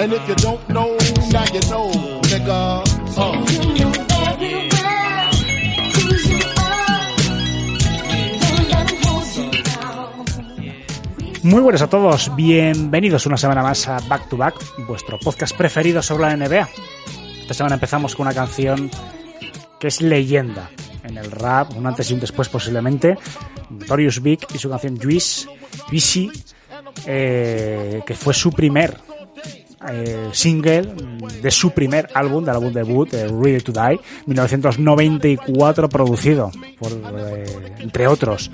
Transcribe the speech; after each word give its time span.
And 0.00 0.14
if 0.14 0.26
you 0.26 0.34
don't 0.36 0.66
know, 0.70 0.96
now 1.30 1.44
you 1.52 1.60
know. 1.68 1.90
Muy 11.42 11.60
buenas 11.60 11.82
a 11.82 11.90
todos, 11.90 12.34
bienvenidos 12.34 13.26
una 13.26 13.36
semana 13.36 13.62
más 13.62 13.88
a 13.88 13.98
Back 14.08 14.30
to 14.30 14.38
Back, 14.38 14.54
vuestro 14.86 15.18
podcast 15.18 15.54
preferido 15.54 16.00
sobre 16.00 16.22
la 16.22 16.36
NBA. 16.36 16.66
Esta 17.42 17.52
semana 17.52 17.74
empezamos 17.74 18.16
con 18.16 18.26
una 18.26 18.34
canción 18.34 18.90
que 19.78 19.88
es 19.88 20.00
leyenda 20.00 20.70
en 21.04 21.18
el 21.18 21.30
rap, 21.30 21.76
un 21.76 21.86
antes 21.86 22.10
y 22.10 22.14
un 22.14 22.20
después 22.20 22.48
posiblemente, 22.48 23.18
Notorious 23.68 24.22
Big 24.22 24.46
y 24.54 24.56
su 24.56 24.70
canción 24.70 24.96
Juice, 24.96 25.46
Juicy, 25.90 26.30
eh, 27.04 28.00
que 28.06 28.14
fue 28.14 28.32
su 28.32 28.50
primer 28.50 29.09
eh, 29.88 30.28
single 30.32 30.94
de 31.42 31.50
su 31.50 31.70
primer 31.70 32.08
álbum, 32.14 32.44
del 32.44 32.56
álbum 32.56 32.72
debut, 32.72 33.12
eh, 33.14 33.26
Ready 33.26 33.60
to 33.60 33.72
Die, 33.72 33.98
1994, 34.26 35.88
producido 35.88 36.50
por, 36.78 36.92
eh, 36.92 37.74
entre 37.78 38.06
otros, 38.06 38.50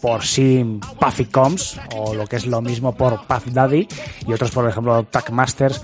por 0.00 0.24
Sim 0.24 0.80
Puffy 1.00 1.26
Combs, 1.26 1.80
o 1.96 2.14
lo 2.14 2.26
que 2.26 2.36
es 2.36 2.46
lo 2.46 2.60
mismo 2.60 2.94
por 2.94 3.26
Puff 3.26 3.46
Daddy, 3.46 3.88
y 4.26 4.32
otros, 4.32 4.50
por 4.50 4.68
ejemplo, 4.68 5.02
Tack 5.04 5.30
Masters. 5.30 5.80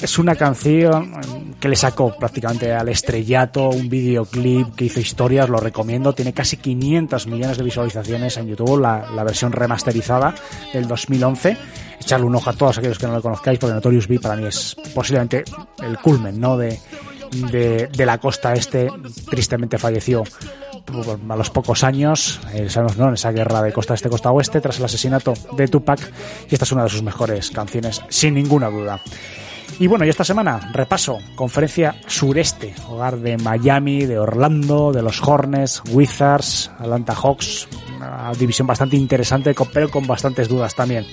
Es 0.00 0.18
una 0.18 0.34
canción 0.34 1.20
que 1.60 1.68
le 1.68 1.76
sacó 1.76 2.16
prácticamente 2.16 2.72
al 2.72 2.88
estrellato, 2.88 3.68
un 3.68 3.90
videoclip 3.90 4.74
que 4.74 4.86
hizo 4.86 4.98
historia, 4.98 5.44
os 5.44 5.50
lo 5.50 5.58
recomiendo, 5.58 6.14
tiene 6.14 6.32
casi 6.32 6.56
500 6.56 7.26
millones 7.26 7.58
de 7.58 7.64
visualizaciones 7.64 8.38
en 8.38 8.46
YouTube, 8.46 8.80
la 8.80 9.24
versión 9.24 9.52
remasterizada 9.52 10.34
del 10.72 10.88
2011 10.88 11.58
echarle 12.00 12.26
un 12.26 12.34
ojo 12.34 12.50
a 12.50 12.52
todos 12.52 12.78
aquellos 12.78 12.98
que 12.98 13.06
no 13.06 13.14
lo 13.14 13.22
conozcáis, 13.22 13.58
porque 13.58 13.74
Notorious 13.74 14.08
B 14.08 14.18
para 14.18 14.36
mí 14.36 14.46
es 14.46 14.76
posiblemente 14.94 15.44
el 15.82 15.98
culmen, 15.98 16.40
¿no? 16.40 16.56
De, 16.56 16.78
de, 17.30 18.06
la 18.06 18.18
costa 18.18 18.52
este, 18.54 18.90
tristemente 19.28 19.78
falleció 19.78 20.24
a 21.28 21.36
los 21.36 21.50
pocos 21.50 21.84
años, 21.84 22.40
eh, 22.52 22.68
¿no? 22.96 23.08
En 23.08 23.14
esa 23.14 23.30
guerra 23.30 23.62
de 23.62 23.72
costa 23.72 23.94
este, 23.94 24.08
costa 24.08 24.30
oeste, 24.30 24.60
tras 24.60 24.78
el 24.78 24.84
asesinato 24.84 25.34
de 25.56 25.68
Tupac, 25.68 26.00
y 26.48 26.54
esta 26.54 26.64
es 26.64 26.72
una 26.72 26.84
de 26.84 26.88
sus 26.88 27.02
mejores 27.02 27.50
canciones, 27.50 28.02
sin 28.08 28.34
ninguna 28.34 28.68
duda. 28.68 29.00
Y 29.78 29.86
bueno, 29.86 30.04
y 30.04 30.08
esta 30.08 30.24
semana, 30.24 30.70
repaso, 30.74 31.18
conferencia 31.36 31.94
sureste, 32.06 32.74
hogar 32.88 33.18
de 33.18 33.38
Miami, 33.38 34.04
de 34.04 34.18
Orlando, 34.18 34.92
de 34.92 35.00
los 35.00 35.22
Hornets, 35.22 35.82
Wizards, 35.90 36.70
Atlanta 36.78 37.14
Hawks, 37.14 37.68
una 37.96 38.32
división 38.38 38.66
bastante 38.66 38.96
interesante, 38.96 39.54
pero 39.72 39.88
con 39.90 40.06
bastantes 40.06 40.48
dudas 40.48 40.74
también 40.74 41.06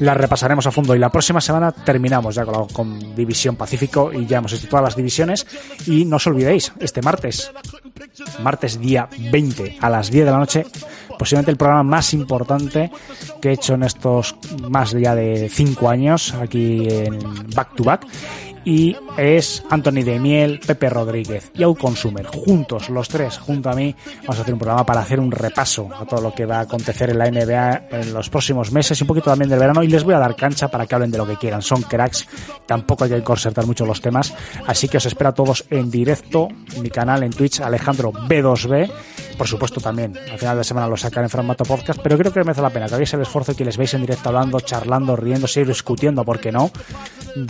la 0.00 0.14
repasaremos 0.14 0.66
a 0.66 0.70
fondo 0.70 0.94
y 0.94 0.98
la 0.98 1.10
próxima 1.10 1.40
semana 1.40 1.72
terminamos 1.72 2.34
ya 2.34 2.44
con, 2.44 2.68
con 2.68 3.14
División 3.14 3.56
Pacífico 3.56 4.12
y 4.12 4.26
ya 4.26 4.38
hemos 4.38 4.52
hecho 4.52 4.68
todas 4.68 4.84
las 4.84 4.96
divisiones. 4.96 5.46
Y 5.86 6.04
no 6.04 6.16
os 6.16 6.26
olvidéis, 6.26 6.72
este 6.80 7.02
martes, 7.02 7.50
martes 8.42 8.80
día 8.80 9.08
20 9.32 9.78
a 9.80 9.90
las 9.90 10.10
10 10.10 10.24
de 10.24 10.30
la 10.30 10.38
noche, 10.38 10.66
posiblemente 11.18 11.50
el 11.50 11.56
programa 11.56 11.82
más 11.82 12.12
importante 12.14 12.90
que 13.40 13.50
he 13.50 13.52
hecho 13.52 13.74
en 13.74 13.84
estos 13.84 14.36
más 14.68 14.92
ya 14.92 15.14
de 15.14 15.48
5 15.48 15.88
años 15.88 16.34
aquí 16.34 16.86
en 16.88 17.18
Back 17.54 17.74
to 17.74 17.84
Back 17.84 18.06
y 18.66 18.96
es 19.16 19.62
Anthony 19.70 20.02
de 20.02 20.18
Miel, 20.18 20.58
Pepe 20.66 20.90
Rodríguez 20.90 21.52
y 21.54 21.62
Consumer. 21.76 22.26
Juntos, 22.26 22.90
los 22.90 23.08
tres, 23.08 23.38
junto 23.38 23.70
a 23.70 23.74
mí, 23.74 23.94
vamos 24.22 24.38
a 24.38 24.42
hacer 24.42 24.52
un 24.52 24.58
programa 24.58 24.84
para 24.84 25.00
hacer 25.00 25.20
un 25.20 25.30
repaso 25.30 25.88
a 25.96 26.04
todo 26.04 26.20
lo 26.20 26.34
que 26.34 26.44
va 26.46 26.58
a 26.58 26.62
acontecer 26.62 27.10
en 27.10 27.18
la 27.18 27.30
NBA 27.30 27.84
en 27.92 28.12
los 28.12 28.28
próximos 28.28 28.72
meses 28.72 28.98
y 28.98 29.04
un 29.04 29.06
poquito 29.06 29.30
también 29.30 29.48
del 29.48 29.60
verano 29.60 29.84
y 29.84 29.88
les 29.88 30.02
voy 30.02 30.14
a 30.14 30.18
dar 30.18 30.34
cancha 30.34 30.68
para 30.68 30.84
que 30.84 30.96
hablen 30.96 31.12
de 31.12 31.18
lo 31.18 31.26
que 31.26 31.36
quieran. 31.36 31.62
Son 31.62 31.82
cracks, 31.82 32.26
tampoco 32.66 33.04
hay 33.04 33.10
que 33.10 33.22
concertar 33.22 33.66
mucho 33.66 33.86
los 33.86 34.00
temas, 34.00 34.34
así 34.66 34.88
que 34.88 34.96
os 34.96 35.06
espero 35.06 35.30
a 35.30 35.34
todos 35.34 35.64
en 35.70 35.88
directo 35.88 36.48
en 36.74 36.82
mi 36.82 36.90
canal 36.90 37.22
en 37.22 37.30
Twitch, 37.30 37.60
Alejandro 37.60 38.12
B2B. 38.12 38.90
Por 39.36 39.46
supuesto 39.46 39.80
también, 39.80 40.16
al 40.30 40.38
final 40.38 40.56
de 40.56 40.64
semana 40.64 40.88
lo 40.88 40.96
sacaré 40.96 41.26
en 41.26 41.30
formato 41.30 41.64
podcast, 41.64 42.00
pero 42.02 42.16
creo 42.16 42.32
que 42.32 42.40
merece 42.40 42.62
la 42.62 42.70
pena 42.70 42.86
que 42.86 42.94
hagáis 42.94 43.12
el 43.14 43.20
esfuerzo 43.20 43.52
y 43.52 43.54
que 43.54 43.64
les 43.64 43.76
veis 43.76 43.92
en 43.94 44.00
directo 44.00 44.28
hablando, 44.30 44.60
charlando, 44.60 45.14
riéndose 45.14 45.60
y 45.60 45.64
discutiendo, 45.64 46.24
¿por 46.24 46.40
qué 46.40 46.50
no?, 46.52 46.70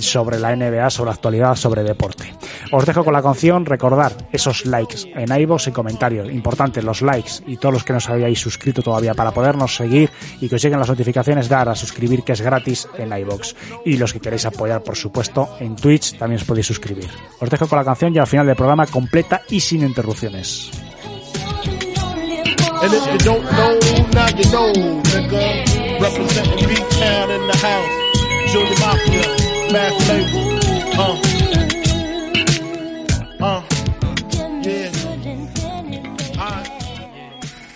sobre 0.00 0.38
la 0.38 0.54
NBA, 0.54 0.90
sobre 0.90 1.08
la 1.08 1.14
actualidad, 1.14 1.54
sobre 1.54 1.84
deporte. 1.84 2.34
Os 2.72 2.84
dejo 2.84 3.04
con 3.04 3.12
la 3.12 3.22
canción, 3.22 3.64
recordar 3.64 4.12
esos 4.32 4.66
likes 4.66 5.12
en 5.14 5.32
iVoox 5.40 5.68
y 5.68 5.72
comentarios. 5.72 6.30
Importante, 6.30 6.82
los 6.82 7.02
likes 7.02 7.42
y 7.46 7.56
todos 7.56 7.74
los 7.74 7.84
que 7.84 7.92
no 7.92 7.98
os 7.98 8.08
habíais 8.08 8.40
suscrito 8.40 8.82
todavía 8.82 9.14
para 9.14 9.30
podernos 9.30 9.76
seguir 9.76 10.10
y 10.40 10.48
que 10.48 10.56
os 10.56 10.62
lleguen 10.62 10.80
las 10.80 10.88
notificaciones, 10.88 11.48
dar 11.48 11.68
a 11.68 11.76
suscribir 11.76 12.24
que 12.24 12.32
es 12.32 12.40
gratis 12.40 12.88
en 12.98 13.16
iVoox. 13.16 13.54
Y 13.84 13.96
los 13.96 14.12
que 14.12 14.20
queréis 14.20 14.46
apoyar, 14.46 14.82
por 14.82 14.96
supuesto, 14.96 15.48
en 15.60 15.76
Twitch 15.76 16.18
también 16.18 16.40
os 16.40 16.46
podéis 16.46 16.66
suscribir. 16.66 17.08
Os 17.40 17.48
dejo 17.48 17.68
con 17.68 17.78
la 17.78 17.84
canción 17.84 18.14
y 18.14 18.18
al 18.18 18.26
final 18.26 18.46
del 18.46 18.56
programa 18.56 18.86
completa 18.86 19.42
y 19.48 19.60
sin 19.60 19.82
interrupciones. 19.82 20.70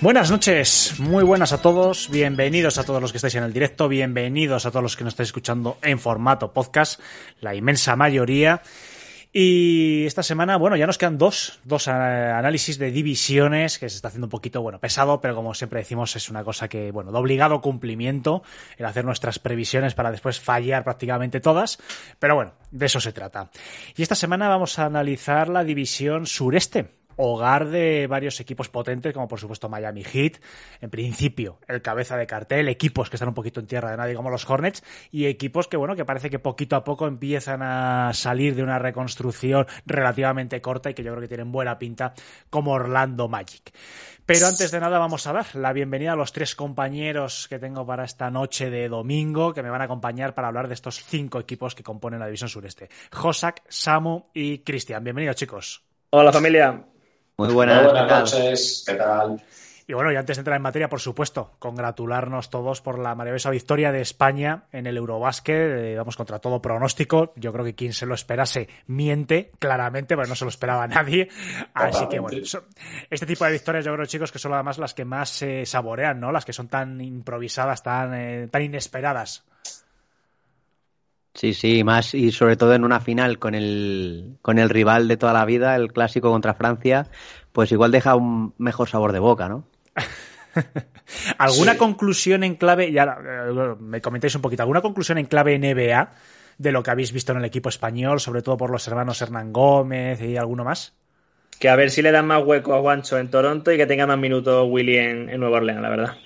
Buenas 0.00 0.30
noches, 0.30 0.94
muy 0.98 1.24
buenas 1.24 1.52
a 1.52 1.60
todos, 1.60 2.08
bienvenidos 2.08 2.78
a 2.78 2.84
todos 2.84 3.02
los 3.02 3.10
que 3.10 3.18
estáis 3.18 3.34
en 3.34 3.42
el 3.42 3.52
directo, 3.52 3.88
bienvenidos 3.88 4.64
a 4.64 4.70
todos 4.70 4.82
los 4.82 4.96
que 4.96 5.04
nos 5.04 5.14
estáis 5.14 5.28
escuchando 5.30 5.76
en 5.82 5.98
formato 5.98 6.52
podcast, 6.52 7.00
la 7.40 7.54
inmensa 7.54 7.96
mayoría. 7.96 8.62
Y 9.32 10.06
esta 10.06 10.24
semana, 10.24 10.56
bueno, 10.56 10.76
ya 10.76 10.88
nos 10.88 10.98
quedan 10.98 11.16
dos, 11.16 11.60
dos 11.62 11.86
análisis 11.86 12.78
de 12.78 12.90
divisiones 12.90 13.78
que 13.78 13.88
se 13.88 13.94
está 13.94 14.08
haciendo 14.08 14.26
un 14.26 14.30
poquito, 14.30 14.60
bueno, 14.60 14.80
pesado, 14.80 15.20
pero 15.20 15.36
como 15.36 15.54
siempre 15.54 15.78
decimos, 15.78 16.16
es 16.16 16.30
una 16.30 16.42
cosa 16.42 16.66
que, 16.68 16.90
bueno, 16.90 17.12
de 17.12 17.18
obligado 17.18 17.60
cumplimiento 17.60 18.42
el 18.76 18.86
hacer 18.86 19.04
nuestras 19.04 19.38
previsiones 19.38 19.94
para 19.94 20.10
después 20.10 20.40
fallar 20.40 20.82
prácticamente 20.82 21.38
todas. 21.38 21.78
Pero 22.18 22.34
bueno, 22.34 22.54
de 22.72 22.86
eso 22.86 22.98
se 22.98 23.12
trata. 23.12 23.50
Y 23.96 24.02
esta 24.02 24.16
semana 24.16 24.48
vamos 24.48 24.78
a 24.80 24.86
analizar 24.86 25.48
la 25.48 25.62
división 25.62 26.26
sureste, 26.26 26.99
hogar 27.22 27.68
de 27.68 28.06
varios 28.06 28.40
equipos 28.40 28.68
potentes, 28.68 29.12
como 29.12 29.28
por 29.28 29.38
supuesto 29.38 29.68
Miami 29.68 30.02
Heat, 30.02 30.40
en 30.80 30.90
principio 30.90 31.58
el 31.68 31.82
cabeza 31.82 32.16
de 32.16 32.26
cartel, 32.26 32.68
equipos 32.68 33.10
que 33.10 33.16
están 33.16 33.28
un 33.28 33.34
poquito 33.34 33.60
en 33.60 33.66
tierra 33.66 33.90
de 33.90 33.96
nadie 33.98 34.14
como 34.14 34.30
los 34.30 34.48
Hornets, 34.48 34.82
y 35.10 35.26
equipos 35.26 35.68
que 35.68 35.76
bueno, 35.76 35.94
que 35.94 36.04
parece 36.04 36.30
que 36.30 36.38
poquito 36.38 36.76
a 36.76 36.84
poco 36.84 37.06
empiezan 37.06 37.62
a 37.62 38.12
salir 38.14 38.54
de 38.54 38.62
una 38.62 38.78
reconstrucción 38.78 39.66
relativamente 39.84 40.60
corta 40.62 40.90
y 40.90 40.94
que 40.94 41.02
yo 41.02 41.12
creo 41.12 41.20
que 41.20 41.28
tienen 41.28 41.52
buena 41.52 41.78
pinta 41.78 42.14
como 42.48 42.72
Orlando 42.72 43.28
Magic. 43.28 43.70
Pero 44.24 44.46
antes 44.46 44.70
de 44.70 44.80
nada 44.80 44.98
vamos 44.98 45.26
a 45.26 45.32
dar 45.32 45.46
la 45.54 45.72
bienvenida 45.72 46.12
a 46.12 46.16
los 46.16 46.32
tres 46.32 46.54
compañeros 46.54 47.48
que 47.48 47.58
tengo 47.58 47.84
para 47.84 48.04
esta 48.04 48.30
noche 48.30 48.70
de 48.70 48.88
domingo 48.88 49.52
que 49.52 49.62
me 49.62 49.70
van 49.70 49.82
a 49.82 49.84
acompañar 49.84 50.34
para 50.34 50.48
hablar 50.48 50.68
de 50.68 50.74
estos 50.74 51.04
cinco 51.04 51.40
equipos 51.40 51.74
que 51.74 51.82
componen 51.82 52.20
la 52.20 52.26
división 52.26 52.48
sureste. 52.48 52.88
Josak, 53.12 53.62
Samu 53.68 54.30
y 54.32 54.58
Cristian. 54.58 55.04
Bienvenidos 55.04 55.36
chicos. 55.36 55.84
Hola 56.10 56.32
familia. 56.32 56.86
Muy 57.40 57.54
buenas, 57.54 57.84
buenas 57.84 58.06
noches, 58.06 58.84
¿qué 58.86 58.96
tal? 58.96 59.42
Y 59.86 59.94
bueno, 59.94 60.12
y 60.12 60.16
antes 60.16 60.36
de 60.36 60.40
entrar 60.42 60.58
en 60.58 60.62
materia, 60.62 60.90
por 60.90 61.00
supuesto, 61.00 61.52
congratularnos 61.58 62.50
todos 62.50 62.82
por 62.82 62.98
la 62.98 63.14
maravillosa 63.14 63.48
victoria 63.48 63.92
de 63.92 64.02
España 64.02 64.64
en 64.72 64.86
el 64.86 64.98
Eurobásquet, 64.98 65.56
eh, 65.56 65.94
vamos 65.96 66.18
contra 66.18 66.38
todo 66.38 66.60
pronóstico. 66.60 67.32
Yo 67.36 67.50
creo 67.54 67.64
que 67.64 67.74
quien 67.74 67.94
se 67.94 68.04
lo 68.04 68.14
esperase 68.14 68.68
miente 68.88 69.52
claramente, 69.58 70.16
pero 70.16 70.28
no 70.28 70.34
se 70.34 70.44
lo 70.44 70.50
esperaba 70.50 70.86
nadie. 70.88 71.30
Así 71.72 72.06
que 72.08 72.18
bueno, 72.18 72.42
este 73.08 73.24
tipo 73.26 73.46
de 73.46 73.52
victorias 73.52 73.86
yo 73.86 73.94
creo, 73.94 74.04
chicos, 74.04 74.30
que 74.30 74.38
son 74.38 74.52
además 74.52 74.76
las 74.76 74.92
que 74.92 75.06
más 75.06 75.30
se 75.30 75.64
saborean, 75.64 76.20
¿no? 76.20 76.32
Las 76.32 76.44
que 76.44 76.52
son 76.52 76.68
tan 76.68 77.00
improvisadas, 77.00 77.82
tan, 77.82 78.12
eh, 78.12 78.48
tan 78.48 78.60
inesperadas. 78.60 79.46
Sí, 81.34 81.54
sí, 81.54 81.84
más 81.84 82.14
y 82.14 82.32
sobre 82.32 82.56
todo 82.56 82.74
en 82.74 82.84
una 82.84 83.00
final 83.00 83.38
con 83.38 83.54
el, 83.54 84.36
con 84.42 84.58
el 84.58 84.68
rival 84.68 85.06
de 85.06 85.16
toda 85.16 85.32
la 85.32 85.44
vida, 85.44 85.76
el 85.76 85.92
clásico 85.92 86.30
contra 86.30 86.54
Francia, 86.54 87.06
pues 87.52 87.70
igual 87.72 87.92
deja 87.92 88.16
un 88.16 88.52
mejor 88.58 88.88
sabor 88.88 89.12
de 89.12 89.20
boca, 89.20 89.48
¿no? 89.48 89.64
¿Alguna 91.38 91.76
conclusión 91.76 92.42
en 92.44 92.56
clave, 92.56 92.92
ya 92.92 93.16
eh, 93.24 93.74
me 93.78 94.00
comentáis 94.00 94.34
un 94.34 94.42
poquito, 94.42 94.62
alguna 94.62 94.80
conclusión 94.80 95.18
en 95.18 95.26
clave 95.26 95.58
NBA 95.58 96.10
de 96.58 96.72
lo 96.72 96.82
que 96.82 96.90
habéis 96.90 97.12
visto 97.12 97.32
en 97.32 97.38
el 97.38 97.44
equipo 97.44 97.68
español, 97.68 98.20
sobre 98.20 98.42
todo 98.42 98.56
por 98.56 98.70
los 98.70 98.86
hermanos 98.86 99.22
Hernán 99.22 99.52
Gómez 99.52 100.20
y 100.20 100.36
alguno 100.36 100.64
más? 100.64 100.92
Que 101.58 101.68
a 101.68 101.76
ver 101.76 101.90
si 101.90 102.02
le 102.02 102.10
dan 102.10 102.26
más 102.26 102.42
hueco 102.44 102.74
a 102.74 102.80
Guancho 102.80 103.18
en 103.18 103.30
Toronto 103.30 103.72
y 103.72 103.76
que 103.76 103.86
tenga 103.86 104.06
más 104.06 104.18
minutos 104.18 104.66
Willy 104.68 104.98
en, 104.98 105.40
Nueva 105.40 105.58
Orleans, 105.58 105.80
la 105.80 105.88
verdad. 105.88 106.16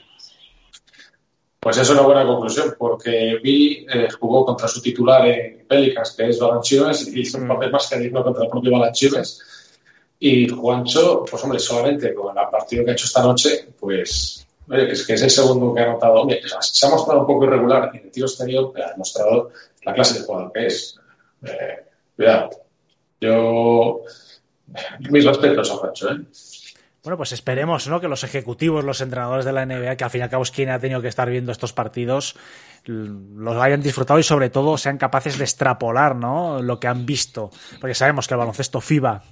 Pues 1.64 1.78
es 1.78 1.90
una 1.90 2.02
buena 2.02 2.26
conclusión, 2.26 2.76
porque 2.78 3.40
Billy 3.42 3.86
eh, 3.92 4.08
jugó 4.20 4.44
contra 4.44 4.68
su 4.68 4.80
titular 4.80 5.26
en 5.26 5.66
Pelicans, 5.66 6.12
que 6.12 6.28
es 6.28 6.38
Balanchines, 6.38 7.08
y 7.08 7.22
hizo 7.22 7.38
un 7.38 7.46
mm. 7.46 7.48
papel 7.48 7.72
más 7.72 7.88
que 7.88 7.98
digno 7.98 8.22
contra 8.22 8.44
el 8.44 8.50
propio 8.50 8.72
Balanchines 8.72 9.40
y 10.18 10.48
Juancho, 10.48 11.24
pues 11.30 11.42
hombre, 11.44 11.58
solamente 11.58 12.14
con 12.14 12.36
el 12.36 12.48
partido 12.50 12.84
que 12.84 12.90
ha 12.90 12.94
hecho 12.94 13.04
esta 13.04 13.22
noche, 13.22 13.68
pues 13.78 14.46
es 14.70 15.06
que 15.06 15.12
es 15.12 15.22
el 15.22 15.30
segundo 15.30 15.74
que 15.74 15.80
ha 15.80 15.84
anotado. 15.84 16.22
Hombre, 16.22 16.40
se 16.60 16.86
ha 16.86 16.90
mostrado 16.90 17.20
un 17.20 17.26
poco 17.26 17.44
irregular 17.44 17.90
y 17.92 17.98
el 17.98 18.10
tío 18.10 18.24
exterior 18.24 18.72
ha 18.82 18.92
demostrado 18.92 19.50
la 19.84 19.92
clase 19.92 20.18
de 20.18 20.24
jugador 20.24 20.52
que 20.52 20.66
es. 20.66 20.98
Eh, 21.42 21.84
cuidado. 22.16 22.50
Yo, 23.20 24.02
mis 25.10 25.24
respetos 25.24 25.70
a 25.70 25.74
Juancho, 25.74 26.10
¿eh? 26.10 26.20
Bueno, 27.04 27.18
pues 27.18 27.32
esperemos 27.32 27.86
¿no? 27.86 28.00
que 28.00 28.08
los 28.08 28.24
ejecutivos, 28.24 28.82
los 28.82 29.02
entrenadores 29.02 29.44
de 29.44 29.52
la 29.52 29.66
NBA, 29.66 29.96
que 29.96 30.04
al 30.04 30.10
fin 30.10 30.22
y 30.22 30.24
al 30.24 30.30
cabo 30.30 30.42
es 30.42 30.50
quien 30.50 30.70
ha 30.70 30.78
tenido 30.78 31.02
que 31.02 31.08
estar 31.08 31.28
viendo 31.28 31.52
estos 31.52 31.74
partidos, 31.74 32.34
los 32.86 33.56
hayan 33.62 33.82
disfrutado 33.82 34.18
y 34.18 34.22
sobre 34.22 34.48
todo 34.48 34.78
sean 34.78 34.96
capaces 34.96 35.36
de 35.36 35.44
extrapolar 35.44 36.16
¿no? 36.16 36.62
lo 36.62 36.80
que 36.80 36.88
han 36.88 37.04
visto. 37.04 37.50
Porque 37.78 37.94
sabemos 37.94 38.26
que 38.26 38.32
el 38.32 38.38
baloncesto 38.38 38.80
FIBA 38.80 39.22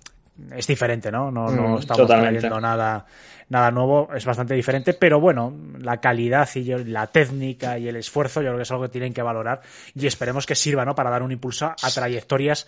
es 0.54 0.66
diferente, 0.66 1.10
¿no? 1.10 1.30
No, 1.30 1.48
no 1.48 1.68
mm, 1.68 1.78
estamos 1.78 2.06
trayendo 2.06 2.60
nada, 2.60 3.06
nada 3.48 3.70
nuevo, 3.70 4.10
es 4.14 4.24
bastante 4.24 4.54
diferente, 4.54 4.94
pero 4.94 5.20
bueno, 5.20 5.54
la 5.78 5.98
calidad 5.98 6.48
y 6.54 6.64
la 6.84 7.06
técnica 7.06 7.78
y 7.78 7.88
el 7.88 7.96
esfuerzo 7.96 8.40
yo 8.40 8.48
creo 8.48 8.56
que 8.56 8.62
es 8.62 8.70
algo 8.70 8.84
que 8.84 8.90
tienen 8.90 9.14
que 9.14 9.22
valorar 9.22 9.60
y 9.94 10.06
esperemos 10.06 10.46
que 10.46 10.54
sirva, 10.54 10.84
¿no? 10.84 10.94
Para 10.94 11.10
dar 11.10 11.22
un 11.22 11.32
impulso 11.32 11.66
a 11.66 11.90
trayectorias 11.90 12.66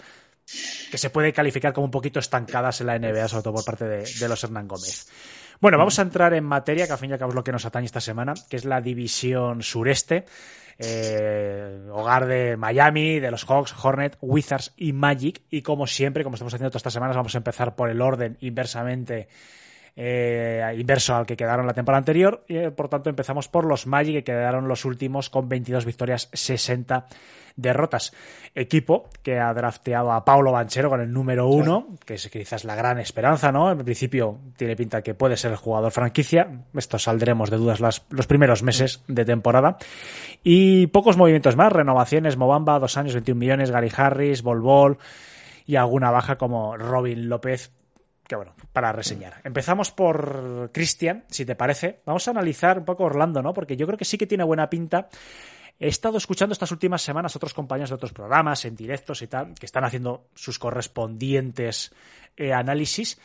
que 0.91 0.99
se 0.99 1.11
puede 1.11 1.32
calificar 1.32 1.73
como 1.73 1.87
un 1.87 1.91
poquito 1.91 2.19
estancadas 2.19 2.81
en 2.81 2.87
la 2.88 2.99
NBA, 2.99 3.29
sobre 3.29 3.43
todo 3.43 3.55
por 3.55 3.64
parte 3.64 3.85
de, 3.87 4.29
los 4.29 4.44
Hernán 4.44 4.69
Gómez. 4.69 5.06
Bueno, 5.61 5.79
vamos 5.79 5.99
a 5.99 6.02
entrar 6.02 6.35
en 6.35 6.44
materia, 6.44 6.87
que 6.87 6.93
al 6.93 6.99
fin 6.99 7.11
y 7.11 7.12
al 7.14 7.19
cabo 7.19 7.31
es 7.31 7.37
lo 7.37 7.44
que 7.44 7.52
nos 7.52 7.64
atañe 7.64 7.87
esta 7.87 8.00
semana, 8.00 8.35
que 8.49 8.56
es 8.56 8.64
la 8.64 8.81
división 8.81 9.62
sureste. 9.62 10.25
Eh, 10.79 11.87
hogar 11.93 12.26
de 12.26 12.56
Miami, 12.56 13.20
de 13.20 13.31
los 13.31 13.44
Hawks, 13.44 13.75
Hornet, 13.82 14.19
Wizards 14.20 14.73
y 14.76 14.93
Magic. 14.93 15.43
Y 15.50 15.62
como 15.62 15.87
siempre, 15.87 16.25
como 16.25 16.35
estamos 16.35 16.52
haciendo 16.52 16.70
todas 16.70 16.81
estas 16.81 16.93
semanas, 16.93 17.17
vamos 17.17 17.35
a 17.35 17.38
empezar 17.38 17.76
por 17.76 17.88
el 17.88 18.02
orden 18.02 18.37
inversamente 18.41 19.29
eh, 19.96 20.75
inverso 20.76 21.14
al 21.14 21.26
que 21.26 21.37
quedaron 21.37 21.67
la 21.67 21.75
temporada 21.75 21.99
anterior. 21.99 22.44
Y, 22.49 22.56
eh, 22.56 22.70
por 22.70 22.88
tanto, 22.88 23.08
empezamos 23.08 23.49
por 23.49 23.64
los 23.64 23.87
Magic, 23.87 24.17
que 24.17 24.25
quedaron 24.25 24.69
los 24.69 24.85
últimos 24.85 25.31
con 25.31 25.49
22 25.49 25.85
victorias, 25.85 26.29
60 26.32 27.06
derrotas. 27.56 28.12
Equipo 28.54 29.08
que 29.22 29.38
ha 29.38 29.52
drafteado 29.52 30.12
a 30.12 30.24
Paulo 30.24 30.52
Banchero 30.52 30.90
con 30.90 31.00
el 31.00 31.12
número 31.12 31.48
uno, 31.48 31.96
que 32.04 32.14
es 32.14 32.28
quizás 32.28 32.64
la 32.64 32.74
gran 32.74 32.98
esperanza, 32.98 33.52
¿no? 33.52 33.70
En 33.70 33.78
principio 33.78 34.38
tiene 34.56 34.76
pinta 34.76 35.02
que 35.02 35.14
puede 35.14 35.36
ser 35.36 35.52
el 35.52 35.56
jugador 35.56 35.92
franquicia. 35.92 36.48
Esto 36.74 36.98
saldremos 36.98 37.50
de 37.50 37.56
dudas 37.56 37.80
los 37.80 38.26
primeros 38.26 38.62
meses 38.62 39.02
de 39.08 39.24
temporada. 39.24 39.76
Y 40.42 40.88
pocos 40.88 41.16
movimientos 41.16 41.56
más, 41.56 41.72
renovaciones, 41.72 42.36
Mobamba, 42.36 42.78
dos 42.78 42.96
años, 42.96 43.14
21 43.14 43.38
millones, 43.38 43.70
Gary 43.70 43.90
Harris, 43.96 44.42
Bol 44.42 44.98
y 45.66 45.76
alguna 45.76 46.10
baja 46.10 46.36
como 46.36 46.76
Robin 46.76 47.28
López, 47.28 47.72
que 48.26 48.36
bueno, 48.36 48.54
para 48.72 48.92
reseñar. 48.92 49.40
Empezamos 49.44 49.90
por 49.90 50.70
Cristian, 50.72 51.24
si 51.28 51.44
te 51.44 51.54
parece. 51.54 52.00
Vamos 52.04 52.26
a 52.28 52.30
analizar 52.30 52.78
un 52.78 52.84
poco 52.84 53.04
Orlando, 53.04 53.42
¿no? 53.42 53.54
Porque 53.54 53.76
yo 53.76 53.86
creo 53.86 53.98
que 53.98 54.04
sí 54.04 54.18
que 54.18 54.26
tiene 54.26 54.44
buena 54.44 54.68
pinta. 54.68 55.08
He 55.78 55.88
estado 55.88 56.18
escuchando 56.18 56.52
estas 56.52 56.70
últimas 56.70 57.02
semanas 57.02 57.34
otros 57.36 57.54
compañeros 57.54 57.90
de 57.90 57.96
otros 57.96 58.12
programas, 58.12 58.64
en 58.64 58.76
directos 58.76 59.22
y 59.22 59.26
tal, 59.26 59.54
que 59.54 59.66
están 59.66 59.84
haciendo 59.84 60.28
sus 60.34 60.58
correspondientes 60.58 61.92
eh, 62.36 62.52
análisis 62.52 63.18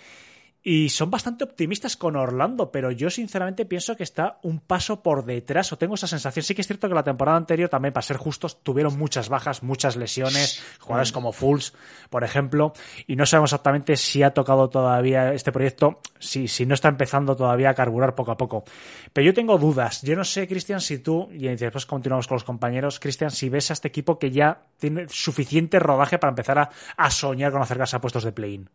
y 0.61 0.89
son 0.89 1.09
bastante 1.09 1.45
optimistas 1.45 1.95
con 1.95 2.17
Orlando, 2.17 2.71
pero 2.71 2.91
yo 2.91 3.09
sinceramente 3.09 3.65
pienso 3.65 3.95
que 3.95 4.03
está 4.03 4.39
un 4.44 4.59
paso 4.59 5.01
por 5.01 5.23
detrás, 5.23 5.71
o 5.71 5.77
tengo 5.77 5.95
esa 5.95 6.07
sensación. 6.07 6.44
Sí 6.44 6.53
que 6.53 6.61
es 6.61 6.67
cierto 6.67 6.89
que 6.89 6.95
la 6.95 7.03
temporada 7.03 7.38
anterior 7.38 7.69
también, 7.69 7.94
para 7.94 8.01
ser 8.01 8.17
justos, 8.17 8.61
tuvieron 8.61 8.97
muchas 8.97 9.29
bajas, 9.29 9.63
muchas 9.63 9.95
lesiones, 9.95 10.61
jugadores 10.79 11.11
como 11.11 11.31
Fools, 11.31 11.73
por 12.09 12.23
ejemplo, 12.23 12.73
y 13.07 13.15
no 13.15 13.25
sabemos 13.25 13.51
exactamente 13.51 13.95
si 13.95 14.21
ha 14.21 14.33
tocado 14.33 14.69
todavía 14.69 15.33
este 15.33 15.51
proyecto, 15.51 16.01
si, 16.19 16.47
si 16.47 16.66
no 16.66 16.73
está 16.73 16.89
empezando 16.89 17.35
todavía 17.35 17.69
a 17.69 17.73
carburar 17.73 18.16
poco 18.16 18.31
a 18.31 18.37
poco. 18.37 18.66
Pero 19.13 19.25
yo 19.25 19.33
tengo 19.33 19.57
dudas. 19.57 20.01
Yo 20.01 20.16
no 20.16 20.25
sé, 20.25 20.47
Cristian, 20.47 20.81
si 20.81 20.99
tú, 20.99 21.30
y 21.31 21.47
después 21.47 21.85
continuamos 21.85 22.28
con 22.28 22.35
los 22.35 22.44
compañeros, 22.44 22.99
Cristian, 22.99 23.31
si 23.31 23.47
ves 23.47 23.69
a 23.69 23.73
este 23.73 23.87
equipo 23.87 24.19
que 24.19 24.31
ya 24.31 24.63
tiene 24.78 25.07
suficiente 25.07 25.80
rodaje 25.80 26.19
para 26.19 26.31
empezar 26.31 26.59
a, 26.59 26.69
a 26.97 27.09
soñar 27.09 27.54
con 27.54 27.61
acercarse 27.61 27.95
a 27.95 28.01
puestos 28.01 28.25
de 28.25 28.33
play-in. 28.33 28.69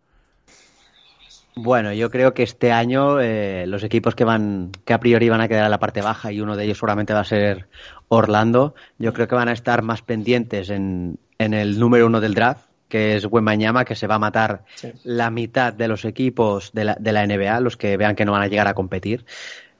Bueno, 1.57 1.93
yo 1.93 2.11
creo 2.11 2.35
que 2.35 2.43
este 2.43 2.73
año 2.73 3.21
eh, 3.21 3.67
los 3.69 3.85
equipos 3.85 4.17
que 4.17 4.25
van, 4.25 4.73
que 4.85 4.93
a 4.93 4.99
priori 4.99 5.29
van 5.29 5.41
a 5.41 5.47
quedar 5.47 5.65
en 5.65 5.71
la 5.71 5.79
parte 5.79 6.03
baja 6.03 6.33
y 6.33 6.41
uno 6.41 6.57
de 6.57 6.65
ellos 6.65 6.79
seguramente 6.79 7.15
va 7.15 7.21
a 7.21 7.25
ser 7.25 7.69
Orlando, 8.09 8.75
yo 8.99 9.13
creo 9.13 9.29
que 9.29 9.37
van 9.37 9.49
a 9.49 9.53
estar 9.53 9.83
más 9.83 10.03
pendientes 10.03 10.69
en, 10.71 11.19
en 11.39 11.55
el 11.55 11.79
número 11.79 12.07
uno 12.07 12.21
del 12.21 12.35
draft, 12.35 12.67
que 12.89 13.17
es 13.17 13.27
Wembañama, 13.27 13.85
que 13.85 13.95
se 13.95 14.07
va 14.07 14.17
a 14.17 14.19
matar 14.19 14.65
la 15.05 15.31
mitad 15.31 15.73
de 15.73 15.89
los 15.89 16.05
equipos 16.05 16.73
de 16.73 16.85
la, 16.85 16.97
de 16.99 17.13
la 17.13 17.27
NBA, 17.27 17.61
los 17.61 17.77
que 17.77 17.97
vean 17.97 18.17
que 18.17 18.25
no 18.25 18.33
van 18.33 18.43
a 18.43 18.49
llegar 18.49 18.67
a 18.67 18.75
competir. 18.75 19.25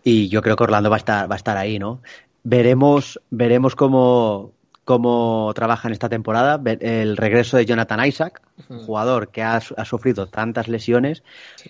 Y 0.05 0.29
yo 0.29 0.43
creo 0.43 0.57
que 0.57 0.65
Orlando 0.65 0.91
va 0.91 0.97
a 0.97 0.99
estar, 0.99 1.31
va 1.31 1.35
a 1.35 1.39
estar 1.39 1.57
ahí, 1.57 1.79
¿no? 1.79 2.03
Veremos, 2.45 3.21
veremos 3.31 3.75
cómo, 3.75 4.53
cómo 4.85 5.53
trabaja 5.55 5.89
en 5.89 5.93
esta 5.93 6.09
temporada, 6.09 6.61
el 6.81 7.17
regreso 7.17 7.57
de 7.57 7.67
Jonathan 7.67 8.05
Isaac, 8.05 8.43
jugador 8.69 9.29
que 9.29 9.43
ha, 9.43 9.61
sufrido 9.61 10.27
tantas 10.27 10.69
lesiones, 10.69 11.23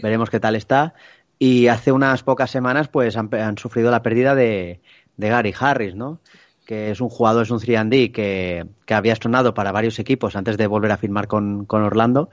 veremos 0.02 0.30
qué 0.30 0.40
tal 0.40 0.56
está. 0.56 0.94
Y 1.38 1.66
hace 1.66 1.92
unas 1.92 2.22
pocas 2.22 2.50
semanas 2.50 2.88
pues 2.88 3.16
han, 3.16 3.58
sufrido 3.58 3.90
la 3.90 4.02
pérdida 4.02 4.34
de, 4.34 4.80
Gary 5.16 5.54
Harris, 5.58 5.94
¿no? 5.94 6.20
que 6.64 6.90
es 6.90 7.00
un 7.00 7.10
jugador, 7.10 7.42
es 7.42 7.50
un 7.50 7.58
3D 7.58 8.10
que, 8.10 8.66
que 8.86 8.94
había 8.94 9.16
sonado 9.16 9.52
para 9.52 9.72
varios 9.72 9.98
equipos 9.98 10.34
antes 10.34 10.56
de 10.56 10.66
volver 10.66 10.92
a 10.92 10.96
firmar 10.96 11.26
con, 11.26 11.66
con 11.66 11.82
Orlando. 11.82 12.30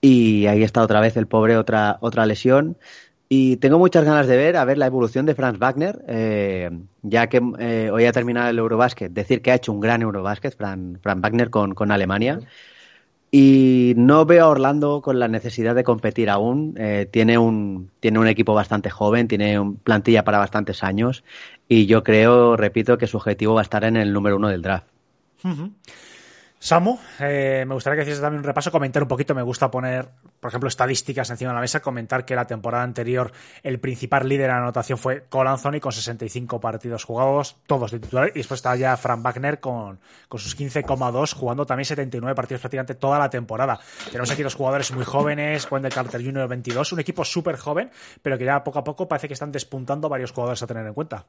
Y 0.00 0.46
ahí 0.46 0.62
está 0.62 0.82
otra 0.82 1.00
vez 1.00 1.16
el 1.16 1.26
pobre, 1.26 1.56
otra, 1.56 1.98
otra 2.00 2.26
lesión. 2.26 2.76
Y 3.28 3.56
tengo 3.56 3.78
muchas 3.78 4.04
ganas 4.04 4.26
de 4.26 4.36
ver, 4.36 4.56
a 4.56 4.64
ver 4.64 4.76
la 4.76 4.86
evolución 4.86 5.24
de 5.24 5.34
Franz 5.34 5.58
Wagner, 5.58 6.04
eh, 6.06 6.70
ya 7.02 7.28
que 7.28 7.40
eh, 7.58 7.90
hoy 7.90 8.04
ha 8.04 8.12
terminado 8.12 8.50
el 8.50 8.58
Eurobásquet, 8.58 9.10
decir 9.12 9.40
que 9.40 9.50
ha 9.50 9.54
hecho 9.54 9.72
un 9.72 9.80
gran 9.80 10.02
Eurobásquet, 10.02 10.56
Franz, 10.56 11.00
Wagner 11.02 11.50
con, 11.50 11.74
con, 11.74 11.90
Alemania. 11.90 12.40
Y 13.36 13.94
no 13.96 14.26
veo 14.26 14.44
a 14.44 14.48
Orlando 14.48 15.02
con 15.02 15.18
la 15.18 15.26
necesidad 15.26 15.74
de 15.74 15.82
competir 15.82 16.30
aún. 16.30 16.76
Eh, 16.78 17.08
tiene, 17.10 17.36
un, 17.36 17.90
tiene 17.98 18.20
un 18.20 18.28
equipo 18.28 18.54
bastante 18.54 18.90
joven, 18.90 19.26
tiene 19.26 19.58
un 19.58 19.74
plantilla 19.74 20.22
para 20.22 20.38
bastantes 20.38 20.84
años. 20.84 21.24
Y 21.66 21.86
yo 21.86 22.04
creo, 22.04 22.56
repito, 22.56 22.96
que 22.96 23.08
su 23.08 23.16
objetivo 23.16 23.54
va 23.54 23.62
a 23.62 23.64
estar 23.64 23.82
en 23.82 23.96
el 23.96 24.12
número 24.12 24.36
uno 24.36 24.50
del 24.50 24.62
draft. 24.62 24.86
Samu, 26.64 26.96
me 27.20 27.66
gustaría 27.66 27.98
que 27.98 28.02
hicieras 28.04 28.22
también 28.22 28.38
un 28.38 28.44
repaso, 28.44 28.72
comentar 28.72 29.02
un 29.02 29.08
poquito. 29.08 29.34
Me 29.34 29.42
gusta 29.42 29.70
poner 29.70 30.08
por 30.44 30.50
ejemplo, 30.50 30.68
estadísticas 30.68 31.30
encima 31.30 31.52
de 31.52 31.54
la 31.54 31.60
mesa, 31.62 31.80
comentar 31.80 32.26
que 32.26 32.34
la 32.34 32.46
temporada 32.46 32.84
anterior 32.84 33.32
el 33.62 33.80
principal 33.80 34.28
líder 34.28 34.50
en 34.50 34.56
anotación 34.56 34.98
fue 34.98 35.24
Cole 35.26 35.48
Anthony 35.48 35.80
con 35.80 35.90
65 35.90 36.60
partidos 36.60 37.04
jugados, 37.04 37.56
todos 37.66 37.90
de 37.92 37.98
titular, 37.98 38.30
y 38.34 38.40
después 38.40 38.58
está 38.58 38.76
ya 38.76 38.94
Frank 38.98 39.22
Wagner 39.22 39.58
con, 39.60 40.00
con 40.28 40.40
sus 40.40 40.54
15,2 40.54 41.34
jugando 41.34 41.64
también 41.64 41.86
79 41.86 42.34
partidos 42.34 42.60
prácticamente 42.60 42.94
toda 42.94 43.18
la 43.18 43.30
temporada. 43.30 43.80
Tenemos 44.10 44.30
aquí 44.30 44.42
dos 44.42 44.54
jugadores 44.54 44.92
muy 44.92 45.06
jóvenes, 45.06 45.66
Wendell 45.70 45.94
Carter 45.94 46.22
Jr. 46.22 46.46
22, 46.46 46.92
un 46.92 47.00
equipo 47.00 47.24
súper 47.24 47.56
joven, 47.56 47.90
pero 48.20 48.36
que 48.36 48.44
ya 48.44 48.62
poco 48.62 48.80
a 48.80 48.84
poco 48.84 49.08
parece 49.08 49.28
que 49.28 49.32
están 49.34 49.50
despuntando 49.50 50.10
varios 50.10 50.30
jugadores 50.32 50.62
a 50.62 50.66
tener 50.66 50.86
en 50.86 50.92
cuenta. 50.92 51.24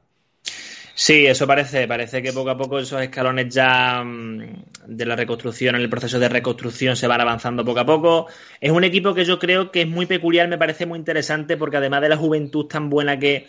Sí, 0.98 1.26
eso 1.26 1.46
parece, 1.46 1.86
parece 1.86 2.22
que 2.22 2.32
poco 2.32 2.48
a 2.48 2.56
poco 2.56 2.78
esos 2.78 3.02
escalones 3.02 3.54
ya 3.54 4.02
mm, 4.02 4.64
de 4.86 5.04
la 5.04 5.14
reconstrucción, 5.14 5.74
en 5.74 5.82
el 5.82 5.90
proceso 5.90 6.18
de 6.18 6.30
reconstrucción 6.30 6.96
se 6.96 7.06
van 7.06 7.20
avanzando 7.20 7.66
poco 7.66 7.80
a 7.80 7.86
poco. 7.86 8.28
Es 8.62 8.70
un 8.70 8.82
equipo 8.82 9.12
que 9.14 9.26
yo 9.26 9.38
creo 9.38 9.70
que 9.70 9.82
es 9.82 9.88
muy 9.88 10.06
peculiar, 10.06 10.48
me 10.48 10.56
parece 10.56 10.86
muy 10.86 10.98
interesante 10.98 11.58
porque 11.58 11.76
además 11.76 12.00
de 12.00 12.08
la 12.08 12.16
juventud 12.16 12.64
tan 12.66 12.88
buena 12.88 13.18
que, 13.18 13.46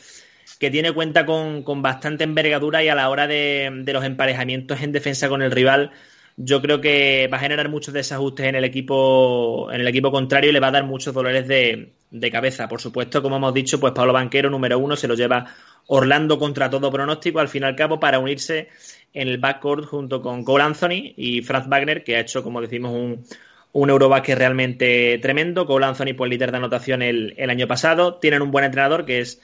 que 0.60 0.70
tiene 0.70 0.92
cuenta 0.92 1.26
con, 1.26 1.64
con, 1.64 1.82
bastante 1.82 2.26
envergadura 2.26 2.84
y 2.84 2.90
a 2.90 2.96
la 2.96 3.10
hora 3.10 3.28
de, 3.28 3.72
de, 3.84 3.94
los 3.94 4.04
emparejamientos 4.04 4.82
en 4.82 4.92
defensa 4.92 5.30
con 5.30 5.42
el 5.42 5.52
rival, 5.52 5.92
yo 6.40 6.62
creo 6.62 6.80
que 6.80 7.28
va 7.34 7.38
a 7.38 7.40
generar 7.40 7.68
muchos 7.68 7.94
desajustes 7.96 8.46
en 8.46 8.56
el 8.56 8.64
equipo, 8.64 9.72
en 9.72 9.82
el 9.82 9.88
equipo 9.88 10.12
contrario 10.12 10.52
y 10.52 10.54
le 10.54 10.60
va 10.60 10.68
a 10.68 10.72
dar 10.72 10.84
muchos 10.84 11.14
dolores 11.14 11.48
de, 11.48 11.94
cabeza. 12.32 12.68
Por 12.68 12.80
supuesto, 12.80 13.24
como 13.24 13.38
hemos 13.38 13.54
dicho, 13.56 13.80
pues 13.80 13.94
Pablo 13.94 14.14
Banquero, 14.14 14.50
número 14.50 14.78
uno, 14.78 14.96
se 14.96 15.08
lo 15.08 15.16
lleva 15.16 15.48
Orlando 15.88 16.38
contra 16.38 16.70
todo 16.70 16.92
pronóstico, 16.92 17.40
al 17.40 17.50
fin 17.50 17.64
y 17.64 17.66
al 17.66 17.76
cabo, 17.76 18.00
para 18.00 18.20
unirse 18.20 18.70
en 19.14 19.28
el 19.30 19.40
backcourt 19.40 19.86
junto 19.86 20.22
con 20.22 20.44
Cole 20.44 20.64
Anthony 20.64 21.14
y 21.18 21.42
Franz 21.42 21.68
Wagner, 21.68 22.04
que 22.04 22.18
ha 22.18 22.20
hecho, 22.20 22.44
como 22.44 22.62
decimos, 22.62 22.92
un, 22.94 23.26
un 23.72 23.90
Eurobasket 23.90 24.38
realmente 24.38 25.18
tremendo. 25.20 25.66
Cole 25.66 25.88
Anthony, 25.88 26.14
pues 26.16 26.30
líder 26.30 26.52
de 26.52 26.58
anotación 26.58 27.02
el, 27.02 27.34
el, 27.38 27.50
año 27.50 27.68
pasado. 27.68 28.16
Tienen 28.16 28.44
un 28.44 28.52
buen 28.52 28.66
entrenador 28.66 29.06
que 29.06 29.22
es 29.22 29.42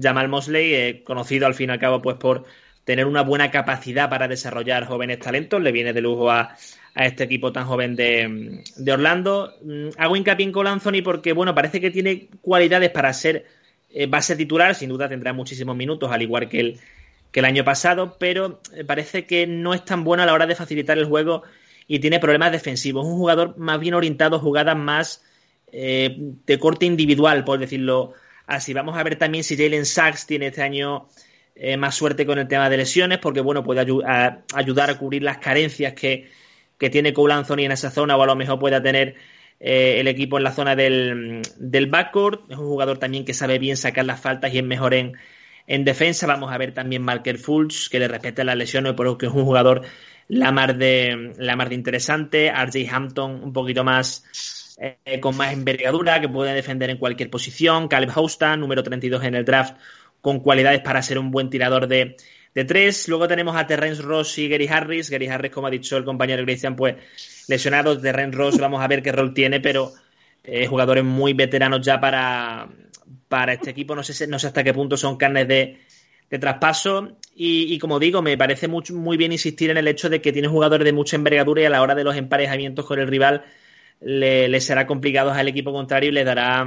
Jamal 0.00 0.28
Mosley, 0.28 0.74
eh, 0.74 1.02
conocido 1.02 1.46
al 1.46 1.54
fin 1.54 1.70
y 1.70 1.72
al 1.72 1.80
cabo, 1.80 2.00
pues 2.02 2.16
por 2.18 2.44
tener 2.86 3.04
una 3.04 3.22
buena 3.22 3.50
capacidad 3.50 4.08
para 4.08 4.28
desarrollar 4.28 4.86
jóvenes 4.86 5.18
talentos. 5.18 5.60
Le 5.60 5.72
viene 5.72 5.92
de 5.92 6.00
lujo 6.00 6.30
a, 6.30 6.56
a 6.94 7.04
este 7.04 7.24
equipo 7.24 7.50
tan 7.52 7.66
joven 7.66 7.96
de, 7.96 8.62
de 8.76 8.92
Orlando. 8.92 9.52
Mm, 9.62 9.88
hago 9.98 10.14
hincapié 10.16 10.46
en 10.46 10.52
Cole 10.52 10.70
Anthony 10.70 11.02
porque, 11.02 11.32
bueno, 11.32 11.52
parece 11.52 11.80
que 11.80 11.90
tiene 11.90 12.28
cualidades 12.40 12.90
para 12.90 13.12
ser 13.12 13.44
eh, 13.90 14.08
ser 14.20 14.36
titular, 14.36 14.74
sin 14.74 14.88
duda 14.88 15.08
tendrá 15.08 15.32
muchísimos 15.32 15.76
minutos, 15.76 16.12
al 16.12 16.22
igual 16.22 16.48
que 16.48 16.60
el, 16.60 16.80
que 17.32 17.40
el 17.40 17.46
año 17.46 17.64
pasado, 17.64 18.16
pero 18.20 18.60
eh, 18.72 18.84
parece 18.84 19.26
que 19.26 19.48
no 19.48 19.74
es 19.74 19.84
tan 19.84 20.04
bueno 20.04 20.22
a 20.22 20.26
la 20.26 20.34
hora 20.34 20.46
de 20.46 20.54
facilitar 20.54 20.96
el 20.96 21.06
juego 21.06 21.42
y 21.88 21.98
tiene 21.98 22.20
problemas 22.20 22.52
defensivos. 22.52 23.04
Un 23.04 23.16
jugador 23.16 23.58
más 23.58 23.80
bien 23.80 23.94
orientado 23.94 24.36
a 24.36 24.38
jugadas 24.38 24.76
más 24.76 25.24
eh, 25.72 26.14
de 26.46 26.58
corte 26.60 26.86
individual, 26.86 27.42
por 27.42 27.58
decirlo 27.58 28.12
así. 28.46 28.72
Vamos 28.74 28.96
a 28.96 29.02
ver 29.02 29.16
también 29.16 29.42
si 29.42 29.56
Jalen 29.56 29.86
Sachs 29.86 30.26
tiene 30.26 30.48
este 30.48 30.62
año 30.62 31.08
eh, 31.58 31.76
más 31.78 31.94
suerte 31.94 32.26
con 32.26 32.38
el 32.38 32.48
tema 32.48 32.68
de 32.68 32.76
lesiones, 32.76 33.18
porque 33.18 33.40
bueno, 33.40 33.64
puede 33.64 33.80
ayu 33.80 34.02
ayudar 34.54 34.90
a 34.90 34.98
cubrir 34.98 35.22
las 35.22 35.38
carencias 35.38 35.94
que, 35.94 36.30
que 36.78 36.90
tiene 36.90 37.14
Cole 37.14 37.32
Anthony 37.32 37.60
en 37.60 37.72
esa 37.72 37.90
zona, 37.90 38.16
o 38.16 38.22
a 38.22 38.26
lo 38.26 38.36
mejor 38.36 38.58
pueda 38.58 38.82
tener 38.82 39.14
eh, 39.58 40.00
el 40.00 40.08
equipo 40.08 40.36
en 40.36 40.44
la 40.44 40.52
zona 40.52 40.76
del, 40.76 41.40
del, 41.58 41.86
backcourt. 41.86 42.50
Es 42.50 42.58
un 42.58 42.66
jugador 42.66 42.98
también 42.98 43.24
que 43.24 43.32
sabe 43.32 43.58
bien 43.58 43.78
sacar 43.78 44.04
las 44.04 44.20
faltas 44.20 44.52
y 44.52 44.58
es 44.58 44.64
mejor 44.64 44.92
en, 44.92 45.14
en 45.66 45.84
defensa. 45.84 46.26
Vamos 46.26 46.52
a 46.52 46.58
ver 46.58 46.74
también 46.74 47.02
Marker 47.02 47.38
Fulch, 47.38 47.88
que 47.88 47.98
le 47.98 48.08
respeta 48.08 48.44
las 48.44 48.56
lesiones, 48.56 48.92
pero 48.94 49.16
que 49.16 49.26
es 49.26 49.32
un 49.32 49.44
jugador 49.44 49.82
la 50.28 50.52
mar 50.52 50.76
de, 50.76 51.32
la 51.38 51.56
mar 51.56 51.70
de 51.70 51.74
interesante. 51.74 52.52
RJ 52.52 52.88
Hampton, 52.92 53.42
un 53.42 53.52
poquito 53.54 53.82
más 53.82 54.76
eh, 54.78 55.20
con 55.20 55.36
más 55.36 55.54
envergadura, 55.54 56.20
que 56.20 56.28
puede 56.28 56.52
defender 56.52 56.90
en 56.90 56.98
cualquier 56.98 57.30
posición. 57.30 57.88
Caleb 57.88 58.10
Houston, 58.10 58.60
número 58.60 58.82
32 58.82 59.24
en 59.24 59.34
el 59.34 59.44
draft, 59.44 59.76
con 60.20 60.40
cualidades 60.40 60.80
para 60.80 61.02
ser 61.02 61.18
un 61.18 61.30
buen 61.30 61.50
tirador 61.50 61.86
de, 61.86 62.16
de 62.54 62.64
tres. 62.64 63.08
Luego 63.08 63.28
tenemos 63.28 63.56
a 63.56 63.66
Terrence 63.66 64.02
Ross 64.02 64.38
y 64.38 64.48
Gary 64.48 64.68
Harris. 64.68 65.10
Gary 65.10 65.28
Harris, 65.28 65.52
como 65.52 65.66
ha 65.66 65.70
dicho 65.70 65.96
el 65.96 66.04
compañero 66.04 66.44
Christian, 66.44 66.76
pues 66.76 66.96
lesionados. 67.48 68.02
Terrence 68.02 68.36
Ross, 68.36 68.58
vamos 68.58 68.82
a 68.82 68.88
ver 68.88 69.02
qué 69.02 69.12
rol 69.12 69.34
tiene, 69.34 69.60
pero 69.60 69.92
eh, 70.44 70.66
jugadores 70.66 71.04
muy 71.04 71.32
veteranos 71.32 71.80
ya 71.80 72.00
para, 72.00 72.68
para 73.28 73.52
este 73.52 73.70
equipo. 73.70 73.94
No 73.94 74.02
sé, 74.02 74.26
no 74.26 74.38
sé 74.38 74.46
hasta 74.46 74.64
qué 74.64 74.72
punto 74.72 74.96
son 74.96 75.16
carnes 75.16 75.48
de, 75.48 75.78
de 76.30 76.38
traspaso. 76.38 77.18
Y, 77.34 77.78
como 77.78 77.98
digo, 77.98 78.22
me 78.22 78.38
parece 78.38 78.66
muy, 78.66 78.82
muy 78.92 79.16
bien 79.18 79.32
insistir 79.32 79.70
en 79.70 79.76
el 79.76 79.88
hecho 79.88 80.08
de 80.08 80.22
que 80.22 80.32
tiene 80.32 80.48
jugadores 80.48 80.84
de 80.86 80.92
mucha 80.92 81.16
envergadura 81.16 81.60
y 81.60 81.64
a 81.66 81.70
la 81.70 81.82
hora 81.82 81.94
de 81.94 82.02
los 82.02 82.16
emparejamientos 82.16 82.86
con 82.86 82.98
el 82.98 83.08
rival 83.08 83.44
le, 84.00 84.58
será 84.60 84.86
complicado 84.86 85.32
al 85.32 85.48
equipo 85.48 85.72
contrario 85.72 86.08
y 86.08 86.12
le 86.12 86.24
dará 86.24 86.66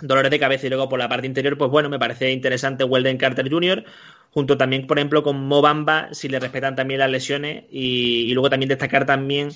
dolores 0.00 0.30
de 0.30 0.38
cabeza. 0.38 0.66
Y 0.66 0.70
luego 0.70 0.88
por 0.88 0.98
la 0.98 1.08
parte 1.08 1.26
interior, 1.26 1.56
pues 1.58 1.70
bueno, 1.70 1.88
me 1.88 1.98
parece 1.98 2.30
interesante 2.30 2.84
Weldon 2.84 3.16
Carter 3.16 3.50
Jr., 3.50 3.84
junto 4.30 4.56
también, 4.56 4.86
por 4.86 4.98
ejemplo, 4.98 5.22
con 5.22 5.46
Mobamba, 5.46 6.08
si 6.12 6.28
le 6.28 6.40
respetan 6.40 6.74
también 6.74 7.00
las 7.00 7.10
lesiones. 7.10 7.64
Y, 7.70 8.32
luego 8.34 8.50
también 8.50 8.68
destacar 8.68 9.06
también, 9.06 9.50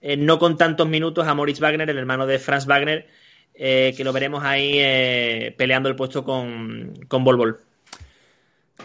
eh, 0.00 0.16
no 0.16 0.38
con 0.38 0.56
tantos 0.56 0.88
minutos, 0.88 1.26
a 1.26 1.34
Moritz 1.34 1.60
Wagner, 1.60 1.88
el 1.90 1.98
hermano 1.98 2.26
de 2.26 2.38
Franz 2.38 2.66
Wagner, 2.66 3.06
eh, 3.54 3.92
que 3.96 4.04
lo 4.04 4.12
veremos 4.12 4.42
ahí 4.42 4.78
eh, 4.78 5.54
peleando 5.56 5.88
el 5.90 5.96
puesto 5.96 6.24
con, 6.24 6.94
con 7.08 7.24
Bol. 7.24 7.58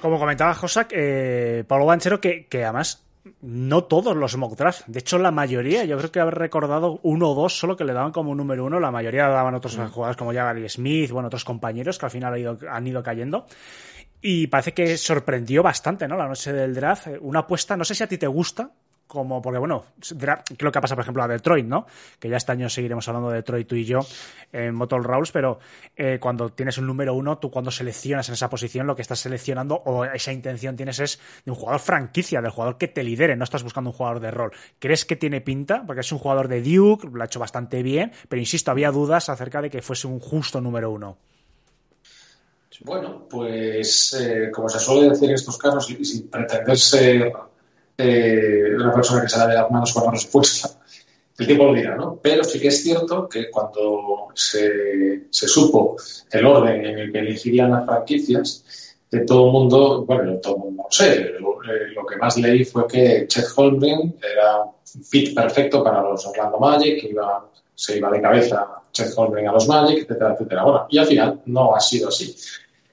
Como 0.01 0.19
comentaba 0.19 0.53
Josak, 0.53 0.93
Pablo 1.65 1.85
Banchero, 1.85 2.19
que, 2.19 2.45
además 2.51 3.06
no 3.41 3.83
todos 3.85 4.15
los 4.15 4.37
mock 4.37 4.57
draft. 4.57 4.85
De 4.87 4.99
hecho, 4.99 5.17
la 5.17 5.31
mayoría, 5.31 5.85
yo 5.85 5.97
creo 5.97 6.11
que 6.11 6.19
haber 6.19 6.35
recordado 6.35 6.99
uno 7.03 7.31
o 7.31 7.35
dos 7.35 7.57
solo 7.57 7.75
que 7.75 7.85
le 7.85 7.93
daban 7.93 8.11
como 8.11 8.33
número 8.35 8.65
uno. 8.65 8.79
La 8.79 8.91
mayoría 8.91 9.27
daban 9.27 9.55
otros 9.55 9.77
mm. 9.77 9.87
jugadores 9.87 10.17
como 10.17 10.33
ya 10.33 10.45
Gary 10.45 10.67
Smith, 10.69 11.11
bueno, 11.11 11.27
otros 11.27 11.45
compañeros 11.45 11.97
que 11.97 12.05
al 12.05 12.11
final 12.11 12.33
han 12.33 12.39
ido, 12.39 12.57
han 12.69 12.87
ido 12.87 13.03
cayendo. 13.03 13.45
Y 14.21 14.47
parece 14.47 14.73
que 14.73 14.97
sorprendió 14.97 15.61
bastante, 15.61 16.07
¿no? 16.07 16.17
La 16.17 16.27
noche 16.27 16.51
del 16.51 16.73
draft. 16.73 17.07
Una 17.21 17.39
apuesta, 17.39 17.77
no 17.77 17.83
sé 17.83 17.95
si 17.95 18.03
a 18.03 18.07
ti 18.07 18.17
te 18.17 18.27
gusta, 18.27 18.71
como 19.07 19.41
porque 19.41 19.57
bueno, 19.57 19.85
creo 20.57 20.71
que 20.71 20.81
pasa 20.81 20.95
por 20.95 21.03
ejemplo 21.03 21.23
a 21.23 21.27
Detroit, 21.27 21.65
¿no? 21.65 21.85
Que 22.19 22.29
ya 22.29 22.37
este 22.37 22.51
año 22.51 22.69
seguiremos 22.69 23.07
hablando 23.07 23.29
de 23.29 23.37
Detroit 23.37 23.67
tú 23.67 23.75
y 23.75 23.85
yo 23.85 23.99
en 24.51 24.75
Motor 24.75 25.03
Rolls, 25.03 25.31
pero 25.31 25.59
eh, 25.95 26.19
cuando 26.19 26.49
tienes 26.49 26.77
un 26.77 26.87
número 26.87 27.13
uno, 27.13 27.37
tú 27.37 27.49
cuando 27.49 27.71
seleccionas 27.71 28.27
en 28.29 28.33
esa 28.33 28.49
posición, 28.49 28.85
lo 28.85 28.95
que 28.95 29.01
estás 29.01 29.19
seleccionando 29.19 29.75
o 29.75 30.05
esa 30.05 30.31
intención 30.31 30.75
tienes 30.75 30.99
es 30.99 31.19
de 31.45 31.51
un 31.51 31.57
jugador 31.57 31.79
franquicia, 31.79 32.41
del 32.41 32.51
jugador 32.51 32.77
que 32.77 32.87
te 32.87 33.03
lidere, 33.03 33.35
no 33.35 33.43
estás 33.43 33.63
buscando 33.63 33.89
un 33.89 33.95
jugador 33.95 34.19
de 34.19 34.31
rol. 34.31 34.51
¿Crees 34.79 35.05
que 35.05 35.15
tiene 35.15 35.41
pinta? 35.41 35.83
Porque 35.85 36.01
es 36.01 36.11
un 36.11 36.19
jugador 36.19 36.47
de 36.47 36.61
Duke, 36.61 37.07
lo 37.11 37.21
ha 37.21 37.25
hecho 37.25 37.39
bastante 37.39 37.81
bien, 37.81 38.11
pero 38.27 38.39
insisto, 38.39 38.71
había 38.71 38.91
dudas 38.91 39.29
acerca 39.29 39.61
de 39.61 39.69
que 39.69 39.81
fuese 39.81 40.07
un 40.07 40.19
justo 40.19 40.61
número 40.61 40.91
uno. 40.91 41.17
Bueno, 42.81 43.27
pues 43.27 44.13
eh, 44.19 44.51
como 44.51 44.69
se 44.69 44.79
suele 44.79 45.09
decir 45.09 45.29
en 45.29 45.35
estos 45.35 45.57
casos, 45.57 45.89
y 45.89 46.03
sin 46.05 46.29
pretender 46.29 46.77
ser 46.77 47.33
eh, 47.97 48.75
una 48.75 48.93
persona 48.93 49.21
que 49.21 49.29
se 49.29 49.37
la 49.37 49.47
de 49.47 49.55
las 49.55 49.71
manos 49.71 49.93
con 49.93 50.05
la 50.05 50.11
respuesta, 50.11 50.69
el 51.37 51.45
tiempo 51.45 51.65
lo 51.65 51.73
dirá, 51.73 51.95
¿no? 51.95 52.19
Pero 52.21 52.43
sí 52.43 52.59
que 52.59 52.69
es 52.69 52.81
cierto 52.81 53.29
que 53.29 53.49
cuando 53.49 54.29
se, 54.33 55.27
se 55.29 55.47
supo 55.47 55.95
el 56.31 56.45
orden 56.45 56.85
en 56.85 56.99
el 56.99 57.11
que 57.11 57.19
elegirían 57.19 57.71
las 57.71 57.85
franquicias, 57.85 58.63
de 59.09 59.21
todo 59.21 59.47
el 59.47 59.51
mundo, 59.53 60.05
bueno, 60.05 60.37
todo 60.39 60.55
el 60.55 60.61
mundo 60.63 60.83
no 60.83 60.89
sé, 60.91 61.33
lo, 61.39 61.63
eh, 61.63 61.91
lo, 61.95 62.05
que 62.05 62.17
más 62.17 62.37
leí 62.37 62.65
fue 62.65 62.87
que 62.87 63.25
Chet 63.27 63.45
Holmgren 63.55 64.17
era 64.21 64.63
un 64.63 65.03
fit 65.03 65.33
perfecto 65.33 65.83
para 65.83 66.01
los 66.01 66.25
Orlando 66.25 66.57
Magic, 66.59 67.01
que 67.01 67.09
iba, 67.09 67.49
se 67.73 67.97
iba 67.97 68.11
de 68.11 68.21
cabeza 68.21 68.67
Chet 68.91 69.13
Holmgren 69.15 69.47
a 69.47 69.53
los 69.53 69.67
Magic, 69.67 69.99
etcétera, 69.99 70.33
etcétera. 70.33 70.63
Bueno, 70.63 70.87
y 70.89 70.97
al 70.97 71.05
final 71.05 71.41
no 71.45 71.75
ha 71.75 71.79
sido 71.79 72.09
así. 72.09 72.35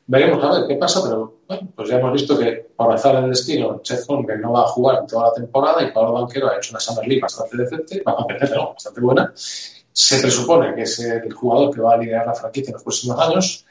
Veremos 0.06 0.44
a 0.44 0.60
ver 0.60 0.68
qué 0.68 0.76
pasa, 0.76 1.00
pero 1.02 1.38
bueno, 1.48 1.68
pues 1.74 1.88
ya 1.88 1.98
hemos 1.98 2.12
visto 2.12 2.38
que 2.38 2.66
por 2.76 2.86
avanzar 2.86 3.16
el 3.16 3.30
destino, 3.30 3.80
Chet 3.82 4.00
Holmgren 4.06 4.40
no 4.40 4.52
va 4.52 4.62
a 4.62 4.68
jugar 4.68 4.98
en 5.00 5.06
toda 5.06 5.28
la 5.28 5.32
temporada 5.32 5.82
y 5.82 5.92
Pablo 5.92 6.12
Banquero 6.12 6.50
ha 6.50 6.56
hecho 6.56 6.72
una 6.72 6.80
Summer 6.80 7.06
League 7.06 7.22
bastante 7.22 7.56
decente, 7.56 8.02
bastante 8.04 8.54
no, 8.54 8.72
bastante 8.74 9.00
buena. 9.00 9.32
Se 9.34 10.20
presupone 10.20 10.74
que 10.74 10.82
es 10.82 10.98
el 11.00 11.32
jugador 11.32 11.74
que 11.74 11.80
va 11.80 11.94
a 11.94 11.96
liderar 11.96 12.26
la 12.26 12.34
franquicia 12.34 12.70
en 12.70 12.74
los 12.74 12.82
próximos 12.82 13.18
años. 13.18 13.64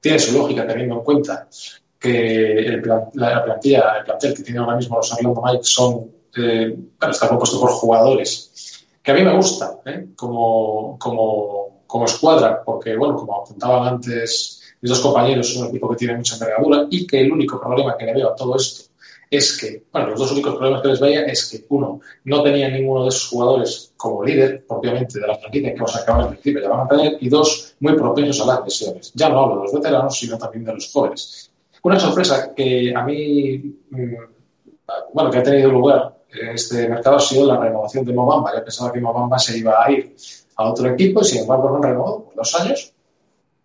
Tiene 0.00 0.18
su 0.18 0.36
lógica 0.38 0.66
teniendo 0.66 0.96
en 0.96 1.00
cuenta 1.02 1.48
que 1.98 2.52
el 2.52 2.82
plan, 2.82 3.10
la 3.14 3.44
plantilla, 3.44 3.98
el 3.98 4.04
plantel 4.04 4.34
que 4.34 4.42
tiene 4.42 4.60
ahora 4.60 4.76
mismo 4.76 4.96
los 4.96 5.12
Orlando 5.12 5.42
Mike 5.44 5.64
son, 5.64 6.10
eh, 6.36 6.76
está 7.10 7.28
compuesto 7.28 7.60
por 7.60 7.70
jugadores 7.70 8.50
que 9.02 9.10
a 9.10 9.14
mí 9.14 9.22
me 9.22 9.34
gusta 9.34 9.80
¿eh? 9.86 10.08
como, 10.16 10.98
como, 10.98 11.82
como 11.86 12.04
escuadra, 12.04 12.62
porque, 12.64 12.96
bueno, 12.96 13.16
como 13.16 13.42
apuntaban 13.42 13.94
antes 13.94 14.59
mis 14.80 14.90
dos 14.90 15.00
compañeros 15.00 15.52
son 15.52 15.64
un 15.64 15.68
equipo 15.68 15.88
que 15.90 15.96
tiene 15.96 16.16
mucha 16.16 16.34
envergadura 16.34 16.86
y 16.90 17.06
que 17.06 17.20
el 17.20 17.32
único 17.32 17.60
problema 17.60 17.96
que 17.96 18.06
le 18.06 18.14
veo 18.14 18.30
a 18.30 18.34
todo 18.34 18.56
esto 18.56 18.90
es 19.30 19.58
que, 19.58 19.84
bueno, 19.92 20.08
los 20.08 20.18
dos 20.18 20.32
únicos 20.32 20.56
problemas 20.56 20.82
que 20.82 20.88
les 20.88 21.00
veía 21.00 21.22
es 21.22 21.48
que, 21.48 21.64
uno, 21.68 22.00
no 22.24 22.42
tenía 22.42 22.68
ninguno 22.68 23.04
de 23.04 23.10
esos 23.10 23.28
jugadores 23.28 23.92
como 23.96 24.24
líder, 24.24 24.66
propiamente, 24.66 25.20
de 25.20 25.26
la 25.26 25.36
franquicia 25.36 25.72
que 25.72 25.78
vamos 25.78 25.94
a 25.94 26.00
acabar 26.00 26.22
al 26.22 26.28
principio, 26.30 26.62
ya 26.62 26.68
van 26.68 26.80
a 26.80 26.88
tener, 26.88 27.16
y 27.20 27.28
dos, 27.28 27.76
muy 27.78 27.94
propensos 27.94 28.40
a 28.40 28.54
las 28.54 28.64
lesiones. 28.64 29.12
Ya 29.14 29.28
no 29.28 29.40
hablo 29.40 29.56
de 29.56 29.62
los 29.62 29.72
veteranos, 29.72 30.18
sino 30.18 30.36
también 30.36 30.64
de 30.64 30.74
los 30.74 30.90
jóvenes. 30.92 31.50
Una 31.82 32.00
sorpresa 32.00 32.52
que 32.54 32.92
a 32.94 33.04
mí, 33.04 33.78
bueno, 35.14 35.30
que 35.30 35.38
ha 35.38 35.42
tenido 35.44 35.70
lugar 35.70 36.16
en 36.32 36.48
este 36.48 36.88
mercado 36.88 37.16
ha 37.16 37.20
sido 37.20 37.46
la 37.46 37.56
renovación 37.56 38.04
de 38.04 38.12
Mobamba. 38.12 38.52
Ya 38.52 38.64
pensaba 38.64 38.92
que 38.92 39.00
Mobamba 39.00 39.38
se 39.38 39.56
iba 39.56 39.84
a 39.84 39.90
ir 39.90 40.14
a 40.56 40.70
otro 40.70 40.90
equipo 40.90 41.20
y 41.20 41.24
sin 41.24 41.42
embargo 41.42 41.70
no 41.70 41.80
renovado 41.80 42.24
por 42.24 42.34
dos 42.34 42.54
años. 42.60 42.92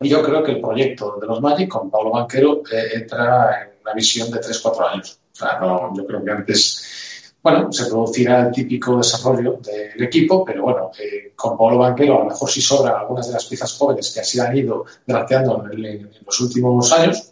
Yo 0.01 0.21
creo 0.21 0.43
que 0.43 0.51
el 0.51 0.61
proyecto 0.61 1.17
de 1.19 1.27
los 1.27 1.41
Magic 1.41 1.69
con 1.69 1.89
Pablo 1.89 2.11
Banquero 2.11 2.61
eh, 2.71 2.89
entra 2.95 3.63
en 3.63 3.69
una 3.81 3.93
visión 3.93 4.29
de 4.29 4.39
3-4 4.39 4.87
años. 4.91 5.19
O 5.31 5.35
sea, 5.35 5.59
no, 5.59 5.95
yo 5.95 6.05
creo 6.05 6.23
que 6.23 6.31
antes, 6.31 7.33
bueno, 7.41 7.71
se 7.71 7.85
producirá 7.87 8.47
el 8.47 8.51
típico 8.51 8.97
desarrollo 8.97 9.59
del 9.63 10.03
equipo, 10.03 10.43
pero 10.43 10.63
bueno, 10.63 10.91
eh, 10.99 11.31
con 11.35 11.57
Pablo 11.57 11.77
Banquero 11.79 12.15
a 12.15 12.19
lo 12.19 12.25
mejor 12.25 12.49
sí 12.49 12.61
sobran 12.61 12.95
algunas 12.95 13.27
de 13.27 13.33
las 13.33 13.45
piezas 13.45 13.73
jóvenes 13.77 14.11
que 14.13 14.19
así 14.19 14.39
han 14.39 14.55
ido 14.57 14.85
drafteando 15.05 15.63
en, 15.65 15.71
el- 15.79 15.85
en 15.85 16.09
los 16.25 16.39
últimos 16.41 16.91
años. 16.91 17.31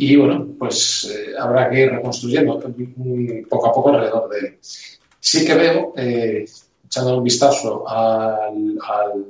Y 0.00 0.14
bueno, 0.16 0.46
pues 0.58 1.10
eh, 1.12 1.32
habrá 1.38 1.68
que 1.70 1.80
ir 1.80 1.90
reconstruyendo 1.90 2.60
poco 3.48 3.66
a 3.68 3.72
poco 3.72 3.88
alrededor 3.90 4.28
de 4.30 4.38
él. 4.38 4.58
Sí 5.20 5.44
que 5.44 5.54
veo, 5.54 5.92
eh, 5.96 6.44
echando 6.86 7.18
un 7.18 7.24
vistazo 7.24 7.88
al, 7.88 8.78
al, 8.88 9.24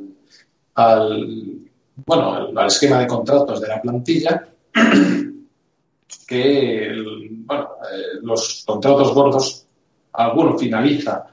al, 0.74 1.58
bueno, 2.06 2.34
al, 2.56 2.66
esquema 2.66 3.00
de 3.00 3.06
contratos 3.06 3.60
de 3.60 3.68
la 3.68 3.80
plantilla, 3.80 4.46
que 6.26 6.86
el- 6.86 7.28
bueno, 7.44 7.68
eh, 7.92 8.18
los 8.22 8.64
contratos 8.66 9.14
gordos, 9.14 9.66
alguno 10.12 10.58
finaliza, 10.58 11.26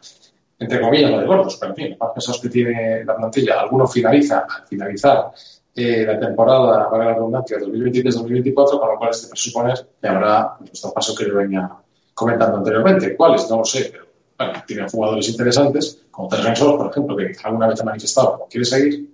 entre 0.60 0.80
comillas, 0.80 1.12
lo 1.12 1.20
de 1.20 1.26
gordos, 1.26 1.58
pero 1.58 1.72
en 1.72 1.76
fin, 1.76 1.98
más 2.00 2.12
pesados 2.14 2.42
que 2.42 2.50
tiene 2.50 3.04
la 3.04 3.16
plantilla, 3.16 3.60
alguno 3.60 3.88
finaliza 3.88 4.46
al 4.50 4.68
finalizar 4.68 5.32
eh, 5.76 6.06
la 6.06 6.18
temporada, 6.20 6.90
para 6.90 7.06
la 7.06 7.14
redundancia, 7.16 7.58
2023-2024, 7.58 8.80
con 8.80 8.90
lo 8.90 8.98
cual 8.98 9.10
este 9.12 9.28
presuponer 9.28 9.88
que 10.02 10.08
habrá 10.08 10.58
los 10.60 10.94
paso 10.94 11.14
que 11.16 11.28
yo 11.28 11.36
venía 11.36 11.70
comentando 12.14 12.58
anteriormente. 12.58 13.16
¿Cuáles? 13.16 13.50
No 13.50 13.58
lo 13.58 13.66
sé, 13.66 13.90
pero 13.92 14.06
bueno, 14.38 14.64
tienen 14.66 14.88
jugadores 14.88 15.28
interesantes, 15.28 16.06
como 16.12 16.30
Terrence 16.30 16.64
Ross, 16.64 16.78
por 16.78 16.92
ejemplo, 16.92 17.18
que 17.18 17.34
alguna 17.44 17.68
vez 17.68 17.82
ha 17.82 17.84
manifestado 17.84 18.46
que 18.46 18.52
quiere 18.52 18.66
seguir. 18.66 19.10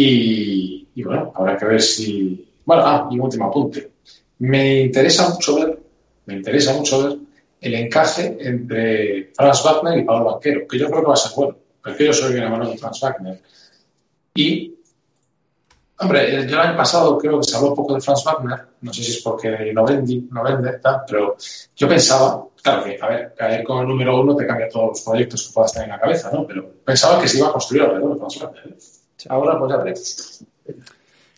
Y, 0.00 1.02
bueno, 1.02 1.32
habrá 1.34 1.56
que 1.56 1.64
ver 1.64 1.82
si. 1.82 2.48
Bueno, 2.64 2.82
ah, 2.86 3.08
y 3.10 3.14
un 3.14 3.22
último 3.22 3.46
apunte. 3.46 3.90
Me 4.38 4.82
interesa 4.82 5.28
mucho 5.28 5.56
ver, 5.56 5.78
me 6.26 6.34
interesa 6.34 6.72
mucho 6.74 7.02
ver 7.02 7.18
el 7.60 7.74
encaje 7.74 8.36
entre 8.38 9.32
Franz 9.34 9.64
Wagner 9.64 9.98
y 9.98 10.04
Pablo 10.04 10.26
Banquero, 10.26 10.68
que 10.68 10.78
yo 10.78 10.88
creo 10.88 11.00
que 11.00 11.08
va 11.08 11.14
a 11.14 11.16
ser 11.16 11.32
bueno. 11.34 11.56
Porque 11.82 12.06
yo 12.06 12.12
soy 12.12 12.32
bien 12.32 12.44
amado 12.44 12.70
de 12.70 12.78
Franz 12.78 13.00
Wagner. 13.00 13.42
Y, 14.34 14.72
hombre, 15.98 16.32
el, 16.32 16.48
el 16.48 16.58
año 16.58 16.76
pasado 16.76 17.18
creo 17.18 17.40
que 17.40 17.48
se 17.48 17.56
habló 17.56 17.74
poco 17.74 17.94
de 17.94 18.00
Franz 18.00 18.22
Wagner, 18.24 18.60
no 18.80 18.92
sé 18.92 19.02
si 19.02 19.12
es 19.12 19.22
porque 19.22 19.72
no 19.74 19.84
vendí, 19.84 20.28
no 20.30 20.44
vende, 20.44 20.78
tal, 20.78 21.02
pero 21.08 21.36
yo 21.74 21.88
pensaba, 21.88 22.44
claro 22.62 22.84
que, 22.84 22.98
a 23.00 23.08
ver, 23.08 23.34
caer 23.36 23.64
con 23.64 23.80
el 23.80 23.88
número 23.88 24.20
uno 24.20 24.36
te 24.36 24.46
cambia 24.46 24.68
todos 24.68 24.90
los 24.90 25.00
proyectos 25.00 25.48
que 25.48 25.54
puedas 25.54 25.72
tener 25.72 25.88
en 25.88 25.94
la 25.96 26.00
cabeza, 26.00 26.30
¿no? 26.32 26.46
Pero 26.46 26.70
pensaba 26.84 27.20
que 27.20 27.26
se 27.26 27.38
iba 27.38 27.48
a 27.48 27.52
construir 27.52 27.82
alrededor 27.82 28.12
de 28.12 28.18
Franz 28.18 28.38
Wagner. 28.38 28.76
Ahora, 29.28 29.58
pues 29.58 29.70
ya 29.70 29.76
veremos. 29.78 30.44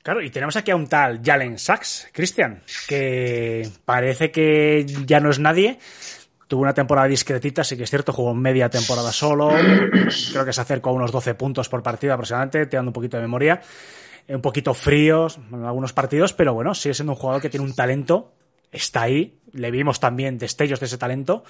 Claro, 0.02 0.22
y 0.22 0.30
tenemos 0.30 0.56
aquí 0.56 0.70
a 0.70 0.76
un 0.76 0.86
tal 0.86 1.20
Jalen 1.22 1.58
Sachs, 1.58 2.08
Cristian, 2.12 2.62
que 2.88 3.68
parece 3.84 4.30
que 4.30 4.86
ya 5.04 5.20
no 5.20 5.30
es 5.30 5.38
nadie. 5.38 5.78
Tuvo 6.48 6.62
una 6.62 6.74
temporada 6.74 7.06
discretita, 7.06 7.62
sí 7.62 7.76
que 7.76 7.84
es 7.84 7.90
cierto, 7.90 8.12
jugó 8.12 8.34
media 8.34 8.68
temporada 8.68 9.12
solo. 9.12 9.50
Creo 10.32 10.44
que 10.44 10.52
se 10.52 10.60
acercó 10.60 10.90
a 10.90 10.94
unos 10.94 11.12
12 11.12 11.34
puntos 11.34 11.68
por 11.68 11.82
partido 11.82 12.14
aproximadamente, 12.14 12.66
tirando 12.66 12.88
un 12.88 12.92
poquito 12.92 13.18
de 13.18 13.22
memoria. 13.22 13.60
Eh, 14.26 14.34
Un 14.34 14.42
poquito 14.42 14.74
fríos 14.74 15.38
en 15.52 15.64
algunos 15.64 15.92
partidos, 15.92 16.32
pero 16.32 16.54
bueno, 16.54 16.74
sigue 16.74 16.94
siendo 16.94 17.12
un 17.12 17.18
jugador 17.18 17.42
que 17.42 17.50
tiene 17.50 17.66
un 17.66 17.74
talento, 17.74 18.32
está 18.72 19.02
ahí. 19.02 19.38
Le 19.52 19.70
vimos 19.70 20.00
también 20.00 20.38
destellos 20.38 20.80
de 20.80 20.86
ese 20.86 20.98
talento 20.98 21.44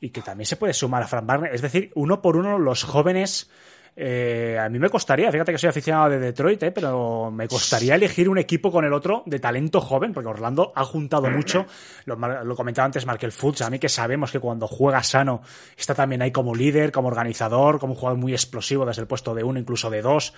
y 0.00 0.10
que 0.10 0.22
también 0.22 0.46
se 0.46 0.56
puede 0.56 0.74
sumar 0.74 1.02
a 1.02 1.06
Frank 1.08 1.26
Wagner. 1.26 1.54
Es 1.54 1.62
decir, 1.62 1.90
uno 1.94 2.20
por 2.20 2.36
uno 2.36 2.58
los 2.58 2.84
jóvenes. 2.84 3.50
Eh, 3.98 4.58
a 4.60 4.68
mí 4.68 4.78
me 4.78 4.90
costaría, 4.90 5.32
fíjate 5.32 5.52
que 5.52 5.58
soy 5.58 5.70
aficionado 5.70 6.10
de 6.10 6.18
Detroit, 6.18 6.62
eh, 6.64 6.70
pero 6.70 7.30
me 7.30 7.48
costaría 7.48 7.94
elegir 7.94 8.28
un 8.28 8.36
equipo 8.36 8.70
con 8.70 8.84
el 8.84 8.92
otro 8.92 9.22
de 9.24 9.38
talento 9.38 9.80
joven, 9.80 10.12
porque 10.12 10.28
Orlando 10.28 10.70
ha 10.76 10.84
juntado 10.84 11.30
mucho, 11.30 11.64
lo, 12.04 12.54
comentaba 12.54 12.84
antes 12.84 13.06
Markel 13.06 13.32
Fultz, 13.32 13.62
a 13.62 13.70
mí 13.70 13.78
que 13.78 13.88
sabemos 13.88 14.30
que 14.30 14.38
cuando 14.38 14.66
juega 14.68 15.02
sano 15.02 15.40
está 15.78 15.94
también 15.94 16.20
ahí 16.20 16.30
como 16.30 16.54
líder, 16.54 16.92
como 16.92 17.08
organizador, 17.08 17.78
como 17.78 17.94
un 17.94 17.98
jugador 17.98 18.18
muy 18.18 18.32
explosivo 18.32 18.84
desde 18.84 19.00
el 19.00 19.08
puesto 19.08 19.34
de 19.34 19.42
uno, 19.42 19.58
incluso 19.58 19.88
de 19.88 20.02
dos. 20.02 20.34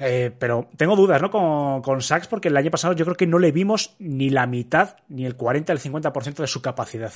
Eh, 0.00 0.32
pero 0.36 0.66
tengo 0.76 0.96
dudas, 0.96 1.22
¿no? 1.22 1.30
Con, 1.30 1.82
con 1.82 2.00
Sachs, 2.02 2.26
porque 2.26 2.48
el 2.48 2.56
año 2.56 2.70
pasado 2.70 2.94
yo 2.94 3.04
creo 3.04 3.16
que 3.16 3.26
no 3.26 3.38
le 3.38 3.52
vimos 3.52 3.94
ni 4.00 4.28
la 4.28 4.46
mitad, 4.46 4.96
ni 5.08 5.24
el 5.24 5.36
40, 5.36 5.72
el 5.72 5.78
50% 5.78 6.36
de 6.36 6.46
su 6.48 6.62
capacidad. 6.62 7.12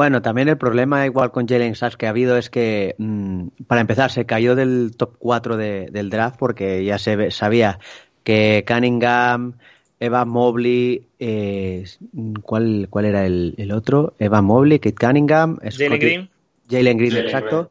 Bueno, 0.00 0.22
también 0.22 0.48
el 0.48 0.56
problema 0.56 1.04
igual 1.04 1.30
con 1.30 1.46
Jalen 1.46 1.74
Sachs 1.74 1.98
que 1.98 2.06
ha 2.06 2.08
habido 2.08 2.38
es 2.38 2.48
que, 2.48 2.94
mm, 2.96 3.48
para 3.66 3.82
empezar, 3.82 4.10
se 4.10 4.24
cayó 4.24 4.54
del 4.54 4.96
top 4.96 5.16
4 5.18 5.58
de- 5.58 5.90
del 5.92 6.08
draft 6.08 6.38
porque 6.38 6.82
ya 6.82 6.96
se 6.96 7.16
ve- 7.16 7.30
sabía 7.30 7.78
que 8.24 8.64
Cunningham, 8.66 9.58
Eva 9.98 10.24
Mobley, 10.24 11.06
eh, 11.18 11.84
¿cuál, 12.40 12.86
¿cuál 12.88 13.04
era 13.04 13.26
el, 13.26 13.54
el 13.58 13.72
otro? 13.72 14.14
Eva 14.18 14.40
Mobley, 14.40 14.78
Kate 14.78 14.94
Cunningham, 15.06 15.58
Jalen 15.70 15.98
Green. 15.98 16.30
Jalen 16.70 16.96
Green, 16.96 17.10
Jalen 17.10 17.26
exacto. 17.26 17.70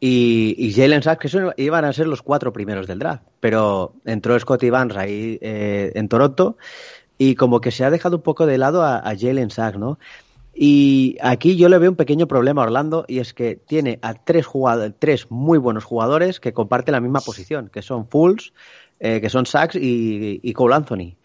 Y, 0.00 0.54
y 0.56 0.72
Jalen 0.72 1.02
Sachs, 1.02 1.20
que 1.20 1.26
eso 1.26 1.52
iban 1.58 1.84
a 1.84 1.92
ser 1.92 2.06
los 2.06 2.22
cuatro 2.22 2.54
primeros 2.54 2.86
del 2.86 3.00
draft. 3.00 3.22
Pero 3.38 3.92
entró 4.06 4.38
Scotty 4.40 4.70
Barnes 4.70 4.96
ahí 4.96 5.38
eh, 5.42 5.92
en 5.94 6.08
Toronto 6.08 6.56
y 7.18 7.34
como 7.34 7.60
que 7.60 7.70
se 7.70 7.84
ha 7.84 7.90
dejado 7.90 8.16
un 8.16 8.22
poco 8.22 8.46
de 8.46 8.58
lado 8.58 8.82
a, 8.82 8.98
a 8.98 9.14
Jalen 9.18 9.50
Sachs, 9.50 9.78
¿no? 9.78 9.98
Y 10.58 11.18
aquí 11.20 11.56
yo 11.56 11.68
le 11.68 11.76
veo 11.76 11.90
un 11.90 11.96
pequeño 11.96 12.26
problema 12.26 12.62
a 12.62 12.64
Orlando 12.64 13.04
y 13.06 13.18
es 13.18 13.34
que 13.34 13.56
tiene 13.56 13.98
a 14.00 14.14
tres, 14.14 14.46
jugadores, 14.46 14.94
tres 14.98 15.30
muy 15.30 15.58
buenos 15.58 15.84
jugadores 15.84 16.40
que 16.40 16.54
comparten 16.54 16.92
la 16.92 17.00
misma 17.00 17.20
posición, 17.20 17.68
que 17.68 17.82
son 17.82 18.08
Fools, 18.08 18.54
eh, 18.98 19.20
que 19.20 19.28
son 19.28 19.44
Sachs 19.44 19.76
y, 19.76 20.40
y 20.42 20.52
Cole 20.54 20.74
Anthony. 20.74 21.16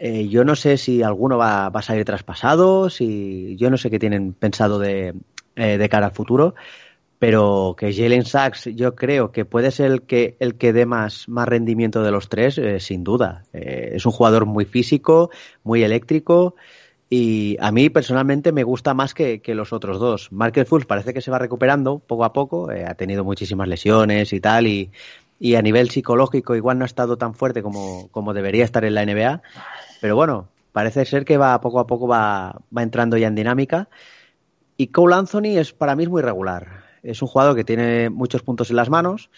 Eh, 0.00 0.26
yo 0.26 0.44
no 0.44 0.56
sé 0.56 0.76
si 0.76 1.04
alguno 1.04 1.38
va, 1.38 1.68
va 1.68 1.78
a 1.78 1.82
salir 1.84 2.04
traspasado, 2.04 2.90
si 2.90 3.54
yo 3.56 3.70
no 3.70 3.76
sé 3.76 3.90
qué 3.90 4.00
tienen 4.00 4.32
pensado 4.32 4.80
de, 4.80 5.14
eh, 5.54 5.78
de 5.78 5.88
cara 5.88 6.06
al 6.06 6.12
futuro, 6.12 6.56
pero 7.20 7.76
que 7.78 7.94
Jalen 7.94 8.24
Sachs 8.24 8.64
yo 8.74 8.96
creo 8.96 9.30
que 9.30 9.44
puede 9.44 9.70
ser 9.70 9.92
el 9.92 10.02
que, 10.02 10.36
el 10.40 10.56
que 10.56 10.72
dé 10.72 10.84
más, 10.84 11.28
más 11.28 11.46
rendimiento 11.46 12.02
de 12.02 12.10
los 12.10 12.28
tres, 12.28 12.58
eh, 12.58 12.80
sin 12.80 13.04
duda. 13.04 13.44
Es 13.52 14.04
un 14.04 14.10
jugador 14.10 14.46
muy 14.46 14.64
físico, 14.64 15.30
muy 15.62 15.84
eléctrico 15.84 16.56
y 17.10 17.56
a 17.60 17.70
mí 17.70 17.90
personalmente 17.90 18.52
me 18.52 18.64
gusta 18.64 18.94
más 18.94 19.14
que, 19.14 19.40
que 19.40 19.54
los 19.54 19.72
otros 19.72 19.98
dos. 20.00 20.32
Markel 20.32 20.66
Fultz 20.66 20.86
parece 20.86 21.14
que 21.14 21.20
se 21.20 21.30
va 21.30 21.38
recuperando 21.38 21.98
poco 21.98 22.24
a 22.24 22.32
poco, 22.32 22.70
eh, 22.72 22.84
ha 22.86 22.94
tenido 22.94 23.24
muchísimas 23.24 23.68
lesiones 23.68 24.32
y 24.32 24.40
tal 24.40 24.66
y, 24.66 24.90
y 25.38 25.54
a 25.56 25.62
nivel 25.62 25.90
psicológico 25.90 26.54
igual 26.54 26.78
no 26.78 26.84
ha 26.84 26.86
estado 26.86 27.16
tan 27.16 27.34
fuerte 27.34 27.62
como, 27.62 28.08
como 28.10 28.34
debería 28.34 28.64
estar 28.64 28.84
en 28.84 28.94
la 28.94 29.04
NBA, 29.04 29.42
pero 30.00 30.16
bueno, 30.16 30.48
parece 30.72 31.04
ser 31.04 31.24
que 31.24 31.36
va 31.36 31.60
poco 31.60 31.80
a 31.80 31.86
poco 31.86 32.08
va, 32.08 32.60
va 32.76 32.82
entrando 32.82 33.16
ya 33.16 33.28
en 33.28 33.34
dinámica. 33.34 33.88
Y 34.76 34.88
Cole 34.88 35.14
Anthony 35.14 35.58
es 35.58 35.72
para 35.72 35.94
mí 35.94 36.02
es 36.02 36.08
muy 36.08 36.20
regular. 36.20 36.84
Es 37.04 37.22
un 37.22 37.28
jugador 37.28 37.54
que 37.54 37.64
tiene 37.64 38.10
muchos 38.10 38.42
puntos 38.42 38.70
en 38.70 38.76
las 38.76 38.90
manos, 38.90 39.30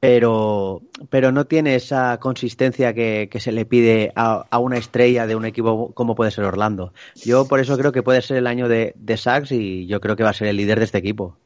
pero, 0.00 0.82
pero 1.10 1.32
no 1.32 1.46
tiene 1.46 1.74
esa 1.74 2.18
consistencia 2.18 2.94
que, 2.94 3.28
que 3.30 3.40
se 3.40 3.52
le 3.52 3.64
pide 3.64 4.12
a, 4.14 4.44
a 4.48 4.58
una 4.58 4.76
estrella 4.76 5.26
de 5.26 5.34
un 5.34 5.44
equipo 5.44 5.92
como 5.94 6.14
puede 6.14 6.30
ser 6.30 6.44
Orlando. 6.44 6.92
Yo 7.16 7.46
por 7.48 7.60
eso 7.60 7.76
creo 7.76 7.92
que 7.92 8.02
puede 8.02 8.22
ser 8.22 8.36
el 8.36 8.46
año 8.46 8.68
de, 8.68 8.94
de 8.96 9.16
Sachs 9.16 9.52
y 9.52 9.86
yo 9.86 10.00
creo 10.00 10.16
que 10.16 10.22
va 10.22 10.30
a 10.30 10.34
ser 10.34 10.48
el 10.48 10.56
líder 10.56 10.78
de 10.78 10.84
este 10.84 10.98
equipo. 10.98 11.36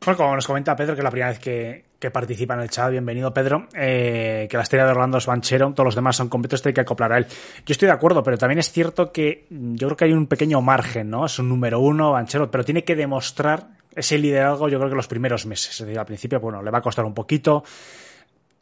Como 0.00 0.34
nos 0.34 0.46
comenta 0.46 0.74
Pedro, 0.74 0.94
que 0.94 1.00
es 1.00 1.04
la 1.04 1.10
primera 1.10 1.28
vez 1.28 1.38
que, 1.38 1.84
que 1.98 2.10
participa 2.10 2.54
en 2.54 2.60
el 2.60 2.70
chat, 2.70 2.90
bienvenido 2.90 3.34
Pedro, 3.34 3.68
eh, 3.74 4.48
que 4.50 4.56
la 4.56 4.62
estrella 4.62 4.86
de 4.86 4.92
Orlando 4.92 5.18
es 5.18 5.26
Banchero, 5.26 5.72
todos 5.74 5.84
los 5.84 5.94
demás 5.94 6.16
son 6.16 6.30
completos, 6.30 6.64
hay 6.64 6.72
que 6.72 6.80
acoplar 6.80 7.12
a 7.12 7.18
él. 7.18 7.26
Yo 7.66 7.72
estoy 7.72 7.86
de 7.86 7.92
acuerdo, 7.92 8.22
pero 8.22 8.38
también 8.38 8.58
es 8.58 8.72
cierto 8.72 9.12
que 9.12 9.46
yo 9.50 9.88
creo 9.88 9.96
que 9.98 10.04
hay 10.06 10.12
un 10.14 10.26
pequeño 10.26 10.62
margen, 10.62 11.10
¿no? 11.10 11.26
Es 11.26 11.38
un 11.38 11.50
número 11.50 11.80
uno, 11.80 12.12
Banchero, 12.12 12.50
pero 12.50 12.64
tiene 12.64 12.82
que 12.82 12.96
demostrar 12.96 13.79
ese 13.94 14.18
liderazgo 14.18 14.68
yo 14.68 14.78
creo 14.78 14.90
que 14.90 14.96
los 14.96 15.08
primeros 15.08 15.46
meses. 15.46 15.72
Es 15.72 15.86
decir, 15.86 15.98
al 15.98 16.06
principio, 16.06 16.40
bueno, 16.40 16.62
le 16.62 16.70
va 16.70 16.78
a 16.78 16.82
costar 16.82 17.04
un 17.04 17.14
poquito. 17.14 17.64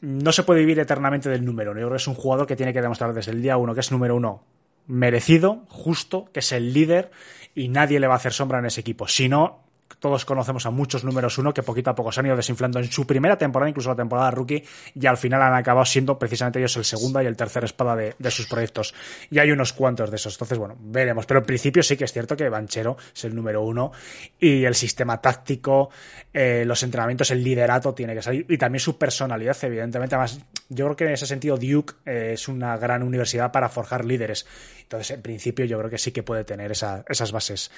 No 0.00 0.32
se 0.32 0.42
puede 0.44 0.60
vivir 0.60 0.78
eternamente 0.78 1.28
del 1.28 1.44
número. 1.44 1.72
Yo 1.72 1.78
creo 1.78 1.90
que 1.90 1.96
es 1.96 2.06
un 2.06 2.14
jugador 2.14 2.46
que 2.46 2.56
tiene 2.56 2.72
que 2.72 2.80
demostrar 2.80 3.12
desde 3.12 3.32
el 3.32 3.42
día 3.42 3.56
uno 3.56 3.74
que 3.74 3.80
es 3.80 3.90
número 3.90 4.16
uno 4.16 4.42
merecido, 4.86 5.64
justo, 5.68 6.30
que 6.32 6.40
es 6.40 6.50
el 6.52 6.72
líder 6.72 7.10
y 7.54 7.68
nadie 7.68 8.00
le 8.00 8.06
va 8.06 8.14
a 8.14 8.16
hacer 8.16 8.32
sombra 8.32 8.58
en 8.58 8.66
ese 8.66 8.80
equipo. 8.80 9.06
Si 9.06 9.28
no, 9.28 9.60
todos 9.98 10.24
conocemos 10.24 10.64
a 10.66 10.70
muchos 10.70 11.04
números 11.04 11.38
uno 11.38 11.52
que 11.52 11.62
poquito 11.62 11.90
a 11.90 11.94
poco 11.94 12.12
se 12.12 12.20
han 12.20 12.26
ido 12.26 12.36
desinflando 12.36 12.78
en 12.78 12.90
su 12.90 13.06
primera 13.06 13.36
temporada, 13.36 13.68
incluso 13.68 13.90
la 13.90 13.96
temporada 13.96 14.30
rookie, 14.30 14.64
y 14.94 15.06
al 15.06 15.16
final 15.16 15.42
han 15.42 15.54
acabado 15.54 15.84
siendo 15.84 16.18
precisamente 16.18 16.58
ellos 16.58 16.76
el 16.76 16.84
segunda 16.84 17.22
y 17.22 17.26
el 17.26 17.36
tercer 17.36 17.64
espada 17.64 17.96
de, 17.96 18.30
sus 18.30 18.46
proyectos. 18.46 18.94
Y 19.30 19.38
hay 19.38 19.50
unos 19.50 19.72
cuantos 19.72 20.10
de 20.10 20.16
esos. 20.16 20.34
Entonces, 20.34 20.58
bueno, 20.58 20.76
veremos. 20.78 21.26
Pero 21.26 21.40
en 21.40 21.46
principio 21.46 21.82
sí 21.82 21.96
que 21.96 22.04
es 22.04 22.12
cierto 22.12 22.36
que 22.36 22.48
Banchero 22.48 22.96
es 23.14 23.24
el 23.24 23.34
número 23.34 23.62
uno 23.62 23.92
y 24.38 24.64
el 24.64 24.74
sistema 24.74 25.20
táctico, 25.20 25.90
eh, 26.32 26.64
los 26.66 26.82
entrenamientos, 26.82 27.30
el 27.30 27.42
liderato 27.42 27.94
tiene 27.94 28.14
que 28.14 28.22
salir 28.22 28.46
y 28.48 28.58
también 28.58 28.80
su 28.80 28.98
personalidad, 28.98 29.56
evidentemente. 29.62 30.14
Además, 30.14 30.40
yo 30.68 30.84
creo 30.84 30.96
que 30.96 31.04
en 31.04 31.12
ese 31.12 31.26
sentido 31.26 31.56
Duke 31.56 31.94
eh, 32.04 32.32
es 32.34 32.48
una 32.48 32.76
gran 32.76 33.02
universidad 33.02 33.50
para 33.50 33.68
forjar 33.68 34.04
líderes. 34.04 34.46
Entonces, 34.82 35.10
en 35.10 35.22
principio, 35.22 35.64
yo 35.64 35.78
creo 35.78 35.90
que 35.90 35.98
sí 35.98 36.12
que 36.12 36.22
puede 36.22 36.44
tener 36.44 36.72
esa, 36.72 37.04
esas 37.08 37.32
bases. 37.32 37.70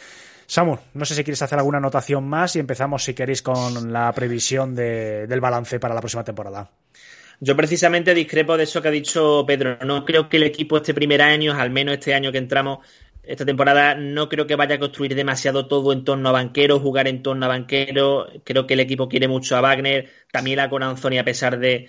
Samu, 0.51 0.77
no 0.95 1.05
sé 1.05 1.15
si 1.15 1.23
quieres 1.23 1.41
hacer 1.43 1.61
alguna 1.61 1.79
anotación 1.79 2.29
más 2.29 2.57
y 2.57 2.59
empezamos, 2.59 3.05
si 3.05 3.15
queréis, 3.15 3.41
con 3.41 3.93
la 3.93 4.11
previsión 4.13 4.75
de, 4.75 5.29
del 5.29 5.41
balance 5.41 5.79
para 5.79 5.95
la 5.95 6.01
próxima 6.01 6.25
temporada. 6.25 6.69
Yo 7.39 7.57
precisamente 7.57 8.13
discrepo 8.15 8.57
de 8.57 8.65
eso 8.65 8.83
que 8.83 8.89
ha 8.89 8.91
dicho 8.91 9.45
Pedro. 9.47 9.79
No 9.87 10.05
creo 10.05 10.29
que 10.29 10.39
el 10.39 10.43
equipo 10.43 10.79
este 10.79 10.93
primer 10.93 11.23
año, 11.23 11.55
al 11.57 11.71
menos 11.71 11.95
este 11.95 12.15
año 12.15 12.33
que 12.33 12.39
entramos, 12.39 12.81
esta 13.23 13.47
temporada, 13.47 13.95
no 13.95 14.29
creo 14.29 14.49
que 14.49 14.57
vaya 14.57 14.75
a 14.75 14.79
construir 14.81 15.15
demasiado 15.15 15.69
todo 15.69 15.93
en 15.93 16.03
torno 16.03 16.31
a 16.31 16.33
banquero, 16.33 16.81
jugar 16.81 17.07
en 17.07 17.23
torno 17.23 17.47
a 17.47 17.49
banquero. 17.49 18.27
Creo 18.43 18.67
que 18.67 18.75
el 18.75 18.81
equipo 18.81 19.09
quiere 19.09 19.29
mucho 19.29 19.57
a 19.57 19.61
Wagner, 19.61 20.11
también 20.33 20.57
la 20.57 20.69
con 20.69 20.83
Anthony, 20.83 21.19
a 21.21 21.25
pesar 21.25 21.61
de, 21.61 21.89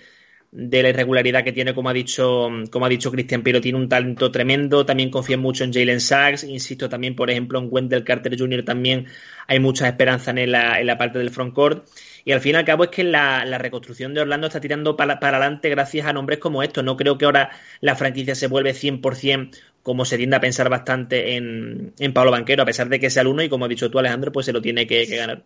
de 0.54 0.82
la 0.82 0.90
irregularidad 0.90 1.42
que 1.44 1.52
tiene, 1.52 1.74
como 1.74 1.88
ha 1.88 1.94
dicho, 1.94 2.48
como 2.70 2.84
ha 2.84 2.88
dicho 2.90 3.10
Cristian 3.10 3.42
pero 3.42 3.60
tiene 3.60 3.78
un 3.78 3.88
talento 3.88 4.30
tremendo. 4.30 4.84
También 4.84 5.10
confía 5.10 5.38
mucho 5.38 5.64
en 5.64 5.72
Jalen 5.72 6.00
Sachs. 6.00 6.44
Insisto 6.44 6.88
también, 6.90 7.16
por 7.16 7.30
ejemplo, 7.30 7.58
en 7.58 7.68
Wendell 7.70 8.04
Carter 8.04 8.38
Jr. 8.38 8.62
también 8.62 9.06
hay 9.46 9.58
mucha 9.60 9.88
esperanza 9.88 10.30
en 10.30 10.52
la, 10.52 10.78
en 10.78 10.86
la 10.86 10.98
parte 10.98 11.18
del 11.18 11.30
frontcourt. 11.30 11.88
Y 12.24 12.32
al 12.32 12.40
fin 12.40 12.52
y 12.52 12.58
al 12.58 12.64
cabo 12.64 12.84
es 12.84 12.90
que 12.90 13.02
la, 13.02 13.44
la 13.46 13.58
reconstrucción 13.58 14.12
de 14.14 14.20
Orlando 14.20 14.46
está 14.46 14.60
tirando 14.60 14.96
para, 14.96 15.18
para, 15.18 15.38
adelante 15.38 15.70
gracias 15.70 16.06
a 16.06 16.12
nombres 16.12 16.38
como 16.38 16.62
estos. 16.62 16.84
No 16.84 16.96
creo 16.96 17.16
que 17.18 17.24
ahora 17.24 17.50
la 17.80 17.96
franquicia 17.96 18.34
se 18.34 18.46
vuelve 18.46 18.74
100% 18.74 19.56
como 19.82 20.04
se 20.04 20.16
tiende 20.18 20.36
a 20.36 20.40
pensar 20.40 20.68
bastante 20.68 21.34
en, 21.34 21.94
en 21.98 22.12
Pablo 22.12 22.30
Banquero, 22.30 22.62
a 22.62 22.66
pesar 22.66 22.88
de 22.88 23.00
que 23.00 23.10
sea 23.10 23.22
el 23.22 23.28
uno 23.28 23.42
y 23.42 23.48
como 23.48 23.64
ha 23.64 23.68
dicho 23.68 23.90
tú 23.90 23.98
Alejandro, 23.98 24.30
pues 24.30 24.46
se 24.46 24.52
lo 24.52 24.62
tiene 24.62 24.86
que, 24.86 25.08
que 25.08 25.16
ganar. 25.16 25.42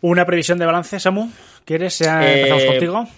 ¿Una 0.00 0.24
previsión 0.26 0.58
de 0.58 0.66
balance, 0.66 0.98
Samu? 0.98 1.30
¿Quieres? 1.64 2.00
¿Empezamos 2.00 2.64
Eh, 2.64 2.66
contigo? 2.66 3.08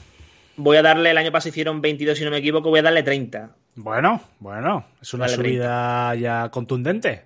Voy 0.57 0.77
a 0.77 0.83
darle, 0.83 1.11
el 1.11 1.19
año 1.19 1.33
pasado 1.33 1.51
hicieron 1.51 1.81
22 1.81 2.17
si 2.17 2.25
no 2.25 2.31
me 2.31 2.39
equivoco, 2.39 2.71
voy 2.71 2.81
a 2.81 2.83
darle 2.83 3.03
30. 3.03 3.51
Bueno, 3.77 4.21
bueno, 4.39 4.87
es 5.03 5.13
una 5.15 5.29
subida 5.29 6.15
ya 6.15 6.49
contundente. 6.51 7.25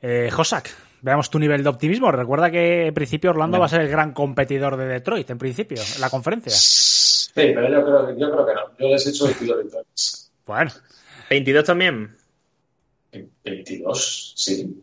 Eh, 0.00 0.30
Josak, 0.30 0.70
veamos 1.02 1.30
tu 1.30 1.38
nivel 1.38 1.62
de 1.62 1.68
optimismo. 1.68 2.12
Recuerda 2.12 2.50
que 2.50 2.86
en 2.86 2.94
principio 2.94 3.30
Orlando 3.30 3.58
va 3.58 3.66
a 3.66 3.68
ser 3.68 3.80
el 3.80 3.88
gran 3.88 4.12
competidor 4.12 4.76
de 4.76 4.86
Detroit, 4.86 5.28
en 5.30 5.38
principio, 5.38 5.82
en 5.82 6.00
la 6.00 6.10
conferencia. 6.10 6.52
Sí, 6.52 7.30
pero 7.34 7.68
yo 7.68 7.84
creo, 7.84 8.18
yo 8.18 8.30
creo 8.30 8.46
que 8.46 8.54
no. 8.54 8.60
Yo 8.78 8.88
les 8.88 9.06
he 9.06 9.10
hecho 9.10 9.24
22 9.24 9.62
victorias. 9.62 10.32
Bueno, 10.46 10.70
22 11.28 11.64
también. 11.64 12.16
22, 13.44 14.32
sí. 14.36 14.82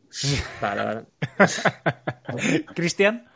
Vale, 0.61 0.83
vale. 0.83 1.05
Cristian. 2.75 3.26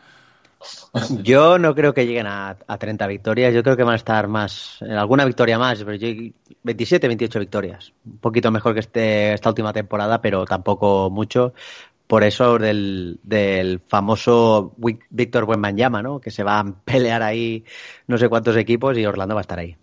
Yo 1.23 1.57
no 1.57 1.73
creo 1.75 1.93
que 1.93 2.05
lleguen 2.05 2.27
a, 2.27 2.57
a 2.67 2.77
30 2.77 3.07
victorias, 3.07 3.53
yo 3.53 3.63
creo 3.63 3.77
que 3.77 3.83
van 3.83 3.93
a 3.93 3.97
estar 3.97 4.27
más, 4.27 4.81
alguna 4.81 5.25
victoria 5.25 5.57
más, 5.57 5.83
pero 5.83 5.95
yo 5.95 6.07
27, 6.63 7.07
28 7.07 7.39
victorias. 7.39 7.93
Un 8.05 8.17
poquito 8.19 8.51
mejor 8.51 8.73
que 8.73 8.81
este, 8.81 9.33
esta 9.33 9.49
última 9.49 9.73
temporada, 9.73 10.21
pero 10.21 10.45
tampoco 10.45 11.09
mucho. 11.09 11.53
Por 12.07 12.23
eso 12.23 12.57
del, 12.59 13.19
del 13.23 13.79
famoso 13.87 14.73
Víctor 15.09 15.45
Buenmanyama, 15.45 16.01
¿no? 16.01 16.19
Que 16.19 16.29
se 16.29 16.43
va 16.43 16.59
a 16.59 16.65
pelear 16.85 17.23
ahí 17.23 17.63
no 18.07 18.17
sé 18.17 18.27
cuántos 18.27 18.57
equipos 18.57 18.97
y 18.97 19.05
Orlando 19.05 19.35
va 19.35 19.41
a 19.41 19.47
estar 19.47 19.59
ahí. 19.59 19.77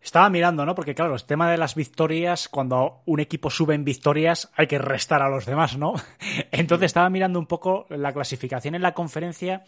Estaba 0.00 0.30
mirando, 0.30 0.64
¿no? 0.64 0.74
Porque 0.74 0.94
claro, 0.94 1.14
el 1.14 1.24
tema 1.24 1.50
de 1.50 1.58
las 1.58 1.74
victorias, 1.74 2.48
cuando 2.48 3.02
un 3.04 3.20
equipo 3.20 3.50
sube 3.50 3.74
en 3.74 3.84
victorias, 3.84 4.50
hay 4.54 4.66
que 4.66 4.78
restar 4.78 5.22
a 5.22 5.28
los 5.28 5.44
demás, 5.44 5.76
¿no? 5.76 5.94
Entonces 6.52 6.86
estaba 6.86 7.10
mirando 7.10 7.38
un 7.38 7.46
poco 7.46 7.86
la 7.90 8.12
clasificación 8.12 8.74
en 8.74 8.82
la 8.82 8.94
conferencia 8.94 9.64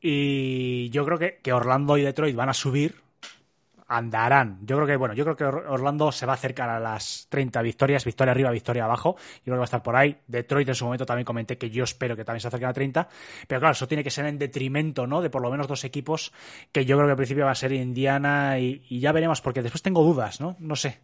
y 0.00 0.90
yo 0.90 1.04
creo 1.04 1.18
que, 1.18 1.38
que 1.42 1.52
Orlando 1.52 1.96
y 1.96 2.02
Detroit 2.02 2.34
van 2.34 2.48
a 2.48 2.54
subir, 2.54 2.96
andarán. 3.96 4.58
Yo 4.62 4.76
creo 4.76 4.86
que, 4.86 4.96
bueno, 4.96 5.14
yo 5.14 5.24
creo 5.24 5.36
que 5.36 5.44
Or- 5.44 5.66
Orlando 5.68 6.10
se 6.12 6.26
va 6.26 6.32
a 6.32 6.34
acercar 6.34 6.68
a 6.70 6.80
las 6.80 7.26
30 7.28 7.60
victorias, 7.62 8.04
victoria 8.04 8.32
arriba, 8.32 8.50
victoria 8.50 8.84
abajo. 8.84 9.16
Yo 9.16 9.44
creo 9.44 9.54
que 9.54 9.58
va 9.58 9.64
a 9.64 9.66
estar 9.66 9.82
por 9.82 9.96
ahí. 9.96 10.16
Detroit 10.26 10.68
en 10.68 10.74
su 10.74 10.84
momento 10.84 11.04
también 11.06 11.24
comenté 11.24 11.58
que 11.58 11.70
yo 11.70 11.84
espero 11.84 12.16
que 12.16 12.24
también 12.24 12.40
se 12.40 12.48
acerquen 12.48 12.68
a 12.68 12.72
30. 12.72 13.08
Pero 13.46 13.60
claro, 13.60 13.72
eso 13.72 13.86
tiene 13.88 14.02
que 14.04 14.10
ser 14.10 14.26
en 14.26 14.38
detrimento, 14.38 15.06
¿no? 15.06 15.20
De 15.20 15.30
por 15.30 15.42
lo 15.42 15.50
menos 15.50 15.66
dos 15.68 15.84
equipos 15.84 16.32
que 16.72 16.84
yo 16.84 16.96
creo 16.96 17.06
que 17.06 17.12
al 17.12 17.16
principio 17.16 17.44
va 17.44 17.52
a 17.52 17.54
ser 17.54 17.72
Indiana 17.72 18.58
y, 18.58 18.84
y 18.88 19.00
ya 19.00 19.12
veremos, 19.12 19.40
porque 19.40 19.62
después 19.62 19.82
tengo 19.82 20.02
dudas, 20.02 20.40
¿no? 20.40 20.56
No 20.58 20.76
sé 20.76 21.00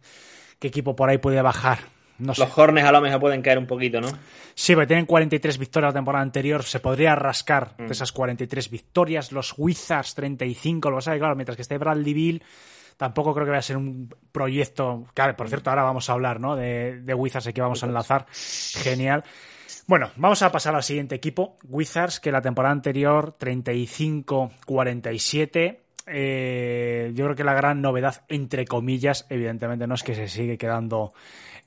qué 0.59 0.67
equipo 0.69 0.95
por 0.95 1.09
ahí 1.09 1.17
puede 1.19 1.41
bajar. 1.41 1.79
No 2.17 2.33
sé. 2.35 2.41
Los 2.41 2.57
Hornets 2.57 2.85
a 2.85 2.91
lo 2.91 2.99
mejor 2.99 3.21
pueden 3.21 3.41
caer 3.41 3.57
un 3.57 3.65
poquito, 3.65 4.01
¿no? 4.01 4.09
Sí, 4.53 4.73
porque 4.73 4.87
tienen 4.87 5.05
43 5.05 5.57
victorias 5.57 5.93
la 5.93 5.99
temporada 5.99 6.21
anterior. 6.21 6.63
Se 6.63 6.81
podría 6.81 7.15
rascar 7.15 7.77
de 7.77 7.85
esas 7.93 8.11
43 8.11 8.69
victorias. 8.69 9.31
Los 9.31 9.53
Wizards 9.57 10.15
35. 10.15 10.89
Lo 10.89 10.97
pasa 10.97 11.11
es 11.11 11.15
que, 11.15 11.19
claro, 11.19 11.35
mientras 11.37 11.55
que 11.55 11.61
esté 11.61 11.77
Bradley 11.77 12.13
Bill, 12.13 12.43
tampoco 12.99 13.33
creo 13.33 13.45
que 13.45 13.51
vaya 13.51 13.59
a 13.59 13.63
ser 13.63 13.77
un 13.77 14.13
proyecto. 14.33 15.05
Claro, 15.13 15.37
por 15.37 15.47
cierto, 15.47 15.69
ahora 15.69 15.83
vamos 15.83 16.09
a 16.09 16.13
hablar, 16.13 16.41
¿no? 16.41 16.57
De, 16.57 16.99
de 17.01 17.13
Wizards, 17.13 17.47
aquí 17.47 17.61
vamos 17.61 17.81
a 17.81 17.85
enlazar. 17.85 18.25
Genial. 18.29 19.23
Bueno, 19.87 20.11
vamos 20.17 20.41
a 20.41 20.51
pasar 20.51 20.75
al 20.75 20.83
siguiente 20.83 21.15
equipo. 21.15 21.55
Wizards, 21.63 22.19
que 22.19 22.29
la 22.29 22.41
temporada 22.41 22.73
anterior 22.73 23.37
35-47. 23.39 25.77
Eh, 26.07 27.13
yo 27.15 27.23
creo 27.23 27.37
que 27.37 27.45
la 27.45 27.53
gran 27.53 27.81
novedad, 27.81 28.25
entre 28.27 28.65
comillas, 28.65 29.25
evidentemente 29.29 29.87
no 29.87 29.95
es 29.95 30.03
que 30.03 30.13
se 30.13 30.27
sigue 30.27 30.57
quedando 30.57 31.13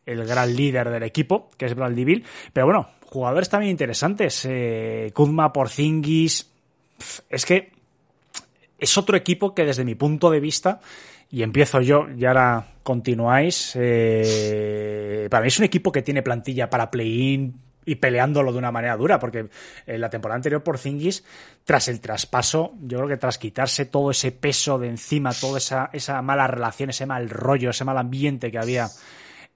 el 0.04 0.26
gran 0.26 0.54
líder 0.54 0.90
del 0.90 1.04
equipo, 1.04 1.48
que 1.56 1.64
es 1.64 1.74
Bradley 1.74 2.04
Bill. 2.04 2.26
Pero 2.52 2.66
bueno, 2.66 2.90
jugadores 3.06 3.48
también 3.48 3.70
interesantes. 3.70 4.46
Eh, 4.46 5.12
Kuzma, 5.14 5.50
Porzingis. 5.50 6.50
Es 7.30 7.46
que 7.46 7.72
es 8.78 8.98
otro 8.98 9.16
equipo 9.16 9.54
que 9.54 9.64
desde 9.64 9.84
mi 9.84 9.94
punto 9.94 10.28
de 10.28 10.40
vista, 10.40 10.80
y 11.32 11.42
empiezo 11.42 11.80
yo 11.80 12.06
y 12.14 12.26
ahora 12.26 12.74
continuáis, 12.82 13.72
eh, 13.74 15.26
para 15.30 15.40
mí 15.40 15.48
es 15.48 15.58
un 15.58 15.64
equipo 15.64 15.90
que 15.90 16.02
tiene 16.02 16.22
plantilla 16.22 16.68
para 16.68 16.90
play-in 16.90 17.58
y 17.86 17.94
peleándolo 17.94 18.52
de 18.52 18.58
una 18.58 18.70
manera 18.70 18.96
dura, 18.98 19.18
porque 19.18 19.48
en 19.86 20.00
la 20.00 20.10
temporada 20.10 20.36
anterior 20.36 20.62
por 20.62 20.76
Zingis, 20.76 21.24
tras 21.64 21.88
el 21.88 22.00
traspaso, 22.00 22.74
yo 22.82 22.98
creo 22.98 23.08
que 23.08 23.16
tras 23.16 23.38
quitarse 23.38 23.86
todo 23.86 24.10
ese 24.10 24.30
peso 24.30 24.78
de 24.78 24.88
encima, 24.88 25.32
toda 25.32 25.56
esa, 25.56 25.88
esa 25.94 26.20
mala 26.20 26.46
relación, 26.46 26.90
ese 26.90 27.06
mal 27.06 27.30
rollo, 27.30 27.70
ese 27.70 27.84
mal 27.84 27.96
ambiente 27.96 28.50
que 28.50 28.58
había 28.58 28.88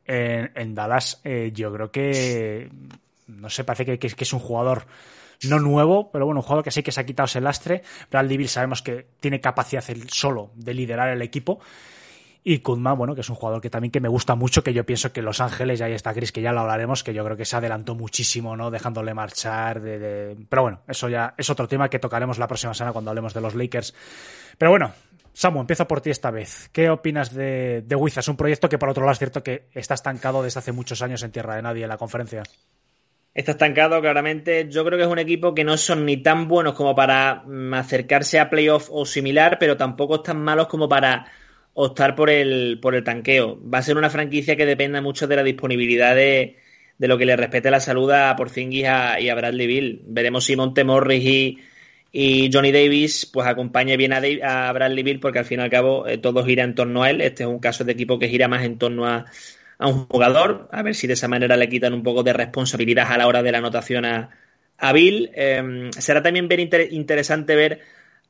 en, 0.06 0.50
en 0.54 0.74
Dallas, 0.74 1.20
eh, 1.24 1.52
yo 1.54 1.70
creo 1.74 1.90
que, 1.90 2.70
no 3.26 3.50
sé, 3.50 3.64
parece 3.64 3.98
que 3.98 4.06
es 4.18 4.32
un 4.32 4.40
jugador 4.40 4.86
no 5.44 5.58
nuevo, 5.60 6.10
pero 6.10 6.26
bueno, 6.26 6.40
un 6.40 6.42
jugador 6.42 6.64
que 6.64 6.70
sí 6.70 6.82
que 6.82 6.92
se 6.92 7.00
ha 7.00 7.06
quitado 7.06 7.26
ese 7.26 7.40
lastre. 7.40 7.82
Bradley 8.10 8.36
Bill 8.36 8.48
sabemos 8.48 8.82
que 8.82 9.06
tiene 9.20 9.40
capacidad 9.40 9.84
solo 10.08 10.50
de 10.54 10.74
liderar 10.74 11.08
el 11.08 11.22
equipo. 11.22 11.60
Y 12.48 12.60
Kuzma, 12.60 12.92
bueno, 12.92 13.16
que 13.16 13.22
es 13.22 13.28
un 13.28 13.34
jugador 13.34 13.60
que 13.60 13.70
también 13.70 13.90
que 13.90 14.00
me 14.00 14.08
gusta 14.08 14.36
mucho, 14.36 14.62
que 14.62 14.72
yo 14.72 14.86
pienso 14.86 15.12
que 15.12 15.20
Los 15.20 15.40
Ángeles, 15.40 15.80
y 15.80 15.82
ahí 15.82 15.92
está 15.94 16.14
Chris, 16.14 16.30
que 16.30 16.40
ya 16.40 16.52
lo 16.52 16.60
hablaremos, 16.60 17.02
que 17.02 17.12
yo 17.12 17.24
creo 17.24 17.36
que 17.36 17.44
se 17.44 17.56
adelantó 17.56 17.96
muchísimo, 17.96 18.56
¿no? 18.56 18.70
Dejándole 18.70 19.14
marchar, 19.14 19.82
pero 20.48 20.62
bueno, 20.62 20.82
eso 20.86 21.08
ya 21.08 21.34
es 21.36 21.50
otro 21.50 21.66
tema 21.66 21.88
que 21.88 21.98
tocaremos 21.98 22.38
la 22.38 22.46
próxima 22.46 22.72
semana 22.72 22.92
cuando 22.92 23.10
hablemos 23.10 23.34
de 23.34 23.40
los 23.40 23.56
Lakers. 23.56 23.94
Pero 24.58 24.70
bueno, 24.70 24.92
Samu, 25.32 25.60
empiezo 25.60 25.88
por 25.88 26.00
ti 26.00 26.10
esta 26.10 26.30
vez. 26.30 26.70
¿Qué 26.72 26.88
opinas 26.88 27.34
de, 27.34 27.82
de 27.84 27.96
Wizards? 27.96 28.28
Un 28.28 28.36
proyecto 28.36 28.68
que 28.68 28.78
por 28.78 28.90
otro 28.90 29.02
lado 29.02 29.14
es 29.14 29.18
cierto 29.18 29.42
que 29.42 29.68
está 29.74 29.94
estancado 29.94 30.40
desde 30.42 30.60
hace 30.60 30.70
muchos 30.70 31.02
años 31.02 31.24
en 31.24 31.32
tierra 31.32 31.56
de 31.56 31.62
nadie 31.62 31.82
en 31.82 31.88
la 31.88 31.98
conferencia. 31.98 32.44
Está 33.36 33.52
estancado 33.52 34.00
claramente. 34.00 34.66
Yo 34.70 34.82
creo 34.82 34.96
que 34.96 35.04
es 35.04 35.10
un 35.10 35.18
equipo 35.18 35.54
que 35.54 35.62
no 35.62 35.76
son 35.76 36.06
ni 36.06 36.16
tan 36.16 36.48
buenos 36.48 36.72
como 36.72 36.94
para 36.94 37.42
mm, 37.44 37.74
acercarse 37.74 38.40
a 38.40 38.48
playoff 38.48 38.88
o 38.90 39.04
similar, 39.04 39.58
pero 39.60 39.76
tampoco 39.76 40.22
tan 40.22 40.42
malos 40.42 40.68
como 40.68 40.88
para 40.88 41.30
optar 41.74 42.14
por 42.14 42.30
el, 42.30 42.78
por 42.80 42.94
el 42.94 43.04
tanqueo. 43.04 43.60
Va 43.62 43.80
a 43.80 43.82
ser 43.82 43.98
una 43.98 44.08
franquicia 44.08 44.56
que 44.56 44.64
dependa 44.64 45.02
mucho 45.02 45.26
de 45.26 45.36
la 45.36 45.42
disponibilidad 45.42 46.16
de, 46.16 46.56
de 46.96 47.08
lo 47.08 47.18
que 47.18 47.26
le 47.26 47.36
respete 47.36 47.70
la 47.70 47.80
salud 47.80 48.10
a 48.10 48.34
Porzingis 48.36 48.84
y 49.20 49.28
a 49.28 49.34
Bradley 49.34 49.66
Bill. 49.66 50.02
Veremos 50.06 50.46
si 50.46 50.56
Montemorris 50.56 51.22
y, 51.22 51.58
y 52.12 52.50
Johnny 52.50 52.72
Davis 52.72 53.26
pues 53.30 53.46
acompañe 53.46 53.98
bien 53.98 54.14
a, 54.14 54.68
a 54.68 54.72
Bradley 54.72 55.02
Bill 55.04 55.20
porque 55.20 55.40
al 55.40 55.44
fin 55.44 55.60
y 55.60 55.62
al 55.62 55.70
cabo 55.70 56.06
eh, 56.06 56.16
todo 56.16 56.42
gira 56.42 56.64
en 56.64 56.74
torno 56.74 57.02
a 57.02 57.10
él. 57.10 57.20
Este 57.20 57.42
es 57.42 57.50
un 57.50 57.58
caso 57.58 57.84
de 57.84 57.92
equipo 57.92 58.18
que 58.18 58.28
gira 58.28 58.48
más 58.48 58.64
en 58.64 58.78
torno 58.78 59.04
a, 59.04 59.26
a 59.78 59.88
un 59.88 60.06
jugador, 60.06 60.68
a 60.72 60.82
ver 60.82 60.94
si 60.94 61.06
de 61.06 61.14
esa 61.14 61.28
manera 61.28 61.56
le 61.56 61.68
quitan 61.68 61.92
un 61.94 62.02
poco 62.02 62.22
de 62.22 62.32
responsabilidad 62.32 63.06
a 63.10 63.18
la 63.18 63.26
hora 63.26 63.42
de 63.42 63.52
la 63.52 63.58
anotación 63.58 64.04
a, 64.04 64.30
Bill. 64.92 65.30
Eh, 65.34 65.90
será 65.98 66.22
también 66.22 66.48
ver 66.48 66.60
inter- 66.60 66.92
interesante 66.92 67.54
ver 67.56 67.80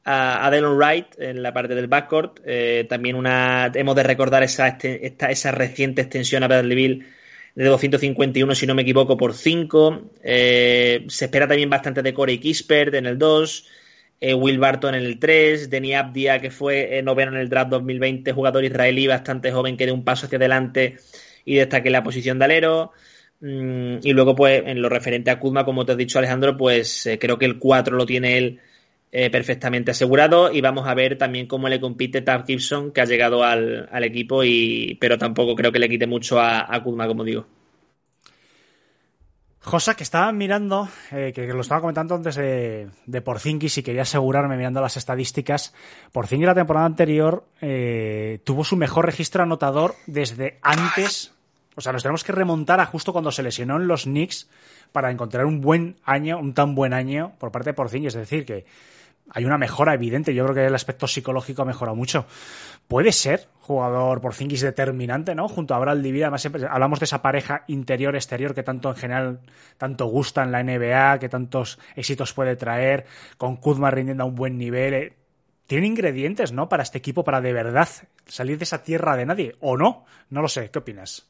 a, 0.04 0.46
a 0.46 0.50
Delon 0.50 0.76
Wright 0.76 1.06
en 1.18 1.42
la 1.42 1.52
parte 1.52 1.74
del 1.74 1.86
backcourt. 1.88 2.40
Eh, 2.44 2.86
también 2.88 3.16
una 3.16 3.70
hemos 3.74 3.96
de 3.96 4.02
recordar 4.02 4.42
esa, 4.42 4.68
este- 4.68 5.06
esta, 5.06 5.30
esa 5.30 5.50
reciente 5.52 6.02
extensión 6.02 6.42
a 6.42 6.48
Bradley 6.48 6.76
Bill 6.76 7.06
de 7.54 7.64
251, 7.64 8.54
si 8.54 8.66
no 8.66 8.74
me 8.74 8.82
equivoco, 8.82 9.16
por 9.16 9.34
5. 9.34 10.10
Eh, 10.22 11.04
se 11.08 11.24
espera 11.26 11.48
también 11.48 11.70
bastante 11.70 12.02
de 12.02 12.12
Corey 12.14 12.38
Kispert 12.38 12.94
en 12.94 13.06
el 13.06 13.18
2. 13.18 13.66
eh, 14.20 14.34
Will 14.34 14.58
Barton 14.58 14.94
en 14.94 15.02
el 15.04 15.18
3, 15.18 15.68
Denny 15.70 15.94
Abdia, 15.94 16.40
que 16.40 16.50
fue 16.50 17.00
noveno 17.02 17.32
en 17.32 17.38
el 17.38 17.48
draft 17.48 17.70
2020, 17.70 18.32
jugador 18.32 18.64
israelí 18.64 19.06
bastante 19.06 19.52
joven 19.52 19.76
que 19.76 19.84
dio 19.86 19.94
un 19.94 20.04
paso 20.04 20.26
hacia 20.26 20.38
adelante 20.38 20.96
y 21.46 21.56
destaque 21.56 21.88
la 21.88 22.02
posición 22.02 22.38
de 22.38 22.44
alero. 22.44 22.92
Mm, 23.40 23.98
y 24.02 24.12
luego, 24.12 24.34
pues, 24.34 24.62
en 24.66 24.82
lo 24.82 24.90
referente 24.90 25.30
a 25.30 25.38
Kuzma, 25.40 25.64
como 25.64 25.86
te 25.86 25.92
has 25.92 25.98
dicho, 25.98 26.18
Alejandro, 26.18 26.56
pues 26.58 27.06
eh, 27.06 27.18
creo 27.18 27.38
que 27.38 27.46
el 27.46 27.58
4 27.58 27.96
lo 27.96 28.04
tiene 28.04 28.36
él 28.36 28.60
eh, 29.12 29.30
perfectamente 29.30 29.92
asegurado 29.92 30.52
y 30.52 30.60
vamos 30.60 30.86
a 30.86 30.94
ver 30.94 31.16
también 31.16 31.46
cómo 31.46 31.68
le 31.68 31.80
compite 31.80 32.20
Tab 32.22 32.44
Gibson 32.44 32.92
que 32.92 33.00
ha 33.00 33.04
llegado 33.06 33.44
al, 33.44 33.88
al, 33.90 34.04
equipo 34.04 34.44
y 34.44 34.98
pero 35.00 35.16
tampoco 35.16 35.54
creo 35.54 35.72
que 35.72 35.78
le 35.78 35.88
quite 35.88 36.06
mucho 36.06 36.40
a, 36.40 36.74
a 36.74 36.82
Kuzma 36.82 37.06
como 37.06 37.24
digo. 37.24 37.46
Josa, 39.66 39.96
que 39.96 40.04
estaba 40.04 40.30
mirando, 40.30 40.88
eh, 41.10 41.32
que 41.34 41.44
lo 41.48 41.60
estaba 41.60 41.80
comentando 41.80 42.14
antes 42.14 42.36
de, 42.36 42.88
de 43.04 43.20
Porzingis 43.20 43.78
y 43.78 43.82
quería 43.82 44.02
asegurarme 44.02 44.56
mirando 44.56 44.80
las 44.80 44.96
estadísticas. 44.96 45.74
Porzingis 46.12 46.46
la 46.46 46.54
temporada 46.54 46.86
anterior 46.86 47.48
eh, 47.60 48.40
tuvo 48.44 48.62
su 48.62 48.76
mejor 48.76 49.06
registro 49.06 49.42
anotador 49.42 49.96
desde 50.06 50.60
antes. 50.62 51.35
O 51.76 51.80
sea, 51.80 51.92
nos 51.92 52.02
tenemos 52.02 52.24
que 52.24 52.32
remontar 52.32 52.80
a 52.80 52.86
justo 52.86 53.12
cuando 53.12 53.30
se 53.30 53.42
lesionó 53.42 53.76
en 53.76 53.86
los 53.86 54.04
Knicks 54.04 54.48
para 54.92 55.10
encontrar 55.10 55.46
un 55.46 55.60
buen 55.60 55.96
año, 56.04 56.38
un 56.38 56.54
tan 56.54 56.74
buen 56.74 56.92
año 56.92 57.34
por 57.38 57.52
parte 57.52 57.70
de 57.70 57.74
Porzingis. 57.74 58.14
Es 58.14 58.20
decir, 58.20 58.44
que 58.44 58.64
hay 59.30 59.44
una 59.44 59.58
mejora 59.58 59.94
evidente. 59.94 60.34
Yo 60.34 60.44
creo 60.44 60.54
que 60.54 60.66
el 60.66 60.74
aspecto 60.74 61.06
psicológico 61.06 61.62
ha 61.62 61.64
mejorado 61.64 61.96
mucho. 61.96 62.26
Puede 62.88 63.12
ser 63.12 63.48
jugador 63.60 64.20
por 64.20 64.34
Zingis 64.34 64.60
determinante, 64.60 65.34
¿no? 65.34 65.48
Junto 65.48 65.74
a 65.74 65.78
Brad 65.78 65.96
Divira, 65.96 66.26
además 66.26 66.40
siempre 66.40 66.66
hablamos 66.66 67.00
de 67.00 67.04
esa 67.04 67.20
pareja 67.20 67.64
interior-exterior 67.66 68.54
que 68.54 68.62
tanto 68.62 68.90
en 68.90 68.96
general, 68.96 69.40
tanto 69.76 70.06
gusta 70.06 70.44
en 70.44 70.52
la 70.52 70.62
NBA, 70.62 71.18
que 71.18 71.28
tantos 71.28 71.78
éxitos 71.96 72.32
puede 72.32 72.54
traer, 72.56 73.06
con 73.36 73.56
Kuzma 73.56 73.90
rindiendo 73.90 74.22
a 74.22 74.26
un 74.26 74.36
buen 74.36 74.56
nivel. 74.56 74.94
Eh, 74.94 75.16
Tiene 75.66 75.88
ingredientes, 75.88 76.52
¿no? 76.52 76.68
Para 76.68 76.84
este 76.84 76.98
equipo, 76.98 77.24
para 77.24 77.40
de 77.40 77.52
verdad 77.52 77.88
salir 78.26 78.58
de 78.58 78.64
esa 78.64 78.84
tierra 78.84 79.16
de 79.16 79.26
nadie, 79.26 79.56
¿o 79.60 79.76
no? 79.76 80.04
No 80.30 80.40
lo 80.40 80.48
sé, 80.48 80.70
¿qué 80.70 80.78
opinas? 80.78 81.26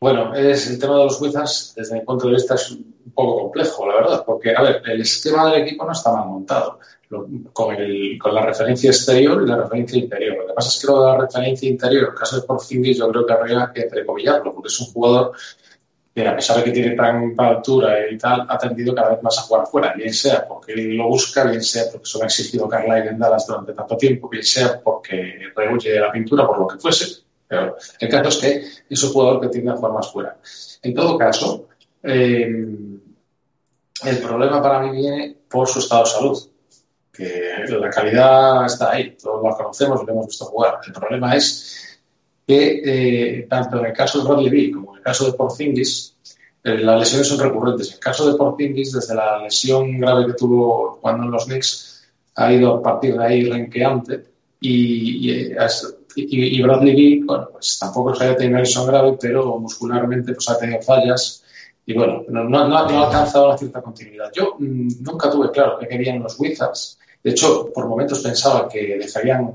Bueno, 0.00 0.32
es, 0.32 0.70
el 0.70 0.78
tema 0.78 0.96
de 0.96 1.04
los 1.04 1.20
Wizards, 1.20 1.74
desde 1.76 1.96
mi 1.96 2.02
punto 2.02 2.28
de 2.28 2.34
vista, 2.34 2.54
es 2.54 2.70
un 2.70 3.12
poco 3.12 3.42
complejo, 3.42 3.84
la 3.88 3.96
verdad, 3.96 4.22
porque, 4.24 4.54
a 4.54 4.62
ver, 4.62 4.82
el 4.86 5.00
esquema 5.00 5.50
del 5.50 5.62
equipo 5.62 5.84
no 5.84 5.90
está 5.90 6.12
mal 6.12 6.28
montado, 6.28 6.78
con, 7.52 7.74
el, 7.74 8.16
con, 8.16 8.32
la 8.32 8.42
referencia 8.42 8.90
exterior 8.90 9.42
y 9.42 9.46
la 9.48 9.56
referencia 9.56 9.98
interior. 9.98 10.36
Lo 10.38 10.46
que 10.46 10.52
pasa 10.52 10.68
es 10.68 10.80
que 10.80 10.86
lo 10.86 11.00
de 11.00 11.06
la 11.06 11.18
referencia 11.18 11.68
interior, 11.68 12.04
en 12.04 12.10
el 12.10 12.14
caso 12.14 12.36
de 12.36 12.46
Porzingis, 12.46 12.98
yo 12.98 13.08
creo 13.08 13.26
que 13.26 13.32
habría 13.32 13.72
que 13.74 13.80
entrecomillarlo, 13.82 14.54
porque 14.54 14.68
es 14.68 14.80
un 14.80 14.86
jugador 14.86 15.32
que, 16.14 16.28
a 16.28 16.36
pesar 16.36 16.58
de 16.58 16.64
que 16.64 16.70
tiene 16.70 16.94
tanta 16.94 17.48
altura 17.48 18.08
y 18.08 18.16
tal, 18.16 18.46
ha 18.48 18.56
tendido 18.56 18.94
cada 18.94 19.10
vez 19.10 19.22
más 19.24 19.36
a 19.36 19.42
jugar 19.42 19.66
fuera, 19.66 19.94
bien 19.94 20.14
sea 20.14 20.46
porque 20.46 20.74
él 20.74 20.96
lo 20.96 21.08
busca, 21.08 21.42
bien 21.42 21.62
sea 21.62 21.84
porque 21.90 22.06
se 22.06 22.18
lo 22.18 22.24
ha 22.24 22.26
exigido 22.28 22.68
Carlisle 22.68 23.10
en 23.10 23.18
Dallas 23.18 23.48
durante 23.48 23.72
tanto 23.72 23.96
tiempo, 23.96 24.28
bien 24.28 24.44
sea 24.44 24.80
porque 24.80 25.40
rehuye 25.56 25.98
la 25.98 26.12
pintura, 26.12 26.46
por 26.46 26.60
lo 26.60 26.68
que 26.68 26.78
fuese 26.78 27.27
pero 27.48 27.76
el 27.98 28.08
caso 28.08 28.28
es 28.28 28.36
que 28.36 28.62
es 28.90 29.02
un 29.02 29.12
jugador 29.12 29.40
que 29.40 29.48
jugar 29.48 29.92
más 29.92 30.12
fuera. 30.12 30.36
En 30.82 30.94
todo 30.94 31.16
caso, 31.16 31.68
eh, 32.02 32.46
el 34.04 34.18
problema 34.18 34.62
para 34.62 34.80
mí 34.80 34.96
viene 34.96 35.36
por 35.48 35.66
su 35.66 35.78
estado 35.78 36.04
de 36.04 36.10
salud. 36.10 36.38
Que 37.12 37.64
la 37.68 37.90
calidad 37.90 38.64
está 38.66 38.92
ahí, 38.92 39.16
todos 39.20 39.42
la 39.42 39.56
conocemos, 39.56 40.04
lo 40.04 40.12
hemos 40.12 40.26
visto 40.26 40.44
jugar. 40.44 40.78
El 40.86 40.92
problema 40.92 41.34
es 41.34 42.00
que 42.46 42.80
eh, 42.84 43.46
tanto 43.48 43.80
en 43.80 43.86
el 43.86 43.92
caso 43.92 44.18
de 44.18 44.28
Bradley 44.28 44.50
Bill 44.50 44.74
como 44.74 44.92
en 44.92 44.98
el 44.98 45.02
caso 45.02 45.26
de 45.26 45.32
Porzingis, 45.32 46.14
eh, 46.62 46.78
las 46.78 47.00
lesiones 47.00 47.26
son 47.26 47.40
recurrentes. 47.40 47.88
En 47.88 47.94
el 47.94 48.00
caso 48.00 48.30
de 48.30 48.38
Porzingis, 48.38 48.92
desde 48.92 49.16
la 49.16 49.38
lesión 49.38 49.98
grave 49.98 50.26
que 50.26 50.34
tuvo 50.34 50.98
cuando 51.00 51.24
en 51.24 51.32
los 51.32 51.46
Knicks, 51.46 52.08
ha 52.36 52.52
ido 52.52 52.76
a 52.76 52.82
partir 52.82 53.18
de 53.18 53.24
ahí 53.24 53.50
renqueante 53.50 54.24
y, 54.60 55.28
y 55.28 55.56
y, 56.22 56.58
y 56.58 56.62
Beal, 56.62 57.24
bueno, 57.24 57.48
pues 57.52 57.78
tampoco 57.78 58.12
que 58.12 58.24
haya 58.24 58.36
tenido 58.36 58.58
lesión 58.58 58.86
grave, 58.86 59.16
pero 59.20 59.58
muscularmente 59.58 60.34
pues 60.34 60.48
ha 60.48 60.58
tenido 60.58 60.82
fallas 60.82 61.44
y 61.86 61.94
bueno, 61.94 62.22
no, 62.28 62.44
no, 62.44 62.68
no 62.68 62.76
ha 62.76 63.06
alcanzado 63.06 63.46
una 63.46 63.56
cierta 63.56 63.80
continuidad. 63.80 64.30
Yo 64.34 64.56
mmm, 64.58 64.88
nunca 65.00 65.30
tuve 65.30 65.50
claro 65.50 65.78
que 65.78 65.88
querían 65.88 66.22
los 66.22 66.38
Wizards. 66.38 66.98
De 67.22 67.30
hecho, 67.30 67.72
por 67.72 67.88
momentos 67.88 68.20
pensaba 68.20 68.68
que 68.68 68.98
dejarían, 68.98 69.54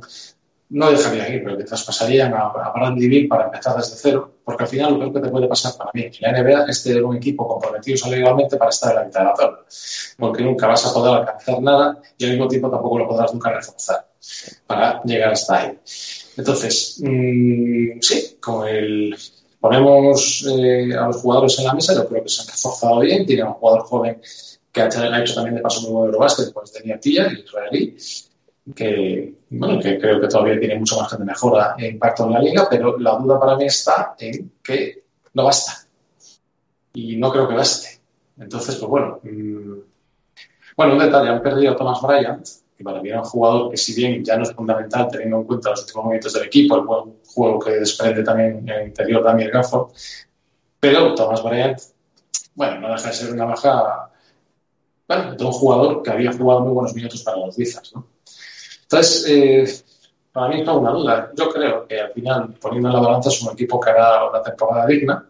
no 0.69 0.89
dejarían 0.89 1.33
ir, 1.33 1.43
pero 1.43 1.57
que 1.57 1.63
traspasarían 1.63 2.33
a, 2.33 2.47
a 2.47 2.95
Beal 2.95 3.27
para 3.27 3.45
empezar 3.45 3.75
desde 3.77 3.95
cero, 3.97 4.31
porque 4.43 4.63
al 4.63 4.69
final 4.69 4.93
lo 4.93 4.99
peor 4.99 5.13
que 5.13 5.19
te 5.21 5.29
puede 5.29 5.47
pasar 5.47 5.73
para 5.77 5.91
mí 5.93 6.03
en 6.05 6.13
la 6.21 6.41
NBA 6.41 6.65
es 6.69 6.83
tener 6.83 7.03
un 7.03 7.15
equipo 7.17 7.47
comprometido 7.47 7.97
salarialmente 7.97 8.57
para 8.57 8.69
estar 8.69 8.91
en 8.91 8.95
la 8.95 9.05
mitad 9.05 9.19
de 9.19 9.25
la 9.25 9.33
tabla, 9.33 9.59
porque 10.17 10.43
nunca 10.43 10.67
vas 10.67 10.85
a 10.87 10.93
poder 10.93 11.13
alcanzar 11.19 11.61
nada 11.61 12.01
y 12.17 12.25
al 12.25 12.31
mismo 12.31 12.47
tiempo 12.47 12.71
tampoco 12.71 12.97
lo 12.97 13.07
podrás 13.07 13.33
nunca 13.33 13.51
reforzar 13.51 14.12
para 14.67 15.01
llegar 15.03 15.33
hasta 15.33 15.59
ahí. 15.59 15.79
Entonces, 16.37 16.99
mmm, 17.01 17.99
sí, 18.01 18.37
con 18.39 18.67
el 18.67 19.15
ponemos 19.59 20.45
eh, 20.45 20.93
a 20.93 21.07
los 21.07 21.17
jugadores 21.21 21.57
en 21.59 21.65
la 21.65 21.73
mesa, 21.73 21.95
yo 21.95 22.05
creo 22.07 22.21
que 22.21 22.27
se 22.27 22.41
han 22.41 22.47
reforzado 22.49 22.99
bien, 22.99 23.25
tiene 23.25 23.43
un 23.43 23.53
jugador 23.53 23.83
joven 23.83 24.21
que 24.73 24.81
ha 24.81 24.87
hecho 24.87 25.35
también 25.35 25.55
de 25.55 25.61
paso 25.61 25.81
muy 25.83 25.91
buen 25.91 26.05
Eurobasket, 26.07 26.51
pues 26.51 26.73
tenía 26.73 26.99
Tilla, 26.99 27.27
el 27.27 27.39
israelí, 27.39 27.95
que, 28.75 29.35
bueno, 29.51 29.79
que 29.79 29.99
creo 29.99 30.19
que 30.19 30.27
todavía 30.27 30.59
tiene 30.59 30.79
mucho 30.79 30.97
margen 30.97 31.19
de 31.19 31.25
mejora 31.25 31.75
e 31.77 31.87
impacto 31.87 32.25
en 32.25 32.33
la 32.33 32.39
liga, 32.39 32.67
pero 32.69 32.97
la 32.99 33.15
duda 33.15 33.39
para 33.39 33.55
mí 33.55 33.65
está 33.65 34.15
en 34.19 34.51
que 34.61 35.03
no 35.33 35.45
basta. 35.45 35.87
Y 36.93 37.15
no 37.17 37.31
creo 37.31 37.47
que 37.47 37.55
baste. 37.55 38.01
Entonces, 38.37 38.75
pues 38.75 38.89
bueno. 38.89 39.19
Mmm, 39.23 39.79
bueno, 40.75 40.93
un 40.93 40.99
detalle, 40.99 41.29
han 41.29 41.41
perdido 41.41 41.73
a 41.73 41.75
Thomas 41.75 42.01
Bryant, 42.01 42.47
que 42.77 42.83
para 42.83 43.01
mí 43.01 43.09
era 43.09 43.19
un 43.19 43.25
jugador 43.25 43.71
que 43.71 43.77
si 43.77 43.93
bien 43.93 44.23
ya 44.23 44.37
no 44.37 44.43
es 44.43 44.53
fundamental 44.53 45.07
teniendo 45.11 45.37
en 45.37 45.43
cuenta 45.43 45.69
los 45.69 45.81
últimos 45.81 46.05
momentos 46.05 46.33
del 46.33 46.43
equipo, 46.45 46.75
el 46.75 46.81
buen 46.83 47.15
juego 47.25 47.59
que 47.59 47.71
desprende 47.71 48.23
también 48.23 48.57
en 48.59 48.69
el 48.69 48.87
interior 48.87 49.23
Daniel 49.23 49.51
Gafford, 49.51 49.91
pero 50.79 51.15
Thomas 51.15 51.43
Bryant, 51.43 51.79
bueno, 52.55 52.81
no 52.81 52.93
deja 52.93 53.07
de 53.07 53.13
ser 53.13 53.31
una 53.31 53.45
baja, 53.45 54.11
bueno, 55.07 55.35
de 55.35 55.43
un 55.43 55.51
jugador 55.51 56.01
que 56.03 56.11
había 56.11 56.31
jugado 56.33 56.61
muy 56.61 56.73
buenos 56.73 56.93
minutos 56.93 57.23
para 57.23 57.37
los 57.37 57.57
Wizards, 57.57 57.93
¿no? 57.95 58.07
Entonces, 58.83 59.25
eh, 59.27 59.83
para 60.31 60.47
mí 60.49 60.63
no 60.63 60.79
una 60.79 60.91
duda. 60.91 61.31
Yo 61.35 61.49
creo 61.49 61.87
que 61.87 61.99
al 61.99 62.11
final, 62.11 62.55
poniendo 62.59 62.89
en 62.89 62.95
la 62.95 63.01
balanza, 63.01 63.29
es 63.29 63.41
un 63.41 63.53
equipo 63.53 63.79
que 63.79 63.91
hará 63.91 64.29
una 64.29 64.41
temporada 64.41 64.85
digna, 64.87 65.25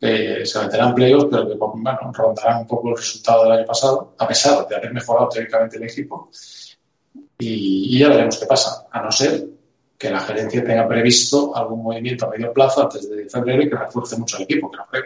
eh, 0.00 0.46
se 0.46 0.60
meterán 0.60 0.94
playoffs, 0.94 1.26
pero 1.30 1.46
que 1.46 1.54
bueno, 1.54 2.12
rondarán 2.12 2.60
un 2.60 2.66
poco 2.66 2.88
el 2.88 2.96
resultado 2.96 3.44
del 3.44 3.52
año 3.52 3.66
pasado, 3.66 4.14
a 4.18 4.26
pesar 4.26 4.66
de 4.66 4.76
haber 4.76 4.92
mejorado 4.92 5.28
teóricamente 5.28 5.76
el 5.76 5.84
equipo. 5.84 6.30
Y, 7.40 7.98
ya 7.98 8.08
veremos 8.08 8.38
qué 8.38 8.46
pasa, 8.46 8.86
a 8.90 9.02
no 9.02 9.10
ser 9.10 9.44
que 9.98 10.10
la 10.10 10.20
gerencia 10.20 10.64
tenga 10.64 10.88
previsto 10.88 11.54
algún 11.56 11.82
movimiento 11.82 12.26
a 12.26 12.30
medio 12.30 12.52
plazo 12.52 12.82
antes 12.82 13.08
de 13.08 13.28
febrero 13.28 13.62
y 13.62 13.68
que 13.68 13.76
refuerce 13.76 14.16
mucho 14.16 14.38
el 14.38 14.44
equipo, 14.44 14.70
que 14.70 14.76
no 14.78 14.86
creo. 14.86 15.04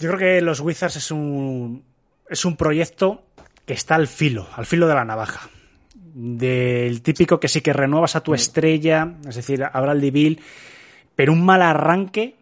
Yo 0.00 0.08
creo 0.08 0.18
que 0.18 0.40
los 0.40 0.60
Wizards 0.60 0.96
es 0.96 1.10
un, 1.10 1.84
es 2.28 2.44
un 2.44 2.56
proyecto 2.56 3.22
que 3.66 3.74
está 3.74 3.94
al 3.94 4.08
filo, 4.08 4.46
al 4.56 4.66
filo 4.66 4.88
de 4.88 4.94
la 4.94 5.04
navaja. 5.04 5.48
Del 5.94 7.02
típico 7.02 7.38
que 7.38 7.48
sí 7.48 7.60
que 7.60 7.72
renuevas 7.72 8.16
a 8.16 8.22
tu 8.22 8.34
estrella, 8.34 9.14
es 9.28 9.36
decir, 9.36 9.64
habrá 9.64 9.92
el 9.92 10.10
Bill, 10.10 10.40
pero 11.14 11.32
un 11.32 11.44
mal 11.44 11.62
arranque. 11.62 12.36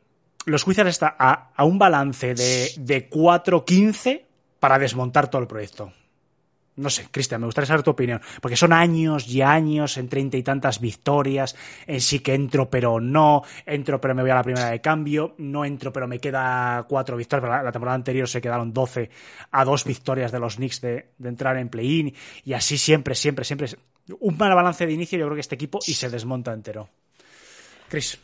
Los 0.46 0.66
Wizards 0.66 0.90
está 0.90 1.16
a, 1.18 1.50
a 1.54 1.64
un 1.64 1.78
balance 1.78 2.34
de, 2.34 2.70
de 2.78 3.10
4-15 3.10 4.22
para 4.58 4.78
desmontar 4.78 5.28
todo 5.28 5.42
el 5.42 5.48
proyecto. 5.48 5.92
No 6.76 6.88
sé, 6.88 7.08
Cristian, 7.10 7.40
me 7.40 7.46
gustaría 7.46 7.66
saber 7.66 7.82
tu 7.82 7.90
opinión. 7.90 8.20
Porque 8.40 8.56
son 8.56 8.72
años 8.72 9.28
y 9.28 9.42
años 9.42 9.96
en 9.98 10.08
treinta 10.08 10.36
y 10.36 10.42
tantas 10.42 10.80
victorias, 10.80 11.56
en 11.86 12.00
sí 12.00 12.20
que 12.20 12.34
entro 12.34 12.70
pero 12.70 13.00
no, 13.00 13.42
entro 13.66 14.00
pero 14.00 14.14
me 14.14 14.22
voy 14.22 14.30
a 14.30 14.36
la 14.36 14.42
primera 14.42 14.70
de 14.70 14.80
cambio, 14.80 15.34
no 15.38 15.64
entro 15.64 15.92
pero 15.92 16.06
me 16.06 16.18
queda 16.18 16.86
cuatro 16.88 17.16
victorias. 17.16 17.50
La, 17.50 17.62
la 17.62 17.72
temporada 17.72 17.96
anterior 17.96 18.28
se 18.28 18.40
quedaron 18.40 18.72
12 18.72 19.10
a 19.50 19.64
dos 19.64 19.84
victorias 19.84 20.32
de 20.32 20.40
los 20.40 20.56
Knicks 20.56 20.80
de, 20.80 21.10
de 21.18 21.28
entrar 21.28 21.56
en 21.58 21.68
play-in 21.68 22.14
y 22.44 22.52
así 22.52 22.78
siempre, 22.78 23.14
siempre, 23.14 23.44
siempre. 23.44 23.68
Un 24.20 24.36
mal 24.38 24.54
balance 24.54 24.86
de 24.86 24.92
inicio 24.92 25.18
yo 25.18 25.26
creo 25.26 25.34
que 25.34 25.40
este 25.40 25.56
equipo 25.56 25.80
y 25.86 25.94
se 25.94 26.08
desmonta 26.08 26.52
entero. 26.52 26.88
Chris. 27.88 28.18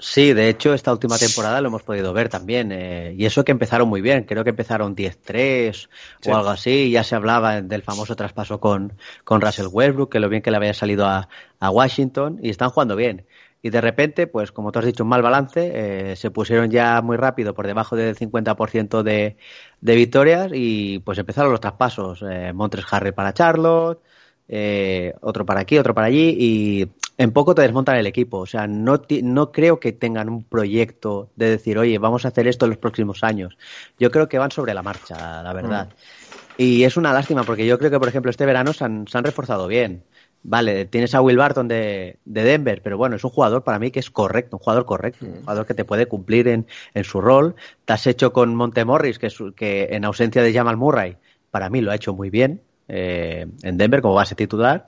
Sí, 0.00 0.32
de 0.32 0.48
hecho, 0.48 0.74
esta 0.74 0.92
última 0.92 1.18
temporada 1.18 1.60
lo 1.60 1.68
hemos 1.68 1.82
podido 1.82 2.12
ver 2.12 2.28
también. 2.28 2.70
Eh, 2.70 3.14
y 3.16 3.26
eso 3.26 3.44
que 3.44 3.50
empezaron 3.50 3.88
muy 3.88 4.00
bien. 4.00 4.24
Creo 4.24 4.44
que 4.44 4.50
empezaron 4.50 4.94
10-3 4.94 5.88
sí. 6.20 6.30
o 6.30 6.36
algo 6.36 6.50
así. 6.50 6.90
Ya 6.90 7.02
se 7.02 7.16
hablaba 7.16 7.62
del 7.62 7.82
famoso 7.82 8.14
traspaso 8.14 8.60
con, 8.60 8.92
con 9.24 9.40
Russell 9.40 9.66
Westbrook, 9.70 10.10
que 10.10 10.20
lo 10.20 10.28
bien 10.28 10.40
que 10.42 10.52
le 10.52 10.56
había 10.56 10.72
salido 10.72 11.04
a, 11.06 11.28
a 11.58 11.70
Washington. 11.70 12.38
Y 12.40 12.50
están 12.50 12.70
jugando 12.70 12.94
bien. 12.94 13.26
Y 13.60 13.70
de 13.70 13.80
repente, 13.80 14.28
pues 14.28 14.52
como 14.52 14.70
tú 14.70 14.78
has 14.78 14.84
dicho, 14.84 15.02
un 15.02 15.08
mal 15.08 15.22
balance. 15.22 16.12
Eh, 16.12 16.16
se 16.16 16.30
pusieron 16.30 16.70
ya 16.70 17.02
muy 17.02 17.16
rápido 17.16 17.52
por 17.54 17.66
debajo 17.66 17.96
del 17.96 18.14
50% 18.16 19.02
de, 19.02 19.36
de 19.80 19.96
victorias. 19.96 20.52
Y 20.54 21.00
pues 21.00 21.18
empezaron 21.18 21.50
los 21.50 21.60
traspasos. 21.60 22.22
Eh, 22.28 22.52
Montres 22.52 22.86
Harry 22.92 23.10
para 23.10 23.34
Charlotte. 23.34 24.00
Eh, 24.48 25.14
otro 25.20 25.44
para 25.44 25.60
aquí, 25.60 25.78
otro 25.78 25.94
para 25.94 26.06
allí, 26.06 26.34
y 26.38 26.86
en 27.18 27.32
poco 27.32 27.54
te 27.54 27.62
desmontan 27.62 27.96
el 27.96 28.06
equipo. 28.06 28.38
O 28.38 28.46
sea, 28.46 28.66
no, 28.66 29.02
no 29.22 29.52
creo 29.52 29.80
que 29.80 29.92
tengan 29.92 30.28
un 30.28 30.44
proyecto 30.44 31.30
de 31.36 31.50
decir, 31.50 31.76
oye, 31.76 31.98
vamos 31.98 32.24
a 32.24 32.28
hacer 32.28 32.46
esto 32.46 32.64
en 32.64 32.70
los 32.70 32.78
próximos 32.78 33.24
años. 33.24 33.58
Yo 33.98 34.10
creo 34.10 34.28
que 34.28 34.38
van 34.38 34.52
sobre 34.52 34.72
la 34.72 34.82
marcha, 34.82 35.42
la 35.42 35.52
verdad. 35.52 35.88
Mm. 35.88 36.62
Y 36.62 36.84
es 36.84 36.96
una 36.96 37.12
lástima, 37.12 37.42
porque 37.42 37.66
yo 37.66 37.78
creo 37.78 37.90
que, 37.90 37.98
por 37.98 38.08
ejemplo, 38.08 38.30
este 38.30 38.46
verano 38.46 38.72
se 38.72 38.84
han, 38.84 39.06
se 39.08 39.18
han 39.18 39.24
reforzado 39.24 39.66
bien. 39.66 40.04
Vale, 40.44 40.86
tienes 40.86 41.14
a 41.16 41.20
Will 41.20 41.36
Barton 41.36 41.66
de, 41.66 42.18
de, 42.24 42.44
Denver, 42.44 42.80
pero 42.82 42.96
bueno, 42.96 43.16
es 43.16 43.24
un 43.24 43.30
jugador 43.30 43.64
para 43.64 43.80
mí 43.80 43.90
que 43.90 43.98
es 43.98 44.10
correcto, 44.10 44.56
un 44.56 44.62
jugador 44.62 44.86
correcto, 44.86 45.26
un 45.26 45.40
jugador 45.40 45.66
que 45.66 45.74
te 45.74 45.84
puede 45.84 46.06
cumplir 46.06 46.46
en, 46.46 46.66
en 46.94 47.04
su 47.04 47.20
rol. 47.20 47.56
Te 47.84 47.92
has 47.92 48.06
hecho 48.06 48.32
con 48.32 48.54
Montemorris, 48.54 49.18
que, 49.18 49.26
es, 49.26 49.38
que 49.56 49.88
en 49.90 50.04
ausencia 50.04 50.40
de 50.42 50.52
Jamal 50.52 50.76
Murray, 50.76 51.16
para 51.50 51.68
mí 51.68 51.80
lo 51.80 51.90
ha 51.90 51.96
hecho 51.96 52.14
muy 52.14 52.30
bien 52.30 52.62
eh, 52.88 53.46
en 53.62 53.76
Denver 53.76 54.00
como 54.00 54.14
base 54.14 54.34
titular. 54.34 54.86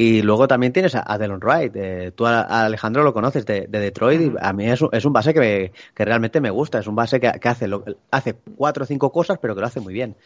Y 0.00 0.22
luego 0.22 0.46
también 0.46 0.72
tienes 0.72 0.94
a, 0.94 1.02
a 1.06 1.18
Delon 1.18 1.40
Wright. 1.40 1.72
Eh, 1.76 2.12
tú 2.14 2.24
a, 2.26 2.42
a 2.42 2.64
Alejandro 2.66 3.02
lo 3.02 3.12
conoces 3.12 3.44
de, 3.44 3.66
de 3.68 3.80
Detroit 3.80 4.20
y 4.20 4.32
a 4.40 4.52
mí 4.52 4.66
es 4.70 4.80
un, 4.80 4.90
es 4.92 5.04
un 5.04 5.12
base 5.12 5.34
que, 5.34 5.40
me- 5.40 5.72
que 5.94 6.04
realmente 6.04 6.40
me 6.40 6.50
gusta. 6.50 6.78
Es 6.78 6.86
un 6.86 6.94
base 6.94 7.18
que, 7.20 7.32
que 7.40 7.48
hace, 7.48 7.66
lo- 7.68 7.84
hace 8.12 8.34
cuatro 8.56 8.84
o 8.84 8.86
cinco 8.86 9.10
cosas, 9.12 9.38
pero 9.42 9.54
que 9.56 9.60
lo 9.60 9.66
hace 9.66 9.80
muy 9.80 9.92
bien. 9.92 10.16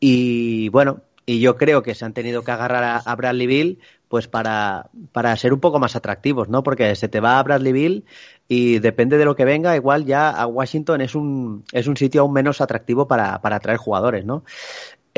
Y 0.00 0.68
bueno, 0.70 1.02
y 1.26 1.40
yo 1.40 1.56
creo 1.56 1.82
que 1.82 1.94
se 1.94 2.04
han 2.04 2.14
tenido 2.14 2.42
que 2.44 2.50
agarrar 2.52 2.84
a, 2.84 2.96
a 2.98 3.16
Bradley 3.16 3.46
Bill 3.46 3.78
pues 4.08 4.28
para, 4.28 4.90
para 5.12 5.36
ser 5.36 5.52
un 5.52 5.60
poco 5.60 5.78
más 5.78 5.96
atractivos, 5.96 6.48
¿no? 6.48 6.62
Porque 6.62 6.94
se 6.96 7.08
te 7.08 7.20
va 7.20 7.38
a 7.38 7.42
Bradley 7.42 7.72
Bill 7.72 8.04
y 8.48 8.78
depende 8.78 9.18
de 9.18 9.26
lo 9.26 9.36
que 9.36 9.44
venga, 9.44 9.76
igual 9.76 10.06
ya 10.06 10.30
a 10.30 10.46
Washington 10.46 11.02
es 11.02 11.14
un, 11.14 11.64
es 11.72 11.86
un 11.88 11.96
sitio 11.98 12.22
aún 12.22 12.32
menos 12.32 12.62
atractivo 12.62 13.06
para, 13.06 13.40
para 13.42 13.56
atraer 13.56 13.78
jugadores, 13.78 14.24
¿no? 14.24 14.44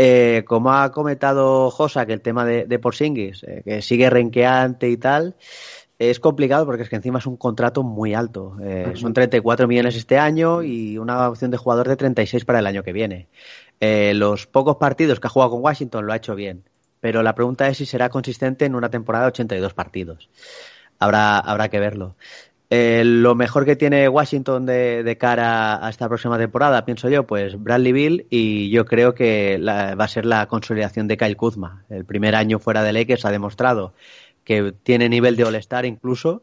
Eh, 0.02 0.44
como 0.46 0.72
ha 0.72 0.90
comentado 0.92 1.70
Josa, 1.70 2.06
que 2.06 2.14
el 2.14 2.22
tema 2.22 2.46
de, 2.46 2.64
de 2.64 2.78
Porzingis, 2.78 3.42
eh, 3.42 3.60
que 3.62 3.82
sigue 3.82 4.08
renqueante 4.08 4.88
y 4.88 4.96
tal, 4.96 5.36
es 5.98 6.18
complicado 6.18 6.64
porque 6.64 6.84
es 6.84 6.88
que 6.88 6.96
encima 6.96 7.18
es 7.18 7.26
un 7.26 7.36
contrato 7.36 7.82
muy 7.82 8.14
alto. 8.14 8.56
Eh, 8.62 8.92
son 8.94 9.12
34 9.12 9.68
millones 9.68 9.96
este 9.96 10.18
año 10.18 10.62
y 10.62 10.96
una 10.96 11.28
opción 11.28 11.50
de 11.50 11.58
jugador 11.58 11.86
de 11.86 11.96
36 11.96 12.46
para 12.46 12.60
el 12.60 12.66
año 12.66 12.82
que 12.82 12.94
viene. 12.94 13.28
Eh, 13.78 14.14
los 14.14 14.46
pocos 14.46 14.76
partidos 14.76 15.20
que 15.20 15.26
ha 15.26 15.30
jugado 15.30 15.50
con 15.50 15.62
Washington 15.62 16.06
lo 16.06 16.14
ha 16.14 16.16
hecho 16.16 16.34
bien, 16.34 16.64
pero 17.00 17.22
la 17.22 17.34
pregunta 17.34 17.68
es 17.68 17.76
si 17.76 17.84
será 17.84 18.08
consistente 18.08 18.64
en 18.64 18.74
una 18.74 18.88
temporada 18.88 19.26
de 19.26 19.28
82 19.32 19.74
partidos. 19.74 20.30
Habrá, 20.98 21.38
habrá 21.38 21.68
que 21.68 21.78
verlo. 21.78 22.16
Eh, 22.72 23.02
lo 23.04 23.34
mejor 23.34 23.64
que 23.64 23.74
tiene 23.74 24.08
Washington 24.08 24.64
de, 24.64 25.16
cara 25.18 25.84
a 25.84 25.90
esta 25.90 26.08
próxima 26.08 26.38
temporada, 26.38 26.84
pienso 26.84 27.08
yo, 27.08 27.26
pues 27.26 27.60
Bradley 27.60 27.92
Bill 27.92 28.26
y 28.30 28.70
yo 28.70 28.84
creo 28.84 29.12
que 29.12 29.58
va 29.60 29.92
a 29.92 30.08
ser 30.08 30.24
la 30.24 30.46
consolidación 30.46 31.08
de 31.08 31.16
Kyle 31.16 31.36
Kuzma. 31.36 31.84
El 31.90 32.04
primer 32.04 32.36
año 32.36 32.60
fuera 32.60 32.84
de 32.84 32.92
Lakers 32.92 33.24
ha 33.24 33.32
demostrado 33.32 33.92
que 34.44 34.72
tiene 34.84 35.08
nivel 35.08 35.34
de 35.34 35.44
All-Star 35.44 35.84
incluso 35.84 36.42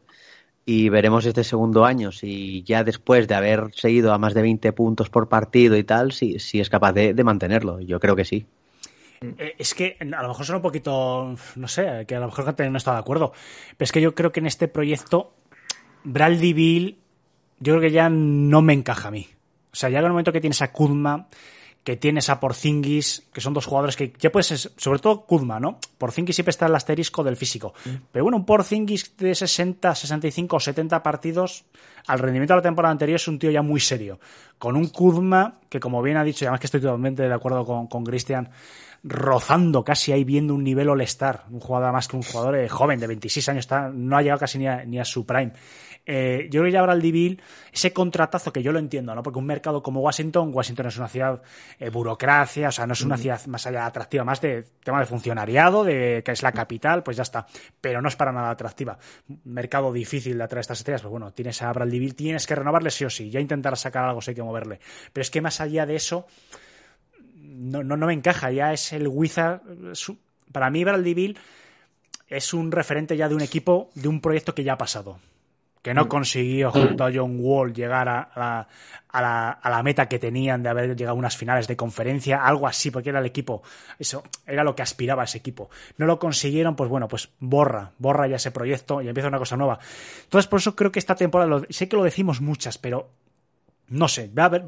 y 0.65 0.89
veremos 0.89 1.25
este 1.25 1.45
segundo 1.45 1.85
año 1.85 2.11
si 2.11 2.61
ya 2.63 2.83
después 2.83 3.29
de 3.29 3.35
haber 3.35 3.73
seguido 3.73 4.11
a 4.11 4.17
más 4.17 4.33
de 4.33 4.41
20 4.41 4.73
puntos 4.73 5.09
por 5.09 5.29
partido 5.29 5.77
y 5.77 5.85
tal, 5.85 6.11
si, 6.11 6.35
es 6.35 6.69
capaz 6.69 6.91
de, 6.91 7.13
de 7.13 7.23
mantenerlo. 7.23 7.79
Yo 7.79 8.01
creo 8.01 8.17
que 8.17 8.25
sí. 8.25 8.45
Eh, 9.21 9.55
Es 9.57 9.73
que 9.73 9.97
a 9.99 10.21
lo 10.21 10.27
mejor 10.27 10.45
son 10.45 10.57
un 10.57 10.61
poquito, 10.61 11.35
no 11.55 11.67
sé, 11.69 12.05
que 12.05 12.15
a 12.15 12.19
lo 12.19 12.27
mejor 12.27 12.53
no 12.69 12.77
está 12.77 12.93
de 12.93 12.99
acuerdo, 12.99 13.31
pero 13.77 13.85
es 13.85 13.91
que 13.93 14.01
yo 14.01 14.13
creo 14.13 14.33
que 14.33 14.41
en 14.41 14.47
este 14.47 14.67
proyecto 14.67 15.31
Bradley 16.03 16.53
Bill, 16.53 16.97
yo 17.59 17.73
creo 17.73 17.81
que 17.81 17.91
ya 17.91 18.09
no 18.09 18.61
me 18.61 18.73
encaja 18.73 19.07
a 19.07 19.11
mí. 19.11 19.27
O 19.71 19.75
sea, 19.75 19.89
ya 19.89 19.99
en 19.99 20.05
el 20.05 20.11
momento 20.11 20.31
que 20.31 20.41
tienes 20.41 20.61
a 20.61 20.71
Kuzma, 20.71 21.27
que 21.83 21.95
tienes 21.95 22.29
a 22.29 22.39
Porzingis, 22.39 23.23
que 23.31 23.39
son 23.39 23.53
dos 23.53 23.65
jugadores 23.65 23.95
que 23.95 24.11
ya 24.19 24.29
puedes, 24.31 24.47
ser- 24.47 24.71
sobre 24.75 24.99
todo 24.99 25.21
Kuzma, 25.25 25.59
¿no? 25.59 25.79
Porzingis 25.97 26.35
siempre 26.35 26.49
está 26.49 26.65
el 26.65 26.75
asterisco 26.75 27.23
del 27.23 27.37
físico. 27.37 27.73
Pero 28.11 28.25
bueno, 28.25 28.37
un 28.37 28.45
Porzingis 28.45 29.15
de 29.17 29.33
60, 29.33 29.95
65 29.95 30.55
o 30.55 30.59
70 30.59 31.01
partidos, 31.01 31.63
al 32.07 32.19
rendimiento 32.19 32.53
de 32.53 32.57
la 32.57 32.63
temporada 32.63 32.91
anterior 32.91 33.15
es 33.15 33.27
un 33.27 33.39
tío 33.39 33.51
ya 33.51 33.61
muy 33.61 33.79
serio. 33.79 34.19
Con 34.57 34.75
un 34.75 34.87
Kuzma, 34.87 35.59
que 35.69 35.79
como 35.79 36.01
bien 36.01 36.17
ha 36.17 36.23
dicho, 36.23 36.43
y 36.43 36.47
además 36.47 36.59
que 36.59 36.67
estoy 36.67 36.81
totalmente 36.81 37.23
de 37.23 37.33
acuerdo 37.33 37.63
con, 37.65 37.87
con 37.87 38.03
Cristian, 38.03 38.49
rozando 39.03 39.83
casi 39.83 40.11
ahí 40.11 40.23
viendo 40.23 40.53
un 40.55 40.63
nivel 40.63 40.89
all-star, 40.89 41.45
un 41.51 41.59
jugador 41.59 41.93
más 41.93 42.07
que 42.07 42.15
un 42.17 42.23
jugador 42.23 42.55
eh, 42.57 42.67
joven 42.67 42.99
de 42.99 43.07
26 43.07 43.49
años, 43.49 43.59
está, 43.61 43.89
no 43.93 44.17
ha 44.17 44.21
llegado 44.21 44.39
casi 44.39 44.57
ni 44.57 44.67
a, 44.67 44.83
ni 44.83 44.99
a 44.99 45.05
su 45.05 45.25
prime. 45.25 45.53
Eh, 46.09 46.47
yo 46.49 46.61
creo 46.61 46.63
que 46.63 46.71
ya 46.71 46.95
Bill 47.11 47.41
ese 47.73 47.91
contratazo 47.91 48.53
que 48.53 48.63
yo 48.63 48.71
lo 48.71 48.79
entiendo, 48.79 49.13
¿no? 49.13 49.21
Porque 49.21 49.39
un 49.39 49.45
mercado 49.45 49.83
como 49.83 49.99
Washington, 49.99 50.51
Washington 50.53 50.85
es 50.87 50.97
una 50.97 51.09
ciudad 51.09 51.41
eh, 51.77 51.89
burocracia, 51.89 52.69
o 52.69 52.71
sea, 52.71 52.87
no 52.87 52.93
es 52.93 53.01
una 53.01 53.17
ciudad 53.17 53.45
más 53.47 53.67
allá 53.67 53.85
atractiva, 53.85 54.23
más 54.23 54.39
de 54.39 54.63
tema 54.83 55.01
de 55.01 55.05
funcionariado, 55.05 55.83
de 55.83 56.21
que 56.25 56.31
es 56.31 56.41
la 56.43 56.53
capital, 56.53 57.03
pues 57.03 57.17
ya 57.17 57.23
está. 57.23 57.45
Pero 57.81 58.01
no 58.01 58.07
es 58.07 58.15
para 58.15 58.31
nada 58.31 58.49
atractiva. 58.51 58.97
Mercado 59.43 59.91
difícil 59.91 60.37
de 60.37 60.43
atraer 60.45 60.61
estas 60.61 60.79
estrellas, 60.79 61.01
pues 61.01 61.11
bueno, 61.11 61.31
tienes 61.33 61.61
a 61.61 61.73
Bill, 61.73 62.15
tienes 62.15 62.47
que 62.47 62.55
renovarle 62.55 62.89
sí 62.89 63.03
o 63.03 63.09
sí, 63.09 63.29
ya 63.29 63.39
intentar 63.41 63.75
sacar 63.75 64.05
algo, 64.05 64.21
sí 64.21 64.31
hay 64.31 64.35
que 64.35 64.43
moverle. 64.43 64.79
Pero 65.11 65.21
es 65.21 65.29
que 65.29 65.41
más 65.41 65.59
allá 65.59 65.85
de 65.85 65.97
eso, 65.97 66.25
no, 67.35 67.83
no, 67.83 67.97
no 67.97 68.07
me 68.07 68.13
encaja, 68.13 68.51
ya 68.51 68.73
es 68.73 68.93
el 68.93 69.07
Wizard. 69.07 69.61
su- 69.93 70.17
para 70.51 70.69
mí, 70.69 70.83
Bill 71.13 71.37
es 72.29 72.53
un 72.53 72.71
referente 72.71 73.15
ya 73.17 73.27
de 73.29 73.35
un 73.35 73.41
equipo, 73.41 73.89
de 73.95 74.07
un 74.07 74.21
proyecto 74.21 74.55
que 74.55 74.63
ya 74.63 74.73
ha 74.73 74.77
pasado. 74.77 75.19
Que 75.81 75.93
no 75.93 76.07
consiguió 76.09 76.71
junto 76.71 77.05
a 77.05 77.11
John 77.13 77.37
Wall 77.39 77.73
llegar 77.73 78.09
a, 78.09 78.29
a- 78.35 78.67
a 79.09 79.21
la, 79.21 79.49
a 79.51 79.69
la 79.69 79.83
meta 79.83 80.07
que 80.09 80.19
tenían 80.19 80.61
de 80.61 80.69
haber 80.69 80.95
llegado 80.95 81.15
a 81.15 81.19
unas 81.19 81.35
finales 81.37 81.67
de 81.67 81.75
conferencia, 81.77 82.43
algo 82.45 82.67
así, 82.67 82.91
porque 82.91 83.09
era 83.09 83.19
el 83.19 83.25
equipo, 83.25 83.63
eso 83.97 84.21
era 84.45 84.63
lo 84.63 84.75
que 84.75 84.81
aspiraba 84.83 85.23
ese 85.23 85.37
equipo. 85.37 85.69
No 85.97 86.05
lo 86.05 86.19
consiguieron, 86.19 86.75
pues 86.75 86.89
bueno, 86.89 87.07
pues 87.07 87.29
borra, 87.39 87.91
borra 87.97 88.27
ya 88.27 88.35
ese 88.35 88.51
proyecto 88.51 89.01
y 89.01 89.07
empieza 89.07 89.29
una 89.29 89.39
cosa 89.39 89.55
nueva. 89.57 89.79
Entonces, 90.23 90.47
por 90.47 90.59
eso 90.59 90.75
creo 90.75 90.91
que 90.91 90.99
esta 90.99 91.15
temporada, 91.15 91.49
lo- 91.49 91.65
sé 91.69 91.87
que 91.87 91.95
lo 91.95 92.03
decimos 92.03 92.41
muchas, 92.41 92.77
pero 92.77 93.09
no 93.87 94.07
sé, 94.07 94.29
va 94.37 94.43
a 94.43 94.45
haber 94.47 94.65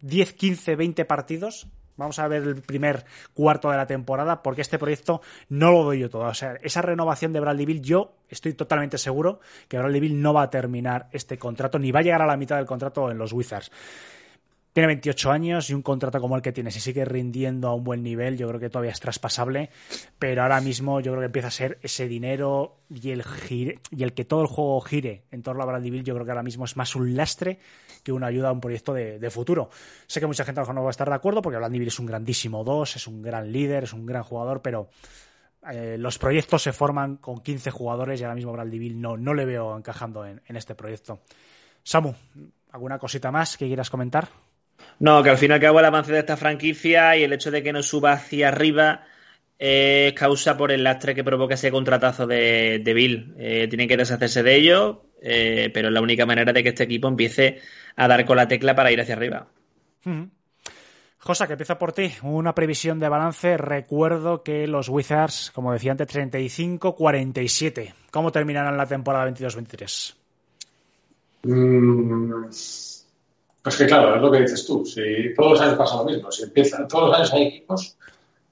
10, 0.00 0.32
15, 0.34 0.76
20 0.76 1.04
partidos. 1.04 1.66
Vamos 2.02 2.18
a 2.18 2.28
ver 2.28 2.42
el 2.42 2.62
primer 2.62 3.04
cuarto 3.34 3.70
de 3.70 3.76
la 3.76 3.86
temporada, 3.86 4.42
porque 4.42 4.60
este 4.60 4.78
proyecto 4.78 5.22
no 5.48 5.72
lo 5.72 5.84
doy 5.84 6.00
yo 6.00 6.10
todo. 6.10 6.24
O 6.24 6.34
sea, 6.34 6.54
esa 6.62 6.82
renovación 6.82 7.32
de 7.32 7.40
Bradley 7.40 7.66
Bill, 7.66 7.80
yo 7.82 8.12
estoy 8.28 8.52
totalmente 8.54 8.98
seguro 8.98 9.40
que 9.68 9.78
Bradley 9.78 10.00
Bill 10.00 10.20
no 10.20 10.34
va 10.34 10.42
a 10.42 10.50
terminar 10.50 11.08
este 11.12 11.38
contrato, 11.38 11.78
ni 11.78 11.90
va 11.92 12.00
a 12.00 12.02
llegar 12.02 12.22
a 12.22 12.26
la 12.26 12.36
mitad 12.36 12.56
del 12.56 12.66
contrato 12.66 13.10
en 13.10 13.18
los 13.18 13.32
Wizards. 13.32 13.70
Tiene 14.72 14.86
28 14.86 15.30
años 15.30 15.68
y 15.68 15.74
un 15.74 15.82
contrato 15.82 16.18
como 16.18 16.34
el 16.34 16.40
que 16.40 16.50
tiene, 16.50 16.70
si 16.70 16.80
sigue 16.80 17.04
rindiendo 17.04 17.68
a 17.68 17.74
un 17.74 17.84
buen 17.84 18.02
nivel, 18.02 18.38
yo 18.38 18.48
creo 18.48 18.58
que 18.58 18.70
todavía 18.70 18.92
es 18.92 19.00
traspasable, 19.00 19.68
pero 20.18 20.42
ahora 20.42 20.62
mismo 20.62 20.98
yo 21.00 21.12
creo 21.12 21.20
que 21.20 21.26
empieza 21.26 21.48
a 21.48 21.50
ser 21.50 21.78
ese 21.82 22.08
dinero 22.08 22.78
y 22.88 23.10
el, 23.10 23.22
gire- 23.22 23.80
y 23.90 24.02
el 24.02 24.14
que 24.14 24.24
todo 24.24 24.40
el 24.40 24.46
juego 24.46 24.80
gire 24.80 25.24
en 25.30 25.42
torno 25.42 25.62
a 25.62 25.66
Bradley 25.66 25.90
Bill, 25.90 26.04
yo 26.04 26.14
creo 26.14 26.24
que 26.24 26.30
ahora 26.30 26.42
mismo 26.42 26.64
es 26.64 26.78
más 26.78 26.96
un 26.96 27.14
lastre 27.14 27.58
que 28.02 28.12
una 28.12 28.26
ayuda 28.26 28.48
a 28.48 28.52
un 28.52 28.60
proyecto 28.60 28.92
de, 28.92 29.30
futuro. 29.30 29.70
Sé 30.06 30.20
que 30.20 30.26
mucha 30.26 30.44
gente 30.44 30.60
a 30.60 30.62
lo 30.62 30.64
mejor 30.64 30.74
no 30.74 30.82
va 30.82 30.90
a 30.90 30.90
estar 30.90 31.08
de 31.08 31.14
acuerdo 31.14 31.42
porque 31.42 31.58
Bill 31.58 31.88
es 31.88 31.98
un 31.98 32.06
grandísimo 32.06 32.64
2, 32.64 32.96
es 32.96 33.06
un 33.06 33.22
gran 33.22 33.50
líder, 33.50 33.84
es 33.84 33.92
un 33.92 34.04
gran 34.04 34.22
jugador, 34.22 34.60
pero 34.62 34.88
eh, 35.70 35.96
los 35.98 36.18
proyectos 36.18 36.62
se 36.62 36.72
forman 36.72 37.16
con 37.16 37.40
15 37.40 37.70
jugadores 37.70 38.20
y 38.20 38.24
ahora 38.24 38.34
mismo 38.34 38.52
Bradley 38.52 38.78
Bill 38.78 39.00
no, 39.00 39.16
no 39.16 39.32
le 39.34 39.44
veo 39.44 39.76
encajando 39.76 40.26
en, 40.26 40.40
este 40.48 40.74
proyecto. 40.74 41.20
Samu, 41.82 42.14
¿alguna 42.72 42.98
cosita 42.98 43.30
más 43.30 43.56
que 43.56 43.66
quieras 43.66 43.90
comentar? 43.90 44.28
No, 44.98 45.22
que 45.22 45.30
al 45.30 45.38
fin 45.38 45.50
y 45.50 45.54
al 45.54 45.60
cabo 45.60 45.78
el 45.78 45.84
avance 45.84 46.12
de 46.12 46.18
esta 46.18 46.36
franquicia 46.36 47.16
y 47.16 47.22
el 47.22 47.32
hecho 47.32 47.50
de 47.50 47.62
que 47.62 47.72
no 47.72 47.82
suba 47.82 48.12
hacia 48.12 48.48
arriba 48.48 49.04
es 49.58 50.12
causa 50.14 50.56
por 50.56 50.72
el 50.72 50.82
lastre 50.82 51.14
que 51.14 51.22
provoca 51.22 51.54
ese 51.54 51.70
contratazo 51.70 52.26
de, 52.26 52.80
de 52.82 52.94
Bill. 52.94 53.34
Eh, 53.38 53.68
tienen 53.68 53.86
que 53.86 53.96
deshacerse 53.96 54.42
de 54.42 54.56
ello, 54.56 55.04
eh, 55.22 55.70
pero 55.72 55.88
es 55.88 55.94
la 55.94 56.00
única 56.00 56.26
manera 56.26 56.52
de 56.52 56.62
que 56.62 56.70
este 56.70 56.84
equipo 56.84 57.08
empiece 57.08 57.60
a 57.96 58.08
dar 58.08 58.24
con 58.24 58.36
la 58.36 58.48
tecla 58.48 58.74
para 58.74 58.90
ir 58.90 59.00
hacia 59.00 59.14
arriba. 59.14 59.46
Ujú. 60.04 60.28
Josa, 61.18 61.46
que 61.46 61.52
empieza 61.52 61.78
por 61.78 61.92
ti. 61.92 62.12
Una 62.22 62.52
previsión 62.52 62.98
de 62.98 63.08
balance. 63.08 63.56
Recuerdo 63.56 64.42
que 64.42 64.66
los 64.66 64.88
Wizards, 64.88 65.52
como 65.54 65.72
decía 65.72 65.92
antes, 65.92 66.08
35-47. 66.08 67.94
¿Cómo 68.10 68.32
terminarán 68.32 68.76
la 68.76 68.86
temporada 68.86 69.30
22-23? 69.30 70.14
Mm, 71.44 72.44
Pues 73.62 73.76
que 73.76 73.86
claro, 73.86 74.16
es 74.16 74.20
lo 74.22 74.32
que 74.32 74.40
dices 74.40 74.66
tú. 74.66 74.84
Si 74.84 75.32
todos 75.36 75.52
los 75.52 75.60
años 75.60 75.74
pasa 75.76 75.96
lo 75.98 76.04
mismo. 76.04 76.32
Si 76.32 76.42
empiezan, 76.42 76.88
todos 76.88 77.08
los 77.10 77.16
años 77.16 77.32
hay 77.32 77.42
equipos 77.44 77.96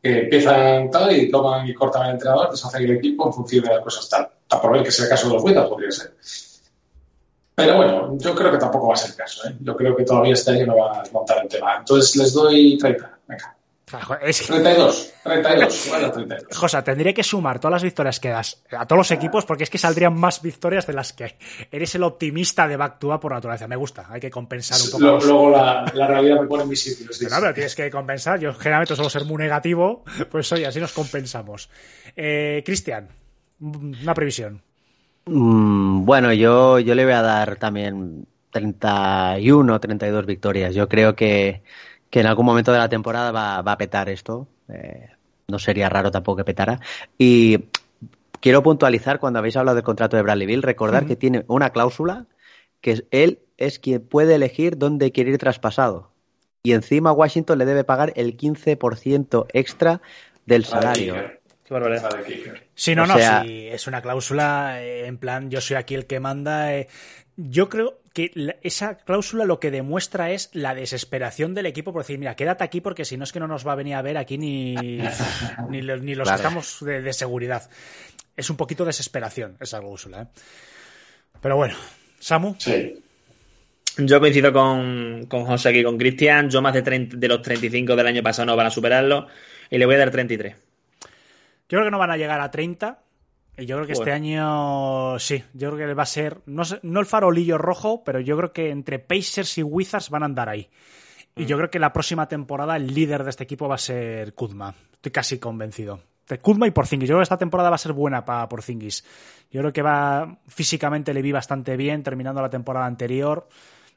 que 0.01 0.21
empiezan 0.21 0.91
tal 0.91 1.15
y 1.15 1.29
toman 1.29 1.67
y 1.67 1.75
cortan 1.75 2.03
al 2.03 2.11
entrenador, 2.13 2.51
deshacen 2.51 2.85
el 2.85 2.93
equipo 2.93 3.27
en 3.27 3.33
función 3.33 3.65
de 3.65 3.75
las 3.75 3.83
cosas 3.83 4.09
tal. 4.09 4.29
Está 4.43 4.61
por 4.63 4.73
ver 4.73 4.85
que 4.85 4.93
sea 4.93 5.07
el 5.07 5.11
caso 5.11 5.27
de 5.27 5.35
los 5.35 5.43
Wizards, 5.43 5.69
podría 5.69 5.91
ser. 5.91 6.15
Pero 7.55 7.77
bueno, 7.77 8.17
yo 8.19 8.35
creo 8.35 8.51
que 8.53 8.59
tampoco 8.59 8.89
va 8.89 8.95
a 8.95 8.97
ser 8.97 9.11
el 9.11 9.17
caso. 9.17 9.49
¿eh? 9.49 9.55
Yo 9.61 9.77
creo 9.77 9.95
que 9.97 10.05
todavía 10.05 10.33
este 10.33 10.53
año 10.53 10.67
no 10.67 10.77
va 10.79 11.01
a 11.01 11.05
montar 11.13 11.43
el 11.43 11.49
tema. 11.49 11.77
Entonces 11.79 12.17
les 12.17 12.33
doy 12.33 12.79
30. 12.79 13.19
Venga. 13.29 13.57
Es 14.23 14.43
que, 14.43 14.47
32. 14.53 15.13
32. 15.25 15.87
Bueno, 15.91 16.13
32. 16.13 16.57
Josa, 16.57 16.85
tendría 16.85 17.13
que 17.13 17.25
sumar 17.25 17.59
todas 17.59 17.73
las 17.73 17.83
victorias 17.83 18.21
que 18.21 18.29
das 18.29 18.63
a 18.71 18.87
todos 18.87 18.99
los 18.99 19.11
equipos 19.11 19.45
porque 19.45 19.65
es 19.65 19.71
que 19.71 19.79
saldrían 19.79 20.15
más 20.15 20.41
victorias 20.43 20.87
de 20.87 20.93
las 20.93 21.13
que 21.13 21.25
hay. 21.25 21.35
Eres 21.73 21.93
el 21.97 22.05
optimista 22.05 22.69
de 22.69 22.77
back 22.77 23.01
to 23.01 23.19
por 23.19 23.33
naturaleza. 23.33 23.67
Me 23.67 23.75
gusta. 23.75 24.07
Hay 24.09 24.21
que 24.21 24.31
compensar 24.31 24.79
un 24.81 24.91
poco. 24.93 25.03
Lo- 25.05 25.13
los- 25.17 25.25
Luego 25.25 25.51
la, 25.51 25.85
la 25.93 26.07
realidad 26.07 26.41
me 26.41 26.47
pone 26.47 26.63
en 26.63 26.69
mi 26.69 26.77
sitio. 26.77 27.13
sí, 27.13 27.25
Pero, 27.25 27.35
sí. 27.35 27.41
pero 27.41 27.53
tienes 27.55 27.75
que 27.75 27.91
compensar. 27.91 28.39
Yo 28.39 28.55
generalmente 28.55 28.95
suelo 28.95 29.11
ser 29.11 29.25
muy 29.25 29.39
negativo. 29.39 30.05
Pues 30.31 30.51
oye, 30.53 30.67
así 30.69 30.79
nos 30.79 30.93
compensamos. 30.93 31.69
Eh, 32.15 32.63
Cristian, 32.65 33.09
una 33.59 34.15
previsión. 34.15 34.63
Mm, 35.33 36.05
bueno, 36.05 36.33
yo, 36.33 36.81
yo 36.81 36.95
le 36.97 37.05
voy 37.05 37.15
a 37.15 37.23
dar 37.23 37.57
también 37.57 38.27
31, 38.51 39.81
32 39.81 40.27
victorias. 40.27 40.75
Yo 40.75 40.89
creo 40.89 41.15
que, 41.15 41.63
que 42.11 42.21
en 42.21 42.27
algún 42.27 42.47
momento 42.47 42.73
de 42.73 42.79
la 42.79 42.89
temporada 42.89 43.31
va, 43.31 43.63
va 43.63 43.73
a 43.73 43.79
petar 43.79 44.09
esto. 44.09 44.49
Eh, 44.69 45.09
no 45.47 45.59
sería 45.61 45.89
raro 45.89 46.11
tampoco 46.11 46.39
que 46.39 46.45
petara. 46.45 46.81
Y 47.17 47.67
quiero 48.41 48.63
puntualizar 48.65 49.21
cuando 49.21 49.39
habéis 49.39 49.57
hablado 49.57 49.77
del 49.77 49.85
contrato 49.85 50.17
de 50.17 50.23
Bradley 50.23 50.49
Bill, 50.49 50.63
recordar 50.63 51.07
que 51.07 51.15
tiene 51.15 51.45
una 51.47 51.71
cláusula 51.71 52.27
que 52.81 53.05
él 53.13 53.39
es 53.57 53.79
quien 53.79 54.01
puede 54.01 54.35
elegir 54.35 54.79
dónde 54.79 55.13
quiere 55.13 55.31
ir 55.31 55.39
traspasado. 55.39 56.11
y 56.63 56.73
encima 56.73 57.13
Washington 57.13 57.57
le 57.57 57.65
debe 57.65 57.85
pagar 57.85 58.13
el 58.17 58.37
15% 58.37 59.47
extra 59.55 60.03
del 60.45 60.67
salario. 60.67 61.40
Qué 61.71 61.75
barbaridad. 61.75 62.11
Sí, 62.75 62.97
no, 62.97 63.05
O 63.05 63.07
no, 63.07 63.15
sea- 63.17 63.43
sí, 63.45 63.69
es 63.69 63.87
una 63.87 64.03
cláusula 64.03 64.83
eh, 64.83 65.07
en 65.07 65.19
plan 65.19 65.51
yo 65.51 65.61
soy 65.61 65.77
aquí 65.77 65.95
el 65.95 66.07
que 66.07 66.19
manda. 66.19 66.75
eh. 66.75 66.89
Yo 67.37 67.69
creo 67.69 68.01
que 68.13 68.33
la- 68.35 68.57
esa 68.63 68.97
cláusula 68.99 69.45
lo 69.45 69.61
que 69.61 69.71
demuestra 69.71 70.33
es 70.33 70.51
la 70.53 70.75
desesperación 70.75 71.55
del 71.55 71.67
equipo 71.67 71.93
por 71.93 72.03
decir, 72.03 72.19
mira, 72.19 72.35
quédate 72.35 72.65
aquí 72.65 72.81
porque 72.81 73.05
si 73.05 73.17
no 73.17 73.23
es 73.23 73.31
que 73.31 73.39
no 73.39 73.47
nos 73.47 73.65
va 73.65 73.73
a 73.73 73.77
venir 73.77 73.95
a 73.95 74.03
ver 74.03 74.17
aquí 74.19 74.37
ni, 74.37 74.75
ni, 75.71 75.81
los, 75.83 76.03
ni 76.03 76.17
los 76.17 76.29
que 76.29 76.35
Claro. 76.35 76.49
estamos 76.49 76.79
de, 76.85 77.03
de 77.03 77.13
seguridad. 77.13 77.71
Es 78.37 78.51
un 78.51 78.57
poquito 78.57 78.85
desesperación 78.85 79.57
esa 79.61 79.79
cláusula. 79.79 80.23
¿eh? 80.23 80.27
Pero 81.41 81.57
bueno, 81.57 81.77
Samu, 82.19 82.57
Sí. 82.59 83.01
Yo 83.97 84.19
coincido 84.19 84.53
con, 84.53 85.27
con 85.29 85.45
José 85.45 85.69
aquí, 85.71 85.83
con 85.85 85.99
Cristian. 85.99 86.49
Yo 86.51 86.63
más 86.63 86.73
de, 86.75 86.83
30 86.83 87.17
de 87.17 87.29
los 87.29 87.43
35 87.43 87.95
del 87.97 88.07
año 88.07 88.23
pasado 88.23 88.47
no 88.47 88.57
van 88.57 88.67
a 88.67 88.71
superarlo. 88.71 89.27
Y 89.71 89.79
le 89.79 89.87
voy 89.87 89.95
a 89.97 89.99
dar 89.99 90.11
33. 90.11 90.57
Yo 91.71 91.79
creo 91.79 91.85
que 91.85 91.91
no 91.93 91.99
van 91.99 92.11
a 92.11 92.17
llegar 92.17 92.41
a 92.41 92.51
30. 92.51 92.99
Y 93.57 93.67
yo 93.67 93.77
creo 93.77 93.87
que 93.87 93.93
este 93.93 94.13
año 94.13 95.19
sí, 95.19 95.45
yo 95.53 95.71
creo 95.71 95.89
que 95.89 95.95
va 95.95 96.03
a 96.03 96.07
ser, 96.07 96.41
no, 96.47 96.63
el 96.83 97.07
farolillo 97.07 97.59
rojo, 97.59 98.03
pero 98.03 98.19
yo 98.19 98.37
creo 98.37 98.53
que 98.53 98.71
entre 98.71 98.99
Pacers 98.99 99.59
y 99.59 99.63
Wizards 99.63 100.11
van 100.11 100.23
a 100.23 100.27
andar 100.27 100.49
ahí. 100.49 100.69
Y 101.37 101.47
yo 101.47 101.57
creo 101.57 101.71
que 101.71 101.79
la 101.79 101.93
próxima 101.93 102.27
temporada 102.27 102.77
el 102.77 102.93
líder 102.93 103.23
de 103.23 103.31
este 103.31 103.45
equipo 103.45 103.69
va 103.69 103.77
a 103.77 103.79
ser 103.79 104.35
Kuzma. 104.35 104.75
Estoy 104.95 105.13
casi 105.13 105.39
convencido. 105.39 106.01
De 106.27 106.41
Kuzma 106.41 106.67
y 106.67 106.73
Porzingis. 106.73 107.09
Yo 107.09 107.15
creo 107.15 107.21
que 107.21 107.25
esta 107.25 107.39
temporada 107.39 107.71
va 107.71 107.77
a 107.77 107.79
ser 107.79 107.93
buena 107.93 108.25
para 108.25 108.49
Porzingis. 108.49 109.05
Yo 109.51 109.61
creo 109.61 109.73
que 109.73 109.83
va 109.83 110.39
físicamente 110.49 111.15
le 111.15 111.23
vi 111.23 111.31
bastante 111.31 111.77
bien 111.77 112.03
terminando 112.03 112.43
la 112.43 112.51
temporada 112.51 112.87
anterior. 112.87 113.47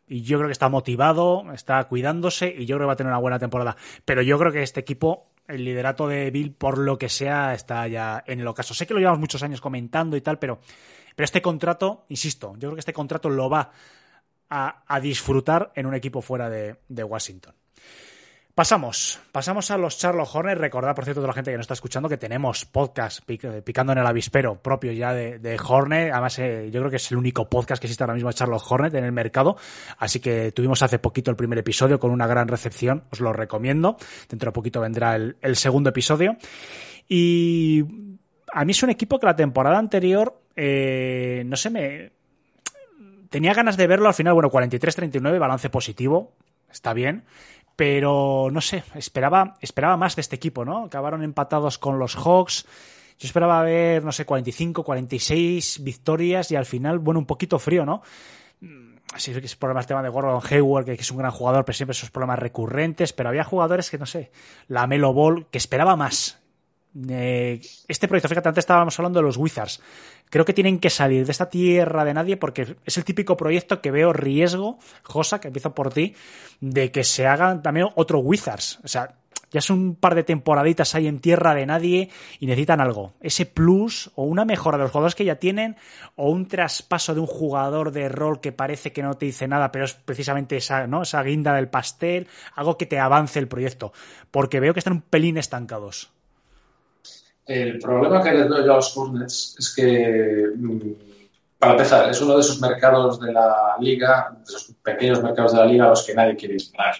Y 0.07 0.21
yo 0.21 0.37
creo 0.37 0.47
que 0.47 0.53
está 0.53 0.69
motivado, 0.69 1.51
está 1.53 1.83
cuidándose 1.85 2.53
y 2.55 2.65
yo 2.65 2.75
creo 2.75 2.85
que 2.85 2.87
va 2.87 2.93
a 2.93 2.97
tener 2.97 3.11
una 3.11 3.21
buena 3.21 3.39
temporada. 3.39 3.77
Pero 4.05 4.21
yo 4.21 4.37
creo 4.37 4.51
que 4.51 4.61
este 4.61 4.81
equipo, 4.81 5.32
el 5.47 5.65
liderato 5.65 6.07
de 6.07 6.31
Bill, 6.31 6.53
por 6.53 6.77
lo 6.77 6.97
que 6.97 7.09
sea, 7.09 7.53
está 7.53 7.87
ya 7.87 8.23
en 8.25 8.39
el 8.39 8.47
ocaso. 8.47 8.73
Sé 8.73 8.87
que 8.87 8.93
lo 8.93 8.99
llevamos 8.99 9.19
muchos 9.19 9.43
años 9.43 9.61
comentando 9.61 10.15
y 10.17 10.21
tal, 10.21 10.39
pero, 10.39 10.59
pero 11.15 11.25
este 11.25 11.41
contrato, 11.41 12.05
insisto, 12.09 12.53
yo 12.53 12.69
creo 12.69 12.73
que 12.75 12.79
este 12.79 12.93
contrato 12.93 13.29
lo 13.29 13.49
va 13.49 13.71
a, 14.49 14.99
disfrutar 15.01 15.71
en 15.75 15.87
un 15.87 15.95
equipo 15.95 16.21
fuera 16.21 16.49
de 16.49 17.03
Washington. 17.03 17.55
Pasamos, 18.55 19.19
pasamos 19.31 19.71
a 19.71 19.77
los 19.79 19.97
Charlotte 19.97 20.29
Hornets. 20.31 20.61
Recordad, 20.61 20.93
por 20.93 21.05
cierto, 21.05 21.21
toda 21.21 21.29
la 21.29 21.33
gente 21.33 21.49
que 21.49 21.57
nos 21.57 21.63
está 21.63 21.73
escuchando, 21.73 22.07
que 22.07 22.17
tenemos 22.17 22.65
podcast 22.65 23.27
pic- 23.27 23.63
picando 23.63 23.93
en 23.93 23.97
el 23.97 24.05
avispero 24.05 24.61
propio 24.61 24.91
ya 24.91 25.11
de, 25.11 25.39
de 25.39 25.57
Hornet. 25.59 26.11
Además, 26.11 26.37
eh, 26.37 26.69
yo 26.71 26.79
creo 26.81 26.91
que 26.91 26.97
es 26.97 27.11
el 27.11 27.17
único 27.17 27.49
podcast 27.49 27.81
que 27.81 27.87
existe 27.87 28.03
ahora 28.03 28.13
mismo 28.13 28.29
de 28.29 28.35
Charlotte 28.35 28.61
Hornet 28.69 28.93
en 28.93 29.05
el 29.05 29.11
mercado. 29.11 29.57
Así 29.97 30.19
que 30.19 30.51
tuvimos 30.51 30.83
hace 30.83 30.99
poquito 30.99 31.31
el 31.31 31.35
primer 31.35 31.57
episodio 31.57 31.99
con 31.99 32.11
una 32.11 32.27
gran 32.27 32.47
recepción. 32.47 33.05
Os 33.11 33.21
lo 33.21 33.33
recomiendo. 33.33 33.97
Dentro 34.29 34.49
de 34.51 34.53
poquito 34.53 34.81
vendrá 34.81 35.15
el, 35.15 35.35
el 35.41 35.55
segundo 35.55 35.89
episodio. 35.89 36.37
Y 37.09 37.83
a 38.53 38.65
mí 38.65 38.71
es 38.71 38.83
un 38.83 38.91
equipo 38.91 39.19
que 39.19 39.25
la 39.25 39.35
temporada 39.35 39.79
anterior, 39.79 40.39
eh, 40.55 41.41
no 41.47 41.55
sé, 41.55 41.71
me, 41.71 42.11
tenía 43.31 43.55
ganas 43.55 43.77
de 43.77 43.87
verlo 43.87 44.09
al 44.09 44.13
final, 44.13 44.35
bueno, 44.35 44.51
43-39, 44.51 45.39
balance 45.39 45.71
positivo, 45.71 46.33
está 46.71 46.93
bien, 46.93 47.23
pero 47.75 48.49
no 48.51 48.61
sé, 48.61 48.83
esperaba, 48.95 49.57
esperaba 49.61 49.97
más 49.97 50.15
de 50.15 50.21
este 50.21 50.35
equipo, 50.35 50.65
¿no? 50.65 50.85
Acabaron 50.85 51.23
empatados 51.23 51.77
con 51.77 51.99
los 51.99 52.15
Hawks. 52.15 52.65
Yo 53.19 53.27
esperaba 53.27 53.61
ver, 53.63 54.03
no 54.03 54.11
sé, 54.11 54.25
45, 54.25 54.83
46 54.83 55.83
victorias 55.83 56.51
y 56.51 56.55
al 56.55 56.65
final, 56.65 56.99
bueno, 56.99 57.19
un 57.19 57.25
poquito 57.25 57.59
frío, 57.59 57.85
¿no? 57.85 58.01
Así 59.13 59.31
que 59.31 59.45
es 59.45 59.55
problema 59.55 59.81
el 59.81 59.85
tema 59.85 60.01
de 60.01 60.09
Gordon 60.09 60.41
Hayward, 60.49 60.85
que 60.85 60.93
es 60.93 61.11
un 61.11 61.17
gran 61.17 61.31
jugador, 61.31 61.65
pero 61.65 61.75
siempre 61.75 61.91
esos 61.91 62.09
problemas 62.09 62.39
recurrentes. 62.39 63.13
Pero 63.13 63.29
había 63.29 63.43
jugadores 63.43 63.91
que, 63.91 63.99
no 63.99 64.07
sé, 64.07 64.31
la 64.67 64.87
Melo 64.87 65.13
Ball, 65.13 65.45
que 65.51 65.59
esperaba 65.59 65.95
más. 65.95 66.42
Eh, 67.09 67.59
este 67.87 68.07
proyecto, 68.07 68.29
fíjate, 68.29 68.49
antes 68.49 68.61
estábamos 68.63 68.97
hablando 68.99 69.19
de 69.19 69.23
los 69.23 69.37
Wizards. 69.37 69.81
Creo 70.29 70.45
que 70.45 70.53
tienen 70.53 70.79
que 70.79 70.89
salir 70.89 71.25
de 71.25 71.31
esta 71.31 71.49
tierra 71.49 72.05
de 72.05 72.13
nadie 72.13 72.37
porque 72.37 72.75
es 72.85 72.97
el 72.97 73.05
típico 73.05 73.37
proyecto 73.37 73.81
que 73.81 73.91
veo 73.91 74.13
riesgo, 74.13 74.79
Josa, 75.03 75.39
que 75.39 75.47
empiezo 75.47 75.73
por 75.73 75.93
ti, 75.93 76.15
de 76.59 76.91
que 76.91 77.03
se 77.03 77.27
hagan 77.27 77.61
también 77.61 77.87
otro 77.95 78.19
Wizards. 78.19 78.79
O 78.83 78.87
sea, 78.87 79.15
ya 79.53 79.59
es 79.59 79.69
un 79.69 79.95
par 79.95 80.15
de 80.15 80.23
temporaditas 80.23 80.95
ahí 80.95 81.07
en 81.07 81.19
tierra 81.19 81.53
de 81.53 81.67
nadie 81.67 82.09
y 82.39 82.47
necesitan 82.47 82.81
algo. 82.81 83.13
Ese 83.21 83.45
plus 83.45 84.11
o 84.15 84.23
una 84.23 84.45
mejora 84.45 84.77
de 84.77 84.85
los 84.85 84.91
jugadores 84.91 85.13
que 85.13 85.25
ya 85.25 85.35
tienen 85.35 85.77
o 86.15 86.31
un 86.31 86.47
traspaso 86.47 87.13
de 87.13 87.19
un 87.19 87.27
jugador 87.27 87.91
de 87.91 88.09
rol 88.09 88.41
que 88.41 88.51
parece 88.51 88.91
que 88.91 89.03
no 89.03 89.13
te 89.13 89.27
dice 89.27 89.47
nada, 89.47 89.71
pero 89.71 89.85
es 89.85 89.93
precisamente 89.93 90.57
esa, 90.57 90.87
¿no? 90.87 91.03
esa 91.03 91.21
guinda 91.21 91.53
del 91.53 91.69
pastel, 91.69 92.27
algo 92.55 92.79
que 92.79 92.87
te 92.87 92.99
avance 92.99 93.37
el 93.37 93.47
proyecto. 93.47 93.93
Porque 94.31 94.59
veo 94.59 94.73
que 94.73 94.79
están 94.79 94.93
un 94.93 95.01
pelín 95.01 95.37
estancados. 95.37 96.12
El 97.45 97.77
problema 97.79 98.23
que 98.23 98.31
les 98.31 98.47
doy 98.47 98.65
yo 98.65 98.73
a 98.73 98.75
los 98.77 98.97
Hornets 98.97 99.55
es 99.59 99.75
que, 99.75 100.49
mm, 100.55 100.91
para 101.59 101.73
empezar, 101.73 102.09
es 102.09 102.21
uno 102.21 102.35
de 102.35 102.41
esos 102.41 102.61
mercados 102.61 103.19
de 103.19 103.31
la 103.31 103.75
liga, 103.79 104.35
de 104.37 104.43
esos 104.43 104.73
pequeños 104.81 105.21
mercados 105.21 105.53
de 105.53 105.59
la 105.59 105.65
liga 105.65 105.85
a 105.85 105.89
los 105.89 106.03
que 106.03 106.13
nadie 106.13 106.35
quiere 106.35 106.55
disparar. 106.55 106.95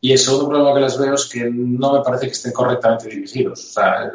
Y 0.00 0.12
el 0.12 0.18
segundo 0.18 0.48
problema 0.48 0.74
que 0.74 0.80
les 0.80 0.98
veo 0.98 1.14
es 1.14 1.26
que 1.26 1.48
no 1.48 1.92
me 1.92 2.00
parece 2.02 2.26
que 2.26 2.32
estén 2.32 2.52
correctamente 2.52 3.08
dirigidos. 3.08 3.60
O 3.60 3.72
sea, 3.72 4.12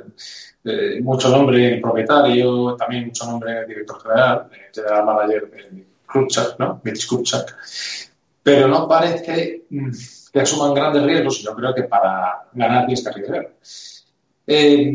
eh, 0.65 0.99
mucho 1.01 1.29
nombre 1.29 1.79
propietario, 1.81 2.75
también 2.75 3.05
mucho 3.05 3.25
nombre 3.25 3.65
director 3.65 4.01
general, 4.01 4.49
eh, 4.51 4.71
general 4.73 5.05
manager 5.05 5.49
de 5.49 5.85
Krupchak, 6.05 6.59
¿no? 6.59 6.81
Mitch 6.83 7.07
Krupchak. 7.07 7.55
Pero 8.43 8.67
no 8.67 8.87
parece 8.87 9.65
mm, 9.69 9.91
que 10.33 10.39
asuman 10.41 10.73
grandes 10.73 11.03
riesgos 11.03 11.41
yo 11.41 11.55
creo 11.55 11.73
que 11.73 11.83
para 11.83 12.47
ganar 12.53 12.85
tienes 12.85 13.03
que 13.03 13.09
arriesgar. 13.09 13.53
Eh, 14.45 14.91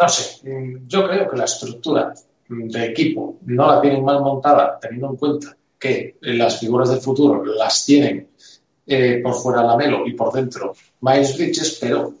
no 0.00 0.08
sé, 0.08 0.40
yo 0.86 1.06
creo 1.06 1.28
que 1.28 1.36
la 1.36 1.44
estructura 1.44 2.14
de 2.48 2.84
equipo 2.86 3.38
no 3.42 3.66
la 3.66 3.80
tienen 3.80 4.04
mal 4.04 4.20
montada, 4.20 4.78
teniendo 4.80 5.10
en 5.10 5.16
cuenta 5.16 5.56
que 5.78 6.16
las 6.22 6.58
figuras 6.58 6.90
del 6.90 7.00
futuro 7.00 7.44
las 7.44 7.84
tienen 7.84 8.28
eh, 8.86 9.20
por 9.22 9.34
fuera 9.34 9.62
Lamelo 9.62 10.06
y 10.06 10.14
por 10.14 10.32
dentro 10.32 10.74
Miles 11.00 11.36
Bridges, 11.36 11.78
pero 11.80 12.14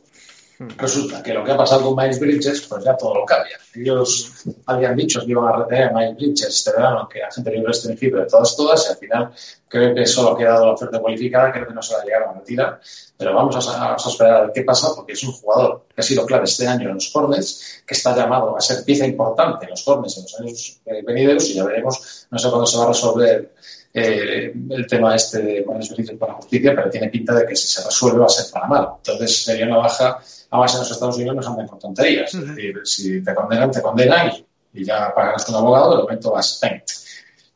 resulta 0.76 1.22
que 1.22 1.32
lo 1.32 1.42
que 1.42 1.52
ha 1.52 1.56
pasado 1.56 1.82
con 1.84 1.96
Miles 1.96 2.20
Bridges, 2.20 2.66
pues 2.68 2.84
ya 2.84 2.94
todo 2.94 3.14
lo 3.14 3.24
cambia. 3.24 3.56
Ellos 3.74 4.44
habían 4.66 4.94
dicho 4.94 5.20
que 5.20 5.30
iban 5.30 5.48
a 5.48 5.56
retener 5.56 5.88
a 5.88 5.92
Miles 5.92 6.16
Bridges 6.16 6.48
este 6.48 6.72
verano, 6.72 7.08
que 7.08 7.20
la 7.20 7.30
gente 7.30 7.50
libre 7.50 7.68
restringido 7.68 8.20
de 8.20 8.26
todas, 8.26 8.54
todas, 8.54 8.86
y 8.86 8.92
al 8.92 8.98
final 8.98 9.30
creo 9.68 9.94
que 9.94 10.04
solo 10.04 10.32
ha 10.32 10.38
quedado 10.38 10.66
la 10.66 10.72
oferta 10.72 10.98
cualificada, 10.98 11.50
creo 11.50 11.66
que 11.66 11.72
no 11.72 11.82
se 11.82 11.94
va 11.94 12.02
a 12.02 12.04
llegar 12.04 12.22
a 12.24 12.32
retirar, 12.34 12.80
pero 13.16 13.34
vamos 13.34 13.56
a, 13.56 13.78
vamos 13.78 14.06
a 14.06 14.10
esperar 14.10 14.34
a 14.34 14.40
ver 14.42 14.52
qué 14.52 14.62
pasa, 14.62 14.88
porque 14.94 15.12
es 15.14 15.22
un 15.24 15.32
jugador 15.32 15.86
que 15.94 16.00
ha 16.02 16.04
sido 16.04 16.26
clave 16.26 16.44
este 16.44 16.66
año 16.66 16.88
en 16.90 16.94
los 16.94 17.14
Hornets, 17.14 17.82
que 17.86 17.94
está 17.94 18.14
llamado 18.14 18.54
a 18.54 18.60
ser 18.60 18.84
pieza 18.84 19.06
importante 19.06 19.64
en 19.64 19.70
los 19.70 19.88
Hornets 19.88 20.18
en 20.18 20.22
los 20.24 20.40
años 20.40 20.80
eh, 20.84 21.02
venideros, 21.06 21.48
y 21.48 21.54
ya 21.54 21.64
veremos, 21.64 22.26
no 22.30 22.38
sé 22.38 22.48
cuándo 22.50 22.66
se 22.66 22.76
va 22.76 22.84
a 22.84 22.88
resolver 22.88 23.54
eh, 23.94 24.52
el 24.70 24.86
tema 24.86 25.16
este 25.16 25.38
de 25.38 25.64
Miles 25.66 25.90
Bridges 25.90 26.18
por 26.18 26.28
la 26.28 26.34
justicia, 26.34 26.74
pero 26.76 26.90
tiene 26.90 27.08
pinta 27.08 27.34
de 27.34 27.46
que 27.46 27.56
si 27.56 27.66
se 27.66 27.82
resuelve 27.82 28.18
va 28.18 28.26
a 28.26 28.28
ser 28.28 28.52
para 28.52 28.66
mal. 28.66 28.88
Entonces 28.98 29.42
sería 29.42 29.66
una 29.66 29.78
baja 29.78 30.20
a 30.50 30.58
base 30.58 30.74
en 30.74 30.80
los 30.80 30.90
Estados 30.90 31.16
Unidos 31.16 31.36
nos 31.36 31.46
andan 31.46 31.66
con 31.68 31.78
tonterías. 31.78 32.34
Es 32.34 32.46
decir, 32.46 32.80
si 32.84 33.22
te 33.22 33.34
condenan, 33.34 33.70
te 33.70 33.80
condenan 33.80 34.32
y, 34.72 34.80
y 34.80 34.84
ya 34.84 35.14
pagas 35.14 35.48
un 35.48 35.54
abogado, 35.54 35.96
de 35.96 36.02
momento 36.02 36.32
vas. 36.32 36.60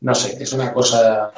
No 0.01 0.15
sé, 0.15 0.43
es 0.43 0.53
una 0.53 0.73
cosa 0.73 1.33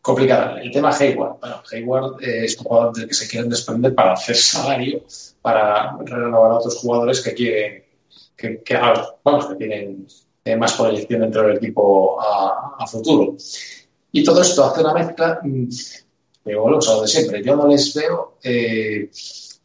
complicada. 0.00 0.60
El 0.60 0.70
tema 0.70 0.90
Hayward. 0.90 1.38
Bueno, 1.40 1.62
Hayward 1.70 2.22
eh, 2.22 2.44
es 2.44 2.56
un 2.58 2.64
jugador 2.64 2.96
del 2.96 3.08
que 3.08 3.14
se 3.14 3.28
quieren 3.28 3.50
desprender 3.50 3.94
para 3.94 4.14
hacer 4.14 4.36
salario, 4.36 5.02
para 5.42 5.96
renovar 5.98 6.52
a 6.52 6.56
otros 6.56 6.76
jugadores 6.76 7.20
que 7.20 7.34
quieren, 7.34 7.84
que, 8.36 8.62
que 8.62 8.76
vamos, 9.22 9.46
que 9.46 9.54
tienen 9.56 10.06
eh, 10.44 10.56
más 10.56 10.72
proyección 10.72 11.20
dentro 11.20 11.42
del 11.42 11.58
equipo 11.58 12.20
a, 12.20 12.76
a, 12.78 12.86
futuro. 12.86 13.36
Y 14.10 14.24
todo 14.24 14.40
esto 14.40 14.64
hace 14.64 14.80
una 14.80 14.94
mezcla, 14.94 15.40
pero 16.42 16.62
volvemos 16.62 16.88
a 16.88 16.94
lo 16.94 17.02
de 17.02 17.08
siempre. 17.08 17.42
Yo 17.44 17.54
no 17.54 17.68
les 17.68 17.94
veo. 17.94 18.38
Eh, 18.42 19.10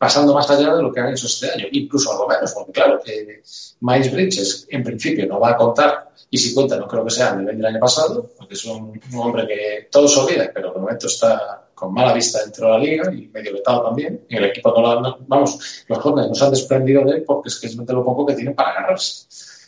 pasando 0.04 0.34
más 0.34 0.49
allá 0.49 0.76
de 0.76 0.82
lo 0.82 0.91
que 0.91 0.99
han 0.99 1.14
hecho 1.14 1.28
este 1.28 1.49
año, 1.49 1.66
incluso 1.72 2.12
algo 2.12 2.28
menos, 2.28 2.51
porque 2.51 2.74
claro, 2.74 2.99
eh, 3.06 3.41
Miles 3.80 4.12
Bridges 4.12 4.68
en 4.70 4.84
principio 4.84 5.26
no 5.26 5.39
va 5.39 5.51
a 5.51 5.56
contar, 5.56 6.12
y 6.30 6.38
si 6.38 6.54
cuenta 6.54 6.76
no 6.76 6.89
creo 6.89 7.06
que 7.06 7.12
sea 7.12 7.30
el 7.30 7.38
nivel 7.38 7.56
del 7.56 7.68
año 7.68 7.80
pasado, 7.80 8.30
porque 8.38 8.54
es 8.56 8.66
un, 8.66 8.99
un 9.14 9.18
hombre 9.18 9.47
que 9.47 9.88
todos 9.89 10.14
se 10.14 10.20
olvida, 10.20 10.51
pero 10.54 10.74
de 10.74 10.80
momento 10.82 11.08
está 11.08 11.70
con 11.74 11.93
mala 11.93 12.12
vista 12.12 12.41
dentro 12.41 12.66
de 12.66 12.72
la 12.74 12.80
liga 12.80 13.14
y 13.14 13.28
medio 13.28 13.54
vetado 13.54 13.84
también, 13.84 14.26
y 14.28 14.36
el 14.36 14.43
equipo 14.43 14.74
no, 14.76 14.82
lo, 14.82 14.99
no 14.99 15.18
vamos, 15.26 15.86
los 15.88 15.97
jóvenes 15.99 16.28
no 16.28 16.36
se 16.36 16.43
han 16.43 16.51
desprendido 16.51 17.06
de 17.06 17.12
él 17.12 17.24
porque 17.26 17.47
es 17.47 17.58
que 17.58 17.68
es 17.68 17.76
lo 17.78 18.04
poco 18.04 18.26
que 18.26 18.34
tienen 18.34 18.56
para 18.56 18.72
agarrarse. 18.72 19.26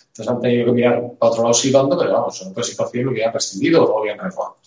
Entonces 0.07 0.33
han 0.33 0.41
tenido 0.41 0.65
que 0.65 0.71
mirar 0.73 1.01
para 1.17 1.31
otro 1.31 1.43
lado 1.43 1.53
silbando, 1.53 1.97
pero 1.97 2.11
vamos, 2.11 2.41
en 2.41 2.49
otra 2.49 2.63
situación 2.63 3.05
lo 3.05 3.11
hubieran 3.11 3.31
prescindido 3.31 3.85
o 3.85 3.87
lo 3.87 4.01
hubieran 4.01 4.25
reformado. 4.25 4.57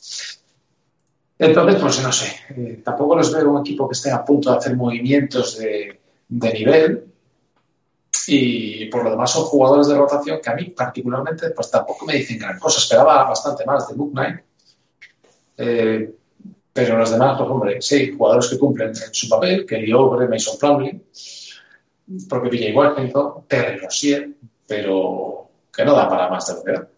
Entonces, 1.38 1.80
pues 1.80 2.02
no 2.02 2.10
sé, 2.10 2.36
eh, 2.50 2.80
tampoco 2.84 3.16
les 3.16 3.32
veo 3.32 3.50
un 3.50 3.60
equipo 3.60 3.88
que 3.88 3.92
esté 3.92 4.10
a 4.10 4.24
punto 4.24 4.50
de 4.50 4.56
hacer 4.56 4.76
movimientos 4.76 5.58
de, 5.58 6.00
nivel 6.28 7.04
y 8.26 8.86
por 8.86 9.04
lo 9.04 9.10
demás 9.10 9.30
son 9.30 9.44
jugadores 9.44 9.86
de 9.86 9.96
rotación 9.96 10.40
que 10.42 10.50
a 10.50 10.54
mí 10.54 10.64
particularmente 10.70 11.50
pues 11.50 11.70
tampoco 11.70 12.04
me 12.06 12.14
dicen 12.14 12.38
gran 12.38 12.58
cosa. 12.58 12.80
Esperaba 12.80 13.28
bastante 13.28 13.64
más 13.64 13.88
de 13.88 13.94
Book 13.94 14.12
Knight, 14.12 14.40
eh, 15.58 16.14
Pero 16.72 16.98
los 16.98 17.10
demás, 17.10 17.38
pues 17.38 17.50
hombre, 17.50 17.82
sí, 17.82 18.12
jugadores 18.16 18.48
que 18.48 18.58
cumplen 18.58 18.94
su 18.94 19.28
papel, 19.28 19.64
que 19.64 19.94
Obre, 19.94 20.28
Mason 20.28 20.58
Plumlee, 20.58 21.00
propio 22.28 22.50
PJ 22.50 22.76
Washington, 22.76 23.44
Terry 23.46 23.78
Rossier, 23.78 24.30
pero 24.66 25.50
que 25.72 25.84
no 25.84 25.94
da 25.94 26.08
para 26.08 26.28
más 26.28 26.46
de 26.48 26.54
lo 26.54 26.64
que 26.64 26.72
da. 26.72 26.88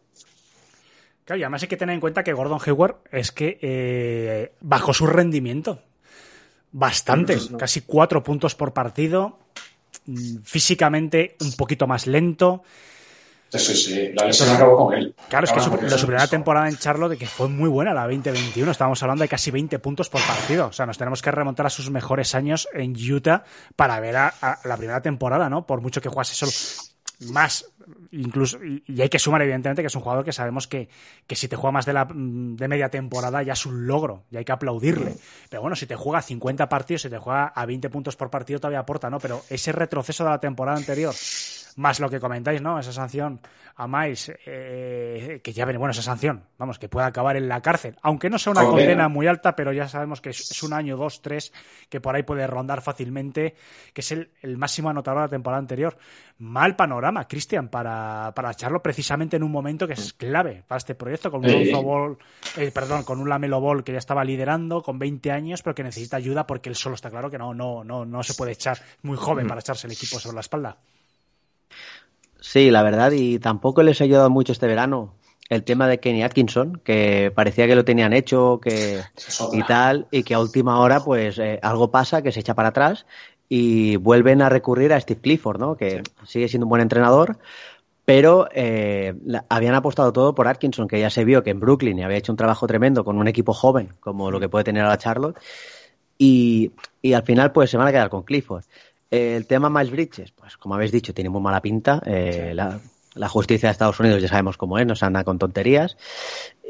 Claro, 1.31 1.39
y 1.39 1.45
además 1.45 1.63
hay 1.63 1.69
que 1.69 1.77
tener 1.77 1.95
en 1.95 2.01
cuenta 2.01 2.25
que 2.25 2.33
Gordon 2.33 2.59
Hayward 2.67 2.97
es 3.13 3.31
que 3.31 3.57
eh, 3.63 4.53
bajó 4.63 4.93
su 4.93 5.07
rendimiento 5.07 5.81
bastante, 6.73 7.39
casi 7.57 7.83
cuatro 7.83 8.21
puntos 8.21 8.57
por 8.57 8.73
partido, 8.73 9.39
mm, 10.07 10.39
físicamente 10.43 11.37
un 11.41 11.53
poquito 11.53 11.87
más 11.87 12.09
lento. 12.09 12.65
Sí, 13.49 13.77
sí, 13.77 14.11
la 14.13 14.25
lesión 14.25 14.51
acabó 14.51 14.77
con 14.77 14.95
él. 14.95 15.15
Claro, 15.29 15.45
es 15.45 15.53
que 15.53 15.61
su, 15.61 15.71
la 15.81 15.99
su 15.99 16.07
primera 16.07 16.27
temporada 16.27 16.69
en 16.69 16.77
Charlotte 16.77 17.17
que 17.17 17.27
fue 17.27 17.49
muy 17.49 17.69
buena, 17.69 17.95
la 17.95 18.09
2021. 18.09 18.69
Estábamos 18.69 19.01
hablando 19.05 19.23
de 19.23 19.29
casi 19.29 19.53
20 19.53 19.79
puntos 19.79 20.09
por 20.09 20.21
partido. 20.23 20.67
O 20.67 20.73
sea, 20.73 20.85
nos 20.85 20.99
tenemos 20.99 21.23
que 21.23 21.31
remontar 21.31 21.65
a 21.65 21.71
sus 21.71 21.91
mejores 21.91 22.35
años 22.35 22.67
en 22.75 22.97
Utah 22.97 23.45
para 23.77 24.01
ver 24.01 24.17
a, 24.17 24.35
a 24.41 24.59
la 24.65 24.77
primera 24.77 25.01
temporada, 25.01 25.49
¿no? 25.49 25.65
Por 25.65 25.81
mucho 25.81 26.01
que 26.01 26.09
jugase 26.09 26.35
solo 26.35 26.51
más 27.29 27.67
incluso 28.13 28.59
y, 28.65 29.01
hay 29.01 29.09
que 29.09 29.19
sumar 29.19 29.43
evidentemente 29.43 29.83
que 29.83 29.89
es 29.89 29.95
un 29.95 30.03
jugador 30.03 30.25
que 30.25 30.33
sabemos 30.33 30.67
que, 30.67 30.89
que 31.27 31.37
si 31.37 31.49
te 31.49 31.57
juega 31.57 31.73
más 31.73 31.87
de 31.87 31.93
la 31.93 32.07
de 32.07 32.69
media 32.69 32.89
temporada 32.89 33.43
ya 33.43 33.53
es 33.53 33.67
un 33.67 33.87
logro 33.87 34.25
y 34.31 34.37
hay 34.37 34.45
que 34.45 34.53
aplaudirle. 34.53 35.17
Pero 35.49 35.63
bueno 35.63 35.77
si 35.77 35.87
te 35.87 35.97
juega 35.97 36.23
50 36.23 36.69
partidos 36.69 37.03
si 37.03 37.11
te 37.11 37.19
juega 37.19 37.47
a 37.49 37.67
20 37.67 37.91
puntos 37.91 38.17
por 38.17 38.31
partido 38.31 38.61
todavía 38.61 38.81
aporta 38.81 39.11
no 39.11 39.19
pero 39.19 39.43
ese 39.49 39.73
retroceso 39.73 40.25
de 40.25 40.31
la 40.31 40.41
temporada 40.41 40.79
anterior 40.79 41.15
más 41.81 42.01
lo 42.01 42.09
que 42.09 42.21
comentáis 42.21 42.63
no 42.63 42.79
esa 42.79 42.93
sanción 42.93 43.41
a 43.77 43.89
Miles 43.89 44.33
eh, 44.47 45.41
que 45.43 45.53
ya 45.53 45.65
viene 45.65 45.79
bueno 45.79 45.93
esa 45.93 46.03
sanción 46.03 46.45
vamos 46.59 46.79
que 46.79 46.89
pueda 46.89 47.07
acabar 47.07 47.37
en 47.37 47.49
la 47.49 47.61
cárcel 47.61 47.97
aunque 48.03 48.31
no 48.31 48.39
sea 48.39 48.53
una 48.53 48.63
Condena. 48.63 48.81
condena 48.81 49.09
muy 49.09 49.27
alta 49.27 49.57
pero 49.57 49.73
ya 49.73 49.89
sabemos 49.89 50.21
que 50.21 50.31
es, 50.31 50.51
es 50.51 50.63
un 50.63 50.73
año 50.73 50.97
dos 50.97 51.23
tres 51.23 51.53
que 51.89 52.01
por 52.01 52.15
ahí 52.15 52.23
puede 52.23 52.47
rondar 52.47 52.83
fácilmente 52.83 53.55
que 53.93 54.01
es 54.01 54.13
el, 54.13 54.31
el 54.43 54.57
máximo 54.57 54.91
anotador 54.91 55.21
de 55.21 55.27
la 55.27 55.31
temporada 55.31 55.61
anterior. 55.61 55.97
Mal 56.39 56.77
panorama 56.77 57.27
Cristian 57.29 57.69
para, 57.69 58.33
para 58.35 58.51
echarlo 58.51 58.83
precisamente 58.83 59.37
en 59.37 59.43
un 59.43 59.53
momento 59.53 59.87
que 59.87 59.95
es 59.95 60.13
clave 60.13 60.63
para 60.67 60.79
este 60.79 60.95
proyecto 60.95 61.31
con 61.31 61.45
un 61.45 61.85
Ball, 61.85 62.19
eh, 62.57 62.71
perdón 62.73 63.05
con 63.05 63.21
un 63.21 63.29
Lamelo 63.29 63.61
Ball 63.61 63.85
que 63.85 63.93
ya 63.93 63.99
estaba 63.99 64.25
liderando 64.25 64.83
con 64.83 64.99
20 64.99 65.31
años 65.31 65.63
pero 65.63 65.75
que 65.75 65.83
necesita 65.83 66.17
ayuda 66.17 66.47
porque 66.47 66.69
él 66.69 66.77
solo 66.77 66.95
está 66.95 67.11
claro 67.11 67.31
que 67.31 67.39
no 67.39 67.55
no 67.55 67.85
no 67.85 68.05
no 68.05 68.23
se 68.23 68.35
puede 68.35 68.53
echar 68.53 68.79
muy 69.03 69.17
joven 69.17 69.47
para 69.47 69.61
echarse 69.61 69.87
el 69.87 69.93
equipo 69.93 70.19
sobre 70.19 70.35
la 70.35 70.41
espalda 70.41 70.77
Sí, 72.41 72.71
la 72.71 72.83
verdad, 72.83 73.13
y 73.13 73.39
tampoco 73.39 73.83
les 73.83 74.01
ha 74.01 74.05
ayudado 74.05 74.31
mucho 74.31 74.53
este 74.53 74.67
verano 74.67 75.15
el 75.49 75.65
tema 75.65 75.89
de 75.89 75.99
Kenny 75.99 76.23
Atkinson, 76.23 76.81
que 76.85 77.33
parecía 77.35 77.67
que 77.67 77.75
lo 77.75 77.85
tenían 77.85 78.13
hecho 78.13 78.61
que 78.63 79.03
y 79.53 79.63
tal, 79.65 80.07
y 80.11 80.23
que 80.23 80.35
a 80.35 80.41
última 80.41 80.79
hora 80.81 81.05
pues 81.05 81.39
eh, 81.39 81.59
algo 81.63 81.91
pasa, 81.91 82.23
que 82.23 82.31
se 82.33 82.41
echa 82.41 82.55
para 82.55 82.69
atrás 82.69 83.05
y 83.49 83.97
vuelven 83.97 84.43
a 84.43 84.49
recurrir 84.49 84.93
a 84.93 85.01
Steve 85.01 85.21
Clifford, 85.21 85.59
¿no? 85.59 85.77
Que 85.77 86.03
sigue 86.25 86.47
siendo 86.49 86.67
un 86.67 86.71
buen 86.71 86.83
entrenador, 86.83 87.39
pero 88.05 88.49
eh, 88.55 89.15
la- 89.25 89.45
habían 89.49 89.75
apostado 89.75 90.13
todo 90.13 90.35
por 90.35 90.49
Atkinson, 90.49 90.89
que 90.89 91.01
ya 91.01 91.11
se 91.11 91.25
vio 91.25 91.43
que 91.43 91.51
en 91.51 91.61
Brooklyn 91.61 92.03
había 92.03 92.19
hecho 92.19 92.33
un 92.33 92.37
trabajo 92.39 92.67
tremendo 92.67 93.05
con 93.05 93.19
un 93.19 93.29
equipo 93.29 93.53
joven, 93.53 93.95
como 94.01 94.31
lo 94.31 94.41
que 94.41 94.49
puede 94.49 94.65
tener 94.65 94.85
ahora 94.85 94.99
Charlotte, 94.99 95.37
y, 96.19 96.73
y 97.03 97.13
al 97.15 97.23
final 97.23 97.53
pues 97.53 97.71
se 97.71 97.77
van 97.77 97.87
a 97.89 97.93
quedar 97.93 98.11
con 98.11 98.23
Clifford. 98.23 98.65
Eh, 99.11 99.37
el 99.37 99.47
tema 99.47 99.71
Miles 99.71 99.91
Bridges, 99.91 100.33
pues 100.33 100.57
como 100.57 100.75
habéis 100.75 100.93
dicho, 100.93 101.13
tiene 101.13 101.31
muy 101.31 101.41
mala 101.41 101.61
pinta. 101.61 102.01
Eh, 102.07 102.53
la, 102.55 102.81
la 103.15 103.29
justicia 103.29 103.69
de 103.69 103.73
Estados 103.73 103.99
Unidos 103.99 104.23
ya 104.23 104.29
sabemos 104.29 104.57
cómo 104.57 104.79
es, 104.79 104.87
no 104.87 104.95
se 104.95 105.05
anda 105.05 105.25
con 105.25 105.39
tonterías. 105.39 105.97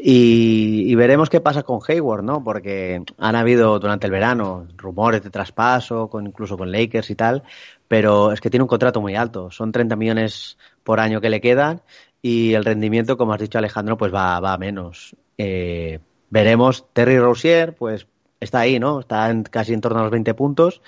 Y, 0.02 0.84
y 0.86 0.94
veremos 0.94 1.28
qué 1.28 1.40
pasa 1.40 1.62
con 1.62 1.80
Hayward, 1.86 2.24
¿no? 2.24 2.42
Porque 2.42 3.02
han 3.18 3.36
habido 3.36 3.78
durante 3.78 4.06
el 4.06 4.12
verano 4.12 4.66
rumores 4.76 5.22
de 5.22 5.30
traspaso, 5.30 6.08
con, 6.08 6.26
incluso 6.26 6.56
con 6.56 6.72
Lakers 6.72 7.10
y 7.10 7.14
tal, 7.14 7.42
pero 7.86 8.32
es 8.32 8.40
que 8.40 8.48
tiene 8.48 8.62
un 8.62 8.68
contrato 8.68 9.00
muy 9.00 9.14
alto. 9.14 9.50
Son 9.50 9.72
30 9.72 9.96
millones 9.96 10.56
por 10.82 11.00
año 11.00 11.20
que 11.20 11.28
le 11.28 11.40
quedan 11.42 11.82
y 12.22 12.54
el 12.54 12.64
rendimiento, 12.64 13.18
como 13.18 13.34
has 13.34 13.40
dicho 13.40 13.58
Alejandro, 13.58 13.98
pues 13.98 14.12
va, 14.14 14.40
va 14.40 14.54
a 14.54 14.58
menos. 14.58 15.14
Eh, 15.36 16.00
veremos, 16.30 16.86
Terry 16.94 17.18
Rozier, 17.18 17.74
pues 17.74 18.06
está 18.40 18.60
ahí, 18.60 18.78
¿no? 18.78 19.00
Está 19.00 19.28
en, 19.28 19.42
casi 19.42 19.74
en 19.74 19.82
torno 19.82 20.00
a 20.00 20.02
los 20.04 20.10
20 20.10 20.32
puntos 20.32 20.80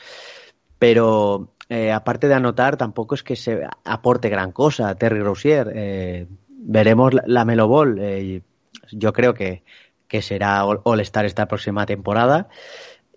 pero 0.83 1.55
eh, 1.69 1.93
aparte 1.93 2.27
de 2.27 2.35
anotar, 2.35 2.77
tampoco 2.77 3.15
es 3.15 3.23
que 3.23 3.37
se 3.37 3.63
aporte 3.85 4.29
gran 4.29 4.51
cosa 4.51 4.93
Terry 4.97 5.21
Rozier. 5.23 5.71
Eh, 5.77 6.27
veremos 6.49 7.15
la, 7.15 7.23
la 7.25 7.45
Melo 7.45 7.69
Ball. 7.69 7.99
eh, 8.01 8.43
yo 8.91 9.13
creo 9.13 9.33
que, 9.33 9.63
que 10.09 10.23
será 10.23 10.65
All- 10.65 10.81
All-Star 10.83 11.25
esta 11.25 11.47
próxima 11.47 11.87
temporada. 11.87 12.49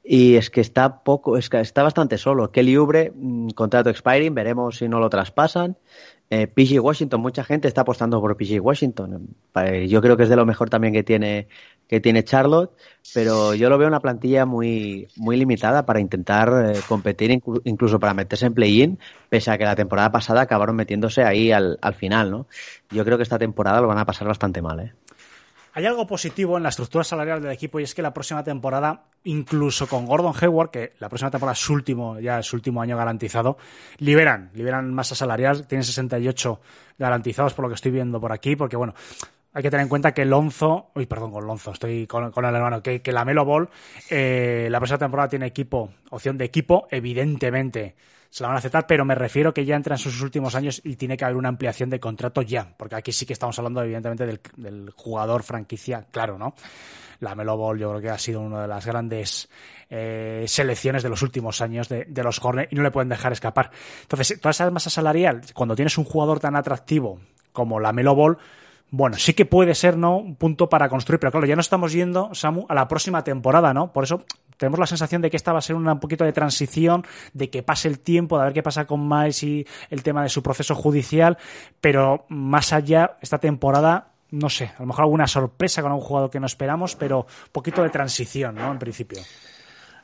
Y 0.04 0.36
es 0.36 0.52
que 0.52 0.62
está 0.62 1.00
poco, 1.04 1.38
es 1.38 1.50
que 1.50 1.60
está 1.60 1.82
bastante 1.82 2.20
solo. 2.20 2.52
Kelly 2.52 2.76
Oubre, 2.78 3.12
mm, 3.16 3.50
contrato 3.56 3.90
expiring, 3.90 4.36
veremos 4.36 4.78
si 4.78 4.88
no 4.88 5.00
lo 5.00 5.10
traspasan. 5.10 5.76
Eh, 6.30 6.46
PG 6.46 6.80
Washington, 6.80 7.22
mucha 7.22 7.44
gente 7.44 7.68
está 7.68 7.82
apostando 7.82 8.22
por 8.22 8.38
PG 8.38 8.60
Washington. 8.62 9.28
Yo 9.88 10.02
creo 10.04 10.18
que 10.18 10.24
es 10.24 10.30
de 10.30 10.36
lo 10.36 10.46
mejor 10.46 10.70
también 10.70 10.94
que 10.94 11.02
tiene, 11.02 11.48
que 11.88 12.00
tiene 12.00 12.24
Charlotte, 12.24 12.72
pero 13.14 13.54
yo 13.54 13.70
lo 13.70 13.78
veo 13.78 13.88
una 13.88 14.00
plantilla 14.00 14.46
muy, 14.46 15.08
muy 15.16 15.38
limitada 15.38 15.86
para 15.86 16.00
intentar 16.00 16.50
eh, 16.76 16.80
competir, 16.88 17.32
inclu- 17.32 17.62
incluso 17.66 18.00
para 18.00 18.14
meterse 18.14 18.48
en 18.48 18.54
play-in, 18.54 19.00
pese 19.30 19.52
a 19.52 19.58
que 19.58 19.66
la 19.66 19.76
temporada 19.76 20.12
pasada 20.12 20.42
acabaron 20.42 20.76
metiéndose 20.76 21.24
ahí 21.24 21.52
al, 21.52 21.78
al 21.82 21.94
final, 21.94 22.32
¿no? 22.32 22.48
Yo 22.90 23.06
creo 23.06 23.18
que 23.18 23.24
esta 23.24 23.38
temporada 23.38 23.82
lo 23.82 23.88
van 23.88 24.00
a 24.00 24.06
pasar 24.06 24.28
bastante 24.28 24.62
mal, 24.62 24.80
¿eh? 24.80 24.94
Hay 25.78 25.86
algo 25.86 26.08
positivo 26.08 26.56
en 26.56 26.64
la 26.64 26.70
estructura 26.70 27.04
salarial 27.04 27.42
del 27.42 27.52
equipo 27.52 27.82
y 27.82 27.84
es 27.84 27.94
que 27.94 28.02
la 28.02 28.14
próxima 28.14 28.42
temporada, 28.46 29.04
incluso 29.26 29.88
con 29.88 30.06
Gordon 30.06 30.32
Hayward, 30.40 30.70
que 30.72 30.94
la 31.00 31.10
próxima 31.10 31.30
temporada 31.30 31.52
es 31.52 31.60
su 31.60 31.74
último, 31.74 32.18
ya 32.18 32.40
es 32.40 32.54
último 32.54 32.82
año 32.82 32.96
garantizado, 32.96 33.58
liberan, 33.98 34.52
liberan 34.54 34.94
masa 34.94 35.16
salarial, 35.16 35.68
tienen 35.68 35.84
68 35.84 36.62
garantizados 36.98 37.54
por 37.54 37.64
lo 37.64 37.70
que 37.70 37.76
estoy 37.76 37.92
viendo 37.92 38.22
por 38.22 38.32
aquí, 38.32 38.56
porque 38.56 38.78
bueno, 38.78 38.94
hay 39.56 39.64
que 39.64 39.72
tener 39.72 39.84
en 39.84 39.90
cuenta 39.90 40.14
que 40.14 40.26
Lonzo, 40.26 40.92
uy, 40.96 41.06
perdón, 41.06 41.32
con 41.32 41.48
Lonzo, 41.48 41.72
estoy 41.72 42.06
con, 42.08 42.26
el 42.26 42.56
hermano, 42.56 42.84
que, 42.84 43.02
la 43.06 43.24
Melo 43.24 43.46
Ball, 43.46 43.70
eh, 44.10 44.68
la 44.70 44.80
próxima 44.80 44.98
temporada 44.98 45.30
tiene 45.30 45.46
equipo, 45.46 45.94
opción 46.10 46.38
de 46.38 46.44
equipo, 46.44 46.88
evidentemente 46.92 47.96
se 48.30 48.44
la 48.44 48.50
van 48.50 48.58
a 48.58 48.60
aceptar, 48.60 48.86
pero 48.86 49.06
me 49.06 49.16
refiero 49.16 49.54
que 49.54 49.64
ya 49.64 49.78
entra 49.78 49.96
en 49.96 50.00
sus 50.00 50.22
últimos 50.22 50.56
años 50.56 50.82
y 50.84 50.98
tiene 50.98 51.16
que 51.16 51.24
haber 51.24 51.38
una 51.38 51.48
ampliación 51.48 51.90
de 51.90 52.02
contrato 52.02 52.42
ya, 52.42 52.76
porque 52.76 52.96
aquí 52.96 53.14
sí 53.14 53.26
que 53.26 53.32
estamos 53.32 53.58
hablando 53.58 53.82
evidentemente 53.82 54.26
del, 54.26 54.42
del 54.58 54.90
jugador 54.90 55.42
franquicia, 55.44 56.06
claro, 56.12 56.38
¿no? 56.38 56.54
La 57.22 57.34
Melo 57.34 57.56
Ball 57.56 57.80
yo 57.80 57.92
creo 57.92 58.02
que 58.02 58.10
ha 58.10 58.18
sido 58.18 58.42
una 58.42 58.64
de 58.64 58.68
las 58.68 58.86
grandes 58.86 59.48
eh, 59.90 60.44
selecciones 60.50 61.02
de 61.02 61.08
los 61.08 61.22
últimos 61.22 61.62
años 61.62 61.88
de, 61.88 62.04
de 62.04 62.24
los 62.24 62.44
Hornets 62.44 62.74
y 62.74 62.76
no 62.76 62.84
le 62.84 62.92
pueden 62.92 63.08
dejar 63.08 63.32
escapar. 63.32 63.72
Entonces, 64.02 64.38
toda 64.42 64.52
esa 64.52 64.70
masa 64.70 64.90
salarial, 64.90 65.44
cuando 65.54 65.78
tienes 65.78 65.98
un 65.98 66.04
jugador 66.04 66.42
tan 66.42 66.58
atractivo 66.58 67.22
como 67.54 67.80
la 67.80 67.94
Melo 67.94 68.16
Ball, 68.16 68.38
bueno, 68.92 69.18
sí 69.18 69.34
que 69.34 69.46
puede 69.46 69.76
ser, 69.76 69.98
¿no? 69.98 70.18
Un 70.18 70.36
punto 70.36 70.70
para 70.70 70.88
construir, 70.90 71.20
pero 71.20 71.32
claro, 71.32 71.46
ya 71.48 71.56
no 71.56 71.62
estamos 71.62 71.92
yendo, 71.92 72.34
Samu, 72.34 72.66
a 72.70 72.74
la 72.76 72.88
próxima 72.88 73.24
temporada, 73.24 73.74
¿no? 73.74 73.92
Por 73.92 74.04
eso 74.06 74.24
tenemos 74.58 74.80
la 74.80 74.86
sensación 74.88 75.22
de 75.22 75.30
que 75.30 75.38
esta 75.38 75.52
va 75.52 75.60
a 75.60 75.62
ser 75.62 75.76
una- 75.76 75.94
un 75.94 76.00
poquito 76.00 76.24
de 76.24 76.32
transición, 76.32 77.04
de 77.34 77.50
que 77.50 77.62
pase 77.64 77.88
el 77.90 78.00
tiempo, 78.00 78.38
de 78.38 78.46
ver 78.46 78.54
qué 78.54 78.64
pasa 78.64 78.86
con 78.86 79.08
Miles 79.08 79.44
y 79.44 79.66
el 79.90 80.02
tema 80.04 80.24
de 80.24 80.30
su 80.30 80.42
proceso 80.42 80.76
judicial, 80.76 81.38
pero 81.82 82.26
más 82.30 82.72
allá, 82.72 83.18
esta 83.22 83.38
temporada, 83.40 84.14
no 84.32 84.50
sé, 84.50 84.72
a 84.78 84.80
lo 84.80 84.86
mejor 84.86 85.04
alguna 85.04 85.28
sorpresa 85.28 85.82
con 85.82 85.92
algún 85.92 86.06
jugador 86.06 86.30
que 86.30 86.40
no 86.40 86.46
esperamos, 86.46 86.96
pero 86.96 87.26
poquito 87.52 87.84
de 87.84 87.90
transición, 87.90 88.56
¿no? 88.56 88.72
En 88.72 88.80
principio. 88.80 89.20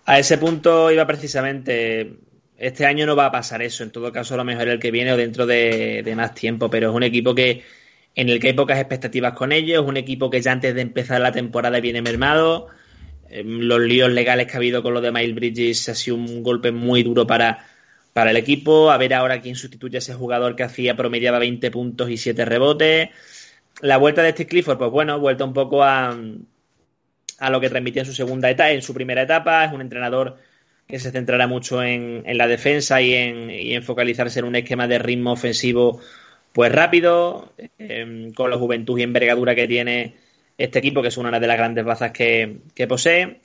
A 0.06 0.20
ese 0.20 0.38
punto 0.38 0.92
iba 0.92 1.06
precisamente. 1.06 2.16
Este 2.58 2.86
año 2.86 3.06
no 3.06 3.16
va 3.16 3.28
a 3.28 3.32
pasar 3.32 3.62
eso. 3.62 3.84
En 3.84 3.92
todo 3.92 4.12
caso, 4.12 4.34
a 4.34 4.38
lo 4.38 4.44
mejor 4.44 4.68
el 4.68 4.80
que 4.80 4.92
viene 4.92 5.14
o 5.14 5.18
dentro 5.18 5.46
de, 5.46 6.02
de 6.04 6.16
más 6.16 6.34
tiempo. 6.34 6.70
Pero 6.70 6.90
es 6.90 6.96
un 6.96 7.04
equipo 7.04 7.34
que 7.36 7.64
en 8.16 8.30
el 8.30 8.40
que 8.40 8.48
hay 8.48 8.54
pocas 8.54 8.80
expectativas 8.80 9.34
con 9.34 9.52
ellos. 9.52 9.86
Un 9.86 9.98
equipo 9.98 10.30
que 10.30 10.42
ya 10.42 10.52
antes 10.52 10.76
de 10.76 10.82
empezar 10.82 11.22
la 11.22 11.32
temporada 11.32 11.80
viene 11.80 12.02
mermado. 12.02 12.68
Eh, 13.30 13.44
Los 13.46 13.80
líos 13.82 14.12
legales 14.12 14.48
que 14.48 14.54
ha 14.54 14.58
habido 14.58 14.84
con 14.84 14.94
lo 14.94 15.02
de 15.02 15.12
Miles 15.12 15.36
Bridges 15.36 15.90
ha 15.90 15.96
sido 15.96 16.18
un 16.18 16.44
golpe 16.44 16.72
muy 16.72 17.04
duro 17.04 17.26
para, 17.28 17.66
para 18.14 18.32
el 18.32 18.38
equipo. 18.38 18.92
A 18.92 18.98
ver 18.98 19.14
ahora 19.14 19.42
quién 19.42 19.56
sustituye 19.56 19.98
a 19.98 20.00
ese 20.00 20.14
jugador 20.14 20.56
que 20.56 20.64
hacía 20.64 20.96
promediaba 20.96 21.40
20 21.40 21.72
puntos 21.72 22.10
y 22.10 22.18
7 22.18 22.46
rebotes. 22.46 23.10
La 23.82 23.98
vuelta 23.98 24.22
de 24.22 24.32
Steve 24.32 24.50
Clifford, 24.50 24.78
pues 24.78 24.92
bueno, 24.92 25.20
vuelta 25.20 25.44
un 25.46 25.54
poco 25.54 25.84
a, 25.84 26.16
a 27.40 27.50
lo 27.50 27.60
que 27.60 27.70
transmitía 27.70 28.04
en 28.04 28.06
su 28.06 28.14
segunda 28.14 28.50
etapa, 28.50 28.72
en 28.72 28.82
su 28.82 28.94
primera 28.94 29.24
etapa. 29.24 29.66
Es 29.66 29.74
un 29.74 29.82
entrenador 29.82 30.38
que 30.88 31.00
se 31.00 31.12
centrará 31.12 31.48
mucho 31.48 31.82
en, 31.82 32.24
en 32.26 32.38
la 32.38 32.48
defensa 32.48 33.02
y 33.02 33.14
en, 33.14 33.50
y 33.50 33.74
en, 33.74 33.84
focalizarse 33.84 34.40
en 34.40 34.46
un 34.46 34.56
esquema 34.56 34.88
de 34.88 35.00
ritmo 35.00 35.32
ofensivo 35.32 36.02
pues 36.54 36.72
rápido, 36.72 37.54
eh, 37.80 38.32
con 38.36 38.50
la 38.50 38.58
juventud 38.58 39.00
y 39.00 39.04
envergadura 39.04 39.56
que 39.56 39.68
tiene 39.68 40.16
este 40.58 40.80
equipo, 40.80 41.02
que 41.02 41.10
es 41.10 41.18
una 41.18 41.40
de 41.40 41.48
las 41.48 41.58
grandes 41.58 41.86
bazas 41.86 42.12
que, 42.12 42.58
que 42.76 42.88
posee. 42.88 43.42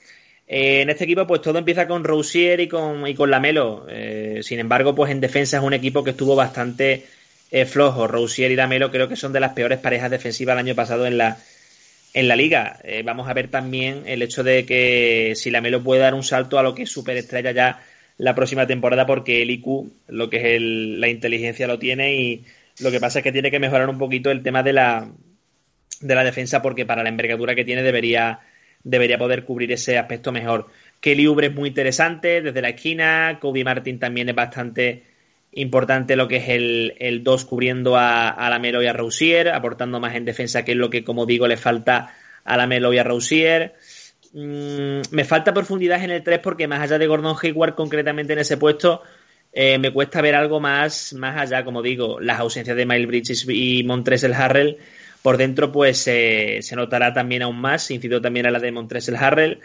Eh, 0.47 0.81
en 0.81 0.89
este 0.89 1.03
equipo, 1.03 1.27
pues 1.27 1.41
todo 1.41 1.59
empieza 1.59 1.87
con 1.87 2.03
Rousier 2.03 2.59
y 2.61 2.67
con, 2.67 3.07
y 3.07 3.15
con 3.15 3.29
Lamelo. 3.29 3.85
Eh, 3.89 4.39
sin 4.43 4.59
embargo, 4.59 4.95
pues 4.95 5.11
en 5.11 5.19
defensa 5.21 5.57
es 5.57 5.63
un 5.63 5.73
equipo 5.73 6.03
que 6.03 6.11
estuvo 6.11 6.35
bastante 6.35 7.05
eh, 7.51 7.65
flojo. 7.65 8.07
Rousier 8.07 8.51
y 8.51 8.55
Lamelo 8.55 8.91
creo 8.91 9.07
que 9.07 9.15
son 9.15 9.33
de 9.33 9.39
las 9.39 9.53
peores 9.53 9.79
parejas 9.79 10.11
defensivas 10.11 10.53
el 10.53 10.59
año 10.59 10.75
pasado 10.75 11.05
en 11.05 11.17
la, 11.17 11.37
en 12.13 12.27
la 12.27 12.35
liga. 12.35 12.79
Eh, 12.83 13.03
vamos 13.03 13.29
a 13.29 13.33
ver 13.33 13.49
también 13.49 14.03
el 14.05 14.21
hecho 14.21 14.43
de 14.43 14.65
que 14.65 15.33
si 15.35 15.51
la 15.51 15.61
Melo 15.61 15.83
puede 15.83 16.01
dar 16.01 16.13
un 16.13 16.23
salto 16.23 16.57
a 16.59 16.63
lo 16.63 16.75
que 16.75 16.83
es 16.83 16.91
superestrella 16.91 17.51
ya 17.51 17.83
la 18.17 18.33
próxima 18.33 18.65
temporada, 18.65 19.05
porque 19.05 19.43
el 19.43 19.51
IQ, 19.51 19.91
lo 20.07 20.29
que 20.29 20.37
es 20.37 20.43
el, 20.45 20.99
la 20.99 21.09
inteligencia, 21.09 21.67
lo 21.67 21.77
tiene 21.77 22.15
y 22.15 22.45
lo 22.79 22.91
que 22.91 22.99
pasa 22.99 23.19
es 23.19 23.23
que 23.23 23.31
tiene 23.31 23.51
que 23.51 23.59
mejorar 23.59 23.89
un 23.89 23.97
poquito 23.97 24.31
el 24.31 24.43
tema 24.43 24.63
de 24.63 24.73
la, 24.73 25.09
de 26.01 26.15
la 26.15 26.23
defensa, 26.23 26.61
porque 26.61 26.85
para 26.85 27.03
la 27.03 27.09
envergadura 27.09 27.55
que 27.55 27.65
tiene 27.65 27.83
debería, 27.83 28.39
debería 28.83 29.17
poder 29.17 29.43
cubrir 29.43 29.71
ese 29.71 29.97
aspecto 29.97 30.31
mejor. 30.31 30.67
Kelly 30.99 31.27
Ubre 31.27 31.47
es 31.47 31.53
muy 31.53 31.69
interesante 31.69 32.41
desde 32.41 32.61
la 32.61 32.69
esquina, 32.69 33.37
Kobe 33.41 33.63
Martin 33.63 33.99
también 33.99 34.29
es 34.29 34.35
bastante 34.35 35.03
importante 35.51 36.15
lo 36.15 36.27
que 36.27 36.37
es 36.37 36.49
el 36.99 37.23
2 37.23 37.45
cubriendo 37.45 37.95
a, 37.95 38.29
a 38.29 38.49
la 38.49 38.59
Melo 38.59 38.83
y 38.83 38.87
a 38.87 38.93
Rousier, 38.93 39.49
aportando 39.49 39.99
más 39.99 40.15
en 40.15 40.25
defensa, 40.25 40.63
que 40.63 40.73
es 40.73 40.77
lo 40.77 40.89
que, 40.89 41.03
como 41.03 41.25
digo, 41.25 41.47
le 41.47 41.57
falta 41.57 42.13
a 42.43 42.57
la 42.57 42.67
Melo 42.67 42.93
y 42.93 42.97
a 42.97 43.03
Rousier. 43.03 43.75
Mm, 44.33 45.01
me 45.11 45.25
falta 45.25 45.53
profundidad 45.53 46.03
en 46.03 46.11
el 46.11 46.23
3 46.23 46.39
porque 46.39 46.67
más 46.67 46.81
allá 46.81 46.97
de 46.97 47.07
Gordon 47.07 47.35
Hayward 47.41 47.75
concretamente 47.75 48.33
en 48.33 48.39
ese 48.39 48.57
puesto, 48.57 49.01
eh, 49.59 49.79
me 49.79 49.91
cuesta 49.91 50.21
ver 50.21 50.35
algo 50.35 50.59
más, 50.59 51.13
más 51.13 51.35
allá, 51.35 51.65
como 51.65 51.81
digo, 51.81 52.19
las 52.19 52.39
ausencias 52.39 52.77
de 52.77 52.85
Miles 52.85 53.07
Bridges 53.07 53.45
y 53.49 53.83
Montrezl 53.83 54.33
Harrell. 54.33 54.77
Por 55.23 55.37
dentro, 55.37 55.71
pues 55.71 55.97
se 55.97 56.61
notará 56.75 57.11
también 57.11 57.41
aún 57.41 57.59
más, 57.59 57.89
incido 57.89 58.21
también 58.21 58.45
a 58.45 58.51
la 58.51 58.59
de 58.59 58.71
Montrezl 58.71 59.15
Harrell. 59.15 59.59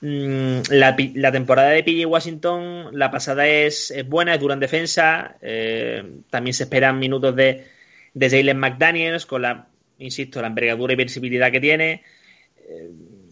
Mm, 0.00 0.62
la, 0.70 1.30
temporada 1.30 1.68
de 1.70 1.84
PJ 1.84 2.06
Washington, 2.06 2.88
la 2.92 3.12
pasada 3.12 3.46
es, 3.46 3.92
es, 3.92 4.08
buena, 4.08 4.34
es 4.34 4.40
dura 4.40 4.54
en 4.54 4.60
defensa. 4.60 5.36
Eh, 5.42 6.02
también 6.28 6.54
se 6.54 6.64
esperan 6.64 6.98
minutos 6.98 7.36
de, 7.36 7.66
de 8.12 8.30
Jalen 8.30 8.58
McDaniels 8.58 9.26
con 9.26 9.42
la, 9.42 9.68
insisto, 9.98 10.40
la 10.40 10.48
envergadura 10.48 10.94
y 10.94 10.96
visibilidad 10.96 11.52
que 11.52 11.60
tiene. 11.60 12.02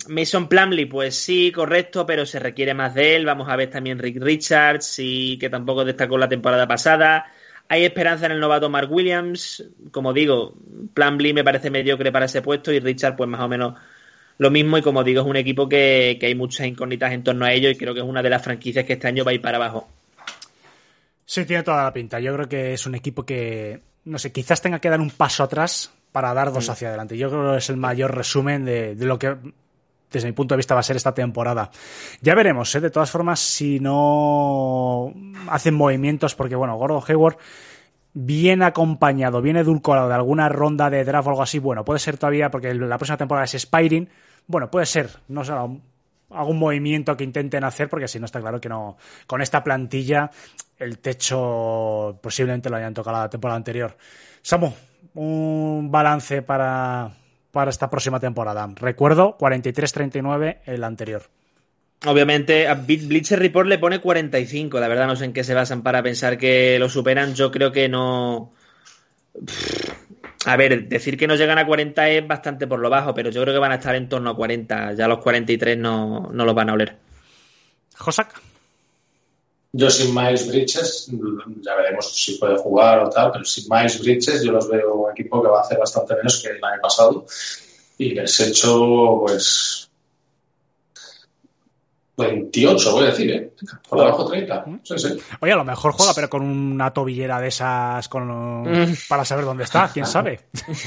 Mason 0.08 0.48
Plumley, 0.48 0.86
pues 0.86 1.14
sí, 1.14 1.52
correcto, 1.52 2.06
pero 2.06 2.26
se 2.26 2.38
requiere 2.38 2.74
más 2.74 2.94
de 2.94 3.16
él. 3.16 3.24
Vamos 3.24 3.48
a 3.48 3.56
ver 3.56 3.70
también 3.70 3.98
Rick 3.98 4.22
Richards, 4.22 4.98
y 4.98 5.38
que 5.38 5.50
tampoco 5.50 5.84
destacó 5.84 6.18
la 6.18 6.28
temporada 6.28 6.66
pasada. 6.66 7.32
Hay 7.68 7.84
esperanza 7.84 8.26
en 8.26 8.32
el 8.32 8.40
novato 8.40 8.70
Mark 8.70 8.90
Williams. 8.90 9.64
Como 9.90 10.12
digo, 10.12 10.54
Plumley 10.94 11.32
me 11.32 11.44
parece 11.44 11.70
mediocre 11.70 12.10
para 12.10 12.26
ese 12.26 12.42
puesto 12.42 12.72
y 12.72 12.80
Richards, 12.80 13.16
pues 13.16 13.28
más 13.28 13.40
o 13.40 13.48
menos 13.48 13.74
lo 14.38 14.50
mismo 14.50 14.78
y 14.78 14.82
como 14.82 15.02
digo, 15.04 15.22
es 15.22 15.26
un 15.26 15.36
equipo 15.36 15.68
que, 15.68 16.16
que, 16.20 16.26
hay 16.26 16.34
muchas 16.34 16.66
incógnitas 16.66 17.12
en 17.12 17.24
torno 17.24 17.44
a 17.44 17.52
ello 17.52 17.68
y 17.70 17.76
creo 17.76 17.92
que 17.92 18.00
es 18.00 18.06
una 18.06 18.22
de 18.22 18.30
las 18.30 18.42
franquicias 18.42 18.84
que 18.84 18.92
este 18.92 19.08
año 19.08 19.24
va 19.24 19.32
a 19.32 19.34
ir 19.34 19.42
para 19.42 19.56
abajo. 19.56 19.88
Sí, 21.26 21.44
tiene 21.44 21.62
toda 21.62 21.82
la 21.82 21.92
pinta. 21.92 22.20
Yo 22.20 22.32
creo 22.34 22.48
que 22.48 22.72
es 22.72 22.86
un 22.86 22.94
equipo 22.94 23.26
que, 23.26 23.80
no 24.04 24.18
sé, 24.18 24.32
quizás 24.32 24.62
tenga 24.62 24.78
que 24.80 24.88
dar 24.88 25.00
un 25.00 25.10
paso 25.10 25.42
atrás 25.42 25.92
para 26.12 26.32
dar 26.32 26.52
dos 26.52 26.70
hacia 26.70 26.88
adelante. 26.88 27.18
Yo 27.18 27.28
creo 27.28 27.52
que 27.52 27.58
es 27.58 27.68
el 27.68 27.76
mayor 27.76 28.16
resumen 28.16 28.64
de, 28.64 28.94
de 28.94 29.04
lo 29.04 29.18
que 29.18 29.36
desde 30.10 30.28
mi 30.28 30.32
punto 30.32 30.54
de 30.54 30.58
vista 30.58 30.74
va 30.74 30.80
a 30.80 30.84
ser 30.84 30.96
esta 30.96 31.12
temporada. 31.12 31.70
Ya 32.20 32.34
veremos, 32.34 32.74
¿eh? 32.74 32.80
de 32.80 32.90
todas 32.90 33.10
formas, 33.10 33.40
si 33.40 33.80
no 33.80 35.12
hacen 35.48 35.74
movimientos, 35.74 36.34
porque 36.34 36.56
bueno, 36.56 36.76
Gordon 36.76 37.02
Hayward 37.06 37.36
bien 38.14 38.62
acompañado, 38.62 39.42
bien 39.42 39.56
edulcorado 39.56 40.08
de 40.08 40.14
alguna 40.14 40.48
ronda 40.48 40.90
de 40.90 41.04
draft 41.04 41.26
o 41.26 41.30
algo 41.30 41.42
así, 41.42 41.58
bueno, 41.58 41.84
puede 41.84 42.00
ser 42.00 42.16
todavía, 42.16 42.50
porque 42.50 42.74
la 42.74 42.98
próxima 42.98 43.16
temporada 43.16 43.44
es 43.44 43.54
Spiring, 43.54 44.08
bueno, 44.46 44.70
puede 44.70 44.86
ser, 44.86 45.10
no 45.28 45.44
sé, 45.44 45.52
algún 45.52 46.58
movimiento 46.58 47.16
que 47.16 47.24
intenten 47.24 47.64
hacer, 47.64 47.88
porque 47.88 48.08
si 48.08 48.18
no 48.18 48.26
está 48.26 48.40
claro 48.40 48.60
que 48.60 48.68
no, 48.68 48.96
con 49.26 49.40
esta 49.40 49.62
plantilla 49.62 50.30
el 50.78 50.98
techo 50.98 52.18
posiblemente 52.22 52.70
lo 52.70 52.76
hayan 52.76 52.94
tocado 52.94 53.18
la 53.18 53.30
temporada 53.30 53.56
anterior. 53.56 53.96
Samu, 54.42 54.72
un 55.14 55.90
balance 55.90 56.42
para, 56.42 57.10
para 57.52 57.70
esta 57.70 57.90
próxima 57.90 58.20
temporada. 58.20 58.68
Recuerdo, 58.76 59.36
43-39 59.38 60.58
el 60.66 60.84
anterior. 60.84 61.22
Obviamente, 62.06 62.68
a 62.68 62.74
Bleacher 62.74 63.38
Report 63.40 63.68
le 63.68 63.78
pone 63.78 64.00
45. 64.00 64.78
La 64.78 64.88
verdad, 64.88 65.06
no 65.06 65.16
sé 65.16 65.24
en 65.24 65.32
qué 65.32 65.42
se 65.42 65.54
basan 65.54 65.82
para 65.82 66.02
pensar 66.02 66.38
que 66.38 66.78
lo 66.78 66.88
superan. 66.88 67.34
Yo 67.34 67.50
creo 67.50 67.72
que 67.72 67.88
no. 67.88 68.52
A 70.46 70.56
ver, 70.56 70.88
decir 70.88 71.16
que 71.16 71.26
no 71.26 71.34
llegan 71.34 71.58
a 71.58 71.66
40 71.66 72.08
es 72.10 72.26
bastante 72.26 72.68
por 72.68 72.78
lo 72.78 72.88
bajo, 72.88 73.14
pero 73.14 73.30
yo 73.30 73.42
creo 73.42 73.54
que 73.54 73.60
van 73.60 73.72
a 73.72 73.76
estar 73.76 73.96
en 73.96 74.08
torno 74.08 74.30
a 74.30 74.36
40. 74.36 74.94
Ya 74.94 75.08
los 75.08 75.18
43 75.18 75.76
no, 75.76 76.30
no 76.32 76.44
los 76.44 76.54
van 76.54 76.70
a 76.70 76.74
oler. 76.74 76.96
Josak. 77.96 78.40
Yo 79.72 79.90
sin 79.90 80.14
Miles 80.14 80.48
Bridges, 80.48 81.10
ya 81.60 81.74
veremos 81.74 82.10
si 82.16 82.34
puede 82.38 82.56
jugar 82.56 83.00
o 83.00 83.10
tal, 83.10 83.32
pero 83.32 83.44
sin 83.44 83.66
Miles 83.68 84.00
Bridges 84.00 84.42
yo 84.42 84.52
los 84.52 84.68
veo 84.68 84.94
un 84.94 85.10
equipo 85.12 85.42
que 85.42 85.48
va 85.48 85.58
a 85.58 85.62
hacer 85.62 85.78
bastante 85.78 86.16
menos 86.16 86.40
que 86.42 86.48
el 86.48 86.64
año 86.64 86.80
pasado 86.80 87.26
y 87.98 88.14
les 88.14 88.40
he 88.40 88.48
hecho 88.48 89.18
pues 89.26 89.88
28, 92.16 92.92
voy 92.92 93.04
a 93.04 93.06
decir, 93.10 93.30
¿eh? 93.30 93.52
Por 93.88 94.00
debajo 94.00 94.26
30. 94.26 94.64
Sí, 94.82 94.98
sí. 94.98 95.16
Oye, 95.40 95.52
a 95.52 95.56
lo 95.56 95.64
mejor 95.64 95.92
juega, 95.92 96.12
pero 96.14 96.28
con 96.28 96.42
una 96.42 96.92
tobillera 96.92 97.40
de 97.40 97.48
esas 97.48 98.08
con... 98.08 98.66
para 99.08 99.24
saber 99.24 99.44
dónde 99.44 99.64
está, 99.64 99.88
quién 99.92 100.04
sabe. 100.04 100.40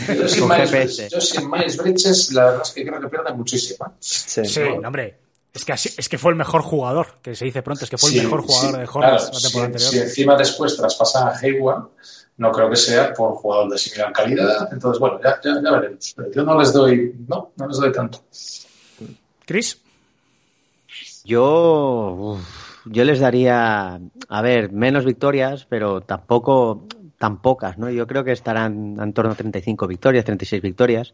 Yo 0.07 0.27
sin, 0.27 0.47
Miles, 0.47 1.09
yo 1.09 1.21
sin 1.21 1.49
Miles 1.49 1.77
Bridges, 1.77 2.33
la 2.33 2.45
verdad 2.45 2.61
es 2.63 2.71
que 2.71 2.85
creo 2.85 2.99
que 2.99 3.07
pierde 3.07 3.33
muchísimo. 3.33 3.85
¿eh? 3.85 3.91
Sí, 3.99 4.45
sí 4.45 4.61
hombre. 4.61 5.19
Es 5.53 5.65
que, 5.65 5.73
así, 5.73 5.89
es 5.97 6.07
que 6.07 6.17
fue 6.17 6.31
el 6.31 6.37
mejor 6.37 6.61
jugador, 6.61 7.19
que 7.21 7.35
se 7.35 7.43
dice 7.43 7.61
pronto, 7.61 7.83
es 7.83 7.89
que 7.89 7.97
fue 7.97 8.09
sí, 8.09 8.19
el 8.19 8.23
mejor 8.23 8.41
jugador 8.41 8.71
sí, 8.71 8.77
de 8.77 8.83
Hornets 8.83 8.93
claro, 8.93 9.33
la 9.33 9.39
temporada 9.41 9.51
si, 9.51 9.63
anterior. 9.65 9.91
Si 9.91 9.99
encima 9.99 10.35
después 10.37 10.77
traspasa 10.77 11.27
a 11.27 11.37
Hayward, 11.37 11.89
no 12.37 12.51
creo 12.51 12.69
que 12.69 12.77
sea 12.77 13.13
por 13.13 13.33
jugador 13.33 13.69
de 13.69 13.77
similar 13.77 14.13
calidad. 14.13 14.69
Entonces, 14.71 14.99
bueno, 14.99 15.19
ya, 15.21 15.39
ya, 15.43 15.61
ya 15.61 15.71
veremos. 15.71 16.13
Pero 16.15 16.31
yo 16.31 16.43
no 16.43 16.57
les 16.57 16.71
doy, 16.71 17.15
no, 17.27 17.51
no 17.57 17.67
les 17.67 17.77
doy 17.77 17.91
tanto. 17.91 18.23
Chris. 19.45 19.77
Yo, 21.25 22.15
uf, 22.17 22.85
yo 22.85 23.03
les 23.03 23.19
daría, 23.19 23.99
a 24.29 24.41
ver, 24.41 24.71
menos 24.71 25.05
victorias, 25.05 25.67
pero 25.69 26.01
tampoco 26.01 26.87
tan 27.17 27.41
pocas, 27.41 27.77
¿no? 27.77 27.89
Yo 27.91 28.07
creo 28.07 28.23
que 28.23 28.31
estarán 28.31 28.97
en 28.99 29.13
torno 29.13 29.31
a 29.31 29.35
35 29.35 29.85
victorias, 29.85 30.25
36 30.25 30.61
victorias. 30.61 31.13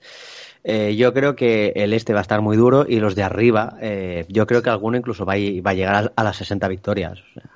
Eh, 0.63 0.95
yo 0.95 1.13
creo 1.13 1.35
que 1.35 1.73
el 1.75 1.93
este 1.93 2.13
va 2.13 2.19
a 2.19 2.21
estar 2.21 2.41
muy 2.41 2.57
duro 2.57 2.85
y 2.87 2.99
los 2.99 3.15
de 3.15 3.23
arriba, 3.23 3.77
eh, 3.81 4.25
yo 4.27 4.45
creo 4.47 4.61
que 4.61 4.69
alguno 4.69 4.97
incluso 4.97 5.25
va 5.25 5.33
a, 5.33 5.37
va 5.65 5.71
a 5.71 5.73
llegar 5.73 5.95
a, 5.95 6.11
a, 6.15 6.23
las 6.23 6.37
60 6.37 6.67
victorias. 6.67 7.19
O 7.19 7.33
sea, 7.33 7.49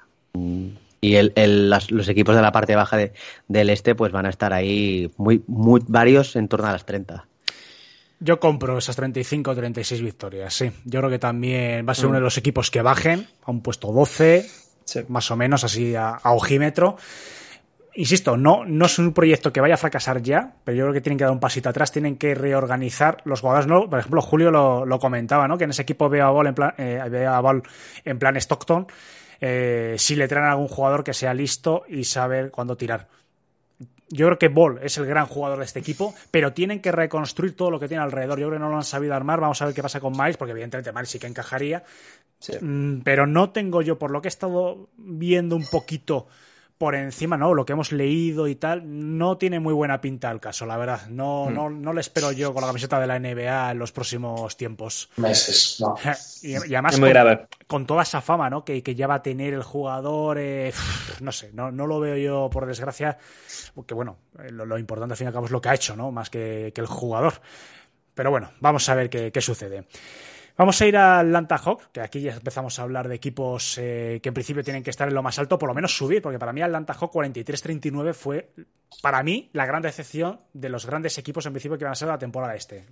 y 1.02 1.16
el, 1.16 1.34
el, 1.36 1.70
las, 1.70 1.90
los 1.90 2.08
equipos 2.08 2.36
de 2.36 2.42
la 2.44 2.52
parte 2.52 2.76
baja 2.76 2.96
de, 2.96 3.12
del 3.48 3.72
este 3.72 3.96
pues 3.96 4.12
van 4.12 4.28
a 4.28 4.30
estar 4.30 4.54
ahí 4.54 5.12
muy, 5.18 5.44
muy 5.48 5.82
varios 5.88 6.36
en 6.36 6.48
torno 6.48 6.68
a 6.68 6.72
las 6.72 6.86
30. 6.86 7.26
Yo 8.20 8.40
compro 8.40 8.78
esas 8.78 8.96
35 8.96 9.50
o 9.50 9.56
36 9.56 10.02
victorias, 10.04 10.54
sí. 10.54 10.72
Yo 10.86 11.00
creo 11.00 11.10
que 11.10 11.18
también 11.18 11.88
va 11.88 11.94
a 11.94 11.96
ser 11.96 12.06
mm. 12.06 12.10
uno 12.10 12.18
de 12.20 12.24
los 12.24 12.38
equipos 12.38 12.70
que 12.70 12.84
bajen 12.84 13.28
a 13.44 13.50
un 13.50 13.62
puesto 13.62 13.92
12, 13.92 14.48
sí. 14.86 15.00
más 15.08 15.32
o 15.32 15.36
menos 15.36 15.64
así 15.64 15.96
a, 15.96 16.12
a 16.12 16.34
ojímetro. 16.34 16.98
Insisto, 17.94 18.38
no, 18.38 18.64
no 18.66 18.86
es 18.86 19.00
un 19.00 19.14
proyecto 19.14 19.52
que 19.52 19.60
vaya 19.60 19.74
a 19.74 19.78
fracasar 19.78 20.22
ya, 20.22 20.54
pero 20.64 20.78
yo 20.78 20.84
creo 20.86 20.94
que 20.94 21.02
tienen 21.02 21.18
que 21.18 21.26
dar 21.26 21.34
un 21.34 21.42
pasito 21.42 21.68
atrás, 21.68 21.92
tienen 21.92 22.18
que 22.18 22.34
reorganizar 22.36 23.22
los 23.26 23.42
jugadores. 23.42 23.68
¿no? 23.68 23.90
Por 23.90 24.00
ejemplo, 24.00 24.22
Julio 24.22 24.50
lo, 24.50 24.86
lo 24.86 25.00
comentaba, 25.00 25.48
¿no? 25.48 25.58
que 25.58 25.66
en 25.66 25.72
ese 25.72 25.82
equipo 25.82 26.08
veo 26.08 26.26
a 26.26 26.32
Ball 26.32 26.48
en 26.48 26.56
plan, 26.56 26.74
eh, 26.78 27.04
veo 27.10 27.34
a 27.34 27.42
Ball 27.42 27.64
en 28.06 28.18
plan 28.18 28.38
Stockton, 28.38 28.88
eh, 29.42 29.96
si 29.98 30.16
le 30.16 30.28
traen 30.28 30.46
a 30.46 30.52
algún 30.52 30.70
jugador 30.70 31.04
que 31.04 31.14
sea 31.14 31.34
listo 31.34 31.84
y 31.90 32.06
saber 32.06 32.50
cuándo 32.50 32.78
tirar 32.78 33.08
yo 34.12 34.26
creo 34.28 34.38
que 34.38 34.50
Ball 34.50 34.80
es 34.84 34.98
el 34.98 35.06
gran 35.06 35.26
jugador 35.26 35.60
de 35.60 35.66
este 35.66 35.80
equipo, 35.80 36.14
pero 36.30 36.54
tienen 36.54 36.82
que 36.82 36.92
reconstruir 36.92 37.56
todo 37.56 37.72
lo 37.72 37.80
que 37.80 37.88
tiene 37.88 38.04
alrededor. 38.04 38.40
Yo 38.40 38.48
creo 38.48 38.60
que 38.60 38.64
no 38.64 38.70
lo 38.70 38.76
han 38.76 38.84
sabido 38.84 39.16
armar. 39.16 39.40
Vamos 39.40 39.62
a 39.62 39.66
ver 39.66 39.74
qué 39.74 39.82
pasa 39.82 40.00
con 40.00 40.12
Miles, 40.12 40.38
porque 40.38 40.52
evidentemente 40.52 40.92
Miles 40.92 41.10
sí 41.10 41.18
que 41.18 41.28
encajaría. 41.28 41.84
Sí. 42.40 42.54
Mm, 42.60 43.02
pero 43.04 43.26
no 43.26 43.52
tengo 43.52 43.82
yo, 43.82 43.98
por 43.98 44.12
lo 44.12 44.22
que 44.22 44.28
he 44.28 44.30
estado 44.30 44.90
viendo 44.98 45.56
un 45.56 45.66
poquito 45.66 46.28
por 46.82 46.96
encima, 46.96 47.38
¿no? 47.38 47.54
Lo 47.54 47.64
que 47.64 47.74
hemos 47.74 47.92
leído 47.92 48.48
y 48.48 48.56
tal, 48.56 48.82
no 48.84 49.38
tiene 49.38 49.60
muy 49.60 49.72
buena 49.72 50.02
pinta 50.02 50.32
el 50.32 50.40
caso, 50.40 50.66
la 50.66 50.78
verdad. 50.78 51.06
No, 51.10 51.46
hmm. 51.46 51.54
no, 51.54 51.70
no 51.70 51.94
le 51.94 52.02
espero 52.02 52.32
yo 52.32 52.56
con 52.56 52.62
la 52.62 52.68
camiseta 52.70 53.00
de 53.00 53.06
la 53.06 53.20
NBA 53.20 53.70
en 53.70 53.78
los 53.78 53.92
próximos 53.92 54.58
tiempos. 54.58 55.12
Meses, 55.18 55.78
no. 55.80 55.94
Y, 56.42 56.54
y 56.54 56.74
además 56.74 57.00
con, 57.00 57.08
grave. 57.08 57.48
con, 57.68 57.86
toda 57.86 58.02
esa 58.02 58.20
fama, 58.20 58.50
¿no? 58.50 58.66
Que, 58.66 58.82
que, 58.82 58.96
ya 58.96 59.06
va 59.06 59.14
a 59.14 59.22
tener 59.22 59.54
el 59.54 59.62
jugador, 59.62 60.40
eh, 60.40 60.74
no 61.20 61.32
sé, 61.32 61.52
no, 61.54 61.72
no, 61.72 61.86
lo 61.86 62.00
veo 62.00 62.18
yo, 62.18 62.50
por 62.52 62.66
desgracia, 62.66 63.16
porque 63.76 63.94
bueno, 63.94 64.18
lo, 64.50 64.66
lo, 64.66 64.80
importante 64.80 65.14
al 65.14 65.18
fin 65.18 65.26
y 65.26 65.28
al 65.28 65.34
cabo 65.34 65.46
es 65.46 65.52
lo 65.52 65.62
que 65.62 65.70
ha 65.70 65.76
hecho, 65.76 65.96
¿no? 65.96 66.12
Más 66.12 66.32
que, 66.32 66.72
que 66.74 66.82
el 66.82 66.88
jugador. 66.88 67.34
Pero 68.16 68.32
bueno, 68.32 68.50
vamos 68.60 68.90
a 68.90 68.96
ver 68.96 69.08
qué, 69.12 69.32
qué 69.32 69.42
sucede. 69.42 69.86
Vamos 70.58 70.82
a 70.82 70.86
ir 70.86 70.98
a 70.98 71.20
Atlanta 71.20 71.56
Hawk, 71.56 71.92
que 71.92 72.02
aquí 72.02 72.22
ya 72.22 72.34
empezamos 72.34 72.78
a 72.78 72.84
hablar 72.84 73.08
de 73.08 73.16
equipos 73.16 73.78
eh, 73.78 74.20
que 74.22 74.30
en 74.30 74.34
principio 74.34 74.64
tienen 74.64 74.84
que 74.84 74.90
estar 74.90 75.08
en 75.08 75.14
lo 75.14 75.24
más 75.24 75.40
alto, 75.40 75.58
por 75.58 75.70
lo 75.70 75.74
menos 75.74 75.96
subir, 75.96 76.22
porque 76.22 76.40
para 76.40 76.54
mí 76.54 76.62
Atlanta 76.62 76.94
Hawk 76.94 77.12
43-39 77.14 78.14
fue, 78.14 78.52
para 79.02 79.24
mí, 79.24 79.50
la 79.54 79.66
gran 79.66 79.82
decepción 79.82 80.42
de 80.54 80.70
los 80.70 80.86
grandes 80.86 81.18
equipos 81.18 81.46
en 81.46 81.54
principio 81.54 81.78
que 81.78 81.86
van 81.86 81.94
a 81.94 81.96
ser 81.96 82.10
la 82.10 82.18
temporada 82.18 82.56
este. 82.56 82.86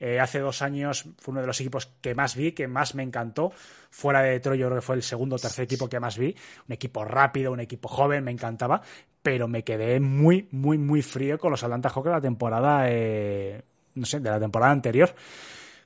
Eh, 0.00 0.18
hace 0.18 0.40
dos 0.40 0.60
años 0.62 1.06
fue 1.18 1.32
uno 1.32 1.40
de 1.40 1.46
los 1.46 1.60
equipos 1.60 1.86
que 2.00 2.14
más 2.14 2.34
vi, 2.34 2.52
que 2.52 2.66
más 2.66 2.94
me 2.94 3.02
encantó. 3.02 3.52
Fuera 3.90 4.22
de 4.22 4.32
Detroit, 4.32 4.60
yo 4.60 4.66
creo 4.66 4.80
que 4.80 4.86
fue 4.86 4.96
el 4.96 5.02
segundo 5.02 5.36
o 5.36 5.38
tercer 5.38 5.64
equipo 5.64 5.88
que 5.88 6.00
más 6.00 6.18
vi. 6.18 6.34
Un 6.68 6.72
equipo 6.72 7.04
rápido, 7.04 7.52
un 7.52 7.60
equipo 7.60 7.88
joven, 7.88 8.24
me 8.24 8.32
encantaba. 8.32 8.82
Pero 9.22 9.46
me 9.46 9.62
quedé 9.62 10.00
muy, 10.00 10.48
muy, 10.50 10.78
muy 10.78 11.00
frío 11.00 11.38
con 11.38 11.52
los 11.52 11.62
Atlanta 11.62 11.88
Hawks 11.88 12.06
de 12.06 12.10
la 12.10 12.20
temporada 12.20 12.90
eh, 12.90 13.62
no 13.94 14.04
sé, 14.04 14.20
de 14.20 14.30
la 14.30 14.40
temporada 14.40 14.72
anterior. 14.72 15.14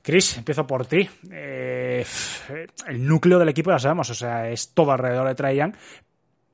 Chris, 0.08 0.38
empiezo 0.38 0.66
por 0.66 0.86
ti. 0.86 1.06
Eh, 1.30 2.02
el 2.86 3.06
núcleo 3.06 3.38
del 3.38 3.50
equipo 3.50 3.70
ya 3.70 3.78
sabemos, 3.78 4.08
o 4.08 4.14
sea, 4.14 4.48
es 4.48 4.72
todo 4.72 4.90
alrededor 4.92 5.28
de 5.28 5.34
Trae 5.34 5.72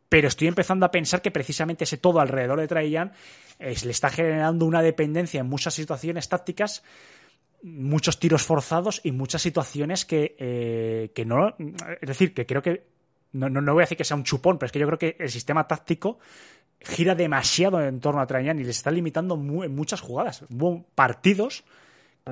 pero 0.09 0.27
estoy 0.27 0.49
empezando 0.49 0.85
a 0.85 0.91
pensar 0.91 1.23
que 1.23 1.31
precisamente 1.31 1.85
ese 1.85 1.99
todo 1.99 2.19
alrededor 2.19 2.59
de 2.59 2.67
Trae 2.67 2.91
Young 2.91 3.11
eh, 3.61 3.77
le 3.85 3.91
está 3.93 4.11
generando 4.11 4.67
una 4.67 4.83
dependencia 4.83 5.39
en 5.39 5.47
muchas 5.47 5.73
situaciones 5.73 6.29
tácticas 6.29 6.83
muchos 7.63 8.19
tiros 8.19 8.43
forzados 8.43 9.01
y 9.05 9.13
muchas 9.13 9.43
situaciones 9.43 10.05
que, 10.05 10.35
eh, 10.37 11.13
que 11.15 11.25
no. 11.25 11.55
Es 12.01 12.09
decir, 12.09 12.35
que 12.35 12.47
creo 12.47 12.61
que. 12.61 12.89
No, 13.35 13.49
no, 13.49 13.73
voy 13.73 13.83
a 13.83 13.87
decir 13.87 13.97
que 13.97 14.05
sea 14.05 14.17
un 14.17 14.25
chupón, 14.25 14.59
pero 14.59 14.67
es 14.67 14.73
que 14.73 14.81
yo 14.81 14.87
creo 14.87 14.99
que 14.99 15.17
el 15.21 15.31
sistema 15.31 15.69
táctico 15.69 16.19
gira 16.81 17.15
demasiado 17.15 17.81
en 17.81 18.01
torno 18.01 18.21
a 18.21 18.27
Trajan 18.27 18.59
y 18.59 18.65
les 18.65 18.79
está 18.79 18.91
limitando 18.91 19.37
en 19.37 19.77
muchas 19.77 20.01
jugadas. 20.01 20.45
Hubo 20.51 20.85
partidos 20.97 21.63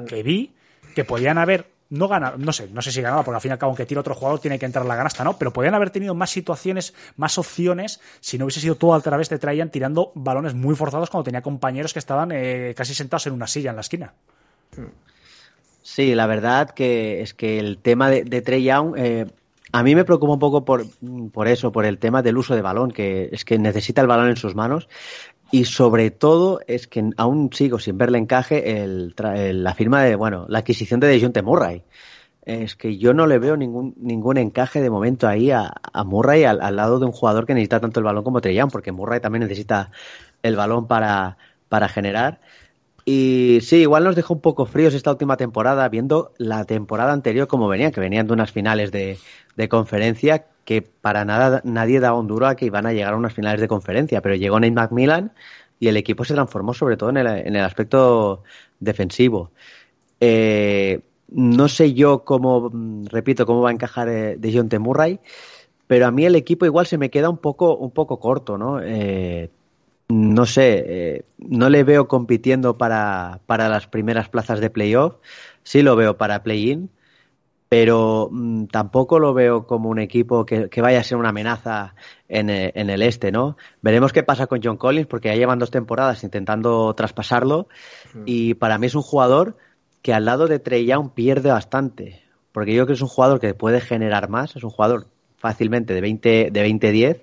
que 0.08 0.24
vi 0.24 0.56
que 0.92 1.04
podían 1.04 1.38
haber 1.38 1.66
no 1.92 2.08
ganado, 2.08 2.38
no 2.38 2.52
sé, 2.52 2.68
no 2.72 2.80
sé 2.80 2.90
si 2.90 3.02
ganaba, 3.02 3.22
porque 3.22 3.36
al 3.36 3.40
fin 3.42 3.50
y 3.50 3.52
al 3.52 3.58
cabo, 3.58 3.70
aunque 3.70 3.84
tire 3.84 4.00
otro 4.00 4.14
jugador, 4.14 4.40
tiene 4.40 4.58
que 4.58 4.64
entrar 4.64 4.86
la 4.86 4.96
ganasta, 4.96 5.24
¿no? 5.24 5.36
Pero 5.36 5.52
podían 5.52 5.74
haber 5.74 5.90
tenido 5.90 6.14
más 6.14 6.30
situaciones, 6.30 6.94
más 7.16 7.36
opciones, 7.36 8.00
si 8.20 8.38
no 8.38 8.46
hubiese 8.46 8.60
sido 8.60 8.76
todo 8.76 8.94
a 8.94 9.00
través 9.02 9.28
de 9.28 9.38
Trajan 9.38 9.70
tirando 9.70 10.10
balones 10.14 10.54
muy 10.54 10.74
forzados 10.74 11.10
cuando 11.10 11.24
tenía 11.24 11.42
compañeros 11.42 11.92
que 11.92 11.98
estaban 11.98 12.30
eh, 12.32 12.72
casi 12.74 12.94
sentados 12.94 13.26
en 13.26 13.34
una 13.34 13.46
silla 13.46 13.70
en 13.70 13.76
la 13.76 13.82
esquina. 13.82 14.14
Sí, 15.82 16.14
la 16.14 16.26
verdad 16.26 16.70
que 16.70 17.20
es 17.20 17.34
que 17.34 17.58
el 17.58 17.76
tema 17.76 18.08
de, 18.08 18.24
de 18.24 18.40
Trey 18.40 18.64
Young 18.64 18.94
eh, 18.96 19.26
a 19.72 19.82
mí 19.82 19.94
me 19.94 20.04
preocupa 20.04 20.34
un 20.34 20.38
poco 20.38 20.64
por, 20.64 20.84
por 21.32 21.48
eso, 21.48 21.72
por 21.72 21.86
el 21.86 21.98
tema 21.98 22.22
del 22.22 22.36
uso 22.36 22.54
de 22.54 22.62
balón, 22.62 22.90
que 22.90 23.30
es 23.32 23.44
que 23.44 23.58
necesita 23.58 24.02
el 24.02 24.06
balón 24.06 24.28
en 24.28 24.36
sus 24.36 24.54
manos 24.54 24.88
y 25.52 25.66
sobre 25.66 26.10
todo 26.10 26.60
es 26.66 26.86
que 26.88 27.10
aún 27.18 27.50
sigo 27.52 27.78
sin 27.78 27.98
verle 27.98 28.16
encaje 28.16 28.82
el, 28.82 29.14
la 29.62 29.74
firma 29.74 30.02
de, 30.02 30.16
bueno, 30.16 30.46
la 30.48 30.60
adquisición 30.60 30.98
de 30.98 31.08
Dejounte 31.08 31.42
Murray. 31.42 31.84
Es 32.44 32.74
que 32.74 32.96
yo 32.96 33.12
no 33.12 33.26
le 33.26 33.38
veo 33.38 33.58
ningún, 33.58 33.94
ningún 33.98 34.38
encaje 34.38 34.80
de 34.80 34.88
momento 34.88 35.28
ahí 35.28 35.50
a, 35.50 35.70
Murray 36.06 36.44
al, 36.44 36.62
al, 36.62 36.74
lado 36.74 36.98
de 36.98 37.04
un 37.04 37.12
jugador 37.12 37.46
que 37.46 37.52
necesita 37.52 37.80
tanto 37.80 38.00
el 38.00 38.04
balón 38.04 38.24
como 38.24 38.40
Young, 38.40 38.72
porque 38.72 38.92
Murray 38.92 39.20
también 39.20 39.42
necesita 39.42 39.90
el 40.42 40.56
balón 40.56 40.88
para, 40.88 41.36
para 41.68 41.86
generar. 41.86 42.40
Y 43.04 43.58
sí, 43.62 43.78
igual 43.78 44.04
nos 44.04 44.14
dejó 44.14 44.34
un 44.34 44.40
poco 44.40 44.64
fríos 44.64 44.94
esta 44.94 45.10
última 45.10 45.36
temporada, 45.36 45.88
viendo 45.88 46.32
la 46.38 46.64
temporada 46.64 47.12
anterior 47.12 47.48
como 47.48 47.68
venían, 47.68 47.90
que 47.90 48.00
venían 48.00 48.28
de 48.28 48.32
unas 48.32 48.52
finales 48.52 48.92
de, 48.92 49.18
conferencia 49.68 50.46
que 50.64 50.82
para 50.82 51.24
nada 51.24 51.60
nadie 51.64 51.98
daba 52.00 52.18
un 52.18 52.28
duro 52.28 52.46
a 52.46 52.54
que 52.54 52.66
iban 52.66 52.86
a 52.86 52.92
llegar 52.92 53.14
a 53.14 53.16
unas 53.16 53.32
finales 53.32 53.60
de 53.60 53.68
conferencia, 53.68 54.20
pero 54.22 54.36
llegó 54.36 54.60
Nate 54.60 54.72
McMillan 54.72 55.32
y 55.80 55.88
el 55.88 55.96
equipo 55.96 56.24
se 56.24 56.34
transformó 56.34 56.74
sobre 56.74 56.96
todo 56.96 57.10
en 57.10 57.16
el, 57.16 57.56
aspecto 57.56 58.44
defensivo. 58.78 59.50
Eh, 60.20 61.00
no 61.28 61.68
sé 61.68 61.94
yo 61.94 62.24
cómo, 62.24 62.70
repito, 63.10 63.46
cómo 63.46 63.62
va 63.62 63.70
a 63.70 63.72
encajar 63.72 64.08
eh, 64.08 64.36
de 64.38 64.52
John 64.54 64.68
T. 64.68 64.78
Murray, 64.78 65.18
pero 65.88 66.06
a 66.06 66.12
mí 66.12 66.24
el 66.24 66.36
equipo 66.36 66.66
igual 66.66 66.86
se 66.86 66.98
me 66.98 67.10
queda 67.10 67.30
un 67.30 67.38
poco, 67.38 67.76
un 67.76 67.90
poco 67.90 68.20
corto, 68.20 68.58
¿no? 68.58 68.80
Eh, 68.80 69.50
no 70.08 70.46
sé, 70.46 70.84
eh, 70.86 71.24
no 71.38 71.70
le 71.70 71.84
veo 71.84 72.08
compitiendo 72.08 72.76
para, 72.76 73.40
para, 73.46 73.68
las 73.68 73.86
primeras 73.86 74.28
plazas 74.28 74.60
de 74.60 74.70
playoff. 74.70 75.16
Sí 75.62 75.82
lo 75.82 75.96
veo 75.96 76.18
para 76.18 76.42
play-in, 76.42 76.90
pero 77.72 78.28
mm, 78.30 78.66
tampoco 78.66 79.18
lo 79.18 79.32
veo 79.32 79.66
como 79.66 79.88
un 79.88 79.98
equipo 79.98 80.44
que, 80.44 80.68
vaya 80.82 81.00
a 81.00 81.04
ser 81.04 81.16
una 81.16 81.30
amenaza 81.30 81.94
en, 82.28 82.50
eh, 82.50 82.72
en, 82.74 82.90
el 82.90 83.00
este, 83.00 83.32
¿no? 83.32 83.56
Veremos 83.80 84.12
qué 84.12 84.22
pasa 84.22 84.46
con 84.46 84.60
John 84.62 84.76
Collins, 84.76 85.06
porque 85.06 85.28
ya 85.28 85.36
llevan 85.36 85.58
dos 85.58 85.70
temporadas 85.70 86.22
intentando 86.22 86.92
traspasarlo, 86.94 87.68
y 88.26 88.52
para 88.54 88.76
mí 88.76 88.88
es 88.88 88.94
un 88.94 89.00
jugador 89.00 89.56
que 90.02 90.12
al 90.12 90.26
lado 90.26 90.48
de 90.48 90.58
Trey 90.58 90.84
Young 90.84 91.12
pierde 91.14 91.50
bastante, 91.50 92.22
porque 92.52 92.74
yo 92.74 92.80
creo 92.80 92.88
que 92.88 92.92
es 92.92 93.00
un 93.00 93.08
jugador 93.08 93.40
que 93.40 93.54
puede 93.54 93.80
generar 93.80 94.28
más, 94.28 94.54
es 94.54 94.64
un 94.64 94.70
jugador 94.70 95.06
fácilmente 95.38 95.94
de 95.94 96.00
20 96.02 96.50
de 96.52 96.66
20-10, 96.68 97.22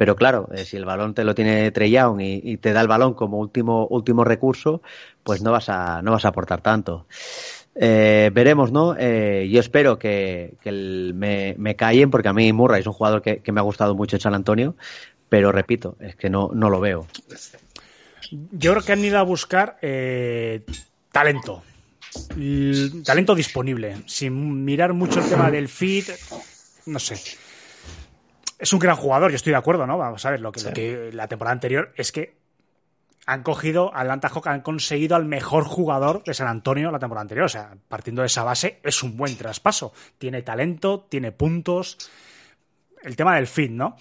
pero 0.00 0.16
claro, 0.16 0.48
eh, 0.54 0.64
si 0.64 0.78
el 0.78 0.86
balón 0.86 1.12
te 1.12 1.24
lo 1.24 1.34
tiene 1.34 1.70
Trey 1.72 1.94
y, 2.20 2.56
te 2.56 2.72
da 2.72 2.80
el 2.80 2.88
balón 2.88 3.12
como 3.12 3.36
último, 3.36 3.86
último 3.88 4.24
recurso, 4.24 4.80
pues 5.22 5.42
no 5.42 5.52
vas 5.52 5.68
a, 5.68 6.00
no 6.00 6.12
vas 6.12 6.24
a 6.24 6.28
aportar 6.28 6.62
tanto. 6.62 7.04
Eh, 7.74 8.30
veremos, 8.32 8.72
¿no? 8.72 8.96
Eh, 8.98 9.46
yo 9.52 9.60
espero 9.60 9.98
que, 9.98 10.54
me, 11.14 11.54
me, 11.58 11.76
callen, 11.76 12.10
porque 12.10 12.28
a 12.28 12.32
mí 12.32 12.50
Murray 12.50 12.80
es 12.80 12.86
un 12.86 12.94
jugador 12.94 13.20
que, 13.20 13.42
me 13.52 13.60
ha 13.60 13.62
gustado 13.62 13.94
mucho 13.94 14.16
en 14.16 14.22
San 14.22 14.32
Antonio, 14.32 14.74
pero 15.28 15.52
repito, 15.52 15.96
es 16.00 16.16
que 16.16 16.30
no, 16.30 16.48
no 16.54 16.70
lo 16.70 16.80
veo. 16.80 17.06
Yo 18.52 18.72
creo 18.72 18.82
que 18.82 18.92
han 18.92 19.04
ido 19.04 19.18
a 19.18 19.22
buscar 19.22 19.76
talento. 21.12 21.62
Talento 23.04 23.34
disponible, 23.34 23.96
sin 24.06 24.64
mirar 24.64 24.94
mucho 24.94 25.20
el 25.20 25.28
tema 25.28 25.50
del 25.50 25.68
feed, 25.68 26.06
no 26.86 26.98
sé 26.98 27.16
es 28.60 28.72
un 28.72 28.78
gran 28.78 28.96
jugador, 28.96 29.30
yo 29.30 29.36
estoy 29.36 29.52
de 29.52 29.56
acuerdo, 29.56 29.86
¿no? 29.86 29.96
Vamos 29.96 30.24
a 30.26 30.30
ver, 30.30 30.40
lo 30.40 30.52
que, 30.52 31.10
la 31.12 31.26
temporada 31.28 31.52
anterior 31.52 31.92
es 31.96 32.12
que 32.12 32.36
han 33.26 33.42
cogido, 33.42 33.90
Atlanta 33.94 34.28
Hawk 34.28 34.48
han 34.48 34.60
conseguido 34.60 35.16
al 35.16 35.24
mejor 35.24 35.64
jugador 35.64 36.22
de 36.24 36.34
San 36.34 36.48
Antonio 36.48 36.90
la 36.90 36.98
temporada 36.98 37.22
anterior. 37.22 37.46
O 37.46 37.48
sea, 37.48 37.74
partiendo 37.88 38.22
de 38.22 38.26
esa 38.26 38.44
base, 38.44 38.80
es 38.82 39.02
un 39.02 39.16
buen 39.16 39.36
traspaso. 39.36 39.92
Tiene 40.18 40.42
talento, 40.42 41.06
tiene 41.08 41.32
puntos. 41.32 41.96
El 43.02 43.16
tema 43.16 43.36
del 43.36 43.46
fin, 43.46 43.76
¿no? 43.76 43.96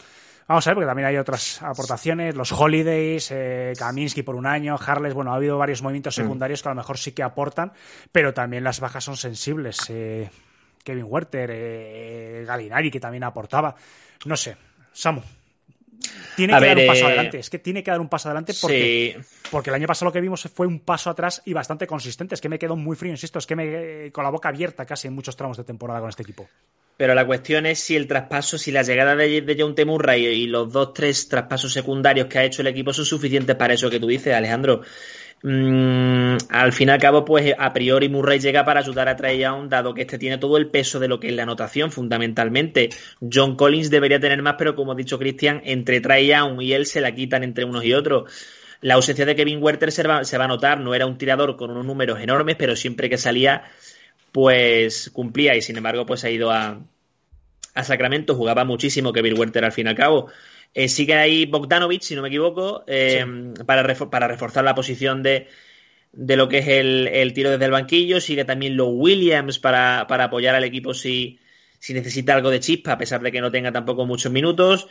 Vamos 0.48 0.66
a 0.66 0.72
ver, 0.72 0.76
porque 0.76 0.88
también 0.88 1.08
hay 1.08 1.18
otras 1.18 1.62
aportaciones, 1.62 2.36
los 2.36 2.52
Holidays, 2.52 3.30
eh, 3.32 3.74
Kaminsky 3.78 4.24
por 4.24 4.36
un 4.36 4.48
año, 4.48 4.78
Harles, 4.84 5.14
bueno, 5.14 5.32
ha 5.32 5.36
habido 5.36 5.60
varios 5.60 5.84
movimientos 5.84 6.18
mm. 6.18 6.22
secundarios 6.24 6.64
que 6.64 6.70
a 6.70 6.72
lo 6.72 6.76
mejor 6.76 6.98
sí 6.98 7.12
que 7.12 7.22
aportan, 7.22 7.72
pero 8.12 8.34
también 8.34 8.64
las 8.64 8.80
bajas 8.80 9.04
son 9.04 9.16
sensibles. 9.16 9.78
Eh, 9.90 10.32
Kevin 10.84 11.06
Werther, 11.08 11.50
eh, 11.52 12.44
Galinari, 12.46 12.92
que 12.92 13.00
también 13.00 13.24
aportaba. 13.24 13.76
No 14.26 14.36
sé, 14.38 14.58
Samu. 14.92 15.22
Tiene 16.36 16.58
que 16.58 16.66
dar 16.66 16.78
un 16.78 16.88
paso 16.88 17.02
eh, 17.02 17.08
adelante. 17.08 17.40
Es 17.40 17.50
que 17.50 17.60
tiene 17.60 17.84
que 17.84 17.92
dar 17.92 18.00
un 18.00 18.10
paso 18.10 18.30
adelante 18.30 18.54
porque, 18.62 19.20
porque 19.52 19.70
el 19.70 19.76
año 19.76 19.88
pasado 19.88 20.10
lo 20.10 20.14
que 20.14 20.22
vimos 20.22 20.50
fue 20.54 20.66
un 20.66 20.80
paso 20.80 21.10
atrás 21.10 21.42
y 21.46 21.54
bastante 21.54 21.86
consistente. 21.88 22.36
Es 22.36 22.42
que 22.42 22.50
me 22.50 22.58
quedo 22.58 22.76
muy 22.76 22.96
frío, 22.96 23.12
insisto, 23.12 23.40
es 23.40 23.46
que 23.46 23.56
me 23.56 24.12
con 24.12 24.24
la 24.24 24.30
boca 24.30 24.50
abierta 24.50 24.86
casi 24.86 25.08
en 25.08 25.14
muchos 25.14 25.36
tramos 25.36 25.58
de 25.58 25.64
temporada 25.64 26.00
con 26.00 26.10
este 26.10 26.24
equipo. 26.24 26.48
Pero 27.00 27.16
la 27.16 27.26
cuestión 27.26 27.66
es 27.66 27.80
si 27.80 27.96
el 27.96 28.08
traspaso, 28.08 28.58
si 28.58 28.72
la 28.72 28.82
llegada 28.82 29.16
de, 29.16 29.42
de 29.42 29.56
John 29.58 29.74
Temurra 29.74 30.18
y, 30.18 30.48
los 30.48 30.70
dos, 30.70 30.94
tres 30.94 31.30
traspasos 31.30 31.72
secundarios 31.72 32.28
que 32.28 32.40
ha 32.40 32.44
hecho 32.44 32.62
el 32.62 32.68
equipo 32.68 32.92
son 32.92 33.06
suficientes 33.06 33.56
para 33.56 33.74
eso 33.74 33.90
que 33.90 34.02
tú 34.02 34.08
dices, 34.08 34.34
Alejandro. 34.34 34.82
Mm, 35.42 36.36
al 36.50 36.74
fin 36.74 36.90
y 36.90 36.92
al 36.92 37.00
cabo, 37.00 37.24
pues 37.24 37.54
a 37.58 37.72
priori 37.72 38.10
Murray 38.10 38.40
llega 38.40 38.66
para 38.66 38.82
ayudar 38.82 39.08
a 39.08 39.34
Young, 39.34 39.70
dado 39.70 39.94
que 39.94 40.02
este 40.02 40.18
tiene 40.18 40.38
todo 40.38 40.58
el 40.58 40.70
peso 40.70 41.00
de 41.00 41.08
lo 41.08 41.20
que 41.20 41.30
es 41.30 41.34
la 41.34 41.44
anotación, 41.44 41.92
fundamentalmente. 41.92 42.90
John 43.22 43.56
Collins 43.56 43.90
debería 43.90 44.20
tener 44.20 44.42
más, 44.42 44.56
pero 44.58 44.76
como 44.76 44.92
ha 44.92 44.96
dicho 44.96 45.18
Christian, 45.18 45.62
entre 45.64 46.02
Young 46.28 46.62
y 46.62 46.74
él 46.74 46.86
se 46.86 47.00
la 47.02 47.14
quitan 47.16 47.44
entre 47.44 47.64
unos 47.64 47.86
y 47.86 47.94
otros. 47.94 48.32
La 48.82 48.96
ausencia 48.96 49.26
de 49.26 49.36
Kevin 49.36 49.62
Werther 49.62 49.92
se 49.92 50.04
va, 50.04 50.24
se 50.24 50.38
va 50.38 50.46
a 50.46 50.48
notar, 50.48 50.80
no 50.80 50.94
era 50.94 51.06
un 51.06 51.18
tirador 51.18 51.56
con 51.56 51.72
unos 51.72 51.86
números 51.86 52.20
enormes, 52.20 52.56
pero 52.58 52.76
siempre 52.76 53.10
que 53.10 53.18
salía, 53.18 53.64
pues 54.32 55.10
cumplía 55.12 55.56
y 55.56 55.62
sin 55.62 55.78
embargo, 55.78 56.06
pues 56.06 56.24
ha 56.24 56.30
ido 56.30 56.52
a, 56.52 56.82
a 57.76 57.84
Sacramento, 57.84 58.36
jugaba 58.36 58.66
muchísimo 58.66 59.14
Kevin 59.14 59.38
Werther 59.38 59.66
al 59.66 59.72
fin 59.72 59.88
y 59.88 59.90
al 59.90 59.96
cabo. 59.96 60.30
Eh, 60.74 60.88
sigue 60.88 61.16
ahí 61.16 61.46
Bogdanovic, 61.46 62.02
si 62.02 62.16
no 62.16 62.22
me 62.22 62.28
equivoco, 62.28 62.84
eh, 62.88 63.26
para, 63.66 63.84
para, 64.10 64.28
reforzar 64.28 64.64
la 64.64 64.76
posición 64.76 65.24
de, 65.24 65.48
de 66.12 66.38
lo 66.38 66.48
que 66.48 66.60
es 66.60 66.68
el, 66.68 67.34
tiro 67.34 67.50
desde 67.50 67.66
el 67.66 67.72
banquillo. 67.72 68.22
Sigue 68.22 68.46
también 68.46 68.78
Low 68.78 68.90
Williams 68.90 69.60
para, 69.60 70.06
para 70.08 70.26
apoyar 70.26 70.56
al 70.56 70.64
equipo 70.64 70.94
si, 70.94 71.40
si, 71.80 71.94
necesita 71.94 72.36
algo 72.36 72.50
de 72.50 72.60
chispa, 72.60 72.94
a 72.94 72.98
pesar 72.98 73.22
de 73.22 73.32
que 73.32 73.42
no 73.42 73.52
tenga 73.52 73.72
tampoco 73.72 74.06
muchos 74.06 74.32
minutos. 74.32 74.88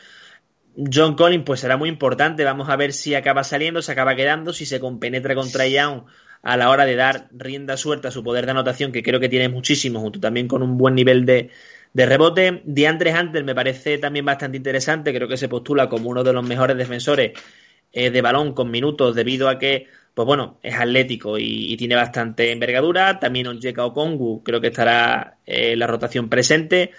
John 0.93 1.15
Collins, 1.15 1.45
pues 1.45 1.61
será 1.61 1.77
muy 1.77 1.89
importante. 1.89 2.45
Vamos 2.45 2.69
a 2.69 2.77
ver 2.77 2.93
si 2.93 3.15
acaba 3.15 3.45
saliendo, 3.45 3.83
se 3.83 3.93
acaba 3.93 4.15
quedando, 4.15 4.53
si 4.53 4.67
se 4.67 4.81
compenetra 4.81 5.35
contra 5.35 5.67
Young 5.67 6.03
a 6.43 6.57
la 6.57 6.71
hora 6.71 6.87
de 6.87 6.95
dar 6.95 7.29
rienda 7.33 7.77
suelta 7.77 8.09
a 8.09 8.11
su 8.13 8.23
poder 8.23 8.45
de 8.45 8.53
anotación, 8.53 8.93
que 8.93 9.03
creo 9.03 9.19
que 9.19 9.29
tiene 9.29 9.49
muchísimo, 9.49 10.01
junto 10.01 10.21
también 10.21 10.47
con 10.47 10.63
un 10.63 10.79
buen 10.79 10.95
nivel 10.95 11.27
de, 11.27 11.51
de 11.93 12.07
rebote, 12.07 12.63
DeAndre 12.65 13.19
Hunter 13.19 13.45
me 13.45 13.55
parece 13.55 13.99
también 13.99 14.25
bastante 14.25 14.57
interesante, 14.57 15.15
creo 15.15 15.29
que 15.29 15.37
se 15.37 15.49
postula 15.49 15.89
como 15.89 16.11
uno 16.11 16.23
de 16.23 16.33
los 16.33 16.47
mejores 16.47 16.77
defensores 16.77 17.33
eh, 17.93 18.11
de 18.11 18.21
balón 18.21 18.53
con 18.53 18.71
minutos 18.71 19.15
debido 19.15 19.49
a 19.49 19.59
que, 19.59 19.87
pues 20.15 20.27
bueno, 20.27 20.59
es 20.63 20.75
atlético 20.75 21.39
y, 21.39 21.77
tiene 21.77 21.95
bastante 21.97 22.53
envergadura. 22.53 23.19
También 23.19 23.47
Onyeka 23.47 23.85
Okongu 23.87 24.43
creo 24.43 24.61
que 24.61 24.69
estará 24.69 25.39
eh, 25.47 25.75
la 25.77 25.87
rotación 25.87 26.29
presente. 26.29 26.93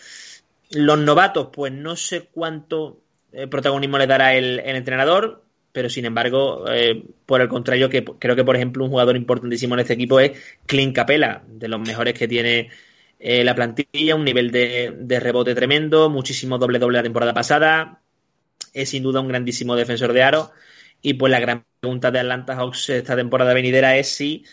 Los 0.71 0.99
novatos, 0.99 1.49
pues 1.53 1.71
no 1.71 1.95
sé 1.95 2.27
cuánto 2.31 3.01
eh, 3.33 3.47
protagonismo 3.47 3.97
le 3.99 4.07
dará 4.07 4.33
el, 4.33 4.59
entrenador, 4.59 5.43
pero 5.71 5.89
sin 5.89 6.05
embargo, 6.05 6.65
por 7.27 7.41
el 7.41 7.47
contrario, 7.47 7.89
que 7.89 8.03
creo 8.03 8.35
que 8.35 8.43
por 8.43 8.55
ejemplo 8.55 8.83
un 8.83 8.89
jugador 8.89 9.15
importantísimo 9.15 9.75
en 9.75 9.81
este 9.81 9.93
equipo 9.93 10.19
es 10.19 10.31
Clint 10.65 10.95
Capela, 10.95 11.43
de 11.47 11.67
los 11.67 11.79
mejores 11.79 12.15
que 12.15 12.27
tiene 12.27 12.69
eh, 13.19 13.43
la 13.43 13.53
plantilla, 13.53 14.15
un 14.15 14.23
nivel 14.23 14.49
de, 14.49 15.19
rebote 15.19 15.53
tremendo, 15.53 16.09
muchísimo 16.09 16.57
doble-doble 16.57 16.97
la 16.97 17.03
temporada 17.03 17.33
pasada. 17.33 17.99
Es 18.73 18.89
sin 18.89 19.03
duda 19.03 19.19
un 19.19 19.27
grandísimo 19.27 19.75
defensor 19.75 20.13
de 20.13 20.23
aro. 20.23 20.51
Y 21.01 21.15
pues 21.15 21.31
la 21.31 21.39
gran 21.39 21.65
pregunta 21.79 22.11
de 22.11 22.19
Atlanta 22.19 22.55
Hawks 22.55 22.89
esta 22.89 23.15
temporada 23.15 23.53
venidera 23.53 23.97
es 23.97 24.09
si 24.09 24.45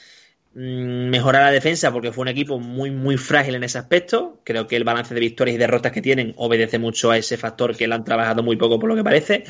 mm, 0.54 1.08
mejorar 1.10 1.42
la 1.42 1.50
defensa 1.52 1.92
porque 1.92 2.12
fue 2.12 2.22
un 2.22 2.28
equipo 2.28 2.58
muy, 2.58 2.90
muy 2.90 3.16
frágil 3.16 3.54
en 3.54 3.64
ese 3.64 3.78
aspecto. 3.78 4.40
Creo 4.44 4.66
que 4.66 4.76
el 4.76 4.84
balance 4.84 5.14
de 5.14 5.20
victorias 5.20 5.54
y 5.56 5.58
derrotas 5.58 5.92
que 5.92 6.02
tienen 6.02 6.34
obedece 6.36 6.78
mucho 6.78 7.10
a 7.12 7.18
ese 7.18 7.36
factor 7.36 7.76
que 7.76 7.86
lo 7.86 7.94
han 7.94 8.04
trabajado 8.04 8.42
muy 8.42 8.56
poco 8.56 8.80
por 8.80 8.88
lo 8.88 8.96
que 8.96 9.04
parece. 9.04 9.44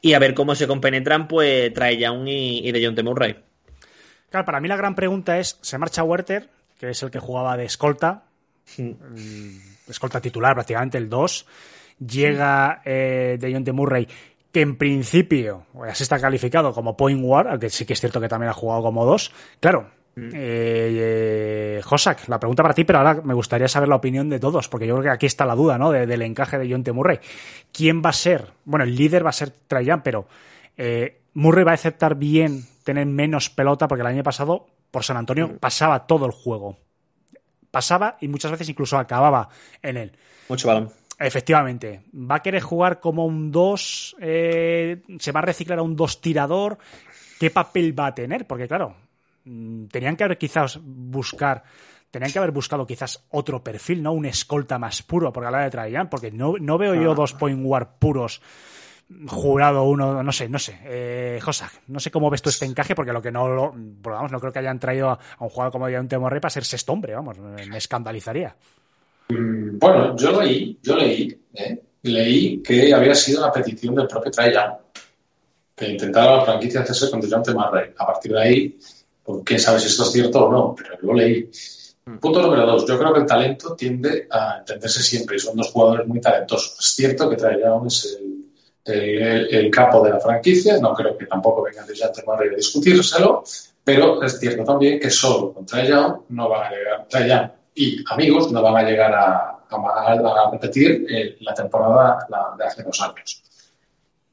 Y 0.00 0.12
a 0.14 0.20
ver 0.20 0.34
cómo 0.34 0.54
se 0.54 0.68
compenetran, 0.68 1.26
pues 1.28 1.72
trae 1.74 1.98
Young 1.98 2.28
y, 2.28 2.68
y 2.68 2.72
de 2.72 2.84
John 2.84 3.04
Murray. 3.04 3.36
Claro, 4.30 4.46
para 4.46 4.60
mí 4.60 4.68
la 4.68 4.76
gran 4.76 4.94
pregunta 4.94 5.38
es, 5.38 5.58
¿se 5.60 5.76
marcha 5.76 6.04
Werther, 6.04 6.48
que 6.78 6.90
es 6.90 7.02
el 7.02 7.10
que 7.10 7.18
jugaba 7.18 7.56
de 7.56 7.64
escolta? 7.64 8.29
El 8.78 8.96
escolta 9.88 10.20
titular 10.20 10.54
prácticamente, 10.54 10.98
el 10.98 11.08
2. 11.08 11.46
Llega 12.06 12.80
eh, 12.84 13.36
de 13.38 13.52
John 13.52 13.64
Murray, 13.76 14.06
que 14.52 14.60
en 14.62 14.76
principio 14.76 15.66
así 15.88 16.02
está 16.02 16.18
calificado 16.18 16.72
como 16.72 16.96
point 16.96 17.20
guard, 17.20 17.48
aunque 17.48 17.68
sí 17.70 17.84
que 17.84 17.92
es 17.92 18.00
cierto 18.00 18.20
que 18.20 18.28
también 18.28 18.50
ha 18.50 18.54
jugado 18.54 18.82
como 18.82 19.04
2. 19.04 19.32
Claro, 19.60 19.90
eh, 20.16 20.30
eh, 21.78 21.80
Josak, 21.84 22.28
la 22.28 22.40
pregunta 22.40 22.62
para 22.62 22.74
ti, 22.74 22.84
pero 22.84 22.98
ahora 22.98 23.20
me 23.22 23.34
gustaría 23.34 23.68
saber 23.68 23.88
la 23.88 23.96
opinión 23.96 24.28
de 24.30 24.40
todos, 24.40 24.68
porque 24.68 24.86
yo 24.86 24.94
creo 24.94 25.04
que 25.04 25.10
aquí 25.10 25.26
está 25.26 25.44
la 25.46 25.54
duda, 25.54 25.76
¿no? 25.78 25.90
De- 25.92 26.06
del 26.06 26.22
encaje 26.22 26.58
de 26.58 26.70
John 26.70 26.82
T. 26.82 26.92
Murray. 26.92 27.18
¿Quién 27.72 28.02
va 28.04 28.10
a 28.10 28.14
ser? 28.14 28.46
Bueno, 28.64 28.84
el 28.84 28.94
líder 28.96 29.24
va 29.24 29.30
a 29.30 29.34
ser 29.34 29.50
Trajan, 29.50 30.02
pero 30.02 30.26
eh, 30.76 31.20
Murray 31.34 31.64
va 31.64 31.72
a 31.72 31.74
aceptar 31.74 32.14
bien 32.16 32.64
tener 32.84 33.06
menos 33.06 33.50
pelota, 33.50 33.86
porque 33.88 34.00
el 34.02 34.06
año 34.08 34.22
pasado 34.22 34.66
por 34.90 35.04
San 35.04 35.16
Antonio 35.16 35.58
pasaba 35.58 36.06
todo 36.06 36.26
el 36.26 36.32
juego. 36.32 36.76
Pasaba 37.70 38.16
y 38.20 38.28
muchas 38.28 38.50
veces 38.50 38.68
incluso 38.68 38.98
acababa 38.98 39.48
en 39.82 39.96
él. 39.96 40.12
Mucho 40.48 40.68
balón. 40.68 40.90
Efectivamente, 41.18 42.04
va 42.14 42.36
a 42.36 42.42
querer 42.42 42.62
jugar 42.62 42.98
como 42.98 43.26
un 43.26 43.50
2, 43.50 44.16
se 44.18 45.32
va 45.32 45.40
a 45.40 45.42
reciclar 45.42 45.78
a 45.78 45.82
un 45.82 45.94
2 45.94 46.20
tirador. 46.22 46.78
¿Qué 47.38 47.50
papel 47.50 47.98
va 47.98 48.06
a 48.06 48.14
tener? 48.14 48.46
Porque 48.46 48.66
claro, 48.66 48.94
mm, 49.44 49.84
tenían 49.86 50.16
que 50.16 50.24
haber 50.24 50.38
quizás 50.38 50.80
buscar, 50.82 51.62
tenían 52.10 52.32
que 52.32 52.38
haber 52.38 52.52
buscado 52.52 52.86
quizás 52.86 53.22
otro 53.30 53.62
perfil, 53.62 54.02
¿no? 54.02 54.12
Un 54.12 54.24
escolta 54.24 54.78
más 54.78 55.02
puro, 55.02 55.30
porque 55.30 55.48
a 55.48 55.50
la 55.50 55.58
hora 55.58 55.64
de 55.64 55.70
Trajan, 55.70 56.08
porque 56.08 56.30
no, 56.30 56.54
no 56.58 56.78
veo 56.78 56.94
yo 56.94 57.14
dos 57.14 57.34
point 57.34 57.62
guard 57.62 57.98
puros 57.98 58.40
jurado 59.28 59.84
uno, 59.84 60.22
no 60.22 60.32
sé, 60.32 60.48
no 60.48 60.58
sé. 60.58 60.78
Eh, 60.84 61.38
Josak, 61.42 61.82
no 61.88 62.00
sé 62.00 62.10
cómo 62.10 62.30
ves 62.30 62.42
tú 62.42 62.50
este 62.50 62.64
encaje, 62.64 62.94
porque 62.94 63.12
lo 63.12 63.20
que 63.20 63.30
no 63.30 63.48
lo, 63.48 63.74
vamos, 63.74 64.32
no 64.32 64.40
creo 64.40 64.52
que 64.52 64.60
hayan 64.60 64.78
traído 64.78 65.10
a 65.10 65.18
un 65.40 65.48
jugador 65.48 65.72
como 65.72 65.86
un 65.86 66.08
Temorre 66.08 66.40
para 66.40 66.50
ser 66.50 66.64
sexto 66.64 66.92
hombre, 66.92 67.14
vamos, 67.14 67.38
me 67.38 67.76
escandalizaría. 67.76 68.54
Mm, 69.28 69.78
Bueno, 69.78 70.16
yo 70.16 70.40
leí, 70.40 70.78
yo 70.82 70.96
leí, 70.96 71.40
¿eh? 71.54 71.82
leí 72.02 72.62
que 72.62 72.94
había 72.94 73.14
sido 73.14 73.42
una 73.42 73.52
petición 73.52 73.94
del 73.94 74.06
propio 74.06 74.30
Trae 74.30 74.52
Young, 74.52 74.74
que 75.74 75.88
intentara 75.88 76.36
la 76.36 76.44
franquicia 76.44 76.80
hacerse 76.80 77.10
con 77.10 77.20
Dejounte 77.20 77.52
Murray. 77.52 77.92
A 77.96 78.06
partir 78.06 78.32
de 78.32 78.40
ahí, 78.40 78.78
pues, 79.22 79.42
quién 79.44 79.60
sabe 79.60 79.80
si 79.80 79.86
esto 79.86 80.04
es 80.04 80.12
cierto 80.12 80.46
o 80.46 80.52
no, 80.52 80.74
pero 80.74 80.98
yo 81.02 81.12
leí. 81.12 81.50
Punto 82.20 82.42
número 82.42 82.66
dos. 82.66 82.86
Yo 82.86 82.98
creo 82.98 83.12
que 83.12 83.20
el 83.20 83.26
talento 83.26 83.76
tiende 83.76 84.26
a 84.30 84.58
entenderse 84.58 85.02
siempre 85.02 85.36
y 85.36 85.38
son 85.38 85.56
dos 85.56 85.70
jugadores 85.70 86.08
muy 86.08 86.20
talentosos. 86.20 86.76
Es 86.80 86.96
cierto 86.96 87.30
que 87.30 87.36
Trae 87.36 87.60
Young 87.60 87.86
es 87.86 88.18
el, 88.20 88.29
el, 88.84 89.54
el- 89.54 89.70
capo 89.70 90.02
de 90.04 90.10
la 90.10 90.20
franquicia, 90.20 90.78
no 90.80 90.94
creo 90.94 91.16
que 91.16 91.26
tampoco 91.26 91.62
venga 91.62 91.84
Dejounte 91.84 92.22
Murray 92.26 92.48
a 92.50 92.56
discutírselo, 92.56 93.42
pero 93.84 94.22
es 94.22 94.38
cierto 94.38 94.64
también 94.64 94.98
que 95.00 95.10
solo 95.10 95.52
con 95.52 95.66
Trae 95.66 95.90
no 95.90 96.48
van 96.48 96.66
a 96.66 96.70
llegar, 96.70 97.06
Trae 97.08 97.50
y 97.74 98.02
amigos 98.10 98.50
no 98.52 98.62
van 98.62 98.76
a 98.76 98.82
llegar 98.88 99.12
a, 99.14 99.58
a- 99.70 100.50
repetir 100.52 101.06
eh, 101.08 101.36
la 101.40 101.54
temporada 101.54 102.26
de 102.58 102.64
hace 102.64 102.82
dos 102.82 103.00
años. 103.00 103.42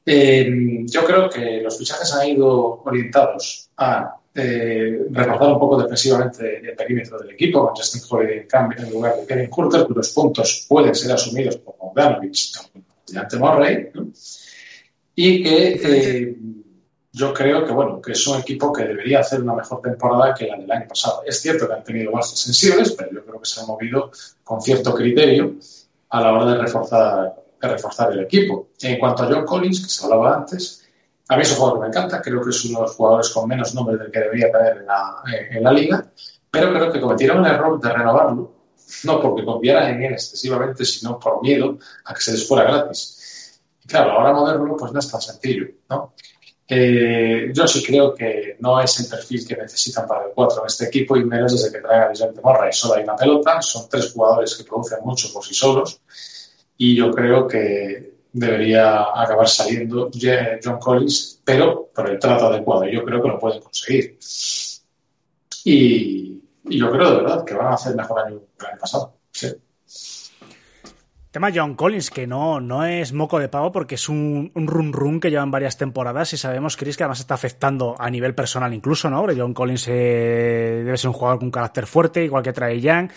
Eh, 0.04 0.84
yo 0.86 1.04
creo 1.04 1.28
que 1.28 1.60
los 1.62 1.76
fichajes 1.78 2.12
han 2.14 2.28
ido 2.28 2.82
orientados 2.84 3.70
a 3.76 4.16
eh, 4.34 5.06
reforzar 5.10 5.48
un 5.52 5.58
poco 5.58 5.82
defensivamente 5.82 6.58
el 6.70 6.74
perímetro 6.76 7.18
del 7.18 7.30
equipo. 7.32 7.72
Justin 7.76 8.02
Holiday 8.08 8.38
en 8.38 8.46
cambio 8.46 8.78
en 8.78 8.90
lugar 8.90 9.16
de 9.16 9.26
Kevin 9.26 9.50
Curter, 9.50 9.84
cuyos 9.86 10.08
puntos 10.10 10.66
pueden 10.68 10.94
ser 10.94 11.12
asumidos 11.12 11.56
por 11.58 11.76
Bogdanovich 11.76 12.52
y 13.12 13.16
ante 13.16 13.36
Murray. 13.36 13.90
¿no? 13.94 14.08
Y 15.14 15.42
que 15.42 15.80
eh, 15.82 16.36
yo 17.12 17.34
creo 17.34 17.64
que 17.64 17.72
bueno 17.72 18.00
que 18.00 18.12
es 18.12 18.26
un 18.26 18.38
equipo 18.38 18.72
que 18.72 18.84
debería 18.84 19.20
hacer 19.20 19.42
una 19.42 19.54
mejor 19.54 19.80
temporada 19.82 20.34
que 20.34 20.46
la 20.46 20.56
del 20.56 20.70
año 20.70 20.86
pasado. 20.88 21.22
Es 21.26 21.40
cierto 21.40 21.66
que 21.66 21.74
han 21.74 21.84
tenido 21.84 22.12
bajas 22.12 22.38
sensibles, 22.38 22.92
pero 22.92 23.10
yo 23.12 23.24
creo 23.24 23.40
que 23.40 23.48
se 23.48 23.60
han 23.60 23.66
movido 23.66 24.10
con 24.44 24.60
cierto 24.60 24.94
criterio 24.94 25.56
a 26.10 26.20
la 26.20 26.32
hora 26.32 26.52
de 26.52 26.58
reforzar, 26.58 27.34
de 27.60 27.68
reforzar 27.68 28.12
el 28.12 28.20
equipo. 28.20 28.68
En 28.80 28.98
cuanto 28.98 29.24
a 29.24 29.26
John 29.26 29.44
Collins, 29.44 29.82
que 29.82 29.88
se 29.88 30.04
hablaba 30.04 30.36
antes, 30.36 30.86
a 31.28 31.36
mí 31.36 31.42
es 31.42 31.50
un 31.50 31.58
jugador 31.58 31.78
que 31.78 31.82
me 31.82 31.88
encanta, 31.88 32.22
creo 32.22 32.42
que 32.42 32.50
es 32.50 32.64
uno 32.64 32.78
de 32.78 32.86
los 32.86 32.94
jugadores 32.94 33.28
con 33.30 33.48
menos 33.48 33.74
nombre 33.74 33.96
del 33.96 34.10
que 34.10 34.20
debería 34.20 34.50
tener 34.50 34.78
en 34.78 34.86
la, 34.86 35.22
en 35.50 35.62
la 35.62 35.72
liga, 35.72 36.06
pero 36.50 36.72
creo 36.72 36.92
que 36.92 37.00
cometieron 37.00 37.40
un 37.40 37.46
error 37.46 37.80
de 37.80 37.92
renovarlo, 37.92 38.52
no 39.04 39.20
porque 39.20 39.44
confiaran 39.44 39.94
en 39.94 40.02
él 40.04 40.12
excesivamente, 40.12 40.84
sino 40.84 41.18
por 41.18 41.42
miedo 41.42 41.78
a 42.04 42.14
que 42.14 42.20
se 42.20 42.32
les 42.32 42.46
fuera 42.46 42.64
gratis. 42.64 43.60
Y 43.84 43.88
claro, 43.88 44.12
ahora 44.12 44.32
moverlo 44.32 44.76
pues 44.76 44.92
no 44.92 44.98
es 44.98 45.10
tan 45.10 45.20
sencillo, 45.20 45.66
¿no? 45.88 46.14
Eh, 46.70 47.50
yo 47.54 47.66
sí 47.66 47.82
creo 47.82 48.14
que 48.14 48.56
no 48.60 48.78
es 48.78 49.00
el 49.00 49.08
perfil 49.08 49.46
que 49.46 49.56
necesitan 49.56 50.06
para 50.06 50.26
el 50.26 50.32
4 50.34 50.60
en 50.60 50.66
este 50.66 50.84
equipo 50.84 51.16
y 51.16 51.24
menos 51.24 51.52
desde 51.52 51.72
que 51.72 51.82
traiga 51.82 52.04
a 52.04 52.08
Vicente 52.10 52.42
Morra 52.42 52.68
y 52.68 52.72
solo 52.74 52.94
hay 52.94 53.04
una 53.04 53.16
pelota. 53.16 53.62
Son 53.62 53.88
tres 53.88 54.12
jugadores 54.12 54.54
que 54.54 54.64
producen 54.64 54.98
mucho 55.02 55.32
por 55.32 55.44
sí 55.44 55.54
solos 55.54 56.00
y 56.76 56.94
yo 56.94 57.10
creo 57.10 57.48
que 57.48 58.18
debería 58.32 59.06
acabar 59.14 59.48
saliendo 59.48 60.10
John 60.12 60.78
Collins, 60.78 61.40
pero 61.44 61.90
por 61.94 62.10
el 62.10 62.18
trato 62.18 62.46
adecuado. 62.46 62.84
Yo 62.86 63.04
creo 63.04 63.22
que 63.22 63.28
lo 63.28 63.38
pueden 63.38 63.60
conseguir. 63.60 64.18
Y, 65.64 66.37
y 66.68 66.78
yo 66.78 66.90
creo 66.90 67.10
de 67.10 67.16
verdad 67.22 67.44
que 67.44 67.54
van 67.54 67.68
a 67.68 67.74
hacer 67.74 67.94
mejor 67.94 68.20
año 68.20 68.40
que 68.58 68.66
el 68.66 68.72
año 68.72 68.80
pasado. 68.80 69.14
Sí. 69.30 69.48
Tema 71.30 71.50
John 71.54 71.74
Collins, 71.74 72.10
que 72.10 72.26
no, 72.26 72.58
no 72.58 72.84
es 72.86 73.12
moco 73.12 73.38
de 73.38 73.50
pavo 73.50 73.70
porque 73.70 73.96
es 73.96 74.08
un, 74.08 74.50
un 74.54 74.66
run 74.66 74.94
run 74.94 75.20
que 75.20 75.30
llevan 75.30 75.50
varias 75.50 75.76
temporadas 75.76 76.32
y 76.32 76.38
sabemos, 76.38 76.76
Chris, 76.76 76.96
que 76.96 77.02
además 77.02 77.20
está 77.20 77.34
afectando 77.34 77.94
a 77.98 78.08
nivel 78.08 78.34
personal 78.34 78.72
incluso, 78.72 79.10
¿no? 79.10 79.26
John 79.36 79.52
Collins 79.52 79.88
eh, 79.88 80.82
debe 80.84 80.96
ser 80.96 81.08
un 81.08 81.14
jugador 81.14 81.38
con 81.38 81.50
carácter 81.50 81.86
fuerte, 81.86 82.24
igual 82.24 82.42
que 82.42 82.54
trae 82.54 82.80
Young. 82.80 83.10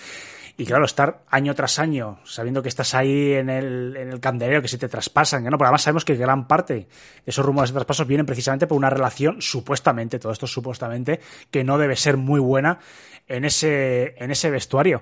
Y 0.57 0.65
claro, 0.65 0.85
estar 0.85 1.23
año 1.29 1.55
tras 1.55 1.79
año 1.79 2.19
sabiendo 2.23 2.61
que 2.61 2.69
estás 2.69 2.93
ahí 2.93 3.33
en 3.33 3.49
el, 3.49 3.95
en 3.97 4.09
el 4.09 4.19
candelero, 4.19 4.61
que 4.61 4.67
se 4.67 4.77
te 4.77 4.89
traspasan, 4.89 5.43
no, 5.43 5.51
porque 5.51 5.65
además 5.65 5.81
sabemos 5.81 6.05
que 6.05 6.15
gran 6.15 6.47
parte 6.47 6.73
de 6.73 6.87
esos 7.25 7.45
rumores 7.45 7.71
de 7.71 7.75
traspasos 7.75 8.07
vienen 8.07 8.25
precisamente 8.25 8.67
por 8.67 8.77
una 8.77 8.89
relación, 8.89 9.41
supuestamente, 9.41 10.19
todo 10.19 10.31
esto 10.31 10.47
supuestamente, 10.47 11.19
que 11.49 11.63
no 11.63 11.77
debe 11.77 11.95
ser 11.95 12.17
muy 12.17 12.39
buena 12.39 12.79
en 13.27 13.45
ese, 13.45 14.15
en 14.17 14.31
ese 14.31 14.49
vestuario. 14.49 15.01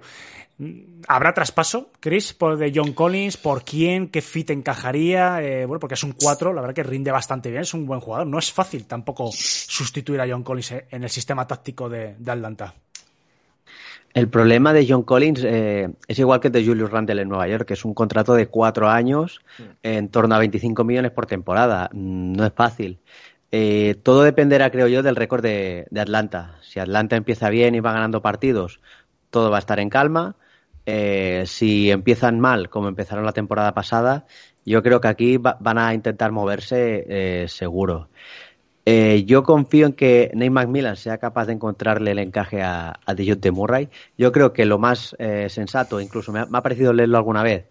¿Habrá 1.07 1.33
traspaso, 1.33 1.91
Chris, 2.01 2.33
por 2.33 2.57
de 2.57 2.73
John 2.75 2.91
Collins? 2.91 3.37
¿Por 3.37 3.63
quién? 3.63 4.09
¿Qué 4.09 4.21
fit 4.21 4.49
encajaría? 4.49 5.41
Eh, 5.41 5.65
bueno, 5.65 5.79
porque 5.79 5.93
es 5.93 6.03
un 6.03 6.11
4, 6.11 6.53
la 6.53 6.59
verdad 6.59 6.75
que 6.75 6.83
rinde 6.83 7.11
bastante 7.11 7.49
bien, 7.49 7.61
es 7.61 7.73
un 7.73 7.85
buen 7.85 8.01
jugador. 8.01 8.27
No 8.27 8.39
es 8.39 8.51
fácil 8.51 8.85
tampoco 8.85 9.31
sustituir 9.31 10.19
a 10.19 10.27
John 10.29 10.43
Collins 10.43 10.73
en 10.89 11.03
el 11.03 11.09
sistema 11.09 11.47
táctico 11.47 11.87
de 11.87 12.15
Atlanta. 12.27 12.73
El 14.13 14.27
problema 14.27 14.73
de 14.73 14.85
John 14.89 15.03
Collins 15.03 15.43
eh, 15.45 15.89
es 16.07 16.19
igual 16.19 16.39
que 16.39 16.47
el 16.47 16.53
de 16.53 16.65
Julius 16.65 16.89
Randle 16.89 17.21
en 17.21 17.29
Nueva 17.29 17.47
York, 17.47 17.65
que 17.67 17.73
es 17.75 17.85
un 17.85 17.93
contrato 17.93 18.33
de 18.33 18.47
cuatro 18.47 18.89
años 18.89 19.39
en 19.83 20.09
torno 20.09 20.33
a 20.35 20.39
25 20.39 20.83
millones 20.83 21.11
por 21.11 21.25
temporada. 21.27 21.89
Mm, 21.93 22.33
No 22.33 22.45
es 22.45 22.53
fácil. 22.53 22.99
Eh, 23.51 23.95
todo 24.03 24.23
dependerá, 24.23 24.71
creo 24.71 24.87
yo, 24.87 25.03
del 25.03 25.15
récord 25.15 25.43
de, 25.43 25.87
de 25.91 26.01
Atlanta. 26.01 26.57
Si 26.61 26.79
Atlanta 26.79 27.15
empieza 27.15 27.49
bien 27.49 27.75
y 27.75 27.79
va 27.79 27.93
ganando 27.93 28.21
partidos, 28.21 28.79
todo 29.29 29.51
va 29.51 29.57
a 29.57 29.59
estar 29.59 29.79
en 29.79 29.89
calma. 29.89 30.35
Eh, 30.85 31.43
si 31.45 31.91
empiezan 31.91 32.39
mal, 32.39 32.69
como 32.69 32.87
empezaron 32.87 33.25
la 33.25 33.31
temporada 33.33 33.73
pasada, 33.75 34.25
yo 34.65 34.81
creo 34.81 35.01
que 35.01 35.07
aquí 35.07 35.37
va- 35.37 35.57
van 35.59 35.77
a 35.77 35.93
intentar 35.93 36.31
moverse 36.31 37.05
eh, 37.07 37.47
seguro. 37.47 38.09
Eh, 38.85 39.23
yo 39.25 39.43
confío 39.43 39.85
en 39.85 39.93
que 39.93 40.31
Nate 40.33 40.49
McMillan 40.49 40.95
sea 40.95 41.17
capaz 41.17 41.45
de 41.45 41.53
encontrarle 41.53 42.11
el 42.11 42.19
encaje 42.19 42.61
a, 42.61 42.99
a 43.05 43.13
DeJounte 43.13 43.51
Murray. 43.51 43.89
Yo 44.17 44.31
creo 44.31 44.51
que 44.53 44.65
lo 44.65 44.79
más 44.79 45.15
eh, 45.19 45.47
sensato, 45.49 46.01
incluso 46.01 46.31
me 46.31 46.39
ha, 46.39 46.45
me 46.45 46.57
ha 46.57 46.61
parecido 46.61 46.93
leerlo 46.93 47.17
alguna 47.17 47.43
vez, 47.43 47.65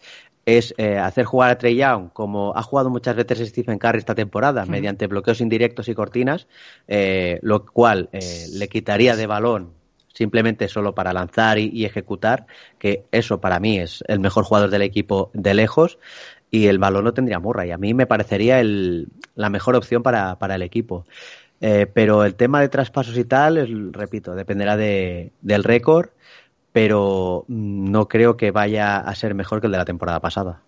es 0.49 0.75
eh, 0.79 0.97
hacer 0.97 1.27
jugar 1.27 1.51
a 1.51 1.59
Trey 1.59 1.77
Young 1.77 2.09
como 2.11 2.57
ha 2.57 2.63
jugado 2.63 2.89
muchas 2.89 3.15
veces 3.15 3.47
Stephen 3.51 3.79
Curry 3.79 3.99
esta 3.99 4.15
temporada, 4.15 4.65
mediante 4.65 5.07
bloqueos 5.07 5.43
indirectos 5.43 5.89
y 5.89 5.95
cortinas, 5.95 6.47
eh, 6.87 7.39
lo 7.43 7.67
cual 7.67 8.09
eh, 8.13 8.47
le 8.55 8.69
quitaría 8.69 9.15
de 9.15 9.27
balón 9.27 9.75
simplemente 10.15 10.67
solo 10.69 10.95
para 10.95 11.13
lanzar 11.13 11.59
y, 11.59 11.69
y 11.73 11.85
ejecutar, 11.85 12.47
que 12.79 13.05
eso 13.13 13.41
para 13.41 13.61
mí 13.61 13.79
es 13.79 14.03
el 14.09 14.21
mejor 14.21 14.45
jugador 14.45 14.71
del 14.71 14.83
equipo 14.83 15.31
de 15.35 15.53
lejos 15.53 15.99
y 16.51 16.66
el 16.66 16.78
balón 16.78 17.05
lo 17.05 17.14
tendría 17.14 17.38
Murray. 17.40 17.70
A 17.72 17.78
mí 17.78 17.94
me 17.94 18.07
parecería 18.07 18.61
el, 18.61 19.09
la 19.34 19.51
mejor 19.51 19.76
opción 19.76 20.03
para, 20.03 20.38
para 20.38 20.55
el 20.57 20.62
equipo. 20.62 21.07
Eh, 21.61 21.86
pero 21.92 22.24
el 22.24 22.36
tema 22.36 22.61
de 22.61 22.68
traspasos 22.68 23.16
y 23.18 23.24
tal, 23.24 23.59
es- 23.59 23.68
repito, 23.92 24.34
dependerá 24.34 24.76
de, 24.76 25.32
del 25.42 25.64
récord, 25.64 26.11
pero 26.72 27.44
mm, 27.49 27.90
no 27.90 28.09
creo 28.09 28.36
que 28.36 28.51
vaya 28.51 28.99
a 28.99 29.14
ser 29.14 29.34
mejor 29.34 29.61
que 29.61 29.66
el 29.66 29.72
de 29.72 29.78
la 29.78 29.84
temporada 29.84 30.20
pasada. 30.20 30.62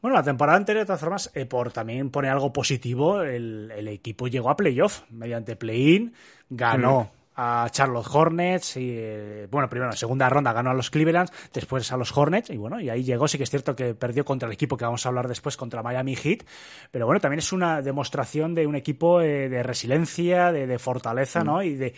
Bueno, 0.00 0.16
la 0.16 0.24
temporada 0.24 0.58
anterior, 0.58 0.82
de 0.82 0.86
todas 0.86 1.00
formas, 1.00 1.30
eh, 1.34 1.46
por 1.46 1.72
también 1.72 2.10
poner 2.10 2.32
algo 2.32 2.52
positivo, 2.52 3.22
el, 3.22 3.70
el 3.76 3.86
equipo 3.88 4.26
llegó 4.26 4.50
a 4.50 4.56
playoff 4.56 5.02
mediante 5.10 5.54
play-in, 5.54 6.12
ganó 6.50 7.12
a 7.34 7.66
Charlotte 7.70 8.06
Hornets 8.10 8.76
y 8.76 8.90
eh, 8.92 9.48
bueno, 9.50 9.68
primero 9.68 9.90
en 9.90 9.96
segunda 9.96 10.28
ronda 10.28 10.52
ganó 10.52 10.70
a 10.70 10.74
los 10.74 10.90
Cleveland, 10.90 11.30
después 11.52 11.90
a 11.92 11.96
los 11.96 12.16
Hornets 12.16 12.50
y 12.50 12.56
bueno, 12.56 12.80
y 12.80 12.90
ahí 12.90 13.02
llegó, 13.02 13.28
sí 13.28 13.38
que 13.38 13.44
es 13.44 13.50
cierto 13.50 13.74
que 13.74 13.94
perdió 13.94 14.24
contra 14.24 14.46
el 14.46 14.52
equipo 14.52 14.76
que 14.76 14.84
vamos 14.84 15.04
a 15.06 15.08
hablar 15.08 15.28
después 15.28 15.56
contra 15.56 15.82
Miami 15.82 16.16
Heat, 16.16 16.44
pero 16.90 17.06
bueno, 17.06 17.20
también 17.20 17.38
es 17.38 17.52
una 17.52 17.80
demostración 17.82 18.54
de 18.54 18.66
un 18.66 18.76
equipo 18.76 19.20
eh, 19.20 19.48
de 19.48 19.62
resiliencia, 19.62 20.52
de, 20.52 20.66
de 20.66 20.78
fortaleza, 20.78 21.42
¿no? 21.42 21.62
Y 21.62 21.74
de 21.74 21.94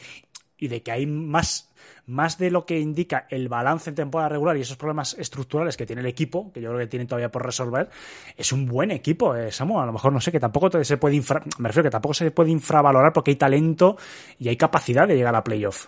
y 0.57 0.69
de 0.69 0.83
que 0.83 0.93
hay 0.93 1.07
más 1.07 1.71
más 2.07 2.39
de 2.39 2.51
lo 2.51 2.67
que 2.67 2.79
indica 2.79 3.27
el 3.31 3.49
balance 3.49 3.91
en 3.91 3.97
temporada 3.97 4.29
regular 4.29 4.57
y 4.57 4.61
esos 4.61 4.77
problemas 4.77 5.15
estructurales 5.19 5.77
que 5.77 5.87
tiene 5.87 6.01
el 6.01 6.07
equipo, 6.07 6.53
que 6.53 6.61
yo 6.61 6.69
creo 6.71 6.81
que 6.81 6.87
tienen 6.87 7.07
todavía 7.07 7.31
por 7.31 7.45
resolver, 7.45 7.89
es 8.37 8.53
un 8.53 8.67
buen 8.67 8.91
equipo, 8.91 9.35
eh, 9.35 9.51
Samu. 9.51 9.81
A 9.81 9.87
lo 9.87 9.93
mejor 9.93 10.13
no 10.13 10.21
sé, 10.21 10.31
que 10.31 10.41
tampoco 10.41 10.85
se 10.85 10.97
puede 10.97 11.17
infra, 11.17 11.43
me 11.59 11.69
refiero 11.69 11.85
que 11.85 11.93
tampoco 11.93 12.15
se 12.15 12.31
puede 12.31 12.51
infravalorar 12.51 13.13
porque 13.13 13.31
hay 13.31 13.37
talento 13.37 13.97
y 14.39 14.49
hay 14.49 14.57
capacidad 14.57 15.09
de 15.09 15.17
llegar 15.17 15.35
a 15.35 15.43
playoff. 15.43 15.87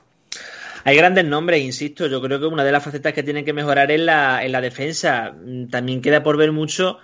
Hay 0.85 0.97
grandes 0.97 1.25
nombres, 1.25 1.63
insisto. 1.63 2.07
Yo 2.07 2.23
creo 2.23 2.39
que 2.39 2.47
una 2.47 2.63
de 2.63 2.71
las 2.71 2.85
facetas 2.85 3.13
que 3.13 3.25
tienen 3.25 3.45
que 3.45 3.53
mejorar 3.53 3.91
es 3.91 4.01
la, 4.01 4.45
en 4.45 4.53
la 4.53 4.61
defensa. 4.61 5.35
También 5.69 6.01
queda 6.01 6.23
por 6.23 6.37
ver 6.37 6.53
mucho 6.53 6.99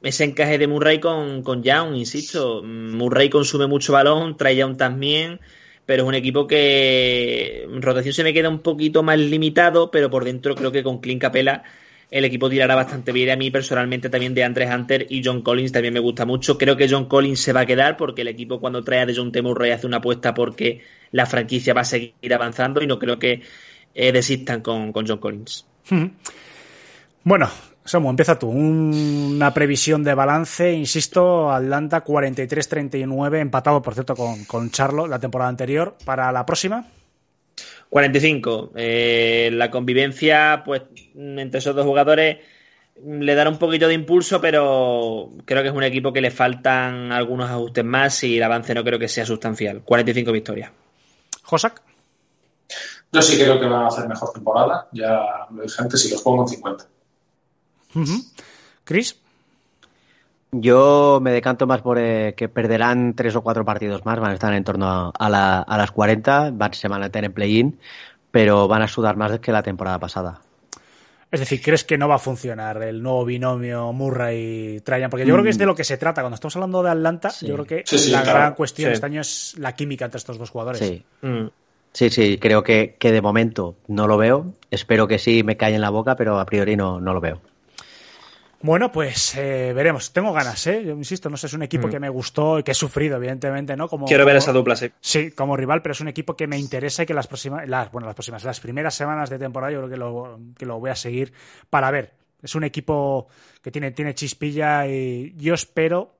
ese 0.00 0.24
encaje 0.24 0.56
de 0.56 0.66
Murray 0.66 0.98
con, 0.98 1.42
con 1.42 1.62
Young, 1.62 1.94
insisto. 1.94 2.62
Murray 2.62 3.28
consume 3.28 3.66
mucho 3.66 3.92
balón, 3.92 4.38
trae 4.38 4.56
Young 4.56 4.78
también 4.78 5.40
pero 5.88 6.02
es 6.02 6.08
un 6.10 6.14
equipo 6.14 6.46
que 6.46 7.62
en 7.62 7.80
rotación 7.80 8.12
se 8.12 8.22
me 8.22 8.34
queda 8.34 8.50
un 8.50 8.58
poquito 8.58 9.02
más 9.02 9.18
limitado, 9.18 9.90
pero 9.90 10.10
por 10.10 10.22
dentro 10.22 10.54
creo 10.54 10.70
que 10.70 10.82
con 10.82 11.00
Clint 11.00 11.22
Capela 11.22 11.62
el 12.10 12.26
equipo 12.26 12.50
tirará 12.50 12.74
bastante 12.74 13.10
bien. 13.10 13.30
A 13.30 13.36
mí 13.36 13.50
personalmente 13.50 14.10
también 14.10 14.34
de 14.34 14.44
Andres 14.44 14.68
Hunter 14.70 15.06
y 15.08 15.22
John 15.24 15.40
Collins 15.40 15.72
también 15.72 15.94
me 15.94 16.00
gusta 16.00 16.26
mucho. 16.26 16.58
Creo 16.58 16.76
que 16.76 16.90
John 16.90 17.06
Collins 17.06 17.40
se 17.40 17.54
va 17.54 17.60
a 17.60 17.66
quedar 17.66 17.96
porque 17.96 18.20
el 18.20 18.28
equipo 18.28 18.60
cuando 18.60 18.84
trae 18.84 19.00
a 19.00 19.06
de 19.06 19.16
John 19.16 19.32
Temurray 19.32 19.70
hace 19.70 19.86
una 19.86 19.96
apuesta 19.96 20.34
porque 20.34 20.82
la 21.12 21.24
franquicia 21.24 21.72
va 21.72 21.80
a 21.80 21.84
seguir 21.84 22.34
avanzando 22.34 22.82
y 22.82 22.86
no 22.86 22.98
creo 22.98 23.18
que 23.18 23.40
eh, 23.94 24.12
desistan 24.12 24.60
con, 24.60 24.92
con 24.92 25.06
John 25.06 25.20
Collins. 25.20 25.64
Bueno, 27.24 27.48
Samu, 27.88 28.10
empieza 28.10 28.38
tú. 28.38 28.48
Una 28.48 29.52
previsión 29.54 30.04
de 30.04 30.14
balance, 30.14 30.72
insisto, 30.72 31.50
Atlanta 31.50 32.04
43-39, 32.04 33.40
empatado, 33.40 33.80
por 33.82 33.94
cierto, 33.94 34.14
con, 34.14 34.44
con 34.44 34.70
Charlo 34.70 35.06
la 35.06 35.18
temporada 35.18 35.48
anterior. 35.48 35.96
¿Para 36.04 36.30
la 36.30 36.44
próxima? 36.44 36.86
45. 37.88 38.72
Eh, 38.76 39.50
la 39.52 39.70
convivencia, 39.70 40.62
pues, 40.64 40.82
entre 41.16 41.58
esos 41.58 41.74
dos 41.74 41.86
jugadores 41.86 42.38
le 43.04 43.34
dará 43.34 43.48
un 43.48 43.58
poquito 43.58 43.86
de 43.88 43.94
impulso, 43.94 44.40
pero 44.40 45.30
creo 45.44 45.62
que 45.62 45.68
es 45.68 45.74
un 45.74 45.84
equipo 45.84 46.12
que 46.12 46.20
le 46.20 46.30
faltan 46.30 47.12
algunos 47.12 47.48
ajustes 47.48 47.84
más 47.84 48.22
y 48.24 48.36
el 48.36 48.42
avance 48.42 48.74
no 48.74 48.84
creo 48.84 48.98
que 48.98 49.08
sea 49.08 49.24
sustancial. 49.24 49.82
45 49.82 50.32
victorias. 50.32 50.72
Josak. 51.42 51.82
Yo 53.12 53.22
sí 53.22 53.38
creo 53.38 53.58
que 53.58 53.66
van 53.66 53.84
a 53.84 53.86
hacer 53.86 54.06
mejor 54.08 54.32
temporada. 54.32 54.88
Ya 54.92 55.46
lo 55.50 55.62
dije 55.62 55.80
antes 55.80 56.04
y 56.04 56.10
los 56.10 56.22
pongo 56.22 56.42
en 56.42 56.48
50. 56.48 56.86
Chris. 58.84 59.20
Yo 60.50 61.18
me 61.20 61.30
decanto 61.32 61.66
más 61.66 61.82
por 61.82 61.98
eh, 61.98 62.34
que 62.34 62.48
perderán 62.48 63.14
tres 63.14 63.36
o 63.36 63.42
cuatro 63.42 63.64
partidos 63.64 64.06
más, 64.06 64.18
van 64.18 64.30
a 64.30 64.34
estar 64.34 64.54
en 64.54 64.64
torno 64.64 64.86
a, 64.86 65.10
a, 65.10 65.28
la, 65.28 65.60
a 65.60 65.76
las 65.76 65.90
40, 65.90 66.52
van, 66.52 66.72
se 66.72 66.88
van 66.88 67.02
a 67.02 67.10
tener 67.10 67.30
en 67.30 67.34
play-in, 67.34 67.78
pero 68.30 68.66
van 68.66 68.80
a 68.80 68.88
sudar 68.88 69.16
más 69.16 69.38
que 69.40 69.52
la 69.52 69.62
temporada 69.62 69.98
pasada. 69.98 70.40
Es 71.30 71.40
decir, 71.40 71.60
¿crees 71.60 71.84
que 71.84 71.98
no 71.98 72.08
va 72.08 72.14
a 72.14 72.18
funcionar 72.18 72.82
el 72.82 73.02
nuevo 73.02 73.26
binomio 73.26 73.92
Murray-Trajan? 73.92 75.10
Porque 75.10 75.26
yo 75.26 75.34
creo 75.34 75.44
que 75.44 75.50
es 75.50 75.58
de 75.58 75.66
lo 75.66 75.74
que 75.74 75.84
se 75.84 75.98
trata. 75.98 76.22
Cuando 76.22 76.36
estamos 76.36 76.56
hablando 76.56 76.82
de 76.82 76.90
Atlanta, 76.90 77.28
sí. 77.28 77.46
yo 77.46 77.54
creo 77.54 77.66
que 77.66 77.82
sí, 77.84 77.98
sí, 77.98 78.10
la 78.10 78.22
claro. 78.22 78.38
gran 78.38 78.54
cuestión 78.54 78.92
este 78.92 79.04
año 79.04 79.20
es 79.20 79.54
la 79.58 79.74
química 79.74 80.06
entre 80.06 80.16
estos 80.16 80.38
dos 80.38 80.48
jugadores. 80.48 80.80
Sí. 80.80 81.02
Mm. 81.20 81.48
Sí, 81.92 82.10
sí, 82.10 82.38
creo 82.38 82.62
que, 82.62 82.96
que, 82.98 83.12
de 83.12 83.20
momento 83.20 83.76
no 83.88 84.06
lo 84.06 84.16
veo. 84.16 84.54
Espero 84.70 85.06
que 85.06 85.18
sí 85.18 85.42
me 85.42 85.56
calle 85.56 85.74
en 85.74 85.80
la 85.82 85.90
boca, 85.90 86.16
pero 86.16 86.38
a 86.38 86.46
priori 86.46 86.76
no, 86.76 87.00
no 87.00 87.12
lo 87.12 87.20
veo. 87.20 87.40
Bueno, 88.60 88.90
pues 88.90 89.36
eh, 89.36 89.72
veremos. 89.72 90.12
Tengo 90.12 90.32
ganas, 90.32 90.66
¿eh? 90.66 90.82
Yo 90.84 90.92
insisto, 90.92 91.30
no 91.30 91.36
sé, 91.36 91.46
es 91.46 91.54
un 91.54 91.62
equipo 91.62 91.86
mm. 91.86 91.90
que 91.90 92.00
me 92.00 92.08
gustó 92.08 92.58
y 92.58 92.64
que 92.64 92.72
he 92.72 92.74
sufrido, 92.74 93.16
evidentemente, 93.16 93.76
¿no? 93.76 93.88
Como, 93.88 94.06
Quiero 94.06 94.24
ver 94.24 94.34
como, 94.34 94.38
esa 94.38 94.52
dupla, 94.52 94.74
sí. 94.74 94.90
Sí, 95.00 95.30
como 95.30 95.56
rival, 95.56 95.80
pero 95.80 95.92
es 95.92 96.00
un 96.00 96.08
equipo 96.08 96.36
que 96.36 96.48
me 96.48 96.58
interesa 96.58 97.04
y 97.04 97.06
que 97.06 97.14
las 97.14 97.28
próximas, 97.28 97.68
las, 97.68 97.92
bueno, 97.92 98.06
las 98.06 98.16
próximas, 98.16 98.42
las 98.42 98.58
primeras 98.58 98.94
semanas 98.94 99.30
de 99.30 99.38
temporada 99.38 99.72
yo 99.72 99.78
creo 99.78 99.90
que 99.90 99.96
lo, 99.96 100.40
que 100.58 100.66
lo 100.66 100.80
voy 100.80 100.90
a 100.90 100.96
seguir 100.96 101.32
para 101.70 101.90
ver. 101.90 102.14
Es 102.42 102.54
un 102.54 102.64
equipo 102.64 103.28
que 103.62 103.70
tiene, 103.70 103.92
tiene 103.92 104.14
chispilla 104.14 104.86
y 104.86 105.34
yo 105.36 105.54
espero 105.54 106.17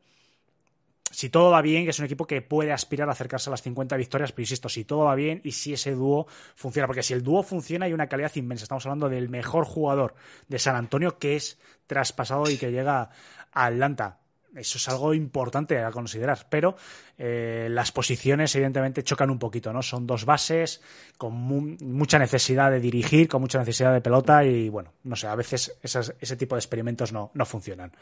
si 1.18 1.30
todo 1.30 1.50
va 1.50 1.62
bien, 1.62 1.82
que 1.82 1.90
es 1.90 1.98
un 1.98 2.04
equipo 2.04 2.28
que 2.28 2.42
puede 2.42 2.70
aspirar 2.70 3.08
a 3.08 3.10
acercarse 3.10 3.50
a 3.50 3.50
las 3.50 3.62
50 3.62 3.96
victorias, 3.96 4.30
pero 4.30 4.44
insisto, 4.44 4.68
si 4.68 4.84
todo 4.84 5.00
va 5.00 5.16
bien 5.16 5.40
y 5.42 5.50
si 5.50 5.72
ese 5.72 5.90
dúo 5.90 6.28
funciona, 6.54 6.86
porque 6.86 7.02
si 7.02 7.12
el 7.12 7.24
dúo 7.24 7.42
funciona 7.42 7.86
hay 7.86 7.92
una 7.92 8.06
calidad 8.06 8.30
inmensa. 8.36 8.62
Estamos 8.62 8.86
hablando 8.86 9.08
del 9.08 9.28
mejor 9.28 9.64
jugador 9.64 10.14
de 10.46 10.60
San 10.60 10.76
Antonio 10.76 11.18
que 11.18 11.34
es 11.34 11.58
traspasado 11.88 12.48
y 12.48 12.56
que 12.56 12.70
llega 12.70 13.10
a 13.52 13.64
Atlanta. 13.64 14.20
Eso 14.54 14.78
es 14.78 14.88
algo 14.88 15.12
importante 15.12 15.78
a 15.78 15.90
considerar, 15.90 16.46
pero 16.48 16.74
eh, 17.18 17.68
las 17.70 17.92
posiciones 17.92 18.54
evidentemente 18.54 19.02
chocan 19.02 19.30
un 19.30 19.38
poquito, 19.38 19.72
¿no? 19.72 19.82
Son 19.82 20.06
dos 20.06 20.24
bases 20.24 20.80
con 21.16 21.34
mu 21.34 21.76
mucha 21.80 22.18
necesidad 22.18 22.70
de 22.70 22.80
dirigir, 22.80 23.28
con 23.28 23.42
mucha 23.42 23.58
necesidad 23.58 23.92
de 23.92 24.00
pelota 24.00 24.44
y 24.44 24.68
bueno, 24.68 24.92
no 25.04 25.16
sé, 25.16 25.26
a 25.26 25.34
veces 25.34 25.78
ese 25.82 26.36
tipo 26.36 26.54
de 26.54 26.60
experimentos 26.60 27.12
no, 27.12 27.30
no 27.34 27.44
funcionan. 27.44 27.92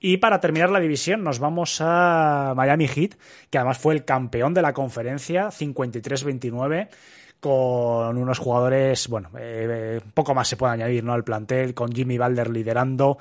Y 0.00 0.16
para 0.16 0.40
terminar 0.40 0.70
la 0.70 0.80
división 0.80 1.22
nos 1.22 1.38
vamos 1.38 1.78
a 1.80 2.54
Miami 2.56 2.88
Heat, 2.88 3.14
que 3.50 3.58
además 3.58 3.78
fue 3.78 3.94
el 3.94 4.04
campeón 4.04 4.54
de 4.54 4.62
la 4.62 4.72
conferencia, 4.72 5.48
53-29 5.48 6.88
con 7.42 8.16
unos 8.18 8.38
jugadores, 8.38 9.08
bueno, 9.08 9.30
eh, 9.36 10.00
poco 10.14 10.32
más 10.32 10.46
se 10.46 10.56
puede 10.56 10.74
añadir, 10.74 11.02
¿no? 11.02 11.12
Al 11.12 11.24
plantel, 11.24 11.74
con 11.74 11.92
Jimmy 11.92 12.16
Balder 12.16 12.48
liderando. 12.48 13.18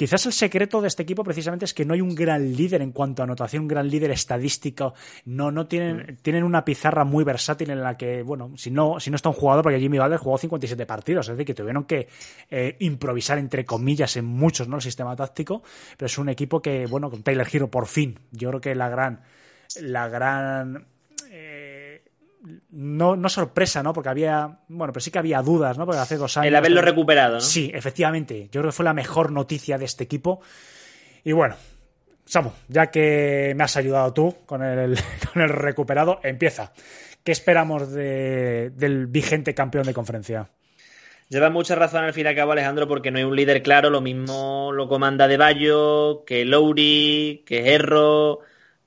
Quizás 0.00 0.24
el 0.24 0.32
secreto 0.32 0.80
de 0.80 0.88
este 0.88 1.02
equipo 1.02 1.22
precisamente 1.22 1.66
es 1.66 1.74
que 1.74 1.84
no 1.84 1.92
hay 1.92 2.00
un 2.00 2.14
gran 2.14 2.54
líder 2.54 2.80
en 2.80 2.90
cuanto 2.90 3.20
a 3.20 3.24
anotación, 3.24 3.64
un 3.64 3.68
gran 3.68 3.86
líder 3.86 4.10
estadístico. 4.12 4.94
No, 5.26 5.50
no 5.50 5.66
tienen, 5.66 6.16
tienen 6.22 6.42
una 6.42 6.64
pizarra 6.64 7.04
muy 7.04 7.22
versátil 7.22 7.68
en 7.68 7.82
la 7.82 7.98
que, 7.98 8.22
bueno, 8.22 8.54
si 8.56 8.70
no, 8.70 8.98
si 8.98 9.10
no 9.10 9.16
está 9.16 9.28
un 9.28 9.34
jugador, 9.34 9.62
porque 9.62 9.78
Jimmy 9.78 9.98
Balder 9.98 10.18
jugó 10.18 10.38
57 10.38 10.86
partidos, 10.86 11.28
es 11.28 11.36
decir, 11.36 11.44
que 11.44 11.52
tuvieron 11.52 11.84
que 11.84 12.08
eh, 12.48 12.76
improvisar 12.80 13.36
entre 13.36 13.66
comillas 13.66 14.16
en 14.16 14.24
muchos, 14.24 14.68
¿no? 14.68 14.76
El 14.76 14.82
sistema 14.82 15.14
táctico, 15.14 15.62
pero 15.98 16.06
es 16.06 16.16
un 16.16 16.30
equipo 16.30 16.62
que, 16.62 16.86
bueno, 16.86 17.10
con 17.10 17.22
Taylor 17.22 17.46
Hero 17.52 17.70
por 17.70 17.86
fin, 17.86 18.20
yo 18.30 18.48
creo 18.48 18.60
que 18.62 18.74
la 18.74 18.88
gran, 18.88 19.20
la 19.82 20.08
gran 20.08 20.86
no, 22.70 23.16
no 23.16 23.28
sorpresa, 23.28 23.82
¿no? 23.82 23.92
Porque 23.92 24.08
había, 24.08 24.58
bueno, 24.68 24.92
pero 24.92 25.00
sí 25.00 25.10
que 25.10 25.18
había 25.18 25.42
dudas, 25.42 25.76
¿no? 25.76 25.84
Porque 25.84 26.00
hace 26.00 26.16
dos 26.16 26.36
años. 26.36 26.48
El 26.48 26.56
haberlo 26.56 26.82
recuperado, 26.82 27.34
¿no? 27.34 27.40
Sí, 27.40 27.70
efectivamente. 27.74 28.44
Yo 28.50 28.60
creo 28.60 28.70
que 28.70 28.72
fue 28.72 28.84
la 28.84 28.94
mejor 28.94 29.32
noticia 29.32 29.78
de 29.78 29.84
este 29.84 30.04
equipo. 30.04 30.40
Y 31.24 31.32
bueno, 31.32 31.56
Samu, 32.24 32.50
ya 32.68 32.90
que 32.90 33.54
me 33.56 33.64
has 33.64 33.76
ayudado 33.76 34.12
tú 34.12 34.36
con 34.46 34.62
el, 34.62 34.96
con 35.32 35.42
el 35.42 35.48
recuperado, 35.48 36.20
empieza. 36.22 36.72
¿Qué 37.22 37.32
esperamos 37.32 37.90
de, 37.92 38.70
del 38.70 39.06
vigente 39.06 39.54
campeón 39.54 39.84
de 39.84 39.94
conferencia? 39.94 40.48
Lleva 41.28 41.50
mucha 41.50 41.74
razón 41.74 42.04
al 42.04 42.12
fin 42.12 42.26
y 42.26 42.28
al 42.28 42.34
cabo, 42.34 42.52
Alejandro, 42.52 42.88
porque 42.88 43.10
no 43.10 43.18
hay 43.18 43.24
un 43.24 43.36
líder 43.36 43.62
claro. 43.62 43.90
Lo 43.90 44.00
mismo 44.00 44.72
lo 44.72 44.88
comanda 44.88 45.28
De 45.28 45.36
Bayo, 45.36 46.24
que 46.24 46.44
Lowry, 46.44 47.44
que 47.46 47.74
Herro, 47.74 48.40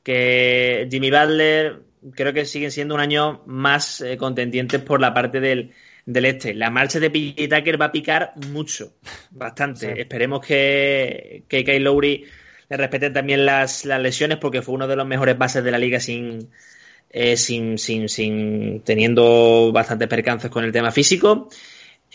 que 0.04 0.88
Jimmy 0.92 1.10
Butler 1.10 1.93
creo 2.16 2.34
que 2.34 2.46
siguen 2.46 2.72
siendo 2.72 2.96
un 2.96 3.02
año 3.02 3.44
más 3.46 4.02
eh, 4.02 4.18
contendientes 4.18 4.82
por 4.82 5.00
la 5.00 5.14
parte 5.14 5.40
del, 5.40 5.72
del 6.06 6.26
este. 6.26 6.54
La 6.54 6.70
marcha 6.70 7.00
de 7.00 7.10
PJ 7.10 7.48
Tucker 7.48 7.82
va 7.82 7.86
a 7.86 7.92
picar 7.92 8.34
mucho, 8.52 8.94
bastante. 9.32 9.94
Sí. 9.94 10.02
Esperemos 10.02 10.46
que, 10.46 11.44
que 11.48 11.64
Kyle 11.64 11.84
Lowry 11.84 12.26
le 12.70 12.78
respeten 12.78 13.14
también 13.14 13.46
las, 13.46 13.86
las, 13.86 14.02
lesiones 14.02 14.38
porque 14.38 14.62
fue 14.62 14.76
uno 14.76 14.88
de 14.88 14.96
los 14.96 15.08
mejores 15.08 15.38
bases 15.38 15.64
de 15.64 15.72
la 15.72 15.78
liga 15.78 16.00
sin, 16.00 16.50
eh, 17.10 17.38
sin, 17.38 17.78
sin, 17.78 18.10
sin 18.10 18.82
teniendo 18.82 19.72
bastantes 19.74 20.08
percances 20.08 20.50
con 20.50 20.64
el 20.64 20.72
tema 20.72 20.92
físico. 20.92 21.50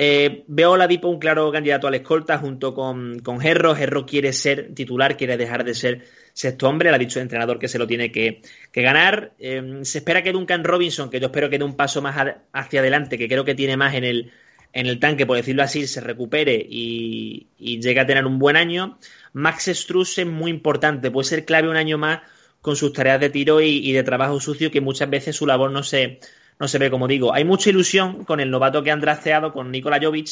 Eh, 0.01 0.45
veo 0.47 0.75
a 0.75 0.79
Ladipo 0.79 1.09
un 1.09 1.19
claro 1.19 1.51
candidato 1.51 1.89
a 1.89 1.91
la 1.91 1.97
escolta 1.97 2.39
junto 2.39 2.73
con, 2.73 3.19
con 3.19 3.45
Herro. 3.45 3.77
Herro 3.77 4.07
quiere 4.07 4.33
ser 4.33 4.73
titular, 4.73 5.17
quiere 5.17 5.37
dejar 5.37 5.65
de 5.65 5.75
ser 5.75 6.05
sexto 6.39 6.69
hombre. 6.69 6.91
Le 6.91 6.97
ha 6.97 6.99
dicho 6.99 7.19
el 7.19 7.25
entrenador 7.25 7.59
que 7.59 7.69
se 7.69 7.79
lo 7.79 7.87
tiene 7.87 8.13
que, 8.13 8.41
ganar. 8.73 9.33
Eh, 9.39 9.81
se 9.83 9.99
espera 9.99 10.23
que 10.23 10.33
Duncan 10.33 10.65
Robinson, 10.65 11.11
que 11.11 11.21
yo 11.21 11.27
espero 11.27 11.51
que 11.51 11.59
dé 11.59 11.65
un 11.65 11.77
paso 11.77 12.01
más 12.01 12.17
hacia 12.53 12.81
adelante, 12.81 13.19
que 13.19 13.29
creo 13.29 13.45
que 13.45 13.55
tiene 13.55 13.77
más 13.77 13.95
en 13.95 14.05
el, 14.05 14.99
tanque, 15.01 15.27
por 15.27 15.37
decirlo 15.37 15.63
así, 15.63 15.87
se 15.87 16.01
recupere 16.01 16.55
y, 16.55 17.49
y 17.59 17.81
llegue 17.81 18.01
a 18.01 18.07
tener 18.07 18.25
un 18.25 18.39
buen 18.39 18.57
año. 18.57 18.99
Max 19.33 19.71
Struz 19.73 20.19
es 20.19 20.27
muy 20.27 20.51
importante, 20.51 21.11
puede 21.11 21.29
ser 21.29 21.45
clave 21.45 21.69
un 21.69 21.77
año 21.77 21.99
más 21.99 22.21
con 22.61 22.77
sus 22.77 22.93
tareas 22.93 23.21
de 23.21 23.31
tiro 23.31 23.61
y, 23.61 23.93
de 23.93 24.03
trabajo 24.03 24.41
sucio, 24.41 24.71
que 24.71 24.81
muchas 24.81 25.11
veces 25.11 25.37
su 25.37 25.47
labor 25.47 25.71
no 25.71 25.83
se 25.83 26.21
no 26.61 26.67
se 26.67 26.79
ve 26.79 26.91
como 26.91 27.07
digo. 27.07 27.33
Hay 27.33 27.45
mucha 27.45 27.71
ilusión 27.71 28.25
con 28.25 28.41
el 28.41 28.51
novato 28.51 28.83
que 28.83 28.91
han 28.91 29.01
drafteado, 29.01 29.53
con 29.53 29.71
Nikola 29.71 30.01
Jovic. 30.03 30.29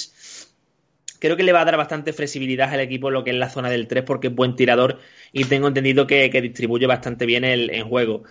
Creo 1.19 1.37
que 1.37 1.43
le 1.43 1.53
va 1.53 1.62
a 1.62 1.64
dar 1.64 1.77
bastante 1.77 2.12
flexibilidad 2.12 2.73
al 2.73 2.81
equipo 2.81 3.11
lo 3.11 3.25
que 3.25 3.31
es 3.31 3.37
la 3.37 3.49
zona 3.49 3.71
del 3.71 3.87
3 3.87 4.05
porque 4.05 4.29
es 4.29 4.35
buen 4.35 4.57
tirador 4.57 4.99
y 5.33 5.45
tengo 5.45 5.69
entendido 5.69 6.07
que, 6.07 6.29
distribuye 6.41 6.87
bastante 6.87 7.27
bien 7.27 7.45
el, 7.45 7.83
juego. 7.83 8.25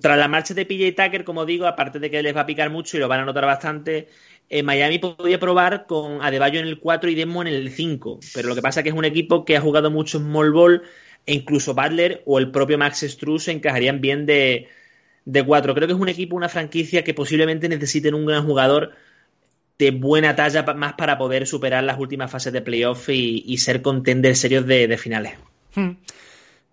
tras 0.00 0.18
la 0.18 0.28
marcha 0.28 0.54
de 0.54 0.66
PJ 0.66 0.92
Tucker, 0.92 1.24
como 1.24 1.46
digo, 1.46 1.66
aparte 1.66 1.98
de 1.98 2.10
que 2.10 2.22
les 2.22 2.36
va 2.36 2.42
a 2.42 2.46
picar 2.46 2.70
mucho 2.70 2.96
y 2.96 3.00
lo 3.00 3.08
van 3.08 3.20
a 3.20 3.24
notar 3.24 3.46
bastante, 3.46 4.08
eh, 4.48 4.62
Miami 4.62 4.98
podría 4.98 5.38
probar 5.38 5.86
con 5.86 6.22
Adebayo 6.22 6.60
en 6.60 6.66
el 6.66 6.80
4 6.80 7.10
y 7.10 7.14
Demo 7.14 7.42
en 7.42 7.48
el 7.48 7.70
5. 7.70 8.20
Pero 8.34 8.48
lo 8.48 8.54
que 8.54 8.62
pasa 8.62 8.80
es 8.80 8.84
que 8.84 8.90
es 8.90 8.96
un 8.96 9.04
equipo 9.04 9.44
que 9.44 9.56
ha 9.56 9.60
jugado 9.60 9.90
mucho 9.90 10.18
small 10.18 10.52
ball 10.52 10.82
e 11.26 11.34
incluso 11.34 11.74
Butler 11.74 12.22
o 12.26 12.38
el 12.38 12.50
propio 12.50 12.78
Max 12.78 13.00
Struz 13.08 13.44
se 13.44 13.52
encajarían 13.52 14.00
bien 14.00 14.26
de, 14.26 14.68
de 15.24 15.44
4. 15.44 15.74
Creo 15.74 15.86
que 15.86 15.94
es 15.94 16.00
un 16.00 16.08
equipo, 16.08 16.36
una 16.36 16.48
franquicia 16.48 17.04
que 17.04 17.14
posiblemente 17.14 17.68
necesiten 17.68 18.14
un 18.14 18.26
gran 18.26 18.44
jugador 18.44 18.92
de 19.80 19.90
buena 19.92 20.36
talla 20.36 20.62
más 20.74 20.92
para 20.92 21.16
poder 21.16 21.46
superar 21.46 21.82
las 21.82 21.98
últimas 21.98 22.30
fases 22.30 22.52
de 22.52 22.60
playoff 22.60 23.08
y, 23.08 23.56
ser 23.58 23.80
contender 23.80 24.36
serios 24.36 24.66
de, 24.66 24.86
de 24.86 24.98
finales. 24.98 25.32
Hmm. 25.74 25.92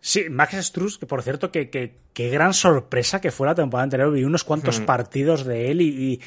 Sí, 0.02 0.30
Max 0.30 0.54
Struz, 0.66 0.98
que 0.98 1.06
por 1.06 1.24
cierto, 1.24 1.50
que, 1.52 1.96
qué 2.18 2.30
gran 2.30 2.52
sorpresa 2.52 3.22
que 3.22 3.30
fue 3.30 3.46
la 3.46 3.54
temporada 3.54 3.84
anterior. 3.84 4.12
Vi 4.12 4.24
unos 4.24 4.44
cuantos 4.44 4.80
Hmm. 4.80 4.86
partidos 4.86 5.46
de 5.46 5.70
él 5.70 5.82
y, 5.82 6.14
y 6.14 6.22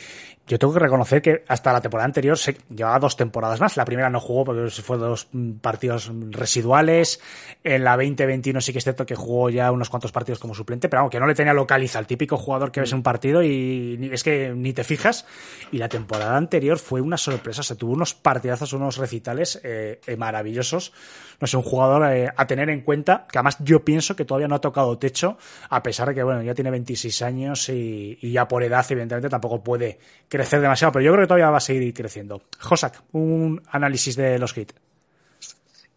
yo 0.51 0.59
tengo 0.59 0.73
que 0.75 0.81
reconocer 0.81 1.23
que 1.23 1.45
hasta 1.47 1.73
la 1.73 1.81
temporada 1.81 2.07
anterior 2.07 2.37
se 2.37 2.57
llevaba 2.69 2.99
dos 2.99 3.17
temporadas 3.17 3.61
más. 3.61 3.77
La 3.77 3.85
primera 3.85 4.11
no 4.11 4.19
jugó 4.19 4.45
porque 4.45 4.69
fue 4.71 4.99
dos 4.99 5.29
mm, 5.31 5.59
partidos 5.59 6.11
residuales. 6.31 7.21
En 7.63 7.85
la 7.85 7.97
2021 7.97 8.61
sí 8.61 8.73
que 8.73 8.79
es 8.79 8.85
cierto 8.85 9.07
que 9.07 9.15
jugó 9.15 9.49
ya 9.51 9.71
unos 9.71 9.91
cuantos 9.91 10.11
partidos 10.11 10.41
como 10.41 10.55
suplente, 10.55 10.89
pero 10.89 11.03
vamos, 11.03 11.13
que 11.13 11.21
no 11.21 11.27
le 11.29 11.37
tenía 11.37 11.55
localiza. 11.55 12.01
El 12.01 12.07
típico 12.09 12.37
jugador 12.37 12.73
que 12.73 12.81
ves 12.81 12.91
en 12.91 12.97
un 12.99 13.03
partido 13.05 13.45
y 13.45 14.11
es 14.13 14.25
que 14.25 14.53
ni 14.53 14.73
te 14.73 14.83
fijas. 14.83 15.25
Y 15.71 15.79
la 15.79 15.89
temporada 15.89 16.37
anterior 16.37 16.81
fue 16.81 17.01
una 17.01 17.17
sorpresa. 17.17 17.63
Se 17.63 17.77
tuvo 17.77 17.93
unos 17.93 18.15
partidazos, 18.15 18.73
unos 18.73 18.97
recitales 18.97 19.61
eh, 19.63 20.01
eh, 20.05 20.17
maravillosos. 20.17 20.93
No 21.41 21.47
sé, 21.47 21.57
un 21.57 21.63
jugador 21.63 22.13
eh, 22.13 22.29
a 22.37 22.47
tener 22.49 22.71
en 22.71 22.81
cuenta, 22.81 23.27
que 23.31 23.39
además 23.39 23.57
yo 23.61 23.85
pienso 23.85 24.17
que 24.17 24.25
todavía 24.25 24.49
no 24.49 24.57
ha 24.57 24.61
tocado 24.61 24.99
techo, 24.99 25.39
a 25.69 25.80
pesar 25.83 26.09
de 26.09 26.15
que, 26.15 26.23
bueno, 26.23 26.43
ya 26.43 26.55
tiene 26.55 26.71
26 26.71 27.23
años 27.23 27.69
y, 27.69 28.19
ya 28.33 28.47
por 28.47 28.63
edad, 28.63 28.85
evidentemente, 28.89 29.29
tampoco 29.29 29.63
puede 29.63 29.99
crecer 30.29 30.61
demasiado, 30.61 30.93
pero 30.93 31.05
yo 31.05 31.13
creo 31.13 31.25
que 31.25 31.29
todavía 31.29 31.51
va 31.51 31.59
a 31.59 31.61
seguir 31.61 31.93
creciendo. 31.95 32.43
Josak, 32.59 33.03
un 33.13 33.61
análisis 33.71 34.17
de 34.17 34.39
los 34.39 34.57
hits. 34.57 34.75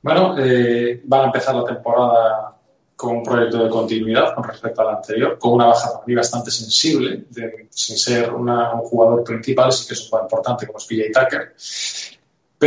Bueno, 0.02 0.36
eh, 0.38 1.02
van 1.06 1.22
a 1.22 1.26
empezar 1.26 1.56
la 1.56 1.64
temporada 1.64 2.58
con 2.96 3.18
un 3.18 3.24
proyecto 3.24 3.64
de 3.64 3.70
continuidad 3.70 4.34
con 4.36 4.44
respecto 4.44 4.82
al 4.82 4.96
anterior, 4.98 5.38
con 5.40 5.54
una 5.54 5.66
baja 5.68 6.00
para 6.06 6.16
bastante 6.16 6.52
sensible, 6.52 7.26
de- 7.30 7.68
sin 7.70 7.98
ser 7.98 8.32
un 8.32 8.48
jugador 8.80 9.24
principal, 9.24 9.72
sí 9.72 9.88
que 9.88 9.94
es 9.94 10.02
un 10.02 10.10
jugador 10.10 10.26
importante 10.26 10.68
como 10.68 10.78
es 10.78 10.86
PJ 10.86 11.04
Tucker. 11.12 11.54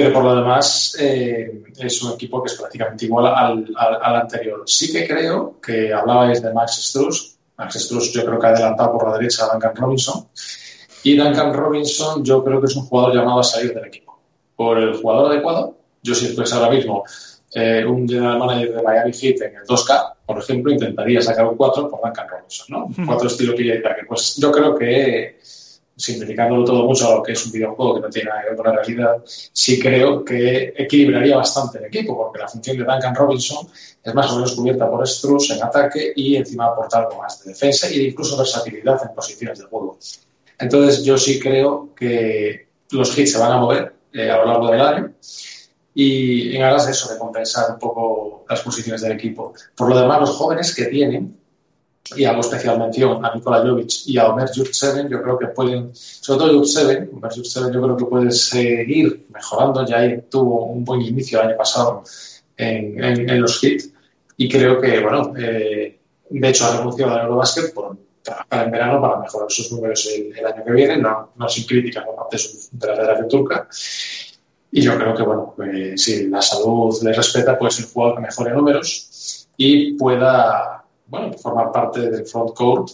Pero 0.02 0.12
por 0.14 0.24
lo 0.24 0.36
demás, 0.36 0.96
eh, 0.98 1.62
es 1.78 2.02
un 2.02 2.12
equipo 2.12 2.42
que 2.42 2.52
es 2.52 2.58
prácticamente 2.58 3.04
igual 3.06 3.26
al, 3.26 3.66
al- 3.76 3.98
al 4.02 4.16
anterior. 4.16 4.62
Sí 4.66 4.92
que 4.92 5.06
creo 5.06 5.60
que 5.60 5.92
hablabais 5.92 6.42
de 6.42 6.52
Max 6.52 6.76
Struz. 6.88 7.36
Max 7.58 7.74
Struz 7.80 8.12
yo 8.12 8.24
creo 8.24 8.38
que 8.38 8.46
ha 8.46 8.50
adelantado 8.50 8.92
por 8.92 9.08
la 9.10 9.16
derecha 9.18 9.44
a 9.46 9.52
Duncan 9.52 9.74
Robinson. 9.74 10.28
Y 11.02 11.16
Duncan 11.16 11.54
Robinson 11.54 12.24
yo 12.24 12.42
creo 12.44 12.60
que 12.60 12.66
es 12.66 12.76
un 12.76 12.84
jugador 12.86 13.14
llamado 13.14 13.40
a 13.40 13.44
salir 13.44 13.72
del 13.74 13.86
equipo. 13.86 14.18
Por 14.56 14.78
el 14.78 14.94
jugador 15.00 15.32
adecuado, 15.32 15.76
yo 16.02 16.14
si 16.14 16.28
fuese 16.34 16.54
ahora 16.54 16.70
mismo 16.70 17.04
eh, 17.54 17.84
un 17.86 18.08
general 18.08 18.38
manager 18.38 18.74
de 18.76 18.82
Miami 18.82 19.12
Heat 19.12 19.40
en 19.42 19.56
el 19.56 19.62
2K, 19.64 20.12
por 20.26 20.38
ejemplo, 20.38 20.72
intentaría 20.72 21.22
sacar 21.22 21.46
un 21.46 21.56
4 21.56 21.88
por 21.88 22.00
Duncan 22.02 22.28
Robinson, 22.28 22.66
¿no? 22.70 22.84
Un 22.86 23.06
4 23.06 23.28
estilo 23.28 23.54
PJ 23.54 23.76
Tucker. 23.76 24.06
Pues 24.08 24.36
yo 24.36 24.50
creo 24.52 24.74
que, 24.74 25.38
simplificándolo 25.96 26.64
todo 26.64 26.84
mucho 26.84 27.08
a 27.08 27.16
lo 27.16 27.22
que 27.22 27.32
es 27.32 27.46
un 27.46 27.52
videojuego 27.52 27.94
que 27.94 28.00
no 28.02 28.10
tiene 28.10 28.28
nada 28.28 28.42
que 28.42 28.48
ver 28.48 28.56
con 28.56 28.66
la 28.66 28.72
realidad, 28.74 29.16
sí 29.24 29.80
creo 29.80 30.24
que 30.24 30.74
equilibraría 30.76 31.36
bastante 31.36 31.78
el 31.78 31.86
equipo, 31.86 32.16
porque 32.16 32.38
la 32.38 32.48
función 32.48 32.76
de 32.76 32.84
Duncan 32.84 33.14
Robinson 33.14 33.66
es 34.02 34.14
más 34.14 34.30
o 34.30 34.36
menos 34.36 34.54
cubierta 34.54 34.90
por 34.90 35.06
Struz 35.08 35.50
en 35.50 35.62
ataque 35.62 36.12
y 36.14 36.36
encima 36.36 36.66
aporta 36.66 36.98
algo 36.98 37.16
más 37.22 37.42
de 37.42 37.50
defensa 37.50 37.88
e 37.88 38.02
incluso 38.02 38.36
versatilidad 38.36 39.00
en 39.02 39.14
posiciones 39.14 39.58
de 39.58 39.64
juego. 39.64 39.98
Entonces 40.58 41.02
yo 41.02 41.16
sí 41.16 41.38
creo 41.40 41.94
que 41.94 42.68
los 42.90 43.18
hits 43.18 43.32
se 43.32 43.38
van 43.38 43.52
a 43.52 43.58
mover 43.58 43.94
eh, 44.12 44.30
a 44.30 44.36
lo 44.38 44.46
largo 44.46 44.70
del 44.70 44.80
año 44.80 45.12
y 45.94 46.54
en 46.54 46.62
aras 46.62 46.84
de 46.86 46.92
eso, 46.92 47.10
de 47.10 47.18
compensar 47.18 47.70
un 47.70 47.78
poco 47.78 48.44
las 48.48 48.60
posiciones 48.60 49.00
del 49.00 49.12
equipo. 49.12 49.54
Por 49.74 49.88
lo 49.88 49.98
demás, 49.98 50.20
los 50.20 50.30
jóvenes 50.30 50.74
que 50.74 50.84
tienen, 50.86 51.38
y 52.14 52.24
hago 52.24 52.40
especial 52.40 52.78
mención 52.78 53.24
a 53.24 53.34
Nikola 53.34 53.62
Jovic 53.62 54.06
y 54.06 54.18
a 54.18 54.28
Omer 54.28 54.48
Jurtseven, 54.54 55.08
yo 55.08 55.22
creo 55.22 55.38
que 55.38 55.46
pueden, 55.48 55.90
sobre 55.94 56.40
todo 56.40 56.52
Jurtseven, 56.58 57.10
Omer 57.12 57.32
Jurtseven 57.34 57.72
yo 57.72 57.82
creo 57.82 57.96
que 57.96 58.04
puede 58.04 58.30
seguir 58.30 59.26
mejorando, 59.32 59.84
ya 59.86 60.20
tuvo 60.30 60.66
un 60.66 60.84
buen 60.84 61.02
inicio 61.02 61.40
el 61.40 61.48
año 61.48 61.56
pasado 61.56 62.04
en, 62.56 63.02
en, 63.02 63.28
en 63.28 63.40
los 63.40 63.62
hits 63.62 63.90
y 64.36 64.48
creo 64.48 64.80
que, 64.80 65.00
bueno, 65.00 65.32
eh, 65.36 65.98
de 66.28 66.48
hecho 66.48 66.66
ha 66.66 66.76
renunciado 66.76 67.14
al 67.14 67.22
Eurobasket 67.22 67.74
por 67.74 67.96
trabajar 68.22 68.66
en 68.66 68.70
verano 68.70 69.00
para 69.00 69.20
mejorar 69.20 69.50
sus 69.50 69.72
números 69.72 70.08
el, 70.14 70.36
el 70.36 70.46
año 70.46 70.64
que 70.64 70.72
viene, 70.72 70.98
no, 70.98 71.30
no 71.36 71.48
sin 71.48 71.64
críticas 71.64 72.04
por 72.04 72.16
parte 72.16 72.36
de 72.72 72.86
la 72.86 72.96
Federación 72.96 73.28
Turca. 73.28 73.68
Y 74.72 74.82
yo 74.82 74.96
creo 74.98 75.14
que, 75.14 75.22
bueno, 75.22 75.54
eh, 75.64 75.96
si 75.96 76.28
la 76.28 76.42
salud 76.42 76.94
le 77.02 77.12
respeta, 77.12 77.56
pues 77.56 77.78
el 77.78 77.86
jugador 77.86 78.16
que 78.16 78.22
mejore 78.22 78.52
números 78.52 79.48
y 79.56 79.92
pueda, 79.94 80.75
bueno, 81.08 81.32
formar 81.34 81.70
parte 81.72 82.10
del 82.10 82.26
front 82.26 82.54
court 82.54 82.88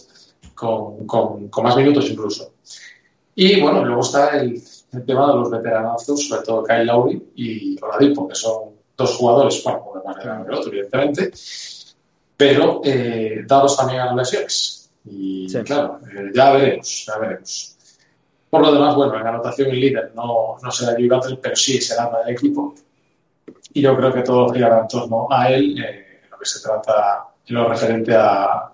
con, 0.53 1.05
con, 1.07 1.47
con 1.49 1.63
más 1.63 1.75
minutos 1.75 2.09
incluso. 2.09 2.53
Y 3.35 3.59
bueno, 3.61 3.83
luego 3.83 4.01
está 4.01 4.37
el, 4.39 4.61
el 4.93 5.05
tema 5.05 5.27
de 5.27 5.33
los 5.35 5.49
veteranazos, 5.49 6.27
sobre 6.27 6.43
todo 6.43 6.63
Kyle 6.63 6.85
Lowry 6.85 7.31
y 7.35 7.77
Oladipo, 7.81 8.27
que 8.27 8.35
son 8.35 8.73
dos 8.95 9.15
jugadores, 9.15 9.63
bueno, 9.63 9.87
uno 9.91 10.03
más 10.05 10.15
veterano 10.17 10.45
que 10.45 10.51
el 10.51 10.57
otro, 10.57 10.71
evidentemente, 10.71 11.31
pero 12.37 12.81
eh, 12.83 13.43
dados 13.47 13.75
también 13.77 14.01
a 14.01 14.05
las 14.07 14.15
lesiones. 14.15 14.91
Y 15.05 15.49
Sí. 15.49 15.59
claro, 15.63 15.99
eh, 16.15 16.31
ya 16.33 16.51
veremos, 16.53 17.05
ya 17.07 17.17
veremos. 17.17 17.77
Por 18.49 18.61
lo 18.61 18.71
demás, 18.71 18.95
bueno, 18.95 19.19
en 19.19 19.25
anotación 19.25 19.69
el 19.71 19.79
líder 19.79 20.11
no, 20.15 20.57
no 20.61 20.71
será 20.71 20.95
Jimmy 20.95 21.09
Butler, 21.09 21.39
pero 21.41 21.55
sí 21.55 21.77
es 21.77 21.89
el 21.91 21.99
alma 21.99 22.19
del 22.19 22.35
equipo. 22.35 22.75
Y 23.73 23.81
yo 23.81 23.97
creo 23.97 24.13
que 24.13 24.21
todo 24.21 24.53
girará 24.53 24.81
en 24.81 24.87
torno 24.87 25.27
a 25.31 25.49
él, 25.49 25.83
eh, 25.83 26.21
en 26.23 26.29
lo 26.29 26.37
que 26.37 26.45
se 26.45 26.61
trata, 26.61 27.32
en 27.47 27.55
lo 27.55 27.67
referente 27.67 28.15
a, 28.15 28.69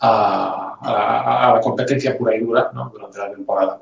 a, 0.00 0.76
a- 0.80 1.50
a 1.50 1.54
la 1.54 1.60
competencia 1.60 2.16
pura 2.16 2.34
y 2.36 2.40
dura 2.40 2.70
durante 2.72 3.18
la 3.18 3.30
temporada. 3.30 3.80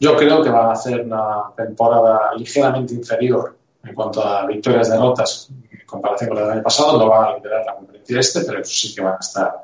Yo 0.00 0.16
creo 0.16 0.42
que 0.42 0.50
van 0.50 0.66
a 0.66 0.72
hacer 0.72 1.02
una 1.02 1.44
temporada 1.56 2.30
ligeramente 2.36 2.94
inferior 2.94 3.56
en 3.84 3.94
cuanto 3.94 4.26
a 4.26 4.46
victorias 4.46 4.90
derrotas 4.90 5.48
en 5.50 5.86
comparación 5.86 6.30
con 6.30 6.38
del 6.38 6.50
año 6.50 6.62
pasado. 6.62 6.98
No 6.98 7.08
van 7.08 7.24
a 7.32 7.36
liderar 7.36 7.64
la 7.66 7.74
competencia 7.76 8.18
este, 8.20 8.40
pero 8.40 8.64
sí 8.64 8.94
que 8.94 9.00
van 9.02 9.14
a 9.14 9.18
estar 9.20 9.60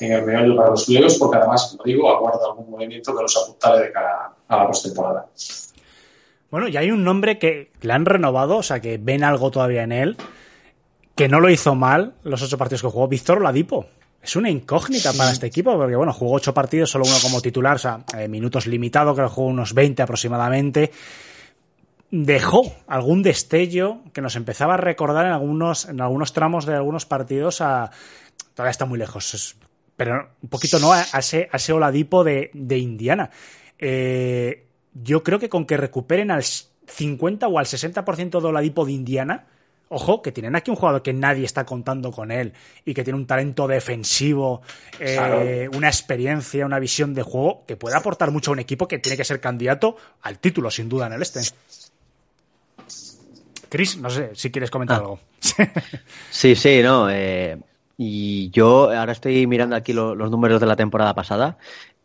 en 0.00 0.12
el 0.12 0.22
meollo 0.24 0.56
para 0.56 0.70
los 0.70 0.84
playoffs, 0.86 1.18
porque 1.18 1.38
además, 1.38 1.68
como 1.72 1.84
digo, 1.84 2.10
aguarda 2.14 2.46
algún 2.46 2.70
movimiento 2.70 3.14
que 3.16 3.22
los 3.22 3.36
apuntale 3.36 3.82
de 3.82 3.92
cara 3.92 4.32
a 4.48 4.56
la 4.56 4.66
postemporada. 4.66 5.26
Bueno, 6.50 6.68
y 6.68 6.76
hay 6.76 6.90
un 6.90 7.04
nombre 7.04 7.38
que 7.38 7.70
le 7.80 7.92
han 7.92 8.04
renovado, 8.06 8.56
o 8.56 8.62
sea, 8.62 8.80
que 8.80 8.98
ven 8.98 9.22
algo 9.24 9.50
todavía 9.50 9.82
en 9.84 9.92
él, 9.92 10.16
que 11.20 11.28
no 11.28 11.38
lo 11.38 11.50
hizo 11.50 11.74
mal 11.74 12.14
los 12.22 12.40
ocho 12.40 12.56
partidos 12.56 12.80
que 12.80 12.88
jugó, 12.88 13.06
Víctor 13.06 13.42
Ladipo. 13.42 13.84
Es 14.22 14.36
una 14.36 14.48
incógnita 14.48 15.12
para 15.12 15.32
este 15.32 15.48
equipo, 15.48 15.76
porque 15.76 15.94
bueno, 15.94 16.14
jugó 16.14 16.32
ocho 16.32 16.54
partidos, 16.54 16.90
solo 16.90 17.04
uno 17.04 17.16
como 17.20 17.42
titular, 17.42 17.76
o 17.76 17.78
sea, 17.78 18.06
eh, 18.16 18.26
minutos 18.26 18.66
limitados, 18.66 19.14
creo 19.14 19.28
que 19.28 19.34
jugó 19.34 19.48
unos 19.48 19.74
20 19.74 20.00
aproximadamente. 20.00 20.90
Dejó 22.10 22.62
algún 22.86 23.22
destello 23.22 23.98
que 24.14 24.22
nos 24.22 24.34
empezaba 24.34 24.72
a 24.72 24.76
recordar 24.78 25.26
en 25.26 25.32
algunos, 25.32 25.90
en 25.90 26.00
algunos 26.00 26.32
tramos 26.32 26.64
de 26.64 26.74
algunos 26.74 27.04
partidos 27.04 27.60
a. 27.60 27.90
Todavía 28.54 28.70
está 28.70 28.86
muy 28.86 28.98
lejos, 28.98 29.56
pero 29.98 30.30
un 30.40 30.48
poquito 30.48 30.78
no 30.78 30.94
a, 30.94 31.04
a 31.12 31.18
ese, 31.18 31.50
a 31.52 31.58
ese 31.58 31.74
Oladipo 31.74 32.24
de, 32.24 32.50
de 32.54 32.78
Indiana. 32.78 33.28
Eh, 33.78 34.68
yo 34.94 35.22
creo 35.22 35.38
que 35.38 35.50
con 35.50 35.66
que 35.66 35.76
recuperen 35.76 36.30
al 36.30 36.44
50 36.44 37.46
o 37.46 37.58
al 37.58 37.66
60% 37.66 38.40
de 38.40 38.46
Oladipo 38.46 38.86
de 38.86 38.92
Indiana, 38.92 39.48
ojo, 39.92 40.22
que 40.22 40.30
tienen 40.32 40.54
aquí 40.56 40.70
un 40.70 40.76
jugador 40.76 41.02
que 41.02 41.12
nadie 41.12 41.44
está 41.44 41.66
contando 41.66 42.12
con 42.12 42.30
él 42.30 42.52
y 42.84 42.94
que 42.94 43.02
tiene 43.04 43.18
un 43.18 43.26
talento 43.26 43.66
defensivo, 43.68 44.62
eh, 45.00 45.14
Claro. 45.16 45.76
una 45.76 45.88
experiencia, 45.88 46.64
una 46.64 46.78
visión 46.78 47.12
de 47.12 47.22
juego 47.22 47.64
que 47.66 47.76
puede 47.76 47.96
aportar 47.96 48.30
mucho 48.30 48.50
a 48.50 48.54
un 48.54 48.60
equipo 48.60 48.86
que 48.88 48.98
tiene 49.00 49.16
que 49.16 49.24
ser 49.24 49.40
candidato 49.40 49.96
al 50.22 50.38
título, 50.38 50.70
sin 50.70 50.88
duda, 50.88 51.08
en 51.08 51.14
el 51.14 51.22
este. 51.22 51.40
Chris, 53.68 53.96
no 53.98 54.10
sé 54.10 54.30
si 54.34 54.50
quieres 54.50 54.70
comentar 54.70 54.96
Ah. 54.98 55.00
algo. 55.00 55.20
Sí, 56.30 56.54
sí, 56.54 56.80
no. 56.82 57.08
eh, 57.10 57.58
y 57.96 58.50
yo 58.50 58.90
ahora 58.96 59.12
estoy 59.12 59.46
mirando 59.46 59.76
aquí 59.76 59.92
lo- 59.92 60.14
los 60.14 60.30
números 60.30 60.60
de 60.60 60.66
la 60.66 60.76
temporada 60.76 61.14
pasada 61.14 61.58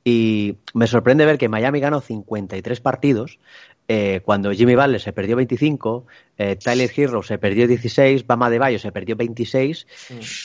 y 0.04 0.58
me 0.74 0.88
sorprende 0.88 1.26
ver 1.26 1.38
que 1.38 1.50
Miami 1.50 1.80
ganó 1.80 2.02
53 2.02 2.80
partidos 2.82 3.40
eh, 3.88 4.22
cuando 4.24 4.52
Jimmy 4.52 4.76
Butler 4.76 5.00
se 5.00 5.14
perdió 5.14 5.36
25, 5.36 6.06
eh, 6.38 6.56
Tyler 6.56 6.90
Hero 6.96 7.22
se 7.24 7.38
perdió 7.38 7.68
16, 7.68 8.26
Bama 8.26 8.50
de 8.50 8.60
Bayo 8.60 8.80
se 8.80 8.92
perdió 8.92 9.16
26. 9.16 9.88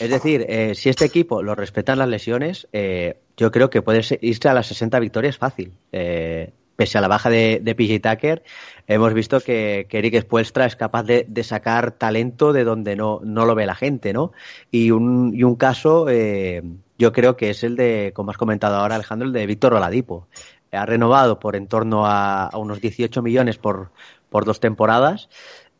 Es 0.00 0.10
decir, 0.10 0.44
eh, 0.48 0.74
si 0.74 0.88
este 0.88 1.06
equipo 1.06 1.42
lo 1.42 1.54
respetan 1.54 1.98
las 1.98 2.08
lesiones, 2.08 2.68
eh, 2.72 3.16
yo 3.36 3.50
creo 3.50 3.70
que 3.70 3.82
puede 3.82 4.02
irse 4.20 4.48
a 4.48 4.54
las 4.54 4.66
60 4.66 4.98
victorias 5.00 5.38
fácil. 5.38 5.72
Eh, 5.92 6.52
pese 6.80 6.96
a 6.96 7.02
la 7.02 7.08
baja 7.08 7.28
de, 7.28 7.60
de 7.62 7.74
PJ 7.74 8.00
Tucker, 8.00 8.42
hemos 8.86 9.12
visto 9.12 9.40
que, 9.40 9.86
que 9.86 9.98
Eric 9.98 10.22
Spuelstra 10.22 10.64
es 10.64 10.76
capaz 10.76 11.02
de, 11.02 11.26
de, 11.28 11.44
sacar 11.44 11.92
talento 11.92 12.54
de 12.54 12.64
donde 12.64 12.96
no, 12.96 13.20
no 13.22 13.44
lo 13.44 13.54
ve 13.54 13.66
la 13.66 13.74
gente, 13.74 14.14
¿no? 14.14 14.32
Y 14.70 14.90
un, 14.90 15.32
y 15.34 15.42
un 15.42 15.56
caso, 15.56 16.06
eh, 16.08 16.62
yo 16.98 17.12
creo 17.12 17.36
que 17.36 17.50
es 17.50 17.64
el 17.64 17.76
de, 17.76 18.12
como 18.14 18.30
has 18.30 18.38
comentado 18.38 18.76
ahora, 18.76 18.94
Alejandro, 18.94 19.28
el 19.28 19.34
de 19.34 19.44
Víctor 19.44 19.74
Oladipo. 19.74 20.26
Ha 20.72 20.86
renovado 20.86 21.38
por 21.38 21.56
en 21.56 21.66
torno 21.66 22.06
a, 22.06 22.46
a 22.46 22.58
unos 22.58 22.80
18 22.80 23.22
millones 23.22 23.58
por, 23.58 23.90
por 24.28 24.44
dos 24.44 24.60
temporadas. 24.60 25.28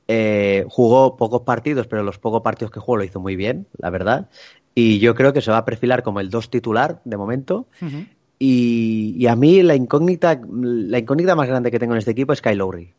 Eh, 0.08 0.64
jugó 0.68 1.16
pocos 1.16 1.42
partidos, 1.42 1.86
pero 1.86 2.02
los 2.02 2.18
pocos 2.18 2.42
partidos 2.42 2.72
que 2.72 2.80
jugó 2.80 2.96
lo 2.96 3.04
hizo 3.04 3.20
muy 3.20 3.36
bien, 3.36 3.68
la 3.78 3.90
verdad. 3.90 4.28
Y 4.74 4.98
yo 4.98 5.14
creo 5.14 5.32
que 5.32 5.40
se 5.40 5.52
va 5.52 5.58
a 5.58 5.64
perfilar 5.64 6.02
como 6.02 6.18
el 6.20 6.30
dos 6.30 6.50
titular 6.50 7.00
de 7.04 7.16
momento. 7.16 7.66
Uh 7.80 7.86
-huh. 7.86 8.06
y, 8.38 9.14
y, 9.16 9.26
a 9.28 9.36
mí 9.36 9.62
la 9.62 9.76
incógnita, 9.76 10.40
la 10.50 10.98
incógnita 10.98 11.36
más 11.36 11.46
grande 11.46 11.70
que 11.70 11.78
tengo 11.78 11.94
en 11.94 11.98
este 11.98 12.10
equipo 12.10 12.32
es 12.32 12.42
Kyle 12.42 12.58
Lowry. 12.58 12.92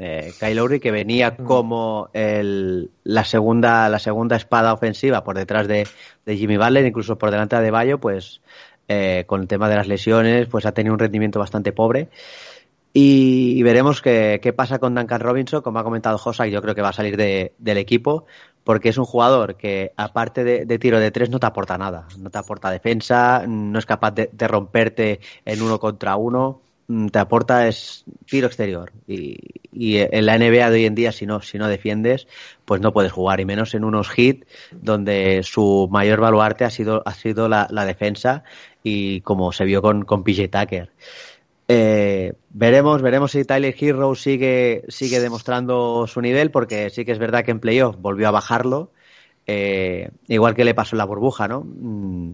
Eh, 0.00 0.32
Kyle 0.38 0.54
Lowry 0.54 0.78
que 0.78 0.92
venía 0.92 1.36
como 1.36 2.08
el, 2.12 2.90
la 3.02 3.24
segunda 3.24 3.88
la 3.88 3.98
segunda 3.98 4.36
espada 4.36 4.72
ofensiva 4.72 5.24
por 5.24 5.36
detrás 5.36 5.66
de, 5.66 5.88
de 6.24 6.36
Jimmy 6.36 6.56
Butler, 6.56 6.86
incluso 6.86 7.18
por 7.18 7.32
delante 7.32 7.60
de 7.60 7.70
Bayo, 7.72 7.98
pues 7.98 8.40
eh, 8.88 9.24
con 9.26 9.42
el 9.42 9.48
tema 9.48 9.68
de 9.68 9.76
las 9.76 9.86
lesiones, 9.86 10.48
pues 10.48 10.66
ha 10.66 10.72
tenido 10.72 10.94
un 10.94 10.98
rendimiento 10.98 11.38
bastante 11.38 11.72
pobre. 11.72 12.08
Y, 12.92 13.62
veremos 13.62 14.00
qué, 14.00 14.40
qué, 14.42 14.52
pasa 14.52 14.78
con 14.78 14.94
Duncan 14.94 15.20
Robinson, 15.20 15.62
como 15.62 15.78
ha 15.78 15.84
comentado 15.84 16.18
Josa, 16.18 16.46
yo 16.46 16.60
creo 16.62 16.74
que 16.74 16.82
va 16.82 16.88
a 16.88 16.92
salir 16.92 17.16
de, 17.16 17.52
del 17.58 17.78
equipo, 17.78 18.26
porque 18.68 18.90
es 18.90 18.98
un 18.98 19.06
jugador 19.06 19.56
que, 19.56 19.92
aparte 19.96 20.44
de, 20.44 20.78
tiro 20.78 21.00
de 21.00 21.10
tres, 21.10 21.30
no 21.30 21.40
te 21.40 21.46
aporta 21.46 21.78
nada. 21.78 22.06
No 22.18 22.28
te 22.28 22.36
aporta 22.36 22.70
defensa, 22.70 23.44
no 23.46 23.78
es 23.78 23.86
capaz 23.86 24.10
de, 24.10 24.28
romperte 24.46 25.20
en 25.46 25.62
uno 25.62 25.80
contra 25.80 26.16
uno, 26.16 26.60
mm, 26.86 27.06
te 27.06 27.18
aporta 27.18 27.66
es 27.66 28.04
tiro 28.26 28.46
exterior. 28.46 28.92
Y, 29.06 29.38
en 29.72 30.26
la 30.26 30.36
NBA 30.36 30.68
de 30.68 30.76
hoy 30.76 30.84
en 30.84 30.94
día, 30.94 31.12
si 31.12 31.24
no, 31.24 31.40
si 31.40 31.56
no 31.56 31.66
defiendes, 31.66 32.26
pues 32.66 32.82
no 32.82 32.92
puedes 32.92 33.10
jugar, 33.12 33.40
y 33.40 33.46
menos 33.46 33.74
en 33.74 33.84
unos 33.84 34.10
hits 34.18 34.46
donde 34.72 35.42
su 35.44 35.88
mayor 35.90 36.20
baluarte 36.20 36.64
ha 36.64 36.70
sido, 36.70 37.02
ha 37.06 37.14
sido 37.14 37.48
la 37.48 37.84
defensa, 37.86 38.44
y 38.82 39.20
como 39.22 39.52
se 39.52 39.64
vio 39.64 39.82
con, 39.82 40.04
con 40.04 40.24
PJ 40.24 40.48
Tucker. 40.48 40.90
Eh, 41.70 42.32
veremos, 42.48 43.02
veremos 43.02 43.32
si 43.32 43.44
Tyler 43.44 43.74
Hero 43.78 44.14
sigue, 44.14 44.84
sigue 44.88 45.20
demostrando 45.20 46.06
su 46.06 46.22
nivel, 46.22 46.50
porque 46.50 46.88
sí 46.88 47.04
que 47.04 47.12
es 47.12 47.18
verdad 47.18 47.44
que 47.44 47.50
en 47.50 47.60
playoff 47.60 47.96
volvió 47.98 48.28
a 48.28 48.30
bajarlo, 48.30 48.90
eh, 49.46 50.10
igual 50.28 50.54
que 50.54 50.64
le 50.64 50.74
pasó 50.74 50.96
en 50.96 50.98
la 50.98 51.04
burbuja, 51.04 51.46
¿no? 51.46 51.64
Mm, 51.64 52.32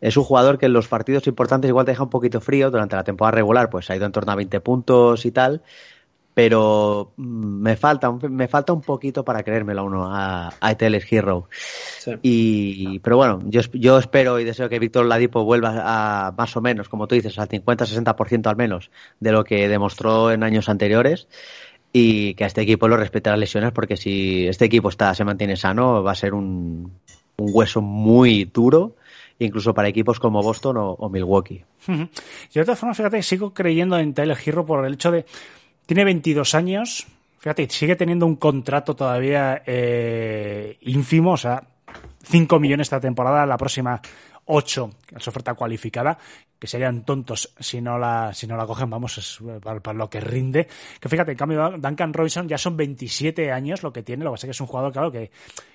es 0.00 0.16
un 0.16 0.24
jugador 0.24 0.58
que 0.58 0.66
en 0.66 0.72
los 0.72 0.88
partidos 0.88 1.26
importantes 1.26 1.68
igual 1.68 1.86
te 1.86 1.92
deja 1.92 2.02
un 2.02 2.10
poquito 2.10 2.40
frío, 2.40 2.70
durante 2.70 2.96
la 2.96 3.04
temporada 3.04 3.36
regular 3.36 3.70
pues 3.70 3.88
ha 3.90 3.96
ido 3.96 4.06
en 4.06 4.12
torno 4.12 4.32
a 4.32 4.36
20 4.36 4.60
puntos 4.60 5.24
y 5.26 5.30
tal, 5.30 5.62
pero 6.34 7.12
mm, 7.16 7.62
me 7.62 7.76
falta 7.76 8.10
me 8.12 8.48
falta 8.48 8.72
un 8.72 8.80
poquito 8.80 9.24
para 9.24 9.42
creérmelo 9.42 9.84
uno 9.84 10.12
a, 10.12 10.52
a 10.60 10.70
Hero 10.72 11.48
sí. 11.98 12.12
y 12.22 12.98
pero 12.98 13.16
bueno 13.16 13.40
yo, 13.46 13.60
yo 13.72 13.98
espero 13.98 14.40
y 14.40 14.44
deseo 14.44 14.68
que 14.68 14.80
Víctor 14.80 15.06
Ladipo 15.06 15.44
vuelva 15.44 16.26
a 16.26 16.32
más 16.32 16.56
o 16.56 16.60
menos 16.60 16.88
como 16.88 17.06
tú 17.06 17.14
dices 17.14 17.38
al 17.38 17.48
50-60% 17.48 18.46
al 18.48 18.56
menos 18.56 18.90
de 19.20 19.32
lo 19.32 19.44
que 19.44 19.68
demostró 19.68 20.32
en 20.32 20.42
años 20.42 20.68
anteriores 20.68 21.28
y 21.92 22.34
que 22.34 22.44
a 22.44 22.48
este 22.48 22.62
equipo 22.62 22.88
lo 22.88 22.96
respete 22.96 23.30
las 23.30 23.38
lesiones 23.38 23.70
porque 23.70 23.96
si 23.96 24.48
este 24.48 24.64
equipo 24.64 24.88
está 24.88 25.14
se 25.14 25.24
mantiene 25.24 25.56
sano 25.56 26.02
va 26.02 26.12
a 26.12 26.16
ser 26.16 26.34
un, 26.34 26.92
un 27.36 27.50
hueso 27.52 27.80
muy 27.80 28.44
duro 28.44 28.96
incluso 29.38 29.74
para 29.74 29.88
equipos 29.88 30.20
como 30.20 30.42
Boston 30.42 30.76
o, 30.76 30.90
o 30.92 31.08
Milwaukee. 31.08 31.64
Yo 31.86 31.96
de 32.60 32.64
todas 32.64 32.78
formas, 32.78 32.96
fíjate, 32.96 33.20
sigo 33.22 33.52
creyendo 33.52 33.98
en 33.98 34.14
Tyler 34.14 34.38
Hero 34.44 34.64
por 34.64 34.84
el 34.86 34.94
hecho 34.94 35.10
de 35.10 35.26
tiene 35.86 36.04
22 36.04 36.54
años. 36.54 37.06
Fíjate, 37.38 37.68
sigue 37.68 37.96
teniendo 37.96 38.26
un 38.26 38.36
contrato 38.36 38.94
todavía 38.96 39.62
eh, 39.66 40.78
ínfimo, 40.82 41.32
o 41.32 41.36
sea, 41.36 41.62
5 42.24 42.58
millones 42.58 42.86
esta 42.86 43.00
temporada, 43.00 43.44
la 43.44 43.58
próxima 43.58 44.00
8 44.46 44.90
es 45.16 45.28
oferta 45.28 45.54
cualificada, 45.54 46.18
que 46.58 46.66
serían 46.66 47.04
tontos 47.04 47.54
si 47.58 47.80
no 47.80 47.98
la, 47.98 48.32
si 48.32 48.46
no 48.46 48.56
la 48.56 48.66
cogen, 48.66 48.88
vamos, 48.88 49.18
es 49.18 49.38
para, 49.62 49.80
para, 49.80 49.98
lo 49.98 50.08
que 50.08 50.20
rinde. 50.20 50.66
Que 51.00 51.08
fíjate, 51.08 51.32
en 51.32 51.36
cambio, 51.36 51.70
Duncan 51.78 52.12
Robinson 52.12 52.48
ya 52.48 52.58
son 52.58 52.76
27 52.76 53.52
años 53.52 53.82
lo 53.82 53.92
que 53.92 54.02
tiene, 54.02 54.24
lo 54.24 54.30
que 54.30 54.34
pasa 54.34 54.46
es 54.46 54.48
que 54.48 54.52
es 54.52 54.60
un 54.60 54.66
jugador, 54.66 54.92
claro, 54.92 55.12
que, 55.12 55.30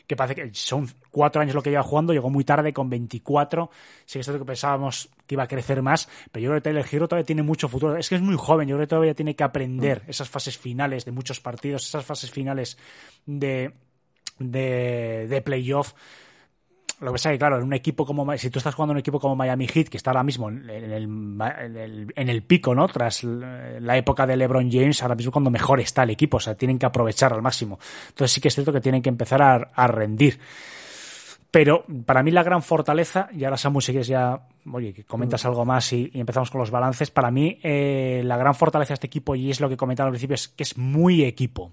que 0.08 0.16
parece 0.16 0.36
que 0.36 0.50
son 0.54 0.90
4 1.12 1.42
años 1.42 1.54
lo 1.54 1.62
que 1.62 1.70
lleva 1.70 1.84
jugando, 1.84 2.14
llegó 2.14 2.30
muy 2.30 2.44
tarde 2.44 2.74
con 2.74 2.90
24, 2.90 3.70
sí 4.06 4.14
que 4.14 4.20
es 4.22 4.26
cierto 4.26 4.44
que 4.44 4.48
pensábamos 4.48 5.10
que 5.28 5.36
iba 5.36 5.44
a 5.44 5.48
crecer 5.48 5.82
más, 5.84 6.10
pero 6.32 6.44
yo 6.44 6.50
creo 6.50 6.62
que 6.62 6.70
Tyler 6.70 6.86
Hero 6.92 7.08
todavía 7.08 7.26
tiene 7.26 7.44
mucho 7.44 7.70
futuro, 7.70 7.96
es 7.96 8.10
que 8.10 8.16
es 8.16 8.22
muy 8.22 8.36
joven, 8.36 8.68
yo 8.68 8.76
creo 8.76 8.88
que 8.88 8.90
todavía 8.90 9.14
tiene 9.14 9.36
que 9.36 9.44
aprender 9.44 10.04
esas 10.08 10.28
fases 10.28 10.58
finales 10.58 11.06
de 11.06 11.12
muchos 11.12 11.40
partidos, 11.40 11.88
esas 11.88 12.04
fases 12.04 12.32
finales 12.32 12.78
de, 13.28 13.74
de, 14.40 15.28
de 15.30 15.42
playoff, 15.42 15.94
lo 17.00 17.08
que 17.08 17.12
pasa 17.14 17.30
es 17.30 17.36
que, 17.36 17.40
claro, 17.40 17.58
en 17.58 17.64
un 17.64 17.74
equipo 17.74 18.06
como. 18.06 18.38
Si 18.38 18.50
tú 18.50 18.60
estás 18.60 18.76
jugando 18.76 18.92
en 18.92 18.98
un 18.98 19.00
equipo 19.00 19.20
como 19.20 19.36
Miami 19.36 19.68
Heat, 19.68 19.88
que 19.88 19.98
está 19.98 20.12
ahora 20.12 20.24
mismo 20.24 20.50
en 20.50 20.70
el, 20.70 20.92
en 20.94 21.78
el, 21.78 22.14
en 22.16 22.30
el 22.30 22.44
pico, 22.44 22.76
¿no? 22.76 22.88
Tras 22.88 23.24
la 23.24 23.98
época 23.98 24.28
de 24.28 24.36
LeBron 24.36 24.70
James, 24.72 25.02
ahora 25.02 25.16
mismo 25.16 25.32
cuando 25.32 25.50
mejor 25.50 25.80
está 25.80 26.04
el 26.04 26.10
equipo, 26.10 26.38
o 26.38 26.40
sea, 26.40 26.56
tienen 26.56 26.78
que 26.78 26.86
aprovechar 26.86 27.34
al 27.34 27.42
máximo. 27.42 27.80
Entonces 28.10 28.34
sí 28.34 28.42
que 28.42 28.50
es 28.50 28.54
cierto 28.54 28.74
que 28.74 28.82
tienen 28.82 29.02
que 29.02 29.10
empezar 29.10 29.42
a, 29.42 29.56
a 29.74 29.88
rendir. 29.88 30.40
Pero 31.52 31.84
para 32.06 32.22
mí 32.22 32.30
la 32.30 32.44
gran 32.44 32.62
fortaleza, 32.62 33.28
y 33.34 33.44
ahora 33.44 33.58
Samu, 33.58 33.82
si 33.82 33.92
quieres 33.92 34.08
ya, 34.08 34.40
oye, 34.72 34.94
que 34.94 35.04
comentas 35.04 35.46
algo 35.46 35.66
más 35.66 35.92
y, 35.94 36.12
y 36.14 36.20
empezamos 36.20 36.52
con 36.52 36.60
los 36.60 36.70
balances, 36.70 37.10
para 37.10 37.32
mí 37.32 37.60
eh, 37.64 38.22
la 38.24 38.38
gran 38.38 38.54
fortaleza 38.54 38.90
de 38.90 38.94
este 38.96 39.08
equipo, 39.08 39.36
y 39.36 39.50
es 39.50 39.60
lo 39.60 39.68
que 39.68 39.76
comentaba 39.76 40.08
al 40.08 40.12
principio, 40.12 40.36
es 40.36 40.48
que 40.50 40.64
es 40.64 40.78
muy 40.78 41.24
equipo. 41.24 41.72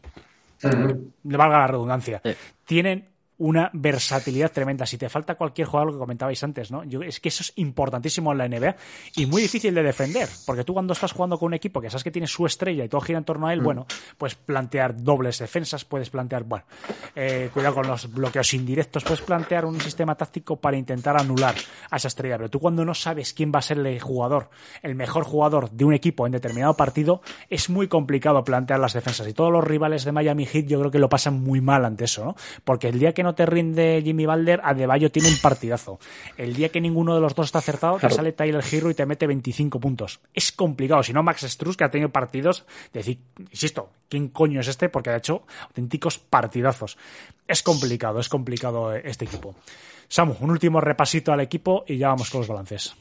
Le 0.63 1.37
valga 1.37 1.59
la 1.59 1.67
redundancia. 1.67 2.23
Sí. 2.25 2.31
Tienen 2.65 3.07
una 3.39 3.71
versatilidad 3.73 4.51
tremenda. 4.51 4.87
Si 4.87 4.97
te 4.99 5.09
falta 5.09 5.35
cualquier 5.35 5.67
jugador, 5.67 5.89
lo 5.89 5.93
que 5.95 5.99
comentabais 5.99 6.43
antes, 6.43 6.71
¿no? 6.71 6.85
Yo, 6.85 7.03
es 7.03 7.21
que 7.21 7.29
eso 7.29 7.43
es 7.43 7.53
importantísimo 7.57 8.33
en 8.33 8.39
la 8.39 8.49
NBA 8.49 8.77
y 9.17 9.27
muy 9.27 9.43
difícil 9.43 9.75
de 9.75 9.83
defender, 9.83 10.29
porque 10.47 10.65
tú 10.65 10.73
cuando 10.73 10.93
estás 10.93 11.13
jugando 11.13 11.39
con 11.39 11.49
un 11.49 11.55
equipo 11.55 11.81
que 11.81 11.91
sabes 11.91 12.05
que 12.05 12.11
tiene 12.11 12.27
su 12.27 12.47
estrella 12.47 12.85
y 12.85 12.89
todo 12.89 13.01
gira 13.01 13.19
en 13.19 13.25
torno 13.25 13.47
a 13.47 13.53
él, 13.53 13.61
mm. 13.61 13.65
bueno, 13.65 13.87
puedes 14.17 14.35
plantear 14.35 15.03
dobles 15.03 15.39
defensas, 15.39 15.85
puedes 15.85 16.11
plantear, 16.11 16.45
bueno, 16.45 16.65
eh, 17.15 17.51
cuidado 17.53 17.75
con 17.75 17.87
los 17.87 18.13
bloqueos 18.13 18.55
indirectos, 18.55 19.05
puedes 19.05 19.21
plantear 19.21 19.65
un 19.65 19.81
sistema 19.81 20.15
táctico 20.15 20.57
para 20.57 20.77
intentar 20.77 21.21
anular 21.21 21.55
a 21.91 21.97
esa 21.97 22.09
estrella, 22.09 22.37
pero 22.39 22.51
tú 22.51 22.59
cuando 22.59 22.85
no 22.85 22.95
sabes 22.95 23.35
quién 23.35 23.53
va 23.55 23.59
a 23.59 23.63
ser 23.63 23.79
el 23.79 24.01
jugador, 24.01 24.51
el 24.83 24.95
mejor 24.95 25.25
jugador 25.25 25.71
de 25.71 25.85
un 25.85 25.93
equipo 25.93 26.27
en 26.27 26.33
determinado 26.33 26.75
partido, 26.75 27.21
es 27.51 27.69
muy 27.69 27.89
complicado 27.89 28.43
plantear 28.45 28.81
las 28.81 28.95
defensas 28.95 29.29
y 29.29 29.35
todos 29.35 29.53
los 29.53 29.65
rivales 29.65 30.05
de 30.05 30.13
Miami 30.13 30.47
Heat 30.47 30.67
yo 30.67 30.79
creo 30.79 30.91
que 30.91 30.99
lo 30.99 31.09
pasan 31.09 31.43
muy 31.43 31.61
mal 31.61 31.85
ante 31.85 32.05
eso, 32.05 32.25
¿no? 32.25 32.37
Porque 32.65 32.89
el 32.89 32.99
día 32.99 33.13
que 33.13 33.23
no 33.27 33.35
te 33.35 33.45
rinde 33.45 34.01
Jimmy 34.05 34.25
Balder, 34.25 34.61
Adebayo 34.63 35.11
tiene 35.11 35.29
un 35.29 35.39
partidazo. 35.39 35.99
El 36.39 36.55
día 36.55 36.69
que 36.71 36.81
ninguno 36.81 37.15
de 37.15 37.21
los 37.21 37.35
dos 37.35 37.47
está 37.47 37.59
acertado, 37.59 37.99
claro. 37.99 38.09
te 38.09 38.17
sale 38.17 38.33
Tyler 38.33 38.65
Hero 38.71 38.89
y 38.89 38.95
te 38.95 39.05
mete 39.05 39.27
25 39.27 39.81
puntos. 39.81 40.21
Es 40.33 40.53
complicado. 40.53 41.03
Si 41.03 41.13
no, 41.13 41.23
Max 41.23 41.43
Struz, 41.43 41.77
que 41.77 41.85
ha 41.85 41.91
tenido 41.91 42.11
partidos, 42.11 42.65
de 42.93 43.01
decir, 43.01 43.19
insisto, 43.51 43.91
¿quién 44.09 44.29
coño 44.29 44.61
es 44.61 44.69
este? 44.69 44.89
Porque 44.89 45.11
ha 45.11 45.17
hecho 45.17 45.43
auténticos 45.63 46.19
partidazos. 46.19 46.97
Es 47.49 47.63
complicado, 47.63 48.21
es 48.21 48.29
complicado 48.29 48.95
este 48.95 49.25
equipo. 49.25 49.57
Samu, 50.09 50.37
un 50.41 50.51
último 50.51 50.81
repasito 50.81 51.33
al 51.33 51.41
equipo 51.41 51.85
y 51.87 51.99
ya 51.99 52.09
vamos 52.09 52.31
con 52.31 52.41
los 52.41 52.49
balances. 52.49 52.95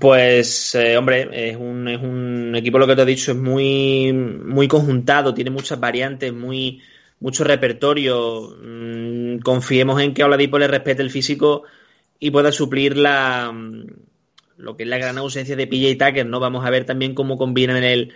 Pues, 0.00 0.76
eh, 0.76 0.96
hombre, 0.96 1.28
es 1.50 1.56
un, 1.56 1.88
es 1.88 2.00
un 2.00 2.54
equipo, 2.54 2.78
lo 2.78 2.86
que 2.86 2.94
te 2.94 3.02
he 3.02 3.06
dicho, 3.06 3.32
es 3.32 3.36
muy, 3.36 4.12
muy 4.12 4.68
conjuntado, 4.68 5.34
tiene 5.34 5.50
muchas 5.50 5.80
variantes, 5.80 6.32
muy 6.32 6.80
mucho 7.22 7.44
repertorio. 7.44 8.56
Mm, 8.62 9.38
confiemos 9.38 10.02
en 10.02 10.12
que 10.12 10.22
a 10.22 10.26
Oladipo 10.26 10.58
le 10.58 10.68
respete 10.68 11.02
el 11.02 11.10
físico 11.10 11.62
y 12.18 12.30
pueda 12.30 12.52
suplir 12.52 12.96
la 12.96 13.52
lo 14.58 14.76
que 14.76 14.84
es 14.84 14.88
la 14.88 14.98
gran 14.98 15.18
ausencia 15.18 15.56
de 15.56 15.66
PJ 15.66 15.96
Tucker, 16.04 16.26
¿no? 16.26 16.38
Vamos 16.38 16.64
a 16.64 16.70
ver 16.70 16.84
también 16.84 17.14
cómo 17.14 17.36
combinan 17.36 17.78
en 17.78 17.84
el, 17.84 18.12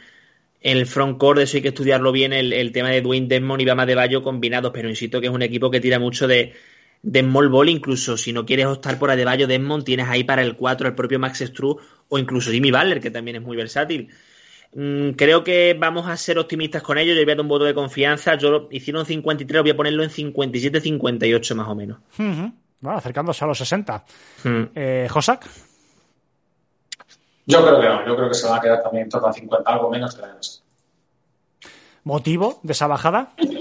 en 0.61 0.79
el 0.79 0.87
front 0.87 1.19
court, 1.19 1.41
eso 1.41 1.57
hay 1.57 1.63
que 1.63 1.69
estudiarlo 1.69 2.13
bien, 2.13 2.33
el, 2.33 2.53
el 2.53 2.71
tema 2.71 2.91
de 2.91 3.01
Dwayne 3.01 3.27
Desmond 3.27 3.63
y 3.63 3.65
Bama 3.65 3.85
de 3.85 3.97
Bayo 3.97 4.23
combinados, 4.23 4.71
pero 4.73 4.89
insisto 4.89 5.21
que 5.21 5.27
es 5.27 5.33
un 5.33 5.43
equipo 5.43 5.71
que 5.73 5.81
tira 5.81 5.99
mucho 5.99 6.29
de, 6.29 6.53
de 7.03 7.21
small 7.21 7.49
ball, 7.49 7.69
incluso 7.69 8.17
si 8.17 8.33
no 8.33 8.47
quieres 8.47 8.67
optar 8.67 8.99
por 8.99 9.11
Adebayo 9.11 9.47
Desmond, 9.47 9.85
tienes 9.85 10.09
ahí 10.09 10.25
para 10.25 10.43
el 10.43 10.57
4 10.57 10.89
el 10.89 10.95
propio 10.95 11.19
Max 11.19 11.41
Struz 11.41 11.83
o 12.09 12.19
incluso 12.19 12.51
Jimmy 12.51 12.71
Butler, 12.71 13.01
que 13.01 13.11
también 13.11 13.37
es 13.37 13.43
muy 13.43 13.57
versátil. 13.57 14.09
Mm, 14.79 15.13
creo 15.13 15.43
que 15.43 15.75
vamos 15.79 16.07
a 16.07 16.15
ser 16.19 16.39
optimistas 16.39 16.83
con 16.83 16.99
ellos. 16.99 17.17
Yo 17.17 17.25
voy 17.25 17.33
a 17.33 17.35
dar 17.35 17.41
un 17.41 17.49
voto 17.49 17.65
de 17.65 17.73
confianza. 17.73 18.35
Yo 18.35 18.51
lo 18.51 18.69
hicieron 18.71 19.07
53, 19.07 19.63
voy 19.63 19.71
a 19.71 19.77
ponerlo 19.77 20.03
en 20.03 20.11
57-58 20.11 21.55
más 21.55 21.69
o 21.69 21.75
menos. 21.75 21.99
Uh 22.19 22.23
-huh. 22.23 22.53
bueno, 22.81 22.99
acercándose 22.99 23.43
a 23.43 23.49
los 23.49 23.57
60. 23.57 24.05
Uh 24.45 24.49
-huh. 24.49 24.71
eh, 24.75 25.09
¿Josak? 25.11 25.49
Yo 27.47 27.65
creo 27.65 27.81
que 27.81 27.89
no. 27.89 28.07
Yo 28.07 28.17
creo 28.17 28.29
que 28.29 28.35
se 28.35 28.47
va 28.47 28.57
a 28.57 28.61
quedar 28.61 28.83
también 28.83 29.05
en 29.05 29.09
torno 29.09 29.29
a 29.29 29.33
50, 29.33 29.71
algo 29.71 29.89
menos 29.89 30.15
que 30.15 30.21
la 30.21 30.37
¿Motivo 32.05 32.61
de 32.63 32.73
esa 32.73 32.87
bajada? 32.87 33.33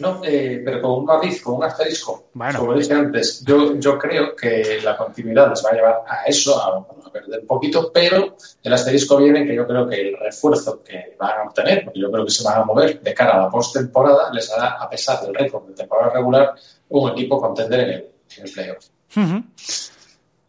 No, 0.00 0.20
eh, 0.24 0.60
pero 0.64 0.80
con 0.80 0.90
un 0.92 1.04
matiz, 1.04 1.42
con 1.42 1.54
un 1.54 1.64
asterisco. 1.64 2.24
Bueno. 2.34 2.58
Como 2.58 2.74
dije 2.74 2.92
antes, 2.92 3.44
yo, 3.44 3.76
yo 3.76 3.98
creo 3.98 4.34
que 4.34 4.80
la 4.82 4.96
continuidad 4.96 5.50
les 5.50 5.64
va 5.64 5.70
a 5.70 5.74
llevar 5.74 6.02
a 6.06 6.24
eso, 6.24 6.60
a, 6.60 6.78
a 6.78 7.12
perder 7.12 7.40
un 7.40 7.46
poquito, 7.46 7.92
pero 7.92 8.36
el 8.62 8.72
asterisco 8.72 9.16
viene 9.18 9.46
que 9.46 9.54
yo 9.54 9.66
creo 9.66 9.88
que 9.88 10.00
el 10.00 10.16
refuerzo 10.18 10.82
que 10.82 11.14
van 11.18 11.38
a 11.38 11.42
obtener, 11.44 11.84
porque 11.84 12.00
yo 12.00 12.10
creo 12.10 12.24
que 12.24 12.30
se 12.30 12.42
van 12.42 12.60
a 12.60 12.64
mover 12.64 13.00
de 13.00 13.14
cara 13.14 13.34
a 13.34 13.42
la 13.42 13.50
postemporada, 13.50 14.32
les 14.32 14.50
hará, 14.50 14.76
a 14.80 14.90
pesar 14.90 15.20
del 15.22 15.34
récord 15.34 15.66
de 15.68 15.74
temporada 15.74 16.12
regular, 16.12 16.54
un 16.88 17.10
equipo 17.10 17.40
contender 17.40 17.80
en 17.80 17.90
el, 17.90 18.08
en 18.36 18.44
el 18.46 18.52
playoff. 18.52 18.86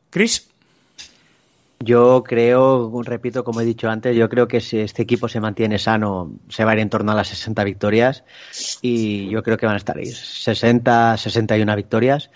Chris, 0.10 0.48
Yo 1.86 2.24
creo, 2.24 2.92
repito, 3.04 3.44
como 3.44 3.62
he 3.62 3.66
dicho 3.66 3.88
antes, 3.88 4.16
yo 4.16 4.28
creo 4.28 4.48
que 4.48 4.60
si 4.60 4.80
este 4.80 5.04
equipo 5.04 5.28
se 5.28 5.40
mantiene 5.40 5.78
sano, 5.78 6.40
se 6.50 6.66
va 6.66 6.72
a 6.72 6.74
ir 6.74 6.80
en 6.80 6.90
torno 6.90 7.12
a 7.12 7.16
las 7.16 7.28
60 7.28 7.64
victorias 7.64 8.24
y 8.82 9.30
yo 9.30 9.44
creo 9.44 9.56
que 9.58 9.68
van 9.68 9.76
a 9.76 9.78
estar 9.78 9.96
ahí. 9.96 10.08
60, 10.08 11.16
61 11.16 11.76
victorias 11.76 12.32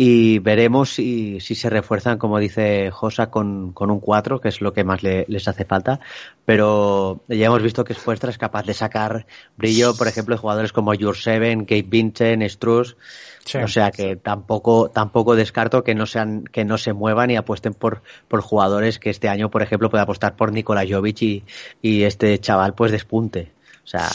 y 0.00 0.38
veremos 0.38 0.90
si, 0.94 1.40
si 1.40 1.56
se 1.56 1.68
refuerzan, 1.68 2.18
como 2.18 2.38
dice 2.38 2.90
Josa, 2.92 3.30
con, 3.30 3.72
con 3.72 3.90
un 3.90 3.98
4, 3.98 4.40
que 4.40 4.48
es 4.48 4.60
lo 4.60 4.72
que 4.72 4.84
más 4.84 5.02
le- 5.02 5.24
les 5.28 5.48
hace 5.48 5.64
falta. 5.64 5.98
Pero 6.44 7.20
ya 7.28 7.46
hemos 7.46 7.62
visto 7.62 7.82
que 7.82 7.94
Spuestra 7.94 8.30
es 8.30 8.38
capaz 8.38 8.64
de 8.64 8.74
sacar 8.74 9.26
brillo, 9.56 9.96
por 9.96 10.06
ejemplo, 10.06 10.36
de 10.36 10.40
jugadores 10.40 10.72
como 10.72 10.94
Jurseven, 10.94 11.62
Kate 11.64 11.82
Vincent, 11.82 12.42
Struz. 12.44 12.96
Sí. 13.44 13.58
O 13.58 13.66
sea 13.66 13.90
que 13.90 14.14
tampoco, 14.14 14.88
tampoco 14.90 15.34
descarto 15.34 15.82
que 15.82 15.94
no 15.96 16.06
sean, 16.06 16.44
que 16.44 16.64
no 16.64 16.78
se 16.78 16.92
muevan 16.92 17.30
y 17.32 17.36
apuesten 17.36 17.74
por, 17.74 18.02
por 18.28 18.40
jugadores 18.40 18.98
que 19.00 19.10
este 19.10 19.28
año, 19.28 19.50
por 19.50 19.62
ejemplo, 19.62 19.90
pueda 19.90 20.04
apostar 20.04 20.36
por 20.36 20.52
Nikola 20.52 20.84
Jovic 20.88 21.22
y, 21.22 21.44
y 21.82 22.02
este 22.04 22.38
chaval 22.38 22.74
pues 22.74 22.92
despunte. 22.92 23.50
O 23.84 23.86
sea, 23.88 24.08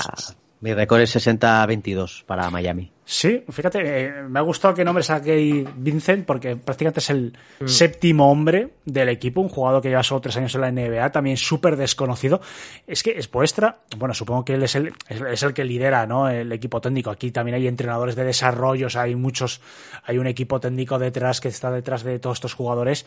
mi 0.62 0.74
récord 0.74 1.02
es 1.02 1.14
60-22 1.16 2.24
para 2.26 2.50
Miami. 2.50 2.92
Sí, 3.06 3.44
fíjate, 3.50 3.80
eh, 3.84 4.12
me 4.30 4.40
ha 4.40 4.42
gustado 4.44 4.74
que 4.74 4.86
nombres 4.86 5.10
a 5.10 5.20
Gay 5.20 5.68
Vincent 5.76 6.26
porque 6.26 6.56
prácticamente 6.56 7.02
es 7.02 7.10
el 7.10 7.38
séptimo 7.66 8.32
hombre 8.32 8.70
del 8.86 9.10
equipo, 9.10 9.42
un 9.42 9.50
jugador 9.50 9.82
que 9.82 9.90
lleva 9.90 10.04
solo 10.04 10.22
tres 10.22 10.38
años 10.38 10.56
en 10.56 10.62
la 10.62 10.72
NBA, 10.72 11.12
también 11.12 11.36
súper 11.36 11.76
desconocido. 11.76 12.40
Es 12.88 13.04
que 13.04 13.12
es 13.12 13.30
vuestra, 13.30 13.80
bueno, 13.98 14.14
supongo 14.14 14.46
que 14.46 14.54
él 14.54 14.64
es 14.64 14.76
el, 14.76 14.94
es, 15.10 15.22
es 15.22 15.44
el 15.44 15.54
que 15.54 15.66
lidera 15.66 16.06
¿no? 16.06 16.30
el 16.30 16.50
equipo 16.54 16.80
técnico. 16.80 17.10
Aquí 17.10 17.32
también 17.32 17.56
hay 17.56 17.68
entrenadores 17.68 18.16
de 18.16 18.24
desarrollos, 18.24 18.96
hay 18.96 19.16
muchos, 19.16 19.60
hay 20.06 20.18
un 20.18 20.28
equipo 20.28 20.62
técnico 20.62 20.98
detrás 20.98 21.42
que 21.42 21.50
está 21.50 21.72
detrás 21.72 22.04
de 22.04 22.20
todos 22.20 22.38
estos 22.38 22.54
jugadores, 22.54 23.06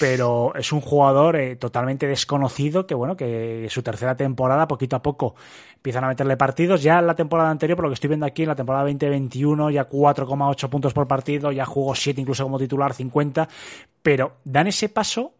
pero 0.00 0.54
es 0.56 0.72
un 0.72 0.80
jugador 0.80 1.36
eh, 1.36 1.54
totalmente 1.54 2.08
desconocido 2.08 2.86
que, 2.86 2.94
bueno, 2.94 3.16
que 3.16 3.68
su 3.70 3.82
tercera 3.82 4.16
temporada, 4.16 4.66
poquito 4.66 4.96
a 4.96 5.02
poco, 5.02 5.36
empiezan 5.86 6.02
a 6.02 6.08
meterle 6.08 6.36
partidos. 6.36 6.82
Ya 6.82 6.98
en 6.98 7.06
la 7.06 7.14
temporada 7.14 7.48
anterior, 7.48 7.76
por 7.76 7.84
lo 7.84 7.90
que 7.90 7.94
estoy 7.94 8.08
viendo 8.08 8.26
aquí, 8.26 8.42
en 8.42 8.48
la 8.48 8.56
temporada 8.56 8.84
2021, 8.84 9.35
ya 9.70 9.88
4,8 9.88 10.68
puntos 10.68 10.92
por 10.92 11.06
partido, 11.06 11.52
ya 11.52 11.64
jugó 11.64 11.94
7 11.94 12.20
incluso 12.20 12.42
como 12.42 12.58
titular, 12.58 12.92
50, 12.92 13.48
pero 14.02 14.36
dan 14.44 14.66
ese 14.66 14.88
paso 14.88 15.35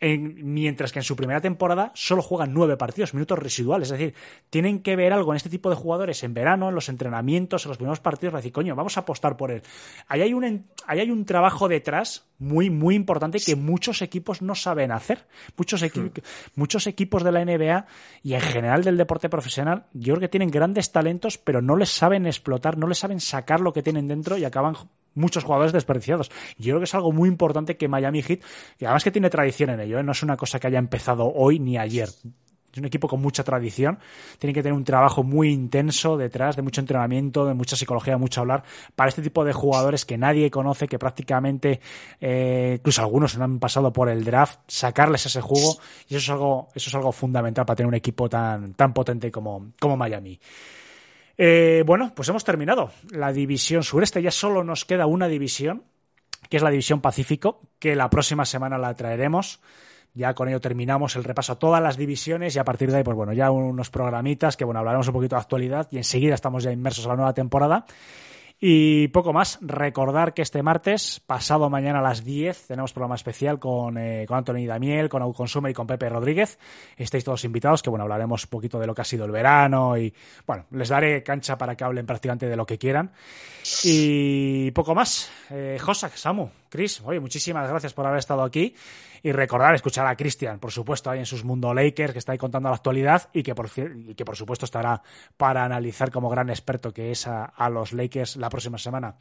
en- 0.00 0.52
mientras 0.54 0.92
que 0.92 1.00
en 1.00 1.02
su 1.02 1.16
primera 1.16 1.40
temporada 1.40 1.90
solo 1.94 2.22
juegan 2.22 2.54
nueve 2.54 2.76
partidos, 2.76 3.14
minutos 3.14 3.38
residuales. 3.38 3.90
Es 3.90 3.98
decir, 3.98 4.14
tienen 4.50 4.80
que 4.80 4.94
ver 4.96 5.12
algo 5.12 5.32
en 5.32 5.36
este 5.36 5.50
tipo 5.50 5.70
de 5.70 5.76
jugadores 5.76 6.22
en 6.22 6.34
verano, 6.34 6.68
en 6.68 6.74
los 6.74 6.88
entrenamientos, 6.88 7.64
en 7.64 7.70
los 7.70 7.78
primeros 7.78 8.00
partidos, 8.00 8.32
para 8.32 8.40
decir, 8.40 8.52
coño, 8.52 8.76
vamos 8.76 8.96
a 8.96 9.00
apostar 9.00 9.36
por 9.36 9.50
él. 9.50 9.62
Ahí 10.06 10.22
hay 10.22 10.34
un, 10.34 10.66
ahí 10.86 11.00
hay 11.00 11.10
un 11.10 11.24
trabajo 11.24 11.68
detrás 11.68 12.26
muy, 12.38 12.70
muy 12.70 12.94
importante 12.94 13.40
que 13.40 13.56
muchos 13.56 14.00
equipos 14.02 14.40
no 14.42 14.54
saben 14.54 14.92
hacer. 14.92 15.26
Muchos, 15.56 15.82
equi- 15.82 16.22
muchos 16.54 16.86
equipos 16.86 17.24
de 17.24 17.32
la 17.32 17.40
NBA 17.44 17.86
y 18.22 18.34
en 18.34 18.40
general 18.40 18.84
del 18.84 18.96
deporte 18.96 19.28
profesional, 19.28 19.86
yo 19.92 20.14
creo 20.14 20.20
que 20.20 20.28
tienen 20.28 20.50
grandes 20.50 20.92
talentos, 20.92 21.38
pero 21.38 21.60
no 21.60 21.76
les 21.76 21.88
saben 21.90 22.26
explotar, 22.26 22.78
no 22.78 22.86
les 22.86 22.98
saben 22.98 23.18
sacar 23.20 23.60
lo 23.60 23.72
que 23.72 23.82
tienen 23.82 24.06
dentro 24.06 24.38
y 24.38 24.44
acaban 24.44 24.76
muchos 25.14 25.44
jugadores 25.44 25.72
desperdiciados. 25.72 26.30
Yo 26.58 26.72
creo 26.72 26.78
que 26.78 26.84
es 26.84 26.94
algo 26.94 27.12
muy 27.12 27.28
importante 27.28 27.76
que 27.76 27.88
Miami 27.88 28.22
Heat, 28.22 28.40
y 28.78 28.84
además 28.84 29.04
que 29.04 29.10
tiene 29.10 29.30
tradición 29.30 29.70
en 29.70 29.80
ello, 29.80 29.98
¿eh? 29.98 30.02
no 30.02 30.12
es 30.12 30.22
una 30.22 30.36
cosa 30.36 30.58
que 30.58 30.66
haya 30.66 30.78
empezado 30.78 31.32
hoy 31.34 31.58
ni 31.58 31.76
ayer. 31.76 32.08
Es 32.70 32.78
un 32.78 32.84
equipo 32.84 33.08
con 33.08 33.22
mucha 33.22 33.42
tradición, 33.44 33.98
tiene 34.38 34.52
que 34.52 34.62
tener 34.62 34.74
un 34.74 34.84
trabajo 34.84 35.22
muy 35.22 35.48
intenso 35.48 36.18
detrás, 36.18 36.54
de 36.54 36.60
mucho 36.60 36.82
entrenamiento, 36.82 37.46
de 37.46 37.54
mucha 37.54 37.76
psicología, 37.76 38.14
de 38.14 38.18
mucho 38.18 38.42
hablar, 38.42 38.62
para 38.94 39.08
este 39.08 39.22
tipo 39.22 39.42
de 39.42 39.54
jugadores 39.54 40.04
que 40.04 40.18
nadie 40.18 40.50
conoce, 40.50 40.86
que 40.86 40.98
prácticamente, 40.98 41.80
eh, 42.20 42.74
incluso 42.78 43.00
algunos 43.00 43.38
no 43.38 43.44
han 43.44 43.58
pasado 43.58 43.90
por 43.90 44.10
el 44.10 44.22
draft, 44.22 44.60
sacarles 44.66 45.24
ese 45.24 45.40
juego, 45.40 45.78
y 46.08 46.16
eso 46.16 46.18
es 46.18 46.30
algo, 46.30 46.68
eso 46.74 46.90
es 46.90 46.94
algo 46.94 47.10
fundamental 47.10 47.64
para 47.64 47.76
tener 47.76 47.88
un 47.88 47.94
equipo 47.94 48.28
tan, 48.28 48.74
tan 48.74 48.92
potente 48.92 49.30
como, 49.30 49.72
como 49.80 49.96
Miami. 49.96 50.38
Eh, 51.40 51.84
bueno, 51.86 52.12
pues 52.16 52.28
hemos 52.28 52.44
terminado 52.44 52.90
la 53.10 53.32
división 53.32 53.84
sureste. 53.84 54.20
Ya 54.20 54.32
solo 54.32 54.64
nos 54.64 54.84
queda 54.84 55.06
una 55.06 55.28
división, 55.28 55.84
que 56.50 56.56
es 56.56 56.62
la 56.62 56.70
división 56.70 57.00
Pacífico, 57.00 57.62
que 57.78 57.94
la 57.94 58.10
próxima 58.10 58.44
semana 58.44 58.76
la 58.76 58.94
traeremos. 58.94 59.60
Ya 60.14 60.34
con 60.34 60.48
ello 60.48 60.60
terminamos 60.60 61.14
el 61.14 61.22
repaso 61.22 61.52
a 61.52 61.58
todas 61.58 61.80
las 61.80 61.96
divisiones 61.96 62.56
y 62.56 62.58
a 62.58 62.64
partir 62.64 62.90
de 62.90 62.98
ahí, 62.98 63.04
pues 63.04 63.16
bueno, 63.16 63.32
ya 63.32 63.52
unos 63.52 63.88
programitas 63.88 64.56
que 64.56 64.64
bueno, 64.64 64.80
hablaremos 64.80 65.06
un 65.06 65.14
poquito 65.14 65.36
de 65.36 65.42
actualidad 65.42 65.86
y 65.92 65.98
enseguida 65.98 66.34
estamos 66.34 66.64
ya 66.64 66.72
inmersos 66.72 67.06
a 67.06 67.10
la 67.10 67.16
nueva 67.16 67.34
temporada. 67.34 67.86
Y 68.60 69.06
poco 69.08 69.32
más, 69.32 69.58
recordar 69.60 70.34
que 70.34 70.42
este 70.42 70.64
martes, 70.64 71.20
pasado 71.20 71.70
mañana 71.70 72.00
a 72.00 72.02
las 72.02 72.24
10, 72.24 72.66
tenemos 72.66 72.92
programa 72.92 73.14
especial 73.14 73.60
con, 73.60 73.96
eh, 73.98 74.24
con 74.26 74.38
Anthony 74.38 74.66
Damiel, 74.66 75.08
con 75.08 75.22
Outconsumer 75.22 75.70
y 75.70 75.74
con 75.74 75.86
Pepe 75.86 76.08
Rodríguez. 76.08 76.58
Estáis 76.96 77.22
todos 77.22 77.44
invitados, 77.44 77.82
que 77.82 77.90
bueno, 77.90 78.02
hablaremos 78.02 78.42
un 78.44 78.50
poquito 78.50 78.80
de 78.80 78.88
lo 78.88 78.96
que 78.96 79.02
ha 79.02 79.04
sido 79.04 79.26
el 79.26 79.30
verano 79.30 79.96
y 79.96 80.12
bueno, 80.44 80.64
les 80.72 80.88
daré 80.88 81.22
cancha 81.22 81.56
para 81.56 81.76
que 81.76 81.84
hablen 81.84 82.04
prácticamente 82.04 82.48
de 82.48 82.56
lo 82.56 82.66
que 82.66 82.78
quieran. 82.78 83.12
Y 83.84 84.72
poco 84.72 84.92
más. 84.92 85.30
Eh, 85.50 85.78
Samu, 86.14 86.48
Chris, 86.68 87.00
oye, 87.04 87.20
muchísimas 87.20 87.68
gracias 87.68 87.94
por 87.94 88.06
haber 88.06 88.18
estado 88.18 88.42
aquí. 88.42 88.74
Y 89.22 89.32
recordar 89.32 89.74
escuchar 89.74 90.06
a 90.06 90.16
Cristian, 90.16 90.60
por 90.60 90.70
supuesto, 90.70 91.10
ahí 91.10 91.18
en 91.18 91.26
sus 91.26 91.44
Mundo 91.44 91.74
Lakers, 91.74 92.12
que 92.12 92.18
está 92.20 92.32
ahí 92.32 92.38
contando 92.38 92.68
la 92.68 92.76
actualidad 92.76 93.28
y 93.32 93.42
que 93.42 93.54
por, 93.54 93.68
y 93.76 94.14
que 94.14 94.24
por 94.24 94.36
supuesto 94.36 94.64
estará 94.64 95.02
para 95.36 95.64
analizar 95.64 96.12
como 96.12 96.28
gran 96.28 96.50
experto 96.50 96.92
que 96.92 97.10
es 97.10 97.26
a, 97.26 97.44
a 97.44 97.68
los 97.68 97.92
Lakers 97.92 98.36
la 98.36 98.47
próxima 98.48 98.78
semana. 98.78 99.16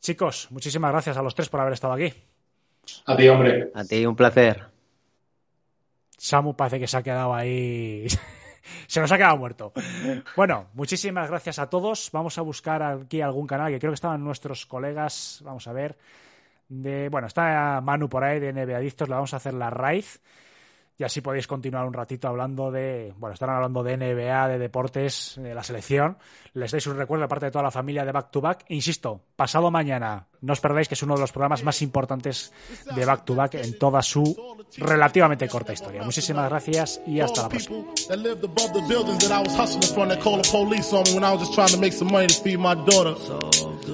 Chicos, 0.00 0.48
muchísimas 0.50 0.92
gracias 0.92 1.16
a 1.16 1.22
los 1.22 1.34
tres 1.34 1.48
por 1.48 1.60
haber 1.60 1.72
estado 1.72 1.94
aquí. 1.94 2.12
A 3.06 3.16
ti, 3.16 3.28
hombre. 3.28 3.70
A 3.74 3.84
ti 3.84 4.06
un 4.06 4.14
placer. 4.14 4.64
Samu 6.16 6.56
parece 6.56 6.78
que 6.80 6.86
se 6.86 6.96
ha 6.96 7.02
quedado 7.02 7.34
ahí. 7.34 8.06
se 8.86 9.00
nos 9.00 9.10
ha 9.12 9.16
quedado 9.16 9.36
muerto. 9.36 9.72
Bueno, 10.36 10.68
muchísimas 10.74 11.28
gracias 11.28 11.58
a 11.58 11.68
todos. 11.68 12.10
Vamos 12.12 12.38
a 12.38 12.42
buscar 12.42 12.82
aquí 12.82 13.20
algún 13.20 13.46
canal 13.46 13.70
que 13.70 13.78
creo 13.78 13.92
que 13.92 13.96
estaban 13.96 14.24
nuestros 14.24 14.66
colegas. 14.66 15.40
Vamos 15.44 15.66
a 15.66 15.72
ver. 15.72 15.96
De, 16.68 17.08
bueno, 17.08 17.26
está 17.26 17.80
Manu 17.80 18.08
por 18.08 18.24
ahí 18.24 18.40
de 18.40 18.52
NBA 18.52 18.76
Adictos. 18.76 19.08
Le 19.08 19.14
vamos 19.14 19.34
a 19.34 19.38
hacer 19.38 19.54
la 19.54 19.70
raíz. 19.70 20.20
Y 20.98 21.04
así 21.04 21.20
podéis 21.20 21.46
continuar 21.46 21.86
un 21.86 21.92
ratito 21.92 22.26
hablando 22.26 22.70
de. 22.70 23.12
Bueno, 23.18 23.34
están 23.34 23.50
hablando 23.50 23.82
de 23.82 23.96
NBA, 23.98 24.48
de 24.48 24.58
deportes, 24.58 25.34
de 25.36 25.54
la 25.54 25.62
selección. 25.62 26.16
Les 26.54 26.72
dais 26.72 26.86
un 26.86 26.96
recuerdo, 26.96 27.26
aparte 27.26 27.46
de 27.46 27.50
toda 27.50 27.64
la 27.64 27.70
familia 27.70 28.02
de 28.04 28.12
Back 28.12 28.30
to 28.30 28.40
Back. 28.40 28.64
Insisto, 28.68 29.20
pasado 29.36 29.70
mañana, 29.70 30.26
no 30.40 30.54
os 30.54 30.60
perdáis 30.60 30.88
que 30.88 30.94
es 30.94 31.02
uno 31.02 31.14
de 31.14 31.20
los 31.20 31.32
programas 31.32 31.62
más 31.64 31.82
importantes 31.82 32.50
de 32.94 33.04
Back 33.04 33.26
to 33.26 33.34
Back 33.34 33.56
en 33.56 33.78
toda 33.78 34.00
su 34.00 34.56
relativamente 34.78 35.48
corta 35.48 35.74
historia. 35.74 36.02
Muchísimas 36.02 36.48
gracias 36.48 37.02
y 37.06 37.20
hasta 37.20 37.42
la 37.42 37.48
próxima. 37.50 37.84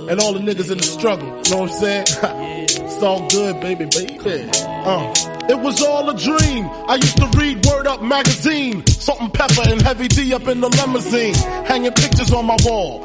And 0.08 0.20
all 0.20 0.32
the 0.32 0.40
niggas 0.40 0.70
in 0.70 0.78
the 0.78 0.84
struggle. 0.84 1.26
You 1.44 1.50
know 1.50 1.60
what 1.60 1.70
I'm 1.70 1.78
saying? 1.78 2.04
it's 2.86 3.02
all 3.02 3.20
good, 3.28 3.60
baby, 3.60 3.86
baby. 3.86 4.48
Uh. 4.84 5.31
It 5.48 5.59
was 5.59 5.82
all 5.82 6.09
a 6.09 6.16
dream. 6.16 6.64
I 6.89 6.94
used 6.94 7.16
to 7.16 7.27
read 7.36 7.66
Word 7.66 7.86
Up 7.86 8.02
magazine. 8.02 8.86
Salt 8.86 9.20
and 9.20 9.32
pepper 9.35 9.62
and 9.66 9.82
heavy 9.82 10.09
D 10.09 10.32
up 10.32 10.47
in 10.47 10.60
the 10.60 10.69
limousine. 10.69 11.35
Hanging 11.64 11.93
pictures 11.93 12.32
on 12.32 12.47
my 12.47 12.56
wall. 12.64 13.05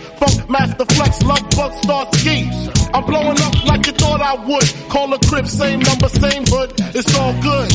Funk 0.19 0.49
Master 0.49 0.85
Flex, 0.85 1.21
Love 1.23 1.49
Bug, 1.51 1.73
Star 1.83 2.07
Ski. 2.13 2.49
I'm 2.93 3.05
blowing 3.05 3.39
up 3.41 3.65
like 3.65 3.85
you 3.85 3.93
thought 3.93 4.21
I 4.21 4.35
would. 4.45 4.89
Call 4.89 5.13
a 5.13 5.19
crib, 5.19 5.47
same 5.47 5.79
number, 5.79 6.09
same 6.09 6.43
hood. 6.47 6.73
It's 6.93 7.15
all 7.17 7.33
good. 7.41 7.71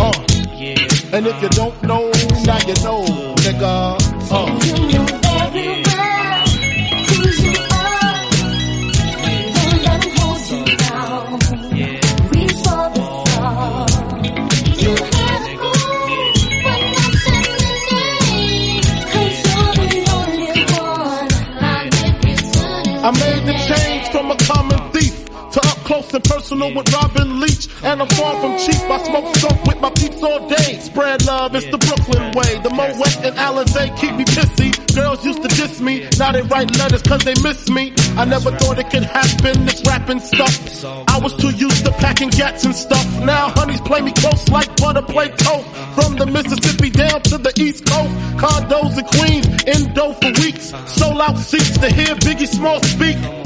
Uh. 0.00 0.12
And 1.12 1.26
if 1.26 1.40
you 1.42 1.48
don't 1.50 1.80
know, 1.82 2.10
now 2.44 2.58
you 2.66 2.74
know, 2.84 3.04
nigga. 3.44 3.96
Uh. 4.30 4.65
Personal 26.46 26.72
with 26.76 26.92
Robin 26.92 27.40
Leach, 27.40 27.66
and 27.82 28.00
I'm 28.00 28.08
far 28.10 28.40
from 28.40 28.56
cheap. 28.58 28.78
I 28.88 29.02
smoke 29.02 29.34
skunk 29.34 29.64
with 29.66 29.80
my 29.80 29.90
peeps 29.90 30.22
all 30.22 30.48
day. 30.48 30.78
Spread 30.78 31.26
love, 31.26 31.56
it's 31.56 31.66
the 31.66 31.78
Brooklyn 31.78 32.30
way. 32.38 32.60
The 32.62 32.70
Moet 32.70 33.16
and 33.26 33.34
Alizé 33.34 33.98
keep 33.98 34.14
me 34.14 34.24
pissy. 34.24 34.70
Girls 34.94 35.24
used 35.24 35.42
to 35.42 35.48
diss 35.48 35.80
me, 35.80 36.06
now 36.18 36.30
they 36.30 36.42
write 36.42 36.70
letters 36.78 37.02
cause 37.02 37.22
they 37.24 37.34
miss 37.42 37.68
me. 37.68 37.92
I 38.16 38.24
never 38.26 38.52
thought 38.52 38.78
it 38.78 38.90
could 38.90 39.02
happen, 39.02 39.66
this 39.66 39.82
rapping 39.86 40.20
stuff. 40.20 40.84
I 41.08 41.18
was 41.18 41.34
too 41.34 41.50
used 41.50 41.84
to 41.84 41.90
packing 41.92 42.30
gats 42.30 42.64
and 42.64 42.74
stuff. 42.74 43.06
Now 43.24 43.48
honeys 43.50 43.80
play 43.80 44.00
me 44.02 44.12
close 44.12 44.48
like 44.48 44.70
butter 44.76 45.02
play 45.02 45.28
toast. 45.30 45.66
From 45.98 46.14
the 46.14 46.26
Mississippi 46.26 46.90
down 46.90 47.22
to 47.22 47.38
the 47.38 47.52
East 47.60 47.86
Coast, 47.86 48.14
condos 48.38 48.96
in 48.96 49.06
Queens, 49.18 49.46
in 49.64 49.92
dough 49.94 50.12
for 50.12 50.30
weeks. 50.42 50.72
Sold 50.94 51.20
out 51.20 51.38
seats 51.38 51.76
to 51.78 51.90
hear 51.90 52.14
Biggie 52.14 52.46
Small 52.46 52.80
speak. 52.82 53.45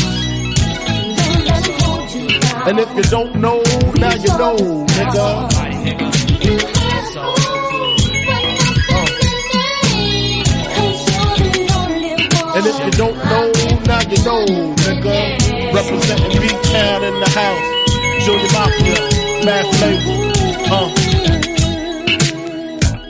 And 2.71 2.79
if 2.79 2.95
you 2.95 3.03
don't 3.03 3.35
know, 3.35 3.61
now 3.97 4.13
you 4.15 4.29
know, 4.39 4.55
nigga. 4.55 5.51
And 12.55 12.65
if 12.65 12.79
you 12.85 12.91
don't 12.91 13.17
know, 13.17 13.51
now 13.83 13.99
you 14.07 14.23
know, 14.23 14.45
nigga. 14.85 15.19
Representing 15.73 16.39
B-Town 16.39 17.03
in 17.03 17.19
the 17.19 17.27
house. 17.35 17.67
Junior 18.23 18.51
Mafia, 18.53 18.99
Math 19.43 19.67
flavor. 19.75 20.17
Uh. 20.71 20.87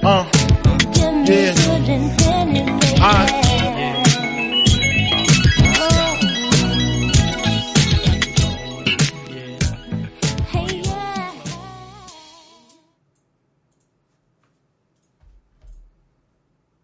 Uh. 0.01 0.25
Yeah. 1.27 1.53
Alright. 2.99 3.40